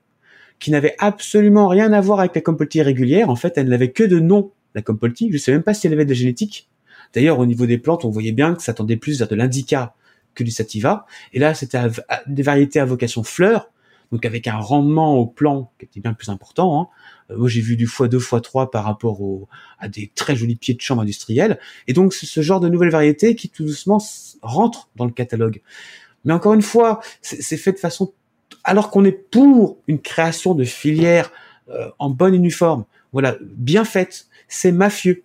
qui 0.60 0.70
n'avait 0.70 0.94
absolument 0.98 1.66
rien 1.66 1.92
à 1.92 2.00
voir 2.00 2.20
avec 2.20 2.34
la 2.34 2.42
compultie 2.42 2.82
régulière. 2.82 3.30
En 3.30 3.36
fait, 3.36 3.54
elle 3.56 3.68
n'avait 3.68 3.90
que 3.90 4.04
de 4.04 4.20
nom, 4.20 4.52
la 4.74 4.82
compultie. 4.82 5.30
Je 5.32 5.38
sais 5.38 5.50
même 5.50 5.62
pas 5.62 5.74
si 5.74 5.86
elle 5.86 5.94
avait 5.94 6.04
de 6.04 6.14
génétique. 6.14 6.68
D'ailleurs, 7.14 7.38
au 7.38 7.46
niveau 7.46 7.66
des 7.66 7.78
plantes, 7.78 8.04
on 8.04 8.10
voyait 8.10 8.32
bien 8.32 8.54
que 8.54 8.62
ça 8.62 8.74
tendait 8.74 8.96
plus 8.96 9.18
vers 9.18 9.26
de 9.26 9.34
l'indica 9.34 9.94
que 10.34 10.44
du 10.44 10.50
sativa. 10.50 11.06
Et 11.32 11.38
là, 11.38 11.54
c'était 11.54 11.78
des 12.26 12.42
variétés 12.42 12.80
à 12.80 12.84
vocation 12.84 13.22
fleur, 13.22 13.70
donc 14.12 14.24
avec 14.24 14.46
un 14.46 14.56
rendement 14.56 15.16
au 15.16 15.26
plan 15.26 15.72
qui 15.78 15.86
était 15.86 16.00
bien 16.00 16.14
plus 16.14 16.28
important. 16.28 16.80
hein. 16.80 16.88
Euh, 17.30 17.38
moi, 17.38 17.48
j'ai 17.48 17.60
vu 17.60 17.76
du 17.76 17.86
x2, 17.86 18.18
x3 18.18 18.70
par 18.70 18.84
rapport 18.84 19.20
au, 19.20 19.48
à 19.78 19.88
des 19.88 20.10
très 20.14 20.36
jolis 20.36 20.56
pieds 20.56 20.74
de 20.74 20.80
chambre 20.80 21.02
industriels. 21.02 21.58
Et 21.86 21.92
donc, 21.92 22.12
c'est 22.12 22.26
ce 22.26 22.40
genre 22.40 22.60
de 22.60 22.68
nouvelles 22.68 22.90
variétés 22.90 23.34
qui 23.34 23.48
tout 23.48 23.64
doucement 23.64 24.02
rentrent 24.42 24.88
dans 24.96 25.04
le 25.04 25.12
catalogue. 25.12 25.62
Mais 26.24 26.32
encore 26.32 26.54
une 26.54 26.62
fois, 26.62 27.00
c'est 27.22 27.56
fait 27.56 27.72
de 27.72 27.78
façon 27.78 28.12
alors 28.64 28.90
qu'on 28.90 29.04
est 29.04 29.12
pour 29.12 29.78
une 29.86 30.00
création 30.00 30.54
de 30.54 30.64
filières 30.64 31.32
euh, 31.70 31.88
en 31.98 32.10
bonne 32.10 32.34
uniforme, 32.34 32.84
voilà, 33.12 33.36
bien 33.40 33.84
faite, 33.84 34.26
c'est 34.48 34.72
mafieux. 34.72 35.22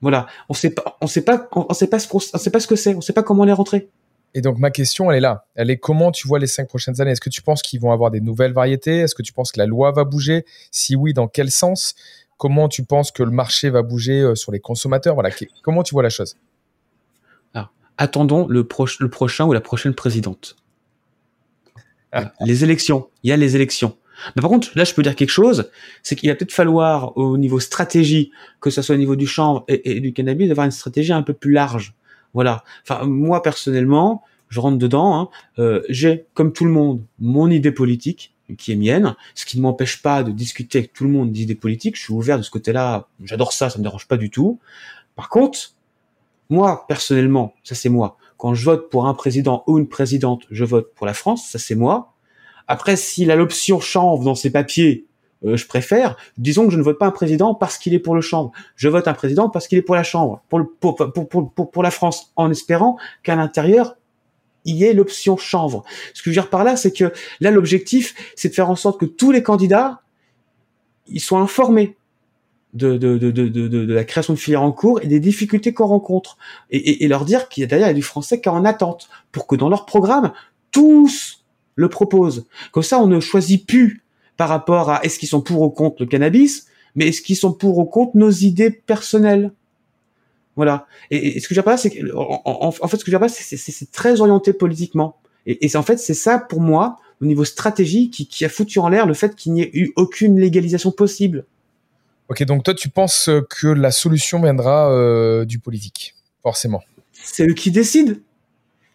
Voilà, 0.00 0.26
on 0.48 0.54
sait 0.54 0.70
pas, 0.70 0.98
on 1.00 1.06
sait 1.06 1.22
pas, 1.24 1.48
on 1.52 1.74
sait 1.74 1.86
pas 1.86 1.98
ce 1.98 2.08
qu'on, 2.08 2.18
on 2.18 2.38
sait 2.38 2.50
pas 2.50 2.60
ce 2.60 2.66
que 2.66 2.76
c'est, 2.76 2.94
on 2.94 3.00
sait 3.00 3.12
pas 3.12 3.22
comment 3.22 3.44
les 3.44 3.52
rentrer. 3.52 3.88
Et 4.34 4.40
donc, 4.40 4.58
ma 4.58 4.70
question, 4.70 5.10
elle 5.10 5.18
est 5.18 5.20
là. 5.20 5.46
Elle 5.54 5.70
est 5.70 5.76
comment 5.76 6.10
tu 6.10 6.26
vois 6.26 6.38
les 6.38 6.46
cinq 6.46 6.68
prochaines 6.68 7.00
années? 7.00 7.10
Est-ce 7.10 7.20
que 7.20 7.30
tu 7.30 7.42
penses 7.42 7.62
qu'ils 7.62 7.80
vont 7.80 7.92
avoir 7.92 8.10
des 8.10 8.20
nouvelles 8.20 8.52
variétés? 8.52 8.98
Est-ce 8.98 9.14
que 9.14 9.22
tu 9.22 9.32
penses 9.32 9.52
que 9.52 9.58
la 9.58 9.66
loi 9.66 9.92
va 9.92 10.04
bouger? 10.04 10.44
Si 10.70 10.96
oui, 10.96 11.12
dans 11.12 11.28
quel 11.28 11.50
sens? 11.50 11.94
Comment 12.38 12.68
tu 12.68 12.84
penses 12.84 13.10
que 13.10 13.22
le 13.22 13.30
marché 13.30 13.70
va 13.70 13.82
bouger 13.82 14.20
euh, 14.20 14.34
sur 14.34 14.52
les 14.52 14.60
consommateurs? 14.60 15.14
Voilà. 15.14 15.30
Comment 15.62 15.82
tu 15.82 15.94
vois 15.94 16.02
la 16.02 16.10
chose? 16.10 16.36
Attendons 17.98 18.48
le 18.48 18.66
prochain 18.66 19.44
ou 19.44 19.52
la 19.52 19.60
prochaine 19.60 19.94
présidente. 19.94 20.56
Ah. 22.10 22.32
Les 22.40 22.64
élections, 22.64 23.10
il 23.22 23.28
y 23.28 23.32
a 23.32 23.36
les 23.36 23.54
élections. 23.54 23.96
Mais 24.34 24.40
par 24.40 24.50
contre, 24.50 24.70
là, 24.74 24.84
je 24.84 24.94
peux 24.94 25.02
dire 25.02 25.14
quelque 25.14 25.30
chose, 25.30 25.70
c'est 26.02 26.16
qu'il 26.16 26.30
va 26.30 26.34
peut-être 26.34 26.52
falloir, 26.52 27.16
au 27.18 27.36
niveau 27.36 27.60
stratégie, 27.60 28.32
que 28.60 28.70
ce 28.70 28.80
soit 28.80 28.94
au 28.94 28.98
niveau 28.98 29.14
du 29.14 29.26
chanvre 29.26 29.64
et, 29.68 29.96
et 29.96 30.00
du 30.00 30.14
cannabis, 30.14 30.48
d'avoir 30.48 30.64
une 30.64 30.72
stratégie 30.72 31.12
un 31.12 31.22
peu 31.22 31.34
plus 31.34 31.52
large. 31.52 31.94
Voilà. 32.34 32.64
Enfin, 32.82 33.04
moi, 33.04 33.42
personnellement, 33.42 34.22
je 34.48 34.60
rentre 34.60 34.78
dedans, 34.78 35.18
hein, 35.18 35.28
euh, 35.58 35.82
j'ai, 35.88 36.26
comme 36.34 36.52
tout 36.52 36.64
le 36.64 36.70
monde, 36.70 37.02
mon 37.18 37.50
idée 37.50 37.72
politique, 37.72 38.34
qui 38.58 38.72
est 38.72 38.76
mienne, 38.76 39.14
ce 39.34 39.46
qui 39.46 39.56
ne 39.56 39.62
m'empêche 39.62 40.02
pas 40.02 40.22
de 40.22 40.30
discuter 40.30 40.78
avec 40.78 40.92
tout 40.92 41.04
le 41.04 41.10
monde 41.10 41.32
d'idées 41.32 41.54
politiques, 41.54 41.96
je 41.96 42.02
suis 42.02 42.12
ouvert 42.12 42.36
de 42.36 42.42
ce 42.42 42.50
côté-là, 42.50 43.08
j'adore 43.24 43.52
ça, 43.52 43.70
ça 43.70 43.78
me 43.78 43.82
dérange 43.82 44.06
pas 44.08 44.16
du 44.16 44.30
tout. 44.30 44.60
Par 45.16 45.28
contre, 45.28 45.74
moi, 46.50 46.84
personnellement, 46.86 47.54
ça 47.64 47.74
c'est 47.74 47.88
moi, 47.88 48.18
quand 48.36 48.54
je 48.54 48.64
vote 48.64 48.90
pour 48.90 49.06
un 49.06 49.14
président 49.14 49.64
ou 49.66 49.78
une 49.78 49.88
présidente, 49.88 50.42
je 50.50 50.64
vote 50.64 50.92
pour 50.94 51.06
la 51.06 51.14
France, 51.14 51.48
ça 51.48 51.58
c'est 51.58 51.74
moi. 51.74 52.12
Après, 52.68 52.96
s'il 52.96 53.30
a 53.30 53.36
l'option 53.36 53.80
chanvre 53.80 54.24
dans 54.24 54.34
ses 54.34 54.50
papiers, 54.50 55.06
euh, 55.44 55.56
je 55.56 55.66
préfère. 55.66 56.16
Disons 56.38 56.66
que 56.66 56.72
je 56.72 56.78
ne 56.78 56.82
vote 56.82 56.98
pas 56.98 57.06
un 57.06 57.10
président 57.10 57.54
parce 57.54 57.78
qu'il 57.78 57.94
est 57.94 57.98
pour 57.98 58.14
le 58.14 58.20
chanvre. 58.20 58.52
Je 58.76 58.88
vote 58.88 59.08
un 59.08 59.14
président 59.14 59.48
parce 59.48 59.68
qu'il 59.68 59.78
est 59.78 59.82
pour 59.82 59.94
la 59.94 60.02
chambre, 60.02 60.42
pour, 60.48 61.82
la 61.82 61.90
France, 61.90 62.32
en 62.36 62.50
espérant 62.50 62.96
qu'à 63.22 63.34
l'intérieur, 63.34 63.96
il 64.64 64.76
y 64.76 64.84
ait 64.84 64.92
l'option 64.92 65.36
chanvre. 65.36 65.84
Ce 66.14 66.22
que 66.22 66.26
je 66.26 66.30
veux 66.30 66.42
dire 66.42 66.50
par 66.50 66.64
là, 66.64 66.76
c'est 66.76 66.92
que 66.92 67.12
là, 67.40 67.50
l'objectif, 67.50 68.14
c'est 68.36 68.50
de 68.50 68.54
faire 68.54 68.70
en 68.70 68.76
sorte 68.76 69.00
que 69.00 69.06
tous 69.06 69.32
les 69.32 69.42
candidats, 69.42 70.02
ils 71.08 71.20
soient 71.20 71.40
informés 71.40 71.96
de, 72.72 73.92
la 73.92 74.04
création 74.04 74.32
de 74.32 74.38
filières 74.38 74.62
en 74.62 74.72
cours 74.72 75.02
et 75.02 75.06
des 75.06 75.20
difficultés 75.20 75.74
qu'on 75.74 75.86
rencontre. 75.86 76.38
Et, 76.70 76.78
et, 76.78 77.04
et 77.04 77.08
leur 77.08 77.24
dire 77.24 77.48
qu'il 77.48 77.68
y 77.68 77.74
a 77.74 77.86
a 77.86 77.92
du 77.92 78.02
français 78.02 78.40
qui 78.40 78.48
est 78.48 78.52
en 78.52 78.64
attente 78.64 79.08
pour 79.32 79.46
que 79.46 79.56
dans 79.56 79.68
leur 79.68 79.84
programme, 79.84 80.32
tous 80.70 81.44
le 81.74 81.88
proposent. 81.88 82.46
Comme 82.70 82.82
ça, 82.82 83.00
on 83.00 83.06
ne 83.06 83.20
choisit 83.20 83.66
plus 83.66 84.02
par 84.36 84.48
rapport 84.48 84.90
à 84.90 85.04
est-ce 85.04 85.18
qu'ils 85.18 85.28
sont 85.28 85.40
pour 85.42 85.62
ou 85.62 85.70
contre 85.70 86.02
le 86.02 86.06
cannabis, 86.06 86.66
mais 86.94 87.08
est-ce 87.08 87.22
qu'ils 87.22 87.36
sont 87.36 87.52
pour 87.52 87.78
ou 87.78 87.84
contre 87.84 88.16
nos 88.16 88.30
idées 88.30 88.70
personnelles. 88.70 89.52
Voilà. 90.56 90.86
Et, 91.10 91.36
et 91.36 91.40
ce 91.40 91.48
que 91.48 91.54
je 91.54 91.60
veux 91.60 91.64
dire 91.64 91.78
c'est 91.78 92.12
en, 92.14 92.42
en, 92.44 92.68
en 92.68 92.88
fait, 92.88 92.96
ce 92.98 93.04
que 93.04 93.10
je 93.10 93.16
veux 93.16 93.26
dire 93.26 93.30
c'est 93.34 93.90
très 93.92 94.20
orienté 94.20 94.52
politiquement. 94.52 95.16
Et, 95.46 95.64
et 95.64 95.68
c'est 95.68 95.78
en 95.78 95.82
fait, 95.82 95.98
c'est 95.98 96.14
ça 96.14 96.38
pour 96.38 96.60
moi, 96.60 96.98
au 97.20 97.24
niveau 97.26 97.44
stratégie, 97.44 98.10
qui, 98.10 98.26
qui 98.26 98.44
a 98.44 98.48
foutu 98.48 98.78
en 98.78 98.88
l'air 98.88 99.06
le 99.06 99.14
fait 99.14 99.34
qu'il 99.34 99.52
n'y 99.54 99.62
ait 99.62 99.70
eu 99.72 99.92
aucune 99.96 100.38
légalisation 100.38 100.90
possible. 100.92 101.44
Ok, 102.28 102.42
donc 102.44 102.64
toi, 102.64 102.74
tu 102.74 102.88
penses 102.88 103.28
que 103.50 103.66
la 103.66 103.90
solution 103.90 104.40
viendra 104.40 104.90
euh, 104.92 105.44
du 105.44 105.58
politique, 105.58 106.14
forcément. 106.42 106.82
C'est 107.12 107.46
eux 107.48 107.54
qui 107.54 107.70
décident. 107.70 108.14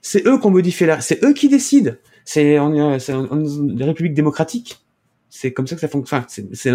C'est 0.02 0.26
eux 0.26 0.40
qui 0.40 0.46
ont 0.48 0.52
modifié 0.52 0.88
la. 0.88 1.02
C'est 1.02 1.24
eux 1.24 1.34
qui 1.34 1.50
décident. 1.50 1.92
C'est 2.26 2.60
on 2.60 2.74
est- 2.74 2.82
on 2.82 2.94
est 2.96 3.44
dans 3.44 3.46
une 3.46 3.84
république 3.84 4.14
démocratique. 4.14 4.80
C'est 5.30 5.54
comme 5.54 5.68
ça 5.68 5.76
que 5.76 5.82
ça 5.82 5.88
fonctionne. 5.88 6.26
C'est 6.54 6.72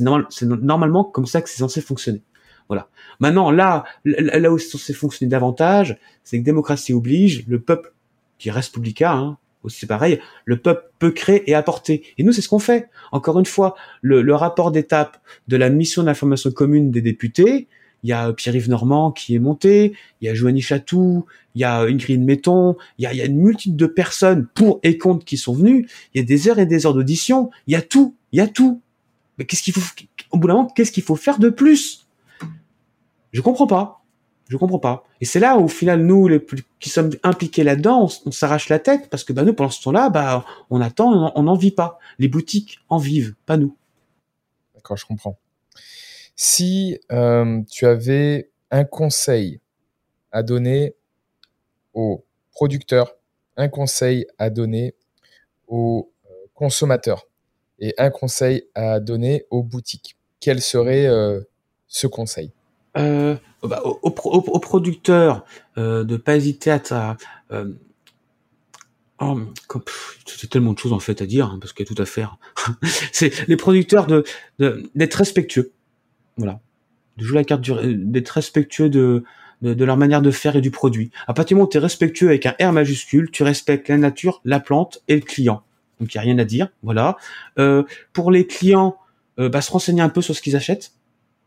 normal, 0.00 0.26
normalement 0.40 1.04
comme 1.04 1.26
ça 1.26 1.42
que 1.42 1.48
c'est 1.48 1.58
censé 1.58 1.80
fonctionner. 1.80 2.22
Voilà. 2.68 2.88
Maintenant, 3.20 3.50
là, 3.50 3.84
là 4.04 4.52
où 4.52 4.58
c'est 4.58 4.68
censé 4.68 4.92
fonctionner 4.92 5.28
davantage, 5.28 5.98
c'est 6.24 6.38
que 6.38 6.44
démocratie 6.44 6.92
oblige, 6.92 7.44
le 7.46 7.60
peuple 7.60 7.92
qui 8.38 8.50
reste 8.50 8.70
républicain, 8.70 9.12
hein, 9.12 9.38
aussi 9.62 9.80
c'est 9.80 9.86
pareil, 9.86 10.20
le 10.44 10.56
peuple 10.58 10.90
peut 10.98 11.10
créer 11.10 11.48
et 11.50 11.54
apporter. 11.54 12.04
Et 12.18 12.24
nous, 12.24 12.32
c'est 12.32 12.42
ce 12.42 12.48
qu'on 12.48 12.58
fait. 12.58 12.88
Encore 13.10 13.38
une 13.38 13.46
fois, 13.46 13.74
le 14.00 14.34
rapport 14.34 14.72
d'étape 14.72 15.18
de 15.48 15.56
la 15.56 15.70
mission 15.70 16.02
d'information 16.02 16.50
commune 16.50 16.90
des 16.90 17.02
députés, 17.02 17.68
il 18.02 18.10
y 18.10 18.12
a 18.12 18.32
Pierre-Yves 18.32 18.68
Normand 18.68 19.12
qui 19.12 19.34
est 19.34 19.38
monté, 19.38 19.94
il 20.20 20.26
y 20.26 20.28
a 20.28 20.34
Joanny 20.34 20.60
Chatou, 20.60 21.26
il 21.54 21.60
y 21.60 21.64
a 21.64 21.80
Ingrid 21.82 22.22
Metton, 22.22 22.76
il 22.98 23.04
y 23.04 23.06
a, 23.06 23.14
y 23.14 23.20
a 23.20 23.26
une 23.26 23.36
multitude 23.36 23.76
de 23.76 23.86
personnes 23.86 24.46
pour 24.54 24.80
et 24.82 24.98
contre 24.98 25.24
qui 25.24 25.36
sont 25.36 25.54
venues, 25.54 25.88
il 26.14 26.20
y 26.20 26.24
a 26.24 26.26
des 26.26 26.48
heures 26.48 26.58
et 26.58 26.66
des 26.66 26.86
heures 26.86 26.94
d'audition, 26.94 27.50
il 27.66 27.72
y 27.72 27.76
a 27.76 27.82
tout, 27.82 28.16
il 28.32 28.38
y 28.38 28.40
a 28.40 28.48
tout. 28.48 28.80
Mais 29.38 29.44
qu'est-ce 29.44 29.62
qu'il 29.62 29.72
faut, 29.72 29.80
au 30.30 30.38
bout 30.38 30.48
d'un 30.48 30.54
moment, 30.54 30.68
qu'est-ce 30.68 30.92
qu'il 30.92 31.02
faut 31.02 31.16
faire 31.16 31.38
de 31.38 31.48
plus? 31.48 32.06
Je 33.32 33.40
comprends 33.40 33.66
pas. 33.66 34.02
Je 34.48 34.56
comprends 34.58 34.78
pas. 34.78 35.04
Et 35.20 35.24
c'est 35.24 35.40
là 35.40 35.56
où, 35.56 35.64
au 35.64 35.68
final, 35.68 36.04
nous, 36.04 36.28
les 36.28 36.38
plus, 36.38 36.62
qui 36.78 36.90
sommes 36.90 37.10
impliqués 37.22 37.64
là-dedans, 37.64 38.10
on, 38.26 38.30
s'arrache 38.30 38.68
la 38.68 38.78
tête 38.78 39.08
parce 39.08 39.24
que 39.24 39.32
bah, 39.32 39.44
nous, 39.44 39.54
pendant 39.54 39.70
ce 39.70 39.82
temps-là, 39.82 40.10
bah, 40.10 40.44
on 40.68 40.80
attend, 40.80 41.32
on 41.34 41.42
n'en 41.44 41.56
vit 41.56 41.70
pas. 41.70 41.98
Les 42.18 42.28
boutiques 42.28 42.80
en 42.90 42.98
vivent, 42.98 43.34
pas 43.46 43.56
nous. 43.56 43.74
D'accord, 44.74 44.98
je 44.98 45.06
comprends. 45.06 45.38
Si 46.36 46.98
euh, 47.10 47.62
tu 47.70 47.86
avais 47.86 48.50
un 48.70 48.84
conseil 48.84 49.60
à 50.30 50.42
donner 50.42 50.94
aux 51.94 52.24
producteurs, 52.52 53.14
un 53.56 53.68
conseil 53.68 54.26
à 54.38 54.50
donner 54.50 54.94
aux 55.68 56.12
euh, 56.26 56.34
consommateurs 56.54 57.26
et 57.78 57.94
un 57.98 58.10
conseil 58.10 58.64
à 58.74 59.00
donner 59.00 59.46
aux 59.50 59.62
boutiques, 59.62 60.16
quel 60.40 60.60
serait 60.60 61.06
euh, 61.06 61.40
ce 61.86 62.06
conseil? 62.06 62.52
Bah, 63.62 63.80
aux, 63.84 64.10
producteurs 64.10 65.44
euh, 65.78 66.04
de 66.04 66.16
pas 66.16 66.36
hésiter 66.36 66.72
à, 66.90 67.16
oh, 69.20 69.38
c'est 70.26 70.50
tellement 70.50 70.72
de 70.72 70.78
choses 70.78 70.92
en 70.92 70.98
fait 70.98 71.22
à 71.22 71.26
dire 71.26 71.46
hein, 71.46 71.58
parce 71.60 71.72
qu'il 71.72 71.86
y 71.86 71.90
a 71.90 71.94
tout 71.94 72.02
à 72.02 72.06
faire. 72.06 72.36
c'est 73.12 73.48
les 73.48 73.56
producteurs 73.56 74.06
de 74.06 74.24
d'être 74.58 75.14
respectueux, 75.14 75.72
voilà, 76.36 76.60
de 77.16 77.24
jouer 77.24 77.38
la 77.38 77.44
carte 77.44 77.62
d'être 77.62 78.30
respectueux 78.30 78.88
de, 78.88 79.24
de, 79.62 79.84
leur 79.84 79.96
manière 79.96 80.22
de 80.22 80.30
faire 80.30 80.56
et 80.56 80.60
du 80.60 80.70
produit. 80.70 81.10
À 81.26 81.34
partir 81.34 81.54
du 81.54 81.54
moment 81.56 81.66
où 81.66 81.70
tu 81.70 81.78
es 81.78 81.80
respectueux 81.80 82.28
avec 82.28 82.46
un 82.46 82.54
R 82.60 82.72
majuscule, 82.72 83.30
tu 83.30 83.42
respectes 83.42 83.88
la 83.88 83.98
nature, 83.98 84.40
la 84.44 84.60
plante 84.60 85.02
et 85.08 85.14
le 85.14 85.20
client. 85.20 85.62
Donc 86.00 86.12
il 86.14 86.16
y 86.16 86.18
a 86.18 86.22
rien 86.22 86.38
à 86.38 86.44
dire, 86.44 86.68
voilà. 86.82 87.16
Euh, 87.58 87.84
pour 88.12 88.30
les 88.30 88.46
clients, 88.46 88.96
euh, 89.38 89.48
bah, 89.48 89.62
se 89.62 89.70
renseigner 89.70 90.02
un 90.02 90.08
peu 90.08 90.20
sur 90.20 90.34
ce 90.34 90.42
qu'ils 90.42 90.56
achètent, 90.56 90.92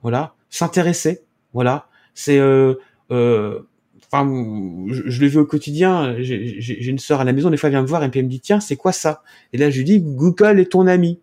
voilà, 0.01 0.35
s'intéresser, 0.49 1.21
voilà, 1.53 1.87
c'est 2.13 2.39
euh, 2.39 2.75
euh, 3.11 3.59
enfin, 4.11 4.25
je, 4.89 5.03
je 5.05 5.21
l'ai 5.21 5.27
vu 5.27 5.39
au 5.39 5.45
quotidien. 5.45 6.15
J'ai 6.19 6.87
une 6.87 6.99
sœur 6.99 7.19
à 7.19 7.23
la 7.25 7.33
maison, 7.33 7.49
des 7.49 7.57
fois 7.57 7.67
elle 7.67 7.73
vient 7.73 7.81
me 7.81 7.87
voir 7.87 8.03
et 8.03 8.09
puis 8.09 8.19
elle 8.19 8.25
me 8.25 8.31
dit 8.31 8.39
tiens 8.39 8.59
c'est 8.59 8.77
quoi 8.77 8.91
ça? 8.91 9.23
Et 9.51 9.57
là 9.57 9.69
je 9.69 9.77
lui 9.77 9.83
dis 9.83 9.99
Google 9.99 10.59
est 10.59 10.71
ton 10.71 10.87
ami. 10.87 11.19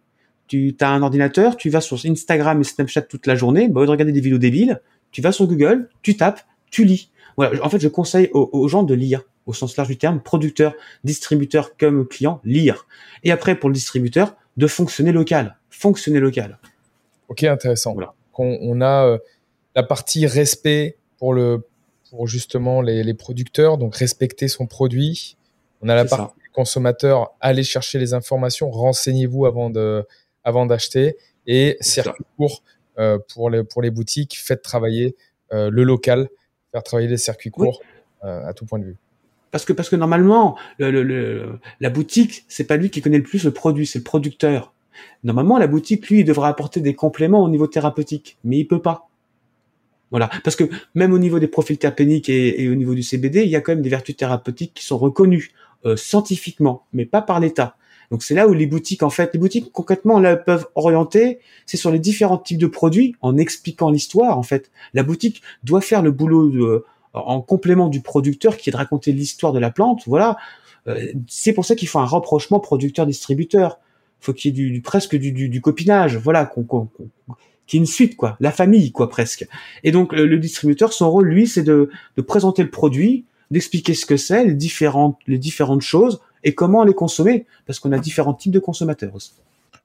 Tu 0.48 0.76
as 0.80 0.90
un 0.90 1.02
ordinateur, 1.02 1.56
tu 1.56 1.70
vas 1.70 1.80
sur 1.80 1.98
Instagram 2.04 2.60
et 2.60 2.64
Snapchat 2.64 3.02
toute 3.02 3.26
la 3.26 3.34
journée, 3.34 3.68
bah, 3.68 3.80
au 3.80 3.82
lieu 3.82 3.86
de 3.86 3.92
regarder 3.92 4.12
des 4.12 4.20
vidéos 4.20 4.38
débiles, 4.38 4.80
tu 5.10 5.22
vas 5.22 5.32
sur 5.32 5.46
Google, 5.46 5.88
tu 6.02 6.16
tapes, 6.16 6.40
tu 6.70 6.84
lis. 6.84 7.10
Voilà, 7.36 7.64
en 7.64 7.70
fait 7.70 7.80
je 7.80 7.88
conseille 7.88 8.28
aux, 8.32 8.68
gens 8.68 8.82
de 8.82 8.94
lire 8.94 9.22
au 9.46 9.52
sens 9.52 9.76
large 9.76 9.88
du 9.88 9.96
terme, 9.96 10.20
producteur, 10.20 10.74
distributeur 11.04 11.76
comme 11.76 12.06
client, 12.06 12.40
lire. 12.44 12.86
Et 13.24 13.32
après 13.32 13.54
pour 13.54 13.70
le 13.70 13.74
distributeur 13.74 14.36
de 14.56 14.66
fonctionner 14.66 15.12
local, 15.12 15.56
fonctionner 15.70 16.20
local. 16.20 16.58
Ok 17.28 17.44
intéressant. 17.44 17.94
Voilà. 17.94 18.14
On, 18.36 18.80
a 18.80 19.06
euh, 19.06 19.18
la 19.74 19.82
partie 19.82 20.26
respect 20.26 20.96
pour 21.18 21.32
le 21.32 21.62
pour 22.10 22.26
justement 22.26 22.82
les, 22.82 23.14
producteurs, 23.14 23.78
donc 23.78 23.96
respecter 23.96 24.46
son 24.46 24.66
produit. 24.66 25.38
On 25.80 25.88
a 25.88 25.94
la 25.94 26.04
partie 26.04 26.34
consommateur, 26.52 27.34
aller 27.40 27.62
chercher 27.62 27.98
les 27.98 28.12
informations, 28.12 28.70
renseignez-vous 28.70 29.46
avant 29.46 29.70
de 29.70 30.06
avant 30.44 30.66
d'acheter 30.66 31.16
et 31.46 31.76
circuit 31.80 32.24
court 32.36 32.62
euh, 32.98 33.18
pour 33.32 33.50
les 33.50 33.64
pour 33.64 33.82
les 33.82 33.90
boutiques, 33.90 34.38
faites 34.38 34.62
travailler 34.62 35.16
euh, 35.52 35.70
le 35.70 35.84
local, 35.84 36.28
faire 36.72 36.82
travailler 36.82 37.08
les 37.08 37.16
circuits 37.16 37.50
courts 37.50 37.80
euh, 38.24 38.46
à 38.46 38.52
tout 38.52 38.66
point 38.66 38.78
de 38.78 38.84
vue. 38.84 38.96
Parce 39.50 39.64
que 39.64 39.72
parce 39.72 39.88
que 39.88 39.96
normalement 39.96 40.56
le, 40.78 40.90
le, 40.90 41.58
la 41.80 41.90
boutique 41.90 42.44
c'est 42.48 42.64
pas 42.64 42.76
lui 42.76 42.90
qui 42.90 43.02
connaît 43.02 43.18
le 43.18 43.24
plus 43.24 43.44
le 43.44 43.52
produit, 43.52 43.86
c'est 43.86 43.98
le 43.98 44.04
producteur. 44.04 44.72
Normalement 45.24 45.58
la 45.58 45.66
boutique 45.66 46.08
lui 46.08 46.20
il 46.20 46.24
devra 46.24 46.48
apporter 46.48 46.80
des 46.80 46.94
compléments 46.94 47.42
au 47.42 47.48
niveau 47.48 47.66
thérapeutique, 47.66 48.38
mais 48.44 48.58
il 48.58 48.66
peut 48.66 48.82
pas. 48.82 49.08
Voilà, 50.12 50.28
parce 50.44 50.56
que 50.56 50.64
même 50.94 51.14
au 51.14 51.18
niveau 51.18 51.38
des 51.38 51.48
profils 51.48 51.78
terpéniques 51.78 52.28
et, 52.28 52.68
au 52.68 52.74
niveau 52.74 52.94
du 52.94 53.02
CBD, 53.02 53.44
il 53.44 53.48
y 53.48 53.56
a 53.56 53.62
quand 53.62 53.72
même 53.72 53.80
des 53.80 53.88
vertus 53.88 54.14
thérapeutiques 54.14 54.74
qui 54.74 54.84
sont 54.84 54.98
reconnues 54.98 55.52
euh, 55.86 55.96
scientifiquement, 55.96 56.84
mais 56.92 57.06
pas 57.06 57.22
par 57.22 57.40
l'État. 57.40 57.76
Donc 58.12 58.22
c'est 58.22 58.34
là 58.34 58.46
où 58.46 58.52
les 58.52 58.66
boutiques, 58.66 59.02
en 59.02 59.08
fait, 59.08 59.30
les 59.32 59.40
boutiques 59.40 59.72
concrètement 59.72 60.20
là 60.20 60.36
peuvent 60.36 60.66
orienter, 60.74 61.38
c'est 61.64 61.78
sur 61.78 61.90
les 61.90 61.98
différents 61.98 62.36
types 62.36 62.58
de 62.58 62.66
produits 62.66 63.16
en 63.22 63.38
expliquant 63.38 63.88
l'histoire. 63.88 64.36
En 64.36 64.42
fait, 64.42 64.70
la 64.92 65.02
boutique 65.02 65.40
doit 65.64 65.80
faire 65.80 66.02
le 66.02 66.10
boulot 66.10 66.50
de, 66.50 66.84
en 67.14 67.40
complément 67.40 67.88
du 67.88 68.02
producteur 68.02 68.58
qui 68.58 68.68
est 68.68 68.72
de 68.72 68.76
raconter 68.76 69.12
l'histoire 69.12 69.54
de 69.54 69.58
la 69.58 69.70
plante. 69.70 70.02
Voilà, 70.06 70.36
euh, 70.88 71.10
c'est 71.26 71.54
pour 71.54 71.64
ça 71.64 71.74
qu'il 71.74 71.88
faut 71.88 72.00
un 72.00 72.04
rapprochement 72.04 72.60
producteur-distributeur. 72.60 73.80
Faut 74.20 74.34
qu'il 74.34 74.58
y 74.58 74.62
ait 74.62 74.70
du, 74.70 74.82
presque 74.82 75.16
du, 75.16 75.32
du, 75.32 75.48
du, 75.48 75.62
copinage. 75.62 76.18
Voilà, 76.18 76.44
qu'on 76.44 76.90
qui 77.66 77.78
est 77.78 77.80
une 77.80 77.86
suite, 77.86 78.16
quoi, 78.16 78.36
la 78.40 78.52
famille, 78.52 78.92
quoi, 78.92 79.08
presque. 79.08 79.48
Et 79.84 79.90
donc 79.90 80.12
le, 80.12 80.36
distributeur, 80.36 80.92
son 80.92 81.10
rôle, 81.10 81.28
lui, 81.28 81.46
c'est 81.46 81.62
de, 81.62 81.88
de 82.18 82.22
présenter 82.22 82.62
le 82.62 82.70
produit, 82.70 83.24
d'expliquer 83.50 83.94
ce 83.94 84.04
que 84.04 84.18
c'est, 84.18 84.44
les 84.44 84.54
différentes, 84.54 85.16
les 85.26 85.38
différentes 85.38 85.80
choses 85.80 86.20
et 86.44 86.54
comment 86.54 86.84
les 86.84 86.94
consommer, 86.94 87.46
parce 87.66 87.78
qu'on 87.78 87.92
a 87.92 87.98
différents 87.98 88.34
types 88.34 88.52
de 88.52 88.58
consommateurs 88.58 89.14
aussi. 89.14 89.32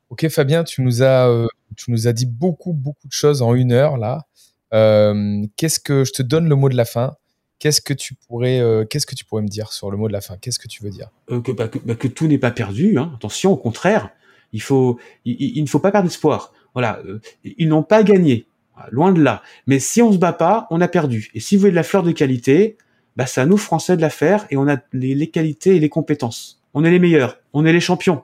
Ok, 0.10 0.28
Fabien, 0.30 0.64
tu 0.64 0.82
nous 0.82 1.04
as, 1.04 1.28
euh, 1.28 1.48
tu 1.76 1.92
nous 1.92 2.08
as 2.08 2.14
dit 2.14 2.26
beaucoup, 2.26 2.74
beaucoup 2.74 3.08
de 3.08 3.14
choses 3.14 3.42
en 3.42 3.54
une 3.54 3.72
heure 3.72 3.98
là. 3.98 4.26
Euh, 4.74 5.46
qu'est-ce 5.56 5.80
que 5.80 6.04
je 6.04 6.12
te 6.12 6.22
donne 6.22 6.48
le 6.48 6.56
mot 6.56 6.70
de 6.70 6.76
la 6.76 6.86
fin 6.86 7.16
Qu'est-ce 7.60 7.82
que 7.82 7.94
tu 7.94 8.14
pourrais, 8.14 8.60
euh, 8.60 8.86
qu'est-ce 8.86 9.08
que 9.08 9.16
tu 9.16 9.26
pourrais 9.26 9.42
me 9.42 9.48
dire 9.48 9.72
sur 9.72 9.90
le 9.90 9.98
mot 9.98 10.08
de 10.08 10.14
la 10.14 10.22
fin? 10.22 10.38
Qu'est-ce 10.38 10.60
que 10.60 10.68
tu 10.68 10.84
veux 10.84 10.92
dire? 10.92 11.10
Que, 11.28 11.52
bah, 11.52 11.70
bah, 11.86 11.96
que, 11.96 12.08
tout 12.08 12.28
n'est 12.28 12.38
pas 12.38 12.52
perdu. 12.52 13.00
Hein. 13.00 13.12
Attention, 13.16 13.52
au 13.52 13.58
contraire, 13.58 14.12
il 14.54 14.62
faut, 14.62 15.00
il 15.26 15.62
ne 15.62 15.68
faut 15.68 15.80
pas 15.80 15.92
perdre 15.92 16.08
espoir. 16.08 16.54
Voilà, 16.74 17.00
euh, 17.08 17.20
ils 17.44 17.68
n'ont 17.68 17.82
pas 17.82 18.04
gagné, 18.04 18.46
loin 18.92 19.12
de 19.12 19.20
là. 19.20 19.42
Mais 19.66 19.80
si 19.80 20.04
on 20.04 20.12
se 20.12 20.18
bat 20.18 20.34
pas, 20.34 20.68
on 20.70 20.80
a 20.82 20.88
perdu. 20.88 21.32
Et 21.34 21.40
si 21.40 21.56
vous 21.56 21.62
voulez 21.62 21.72
de 21.72 21.76
la 21.76 21.84
fleur 21.84 22.04
de 22.04 22.12
qualité, 22.12 22.78
bah 23.18 23.26
c'est 23.26 23.42
à 23.42 23.48
nous 23.48 23.58
Français 23.58 23.98
de 23.98 24.02
la 24.02 24.12
faire 24.12 24.46
et 24.52 24.58
on 24.58 24.68
a 24.70 24.78
les, 24.94 25.30
qualités 25.30 25.76
et 25.76 25.80
les 25.80 25.90
compétences. 25.90 26.62
On 26.76 26.86
est 26.86 26.92
les 26.92 27.00
meilleurs, 27.00 27.40
on 27.52 27.66
est 27.66 27.74
les 27.74 27.80
champions. 27.80 28.24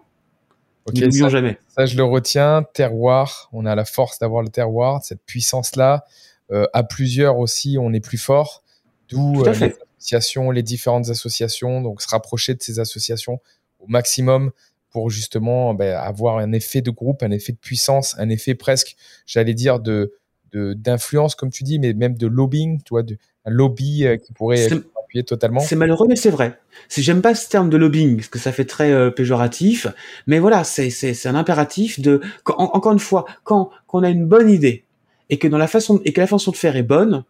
Ok, 0.86 1.00
ça, 1.12 1.30
jamais. 1.30 1.58
Ça, 1.76 1.88
je 1.88 1.98
le 1.98 2.04
retiens. 2.04 2.64
Terroir, 2.74 3.50
on 3.54 3.66
a 3.66 3.74
la 3.74 3.86
force 3.86 4.20
d'avoir 4.20 4.44
le 4.44 4.50
terroir, 4.50 5.04
cette 5.04 5.24
puissance-là. 5.26 6.06
Euh, 6.52 6.68
à 6.74 6.84
plusieurs 6.84 7.40
aussi, 7.40 7.78
on 7.80 7.92
est 7.92 8.02
plus 8.02 8.20
fort. 8.20 8.64
D'où 9.10 9.42
euh, 9.42 9.54
les 9.54 9.74
associations, 9.98 10.52
les 10.52 10.62
différentes 10.62 11.10
associations. 11.10 11.82
Donc, 11.82 12.02
se 12.02 12.10
rapprocher 12.10 12.54
de 12.54 12.62
ces 12.62 12.80
associations 12.80 13.40
au 13.80 13.88
maximum 13.88 14.52
pour 14.92 15.10
justement 15.10 15.74
ben, 15.74 15.96
avoir 15.96 16.38
un 16.38 16.52
effet 16.52 16.82
de 16.82 16.92
groupe, 16.92 17.24
un 17.24 17.32
effet 17.32 17.54
de 17.54 17.58
puissance, 17.58 18.16
un 18.20 18.30
effet 18.30 18.54
presque, 18.54 18.96
j'allais 19.26 19.56
dire, 19.56 19.80
de 19.80 20.14
d'influence, 20.54 21.36
comme 21.36 21.50
tu 21.50 21.64
dis, 21.64 21.80
mais 21.80 21.94
même 21.94 22.16
de 22.16 22.28
lobbying, 22.28 22.82
tu 22.84 22.90
vois, 22.92 23.04
de, 23.04 23.18
un 23.46 23.52
lobby 23.52 24.06
euh, 24.06 24.18
qui 24.18 24.34
pourrait 24.34 24.68
appuyer 25.02 25.24
totalement. 25.24 25.60
C'est 25.60 25.76
malheureux, 25.76 26.08
mais 26.08 26.16
c'est 26.16 26.30
vrai. 26.30 26.60
J'aime 26.90 27.22
pas 27.22 27.36
ce 27.36 27.50
terme 27.50 27.70
de 27.70 27.78
lobbying, 27.78 28.16
parce 28.18 28.28
que 28.28 28.40
ça 28.40 28.52
fait 28.52 28.66
très 28.66 28.92
euh, 28.92 29.12
péjoratif, 29.12 29.88
mais 30.28 30.40
voilà, 30.40 30.64
c'est 30.64 30.90
c'est 30.90 31.28
un 31.28 31.36
impératif 31.36 32.00
de 32.00 32.22
encore 32.46 32.94
une 32.94 33.00
fois, 33.00 33.26
quand, 33.44 33.70
quand 33.88 34.00
on 34.00 34.04
a 34.04 34.10
une 34.10 34.26
bonne 34.26 34.50
idée 34.50 34.84
et 35.30 35.38
que 35.38 35.48
dans 35.48 35.58
la 35.58 35.68
façon 35.68 36.02
et 36.06 36.14
que 36.14 36.22
la 36.22 36.28
façon 36.28 36.52
de 36.52 36.58
faire 36.58 36.76
est 36.76 36.84
bonne, 36.84 37.24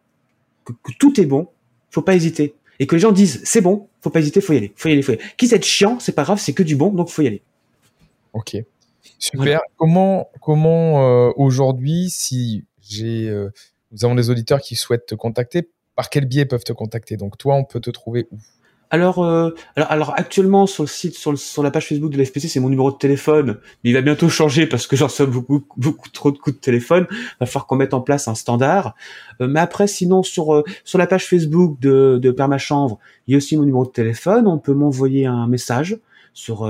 que, 0.65 0.73
que 0.73 0.91
tout 0.99 1.19
est 1.19 1.25
bon, 1.25 1.47
faut 1.89 2.01
pas 2.01 2.15
hésiter. 2.15 2.55
Et 2.79 2.87
que 2.87 2.95
les 2.95 3.01
gens 3.01 3.11
disent 3.11 3.41
c'est 3.43 3.61
bon, 3.61 3.87
faut 4.01 4.09
pas 4.09 4.19
hésiter, 4.19 4.41
faut 4.41 4.53
y 4.53 4.57
aller, 4.57 4.73
faut 4.75 4.89
y 4.89 4.93
aller, 4.93 5.01
faut 5.01 5.11
y 5.11 5.15
aller. 5.15 5.23
Qui 5.37 5.47
c'est 5.47 5.63
chiant, 5.63 5.99
c'est 5.99 6.13
pas 6.13 6.23
grave, 6.23 6.39
c'est 6.39 6.53
que 6.53 6.63
du 6.63 6.75
bon, 6.75 6.89
donc 6.89 7.09
faut 7.09 7.21
y 7.21 7.27
aller. 7.27 7.41
Ok. 8.33 8.57
Super. 9.19 9.61
Comment, 9.77 10.29
comment 10.41 11.27
euh, 11.27 11.31
aujourd'hui, 11.37 12.09
si 12.09 12.65
euh, 13.01 13.49
nous 13.91 14.05
avons 14.05 14.15
des 14.15 14.29
auditeurs 14.29 14.61
qui 14.61 14.75
souhaitent 14.75 15.05
te 15.05 15.15
contacter, 15.15 15.69
par 15.95 16.09
quel 16.09 16.25
biais 16.25 16.45
peuvent 16.45 16.63
te 16.63 16.73
contacter? 16.73 17.17
Donc 17.17 17.37
toi, 17.37 17.55
on 17.55 17.63
peut 17.63 17.79
te 17.79 17.89
trouver 17.89 18.27
où? 18.31 18.37
Alors, 18.89 19.23
euh, 19.23 19.49
alors, 19.75 20.13
actuellement 20.15 20.67
sur 20.67 20.83
le 20.83 20.87
site, 20.87 21.15
sur, 21.15 21.63
la 21.63 21.71
page 21.71 21.87
Facebook 21.87 22.11
de 22.11 22.17
l'FPC, 22.21 22.47
c'est 22.47 22.59
mon 22.59 22.69
numéro 22.69 22.91
de 22.91 22.97
téléphone, 22.97 23.57
mais 23.83 23.89
il 23.89 23.93
va 23.93 24.01
bientôt 24.01 24.29
changer 24.29 24.67
parce 24.67 24.85
que 24.85 24.95
j'en 24.95 25.07
reçois 25.07 25.25
beaucoup, 25.25 25.65
beaucoup 25.77 26.09
trop 26.09 26.31
de 26.31 26.37
coups 26.37 26.55
de 26.55 26.61
téléphone. 26.61 27.07
Il 27.09 27.35
va 27.39 27.45
falloir 27.47 27.65
qu'on 27.65 27.75
mette 27.75 27.95
en 27.95 28.01
place 28.01 28.27
un 28.27 28.35
standard. 28.35 28.93
mais 29.39 29.59
après, 29.59 29.87
sinon 29.87 30.21
sur 30.21 30.63
sur 30.83 30.99
la 30.99 31.07
page 31.07 31.25
Facebook 31.25 31.79
de 31.79 32.19
de 32.21 32.31
Permachanvre, 32.31 32.99
il 33.25 33.31
y 33.31 33.33
a 33.33 33.37
aussi 33.37 33.57
mon 33.57 33.63
numéro 33.63 33.83
de 33.83 33.91
téléphone. 33.91 34.45
On 34.45 34.59
peut 34.59 34.73
m'envoyer 34.73 35.25
un 35.25 35.47
message 35.47 35.97
sur 36.35 36.69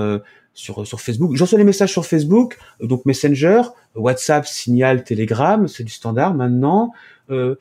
sur, 0.53 0.85
sur 0.85 1.01
Facebook. 1.01 1.35
J'en 1.35 1.45
reçois 1.45 1.57
les 1.57 1.63
messages 1.63 1.91
sur 1.91 2.05
Facebook, 2.05 2.57
euh, 2.81 2.87
donc 2.87 3.05
Messenger, 3.05 3.63
WhatsApp, 3.95 4.45
Signal, 4.45 5.03
Telegram, 5.03 5.67
c'est 5.67 5.83
du 5.83 5.91
standard 5.91 6.33
maintenant. 6.33 6.91
Euh, 7.29 7.55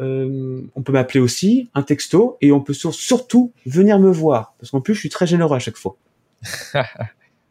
euh, 0.00 0.62
on 0.74 0.82
peut 0.82 0.92
m'appeler 0.92 1.20
aussi, 1.20 1.68
un 1.74 1.82
texto, 1.82 2.36
et 2.40 2.52
on 2.52 2.60
peut 2.60 2.74
surtout 2.74 3.52
venir 3.66 3.98
me 3.98 4.10
voir, 4.10 4.54
parce 4.58 4.70
qu'en 4.70 4.80
plus 4.80 4.94
je 4.94 5.00
suis 5.00 5.08
très 5.08 5.26
généreux 5.26 5.56
à 5.56 5.58
chaque 5.58 5.76
fois. 5.76 5.96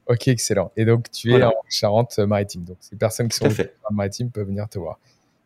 ok, 0.08 0.28
excellent. 0.30 0.72
Et 0.78 0.86
donc 0.86 1.12
tu 1.12 1.34
es 1.34 1.43
en 1.43 1.54
Charente-Maritime, 1.70 2.64
donc 2.64 2.78
ces 2.80 2.95
personnes 2.95 3.28
qui 3.28 3.38
sont 3.38 3.45
en 3.45 3.93
Maritime 3.93 4.32
peuvent 4.32 4.48
venir 4.48 4.68
te 4.70 4.80
voir. 4.80 5.00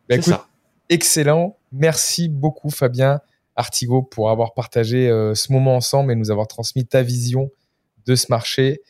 Bah, 0.08 0.16
écoute, 0.16 0.32
ça. 0.32 0.46
excellent. 0.88 1.56
Merci 1.72 2.28
beaucoup 2.28 2.70
Fabien 2.70 3.20
Artigo 3.56 4.02
pour 4.02 4.30
avoir 4.30 4.54
partagé 4.54 5.08
ce 5.34 5.52
moment 5.52 5.76
ensemble 5.76 6.12
et 6.12 6.14
nous 6.14 6.30
avoir 6.30 6.46
transmis 6.46 6.86
ta 6.86 7.02
vision 7.02 7.50
de 8.06 8.14
ce 8.14 8.26
marché 8.30 8.80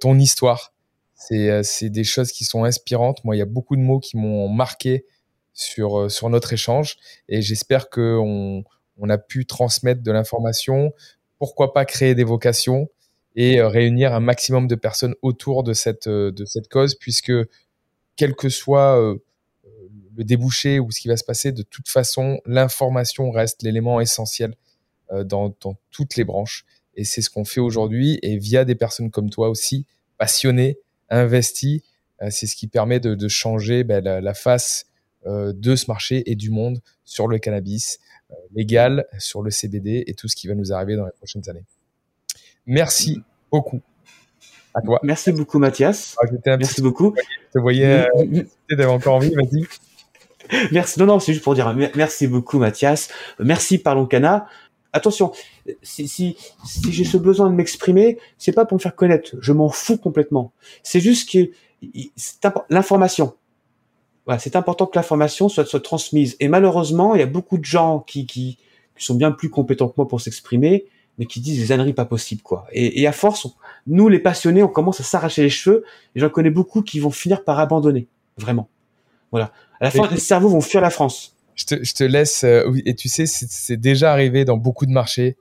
ton 0.00 0.18
histoire. 0.18 0.72
Euh, 1.32 1.62
c'est 1.62 1.90
des 1.90 2.04
choses 2.04 2.32
qui 2.32 2.44
sont 2.44 2.64
inspirantes. 2.64 3.22
Moi, 3.24 3.36
il 3.36 3.38
y 3.38 3.42
a 3.42 3.46
beaucoup 3.46 3.76
de 3.76 3.80
mots 3.80 4.00
qui 4.00 4.16
m'ont 4.16 4.48
marqué 4.48 5.04
sur, 5.52 5.98
euh, 5.98 6.08
sur 6.08 6.30
notre 6.30 6.52
échange 6.52 6.96
et 7.28 7.42
j'espère 7.42 7.90
qu'on 7.90 8.64
on 8.96 9.08
a 9.08 9.18
pu 9.18 9.46
transmettre 9.46 10.02
de 10.02 10.12
l'information. 10.12 10.92
Pourquoi 11.38 11.72
pas 11.72 11.84
créer 11.84 12.14
des 12.14 12.24
vocations 12.24 12.88
et 13.36 13.60
euh, 13.60 13.68
réunir 13.68 14.14
un 14.14 14.20
maximum 14.20 14.66
de 14.68 14.74
personnes 14.74 15.14
autour 15.22 15.62
de 15.62 15.72
cette, 15.72 16.06
euh, 16.06 16.32
de 16.32 16.44
cette 16.44 16.68
cause, 16.68 16.94
puisque 16.94 17.32
quel 18.16 18.34
que 18.34 18.48
soit 18.48 19.00
euh, 19.00 19.16
le 20.16 20.24
débouché 20.24 20.80
ou 20.80 20.90
ce 20.90 21.00
qui 21.00 21.08
va 21.08 21.16
se 21.16 21.24
passer, 21.24 21.52
de 21.52 21.62
toute 21.62 21.88
façon, 21.88 22.40
l'information 22.46 23.30
reste 23.30 23.62
l'élément 23.62 24.00
essentiel 24.00 24.54
dans, 25.24 25.56
dans, 25.62 25.74
toutes 25.90 26.16
les 26.16 26.24
branches. 26.24 26.66
Et 26.98 27.04
c'est 27.04 27.22
ce 27.22 27.30
qu'on 27.30 27.46
fait 27.46 27.60
aujourd'hui. 27.60 28.18
Et 28.22 28.36
via 28.36 28.66
des 28.66 28.74
personnes 28.74 29.10
comme 29.10 29.30
toi 29.30 29.48
aussi, 29.48 29.86
passionnées, 30.18 30.78
investies, 31.08 31.82
c'est 32.30 32.46
ce 32.46 32.56
qui 32.56 32.66
permet 32.66 33.00
de, 33.00 33.14
de 33.14 33.28
changer 33.28 33.84
ben, 33.84 34.04
la, 34.04 34.20
la, 34.20 34.34
face 34.34 34.86
de 35.24 35.76
ce 35.76 35.86
marché 35.88 36.30
et 36.30 36.34
du 36.34 36.50
monde 36.50 36.80
sur 37.04 37.28
le 37.28 37.38
cannabis 37.38 38.00
légal, 38.54 39.06
sur 39.18 39.42
le 39.42 39.50
CBD 39.50 40.04
et 40.06 40.14
tout 40.14 40.28
ce 40.28 40.36
qui 40.36 40.48
va 40.48 40.54
nous 40.54 40.72
arriver 40.72 40.96
dans 40.96 41.06
les 41.06 41.12
prochaines 41.12 41.48
années. 41.48 41.64
Merci 42.66 43.22
beaucoup. 43.50 43.80
À 44.74 44.82
toi. 44.82 45.00
Merci 45.02 45.32
beaucoup, 45.32 45.58
Mathias. 45.58 46.16
Ah, 46.22 46.56
Merci 46.56 46.82
beaucoup. 46.82 47.14
Je 47.16 47.52
te 47.54 47.58
voyais, 47.58 48.06
euh, 48.14 48.42
tu 48.68 48.84
encore 48.84 49.14
envie, 49.14 49.30
vas-y. 49.34 49.64
Merci. 50.72 50.98
Non, 50.98 51.06
non, 51.06 51.18
c'est 51.18 51.32
juste 51.32 51.44
pour 51.44 51.54
dire 51.54 51.74
merci 51.94 52.26
beaucoup, 52.26 52.58
Mathias. 52.58 53.08
Merci, 53.38 53.78
Parlons 53.78 54.06
Cana. 54.06 54.46
Attention, 54.92 55.32
si, 55.82 56.08
si, 56.08 56.36
si 56.64 56.92
j'ai 56.92 57.04
ce 57.04 57.16
besoin 57.16 57.50
de 57.50 57.54
m'exprimer, 57.54 58.18
c'est 58.38 58.52
pas 58.52 58.64
pour 58.64 58.76
me 58.76 58.80
faire 58.80 58.96
connaître. 58.96 59.36
Je 59.40 59.52
m'en 59.52 59.68
fous 59.68 59.98
complètement. 59.98 60.52
C'est 60.82 61.00
juste 61.00 61.30
que 61.30 61.50
l'information. 62.70 63.34
Voilà, 64.24 64.38
c'est 64.38 64.56
important 64.56 64.86
que 64.86 64.98
l'information 64.98 65.48
soit, 65.48 65.64
soit 65.64 65.80
transmise. 65.80 66.36
Et 66.40 66.48
malheureusement, 66.48 67.14
il 67.14 67.20
y 67.20 67.22
a 67.22 67.26
beaucoup 67.26 67.58
de 67.58 67.64
gens 67.64 68.00
qui, 68.00 68.26
qui, 68.26 68.58
qui 68.96 69.04
sont 69.04 69.14
bien 69.14 69.30
plus 69.30 69.50
compétents 69.50 69.88
que 69.88 69.94
moi 69.96 70.08
pour 70.08 70.20
s'exprimer, 70.20 70.86
mais 71.18 71.26
qui 71.26 71.40
disent 71.40 71.58
des 71.58 71.72
âneries 71.72 71.94
pas 71.94 72.04
possibles, 72.04 72.42
quoi. 72.42 72.66
Et, 72.72 73.00
et 73.00 73.06
à 73.06 73.12
force, 73.12 73.46
nous, 73.86 74.08
les 74.08 74.18
passionnés, 74.18 74.62
on 74.62 74.68
commence 74.68 75.00
à 75.00 75.02
s'arracher 75.02 75.42
les 75.42 75.50
cheveux, 75.50 75.84
et 76.14 76.20
j'en 76.20 76.28
connais 76.28 76.50
beaucoup 76.50 76.82
qui 76.82 77.00
vont 77.00 77.10
finir 77.10 77.42
par 77.44 77.58
abandonner. 77.58 78.06
Vraiment. 78.36 78.68
Voilà. 79.30 79.52
À 79.80 79.84
la 79.84 79.90
fin, 79.90 80.06
les 80.08 80.18
cerveaux 80.18 80.48
vont 80.48 80.60
fuir 80.60 80.80
la 80.80 80.90
France. 80.90 81.37
Je 81.58 81.64
te, 81.64 81.84
je 81.84 81.92
te 81.92 82.04
laisse, 82.04 82.44
euh, 82.44 82.72
et 82.86 82.94
tu 82.94 83.08
sais, 83.08 83.26
c'est 83.26 83.76
déjà 83.76 84.12
arrivé 84.12 84.44
dans 84.44 84.56
beaucoup 84.56 84.86
de 84.86 84.92
marchés 84.92 85.36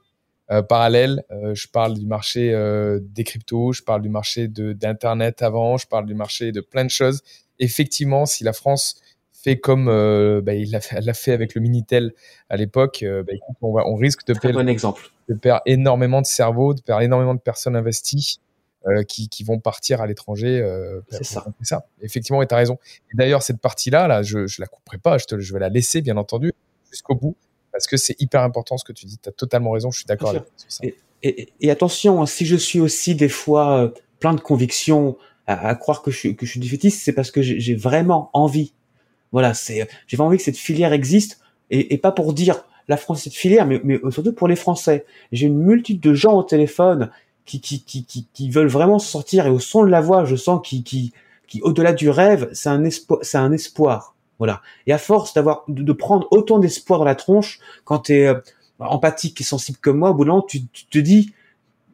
euh, 0.49 0.61
parallèles. 0.61 1.23
Euh, 1.29 1.53
je 1.53 1.67
parle 1.67 1.95
du 1.95 2.05
marché 2.05 2.53
euh, 2.53 2.99
des 3.01 3.25
cryptos, 3.25 3.73
je 3.73 3.83
parle 3.83 4.01
du 4.01 4.07
marché 4.07 4.47
d'Internet 4.47 5.41
avant, 5.41 5.75
je 5.75 5.85
parle 5.87 6.05
du 6.05 6.15
marché 6.15 6.53
de 6.53 6.61
plein 6.61 6.85
de 6.85 6.89
choses. 6.89 7.21
Effectivement, 7.59 8.25
si 8.25 8.45
la 8.45 8.53
France 8.53 9.01
fait 9.33 9.57
comme 9.57 9.85
bah, 9.85 10.53
il 10.53 10.71
l'a 10.71 10.79
fait, 11.13 11.31
avec 11.33 11.53
le 11.53 11.61
Minitel 11.61 12.13
à 12.49 12.55
l'époque, 12.55 13.03
bah, 13.03 13.33
on, 13.61 13.95
risque 13.95 14.25
de 14.25 14.33
perdre, 14.33 14.61
bon 14.61 14.69
exemple. 14.69 15.11
de 15.27 15.35
perdre 15.35 15.61
énormément 15.65 16.21
de 16.21 16.25
cerveaux, 16.25 16.73
de 16.73 16.81
perdre 16.81 17.01
énormément 17.01 17.35
de 17.35 17.39
personnes 17.39 17.75
investies 17.75 18.39
euh, 18.87 19.03
qui, 19.03 19.29
qui, 19.29 19.43
vont 19.43 19.59
partir 19.59 20.01
à 20.01 20.07
l'étranger. 20.07 20.61
Euh, 20.61 21.01
c'est 21.09 21.23
ça. 21.23 21.45
ça. 21.61 21.85
Effectivement, 22.01 22.41
et 22.41 22.47
tu 22.47 22.53
as 22.53 22.57
raison. 22.57 22.77
D'ailleurs, 23.13 23.43
cette 23.43 23.59
partie-là, 23.59 24.07
là, 24.07 24.23
je 24.23 24.39
ne 24.39 24.59
la 24.59 24.67
couperai 24.67 24.97
pas, 24.97 25.17
je, 25.17 25.25
te, 25.25 25.39
je 25.39 25.53
vais 25.53 25.59
la 25.59 25.69
laisser, 25.69 26.01
bien 26.01 26.17
entendu, 26.17 26.53
jusqu'au 26.89 27.15
bout, 27.15 27.35
parce 27.71 27.87
que 27.87 27.97
c'est 27.97 28.19
hyper 28.21 28.41
important 28.41 28.77
ce 28.77 28.85
que 28.85 28.93
tu 28.93 29.05
dis. 29.05 29.17
Tu 29.17 29.29
as 29.29 29.33
totalement 29.33 29.71
raison, 29.71 29.91
je 29.91 29.99
suis 29.99 30.05
d'accord 30.05 30.29
avec 30.29 30.43
ça. 30.55 30.79
Et, 30.83 30.95
et, 31.23 31.53
et, 31.61 31.71
attention, 31.71 32.21
hein, 32.21 32.25
si 32.25 32.45
je 32.45 32.55
suis 32.55 32.79
aussi 32.79 33.15
des 33.15 33.29
fois 33.29 33.83
euh, 33.83 33.89
plein 34.19 34.33
de 34.33 34.41
convictions 34.41 35.17
à, 35.47 35.67
à, 35.67 35.75
croire 35.75 36.01
que 36.01 36.11
je 36.11 36.17
suis, 36.17 36.35
que 36.35 36.45
je 36.45 36.51
suis 36.51 36.59
défaitiste, 36.59 37.03
c'est 37.03 37.13
parce 37.13 37.31
que 37.31 37.41
j'ai 37.41 37.75
vraiment 37.75 38.29
envie 38.33 38.73
voilà, 39.31 39.53
c'est, 39.53 39.87
j'ai 40.07 40.19
envie 40.19 40.37
que 40.37 40.43
cette 40.43 40.57
filière 40.57 40.93
existe 40.93 41.39
et, 41.69 41.93
et, 41.93 41.97
pas 41.97 42.11
pour 42.11 42.33
dire 42.33 42.63
la 42.87 42.97
France 42.97 43.23
cette 43.23 43.33
filière, 43.33 43.65
mais, 43.65 43.81
mais 43.83 43.99
surtout 44.09 44.33
pour 44.33 44.47
les 44.47 44.55
Français. 44.55 45.05
J'ai 45.31 45.47
une 45.47 45.57
multitude 45.57 46.01
de 46.01 46.13
gens 46.13 46.37
au 46.37 46.43
téléphone 46.43 47.11
qui, 47.47 47.61
qui, 47.61 47.83
qui, 47.83 48.27
qui, 48.33 48.49
veulent 48.49 48.67
vraiment 48.67 48.99
sortir 48.99 49.47
et 49.47 49.49
au 49.49 49.59
son 49.59 49.83
de 49.83 49.89
la 49.89 50.01
voix, 50.01 50.25
je 50.25 50.35
sens 50.35 50.61
qui, 50.63 50.83
qui, 50.83 51.13
qui 51.47 51.61
au-delà 51.61 51.93
du 51.93 52.09
rêve, 52.09 52.49
c'est 52.53 52.69
un 52.69 52.83
espoir, 52.83 53.19
c'est 53.23 53.37
un 53.37 53.51
espoir. 53.51 54.15
Voilà. 54.37 54.61
Et 54.85 54.93
à 54.93 54.99
force 54.99 55.33
d'avoir, 55.33 55.63
de, 55.67 55.93
prendre 55.93 56.27
autant 56.29 56.59
d'espoir 56.59 56.99
dans 56.99 57.05
la 57.05 57.15
tronche, 57.15 57.59
quand 57.85 57.99
tu 57.99 58.13
es 58.13 58.27
euh, 58.27 58.39
empathique 58.79 59.41
et 59.41 59.43
sensible 59.43 59.79
comme 59.79 59.97
moi, 59.97 60.11
au 60.11 60.13
bout 60.13 60.25
d'un 60.25 60.43
tu, 60.47 60.67
tu, 60.67 60.85
te 60.85 60.99
dis, 60.99 61.33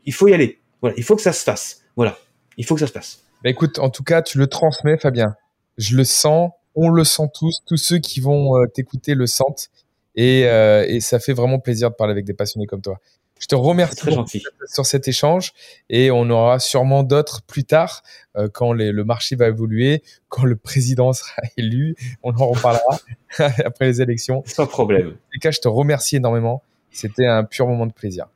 il 0.06 0.14
faut 0.14 0.28
y 0.28 0.34
aller. 0.34 0.60
Voilà, 0.82 0.95
il 0.97 1.04
faut 1.04 1.16
que 1.16 1.22
ça 1.22 1.32
se 1.32 1.43
fasse. 1.43 1.84
Voilà, 1.95 2.18
il 2.58 2.66
faut 2.66 2.74
que 2.74 2.82
ça 2.82 2.88
se 2.88 2.91
passe. 2.91 3.22
Bah 3.43 3.49
écoute, 3.49 3.80
en 3.80 3.89
tout 3.89 4.04
cas, 4.04 4.22
tu 4.22 4.38
le 4.38 4.47
transmets, 4.47 4.97
Fabien. 4.97 5.36
Je 5.78 5.95
le 5.95 6.04
sens 6.04 6.51
on 6.76 6.89
le 6.89 7.04
sent 7.04 7.30
tous, 7.34 7.62
tous 7.66 7.78
ceux 7.78 7.99
qui 7.99 8.20
vont 8.20 8.58
euh, 8.58 8.66
t'écouter 8.68 9.16
le 9.16 9.28
sentent. 9.28 9.70
Euh, 10.18 10.86
et, 10.88 10.99
ça 10.99 11.20
fait 11.20 11.34
vraiment 11.34 11.60
plaisir 11.60 11.89
de 11.89 11.95
parler 11.95 12.12
avec 12.12 12.26
des 12.26 12.34
passionnés 12.34 12.68
comme 12.68 12.82
toi. 12.82 12.99
Je 13.43 13.47
te 13.47 13.55
remercie 13.55 13.97
très 13.97 14.13
gentil. 14.13 14.41
sur 14.67 14.85
cet 14.85 15.09
échange 15.09 15.51
et 15.89 16.11
on 16.11 16.29
aura 16.29 16.59
sûrement 16.59 17.03
d'autres 17.03 17.41
plus 17.41 17.65
tard 17.65 18.01
euh, 18.37 18.47
quand 18.47 18.71
les, 18.71 18.93
le 18.93 19.03
marché 19.03 19.35
va 19.35 19.49
évoluer, 19.49 20.01
quand 20.29 20.45
le 20.45 20.55
président 20.55 21.11
sera 21.11 21.41
élu, 21.57 21.97
on 22.23 22.33
en 22.37 22.47
reparlera 22.47 22.99
après 23.65 23.87
les 23.87 24.01
élections. 24.01 24.43
Sans 24.45 24.65
problème. 24.65 25.07
En 25.07 25.33
tout 25.33 25.39
cas, 25.41 25.51
je 25.51 25.59
te 25.59 25.67
remercie 25.67 26.15
énormément. 26.15 26.63
C'était 26.89 27.25
un 27.25 27.43
pur 27.43 27.67
moment 27.67 27.85
de 27.85 27.91
plaisir. 27.91 28.27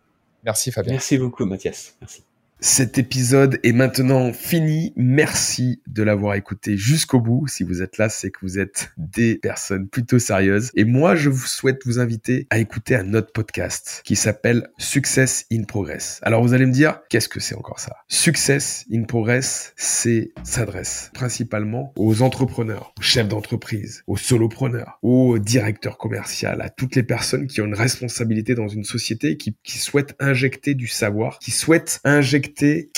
Merci 0.44 0.74
Fabien. 0.74 0.92
Merci 0.92 1.18
beaucoup 1.18 1.46
Mathias. 1.46 1.96
Merci. 2.02 2.27
Cet 2.60 2.98
épisode 2.98 3.60
est 3.62 3.72
maintenant 3.72 4.34
fini. 4.34 4.92
Merci 4.96 5.80
de 5.86 6.02
l'avoir 6.02 6.34
écouté 6.34 6.76
jusqu'au 6.76 7.20
bout. 7.20 7.46
Si 7.48 7.64
vous 7.64 7.84
êtes 7.84 8.00
là, 8.00 8.10
c'est 8.10 8.32
que 8.32 8.40
vous 8.42 8.58
êtes 8.58 8.90
des 8.98 9.36
personnes 9.36 9.88
plutôt 9.88 10.18
sérieuses. 10.18 10.72
Et 10.74 10.84
moi, 10.84 11.16
je 11.16 11.30
vous 11.30 11.46
souhaite 11.46 11.86
vous 11.86 12.00
inviter 12.00 12.48
à 12.50 12.58
écouter 12.58 12.96
un 12.96 13.14
autre 13.14 13.32
podcast 13.32 14.02
qui 14.04 14.16
s'appelle 14.16 14.70
Success 14.80 15.46
in 15.52 15.66
Progress. 15.66 16.20
Alors 16.24 16.42
vous 16.42 16.56
allez 16.56 16.66
me 16.66 16.72
dire, 16.72 17.00
qu'est-ce 17.10 17.30
que 17.30 17.40
c'est 17.40 17.54
encore 17.54 17.80
ça? 17.80 17.96
Success 18.08 18.86
in 18.92 19.04
Progress, 19.04 19.74
c'est 19.76 20.32
s'adresse 20.44 21.12
principalement 21.14 21.94
aux 21.96 22.24
entrepreneurs, 22.24 22.92
aux 22.98 23.04
chefs 23.04 23.28
d'entreprise, 23.28 24.04
aux 24.08 24.18
solopreneurs, 24.18 24.98
aux 25.04 25.38
directeurs 25.38 26.00
commerciaux, 26.00 26.50
à 26.60 26.70
toutes 26.70 26.96
les 26.96 27.04
personnes 27.04 27.46
qui 27.46 27.62
ont 27.62 27.66
une 27.66 27.76
responsabilité 27.76 28.56
dans 28.56 28.68
une 28.68 28.84
société, 28.84 29.38
qui, 29.38 29.56
qui 29.64 29.78
souhaitent 29.78 30.16
injecter 30.20 30.74
du 30.74 30.88
savoir, 30.88 31.38
qui 31.38 31.52
souhaitent 31.52 32.00
injecter 32.04 32.47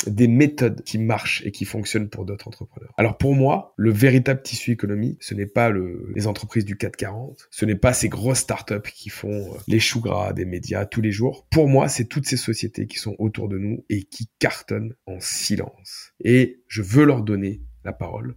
des 0.08 0.28
méthodes 0.28 0.84
qui 0.84 0.98
marchent 0.98 1.42
et 1.46 1.52
qui 1.52 1.66
fonctionnent 1.66 2.10
pour 2.10 2.26
d'autres 2.26 2.48
entrepreneurs. 2.48 2.94
Alors 2.98 3.18
pour 3.18 3.36
moi, 3.36 3.74
le 3.78 3.92
véritable 3.92 4.42
tissu 4.42 4.72
économique, 4.72 5.24
ce 5.24 5.34
n'est 5.34 5.46
pas 5.46 5.70
le, 5.70 6.12
les 6.16 6.28
entreprises 6.28 6.66
du 6.66 6.78
440, 6.78 7.48
ce 7.52 7.66
n'est 7.66 7.76
pas 7.76 7.94
ces 7.94 8.10
grosses 8.10 8.40
startups 8.40 8.90
qui 8.94 9.10
font 9.10 9.54
euh, 9.54 9.58
les 9.68 9.80
choux 9.80 10.02
gras 10.02 10.34
des 10.34 10.46
médias 10.46 10.86
tous 10.86 11.02
les 11.02 11.12
jours. 11.12 11.48
Pour 11.50 11.68
moi, 11.68 11.88
c'est 11.88 12.06
toutes 12.06 12.26
ces 12.26 12.38
sociétés 12.38 12.88
qui 12.88 12.98
sont 12.98 13.16
autour 13.20 13.50
de 13.50 13.58
nous 13.58 13.86
et 13.90 14.04
qui 14.04 14.30
cartonnent 14.40 14.94
en 15.06 15.20
silence. 15.20 16.14
Et 16.24 16.62
je 16.68 16.82
veux 16.82 17.06
leur 17.06 17.24
donner 17.24 17.62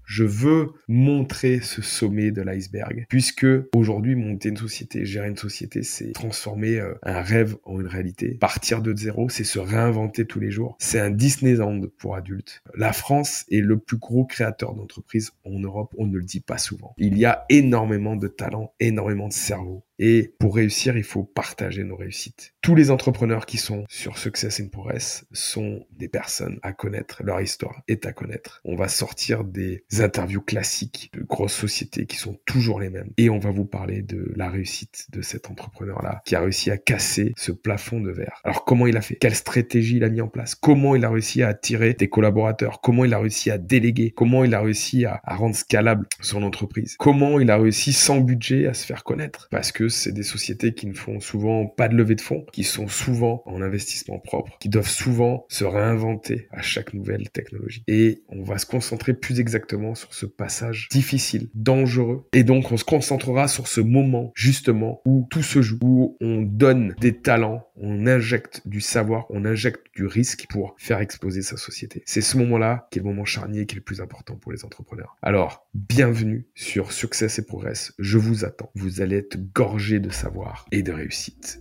Je 0.04 0.24
veux 0.24 0.72
montrer 0.88 1.60
ce 1.60 1.82
sommet 1.82 2.30
de 2.30 2.42
l'iceberg, 2.42 3.06
puisque 3.08 3.46
aujourd'hui, 3.74 4.14
monter 4.14 4.48
une 4.48 4.56
société, 4.56 5.04
gérer 5.04 5.28
une 5.28 5.36
société, 5.36 5.82
c'est 5.82 6.12
transformer 6.12 6.78
euh, 6.78 6.94
un 7.02 7.20
rêve 7.20 7.56
en 7.64 7.80
une 7.80 7.86
réalité. 7.86 8.36
Partir 8.40 8.82
de 8.82 8.96
zéro, 8.96 9.28
c'est 9.28 9.44
se 9.44 9.58
réinventer 9.58 10.26
tous 10.26 10.40
les 10.40 10.50
jours. 10.50 10.76
C'est 10.78 11.00
un 11.00 11.10
Disneyland 11.10 11.80
pour 11.98 12.16
adultes. 12.16 12.62
La 12.74 12.92
France 12.92 13.44
est 13.50 13.60
le 13.60 13.78
plus 13.78 13.98
gros 13.98 14.24
créateur 14.24 14.74
d'entreprises 14.74 15.32
en 15.44 15.58
Europe. 15.58 15.94
On 15.98 16.06
ne 16.06 16.16
le 16.16 16.24
dit 16.24 16.40
pas 16.40 16.58
souvent. 16.58 16.94
Il 16.98 17.18
y 17.18 17.24
a 17.24 17.44
énormément 17.48 18.16
de 18.16 18.28
talents, 18.28 18.74
énormément 18.80 19.28
de 19.28 19.32
cerveaux 19.32 19.84
et 20.04 20.34
pour 20.40 20.56
réussir, 20.56 20.96
il 20.96 21.04
faut 21.04 21.22
partager 21.22 21.84
nos 21.84 21.94
réussites. 21.94 22.54
Tous 22.60 22.74
les 22.74 22.90
entrepreneurs 22.90 23.46
qui 23.46 23.56
sont 23.56 23.84
sur 23.88 24.18
Success 24.18 24.58
in 24.58 24.66
Progress 24.66 25.24
sont 25.30 25.86
des 25.92 26.08
personnes 26.08 26.58
à 26.62 26.72
connaître. 26.72 27.22
Leur 27.22 27.40
histoire 27.40 27.82
est 27.86 28.04
à 28.04 28.12
connaître. 28.12 28.60
On 28.64 28.74
va 28.74 28.88
sortir 28.88 29.44
des 29.44 29.84
interviews 30.00 30.40
classiques 30.40 31.12
de 31.14 31.22
grosses 31.22 31.54
sociétés 31.54 32.06
qui 32.06 32.16
sont 32.16 32.36
toujours 32.46 32.80
les 32.80 32.90
mêmes. 32.90 33.12
Et 33.16 33.30
on 33.30 33.38
va 33.38 33.52
vous 33.52 33.64
parler 33.64 34.02
de 34.02 34.32
la 34.34 34.50
réussite 34.50 35.06
de 35.12 35.22
cet 35.22 35.48
entrepreneur-là 35.50 36.20
qui 36.24 36.34
a 36.34 36.40
réussi 36.40 36.72
à 36.72 36.78
casser 36.78 37.32
ce 37.36 37.52
plafond 37.52 38.00
de 38.00 38.10
verre. 38.10 38.40
Alors 38.42 38.64
comment 38.64 38.88
il 38.88 38.96
a 38.96 39.02
fait? 39.02 39.14
Quelle 39.14 39.36
stratégie 39.36 39.98
il 39.98 40.04
a 40.04 40.08
mis 40.08 40.20
en 40.20 40.28
place? 40.28 40.56
Comment 40.56 40.96
il 40.96 41.04
a 41.04 41.10
réussi 41.10 41.44
à 41.44 41.48
attirer 41.48 41.94
des 41.94 42.08
collaborateurs? 42.08 42.80
Comment 42.80 43.04
il 43.04 43.14
a 43.14 43.20
réussi 43.20 43.52
à 43.52 43.58
déléguer? 43.58 44.10
Comment 44.10 44.42
il 44.42 44.52
a 44.52 44.62
réussi 44.62 45.04
à, 45.04 45.20
à 45.22 45.36
rendre 45.36 45.54
scalable 45.54 46.08
son 46.20 46.42
entreprise? 46.42 46.96
Comment 46.98 47.38
il 47.38 47.52
a 47.52 47.56
réussi 47.56 47.92
sans 47.92 48.18
budget 48.18 48.66
à 48.66 48.74
se 48.74 48.84
faire 48.84 49.04
connaître? 49.04 49.46
Parce 49.52 49.70
que 49.70 49.91
c'est 49.92 50.12
des 50.12 50.22
sociétés 50.22 50.74
qui 50.74 50.86
ne 50.86 50.94
font 50.94 51.20
souvent 51.20 51.66
pas 51.66 51.88
de 51.88 51.94
levée 51.94 52.14
de 52.14 52.20
fonds, 52.20 52.44
qui 52.52 52.64
sont 52.64 52.88
souvent 52.88 53.42
en 53.46 53.62
investissement 53.62 54.18
propre, 54.18 54.58
qui 54.58 54.68
doivent 54.68 54.88
souvent 54.88 55.46
se 55.48 55.64
réinventer 55.64 56.48
à 56.50 56.62
chaque 56.62 56.94
nouvelle 56.94 57.30
technologie. 57.30 57.84
Et 57.86 58.22
on 58.28 58.42
va 58.42 58.58
se 58.58 58.66
concentrer 58.66 59.14
plus 59.14 59.40
exactement 59.40 59.94
sur 59.94 60.14
ce 60.14 60.26
passage 60.26 60.88
difficile, 60.90 61.48
dangereux. 61.54 62.28
Et 62.32 62.44
donc 62.44 62.72
on 62.72 62.76
se 62.76 62.84
concentrera 62.84 63.48
sur 63.48 63.68
ce 63.68 63.80
moment 63.80 64.32
justement 64.34 65.00
où 65.04 65.26
tout 65.30 65.42
se 65.42 65.62
joue, 65.62 65.78
où 65.82 66.16
on 66.20 66.42
donne 66.42 66.94
des 67.00 67.18
talents, 67.18 67.66
on 67.76 68.06
injecte 68.06 68.62
du 68.66 68.80
savoir, 68.80 69.26
on 69.30 69.44
injecte 69.44 69.86
du 69.94 70.06
risque 70.06 70.46
pour 70.48 70.74
faire 70.78 71.00
exploser 71.00 71.42
sa 71.42 71.56
société. 71.56 72.02
C'est 72.06 72.20
ce 72.20 72.36
moment-là 72.38 72.88
qui 72.90 72.98
est 72.98 73.02
le 73.02 73.08
moment 73.08 73.24
charnier, 73.24 73.66
qui 73.66 73.74
est 73.74 73.76
le 73.76 73.84
plus 73.84 74.00
important 74.00 74.36
pour 74.36 74.52
les 74.52 74.64
entrepreneurs. 74.64 75.16
Alors, 75.22 75.66
bienvenue 75.74 76.46
sur 76.54 76.92
Success 76.92 77.38
et 77.38 77.44
Progress. 77.44 77.92
Je 77.98 78.18
vous 78.18 78.44
attends. 78.44 78.70
Vous 78.74 79.00
allez 79.00 79.16
être 79.16 79.38
gorgé 79.52 79.81
de 79.90 80.10
savoir 80.10 80.66
et 80.70 80.82
de 80.82 80.92
réussite. 80.92 81.60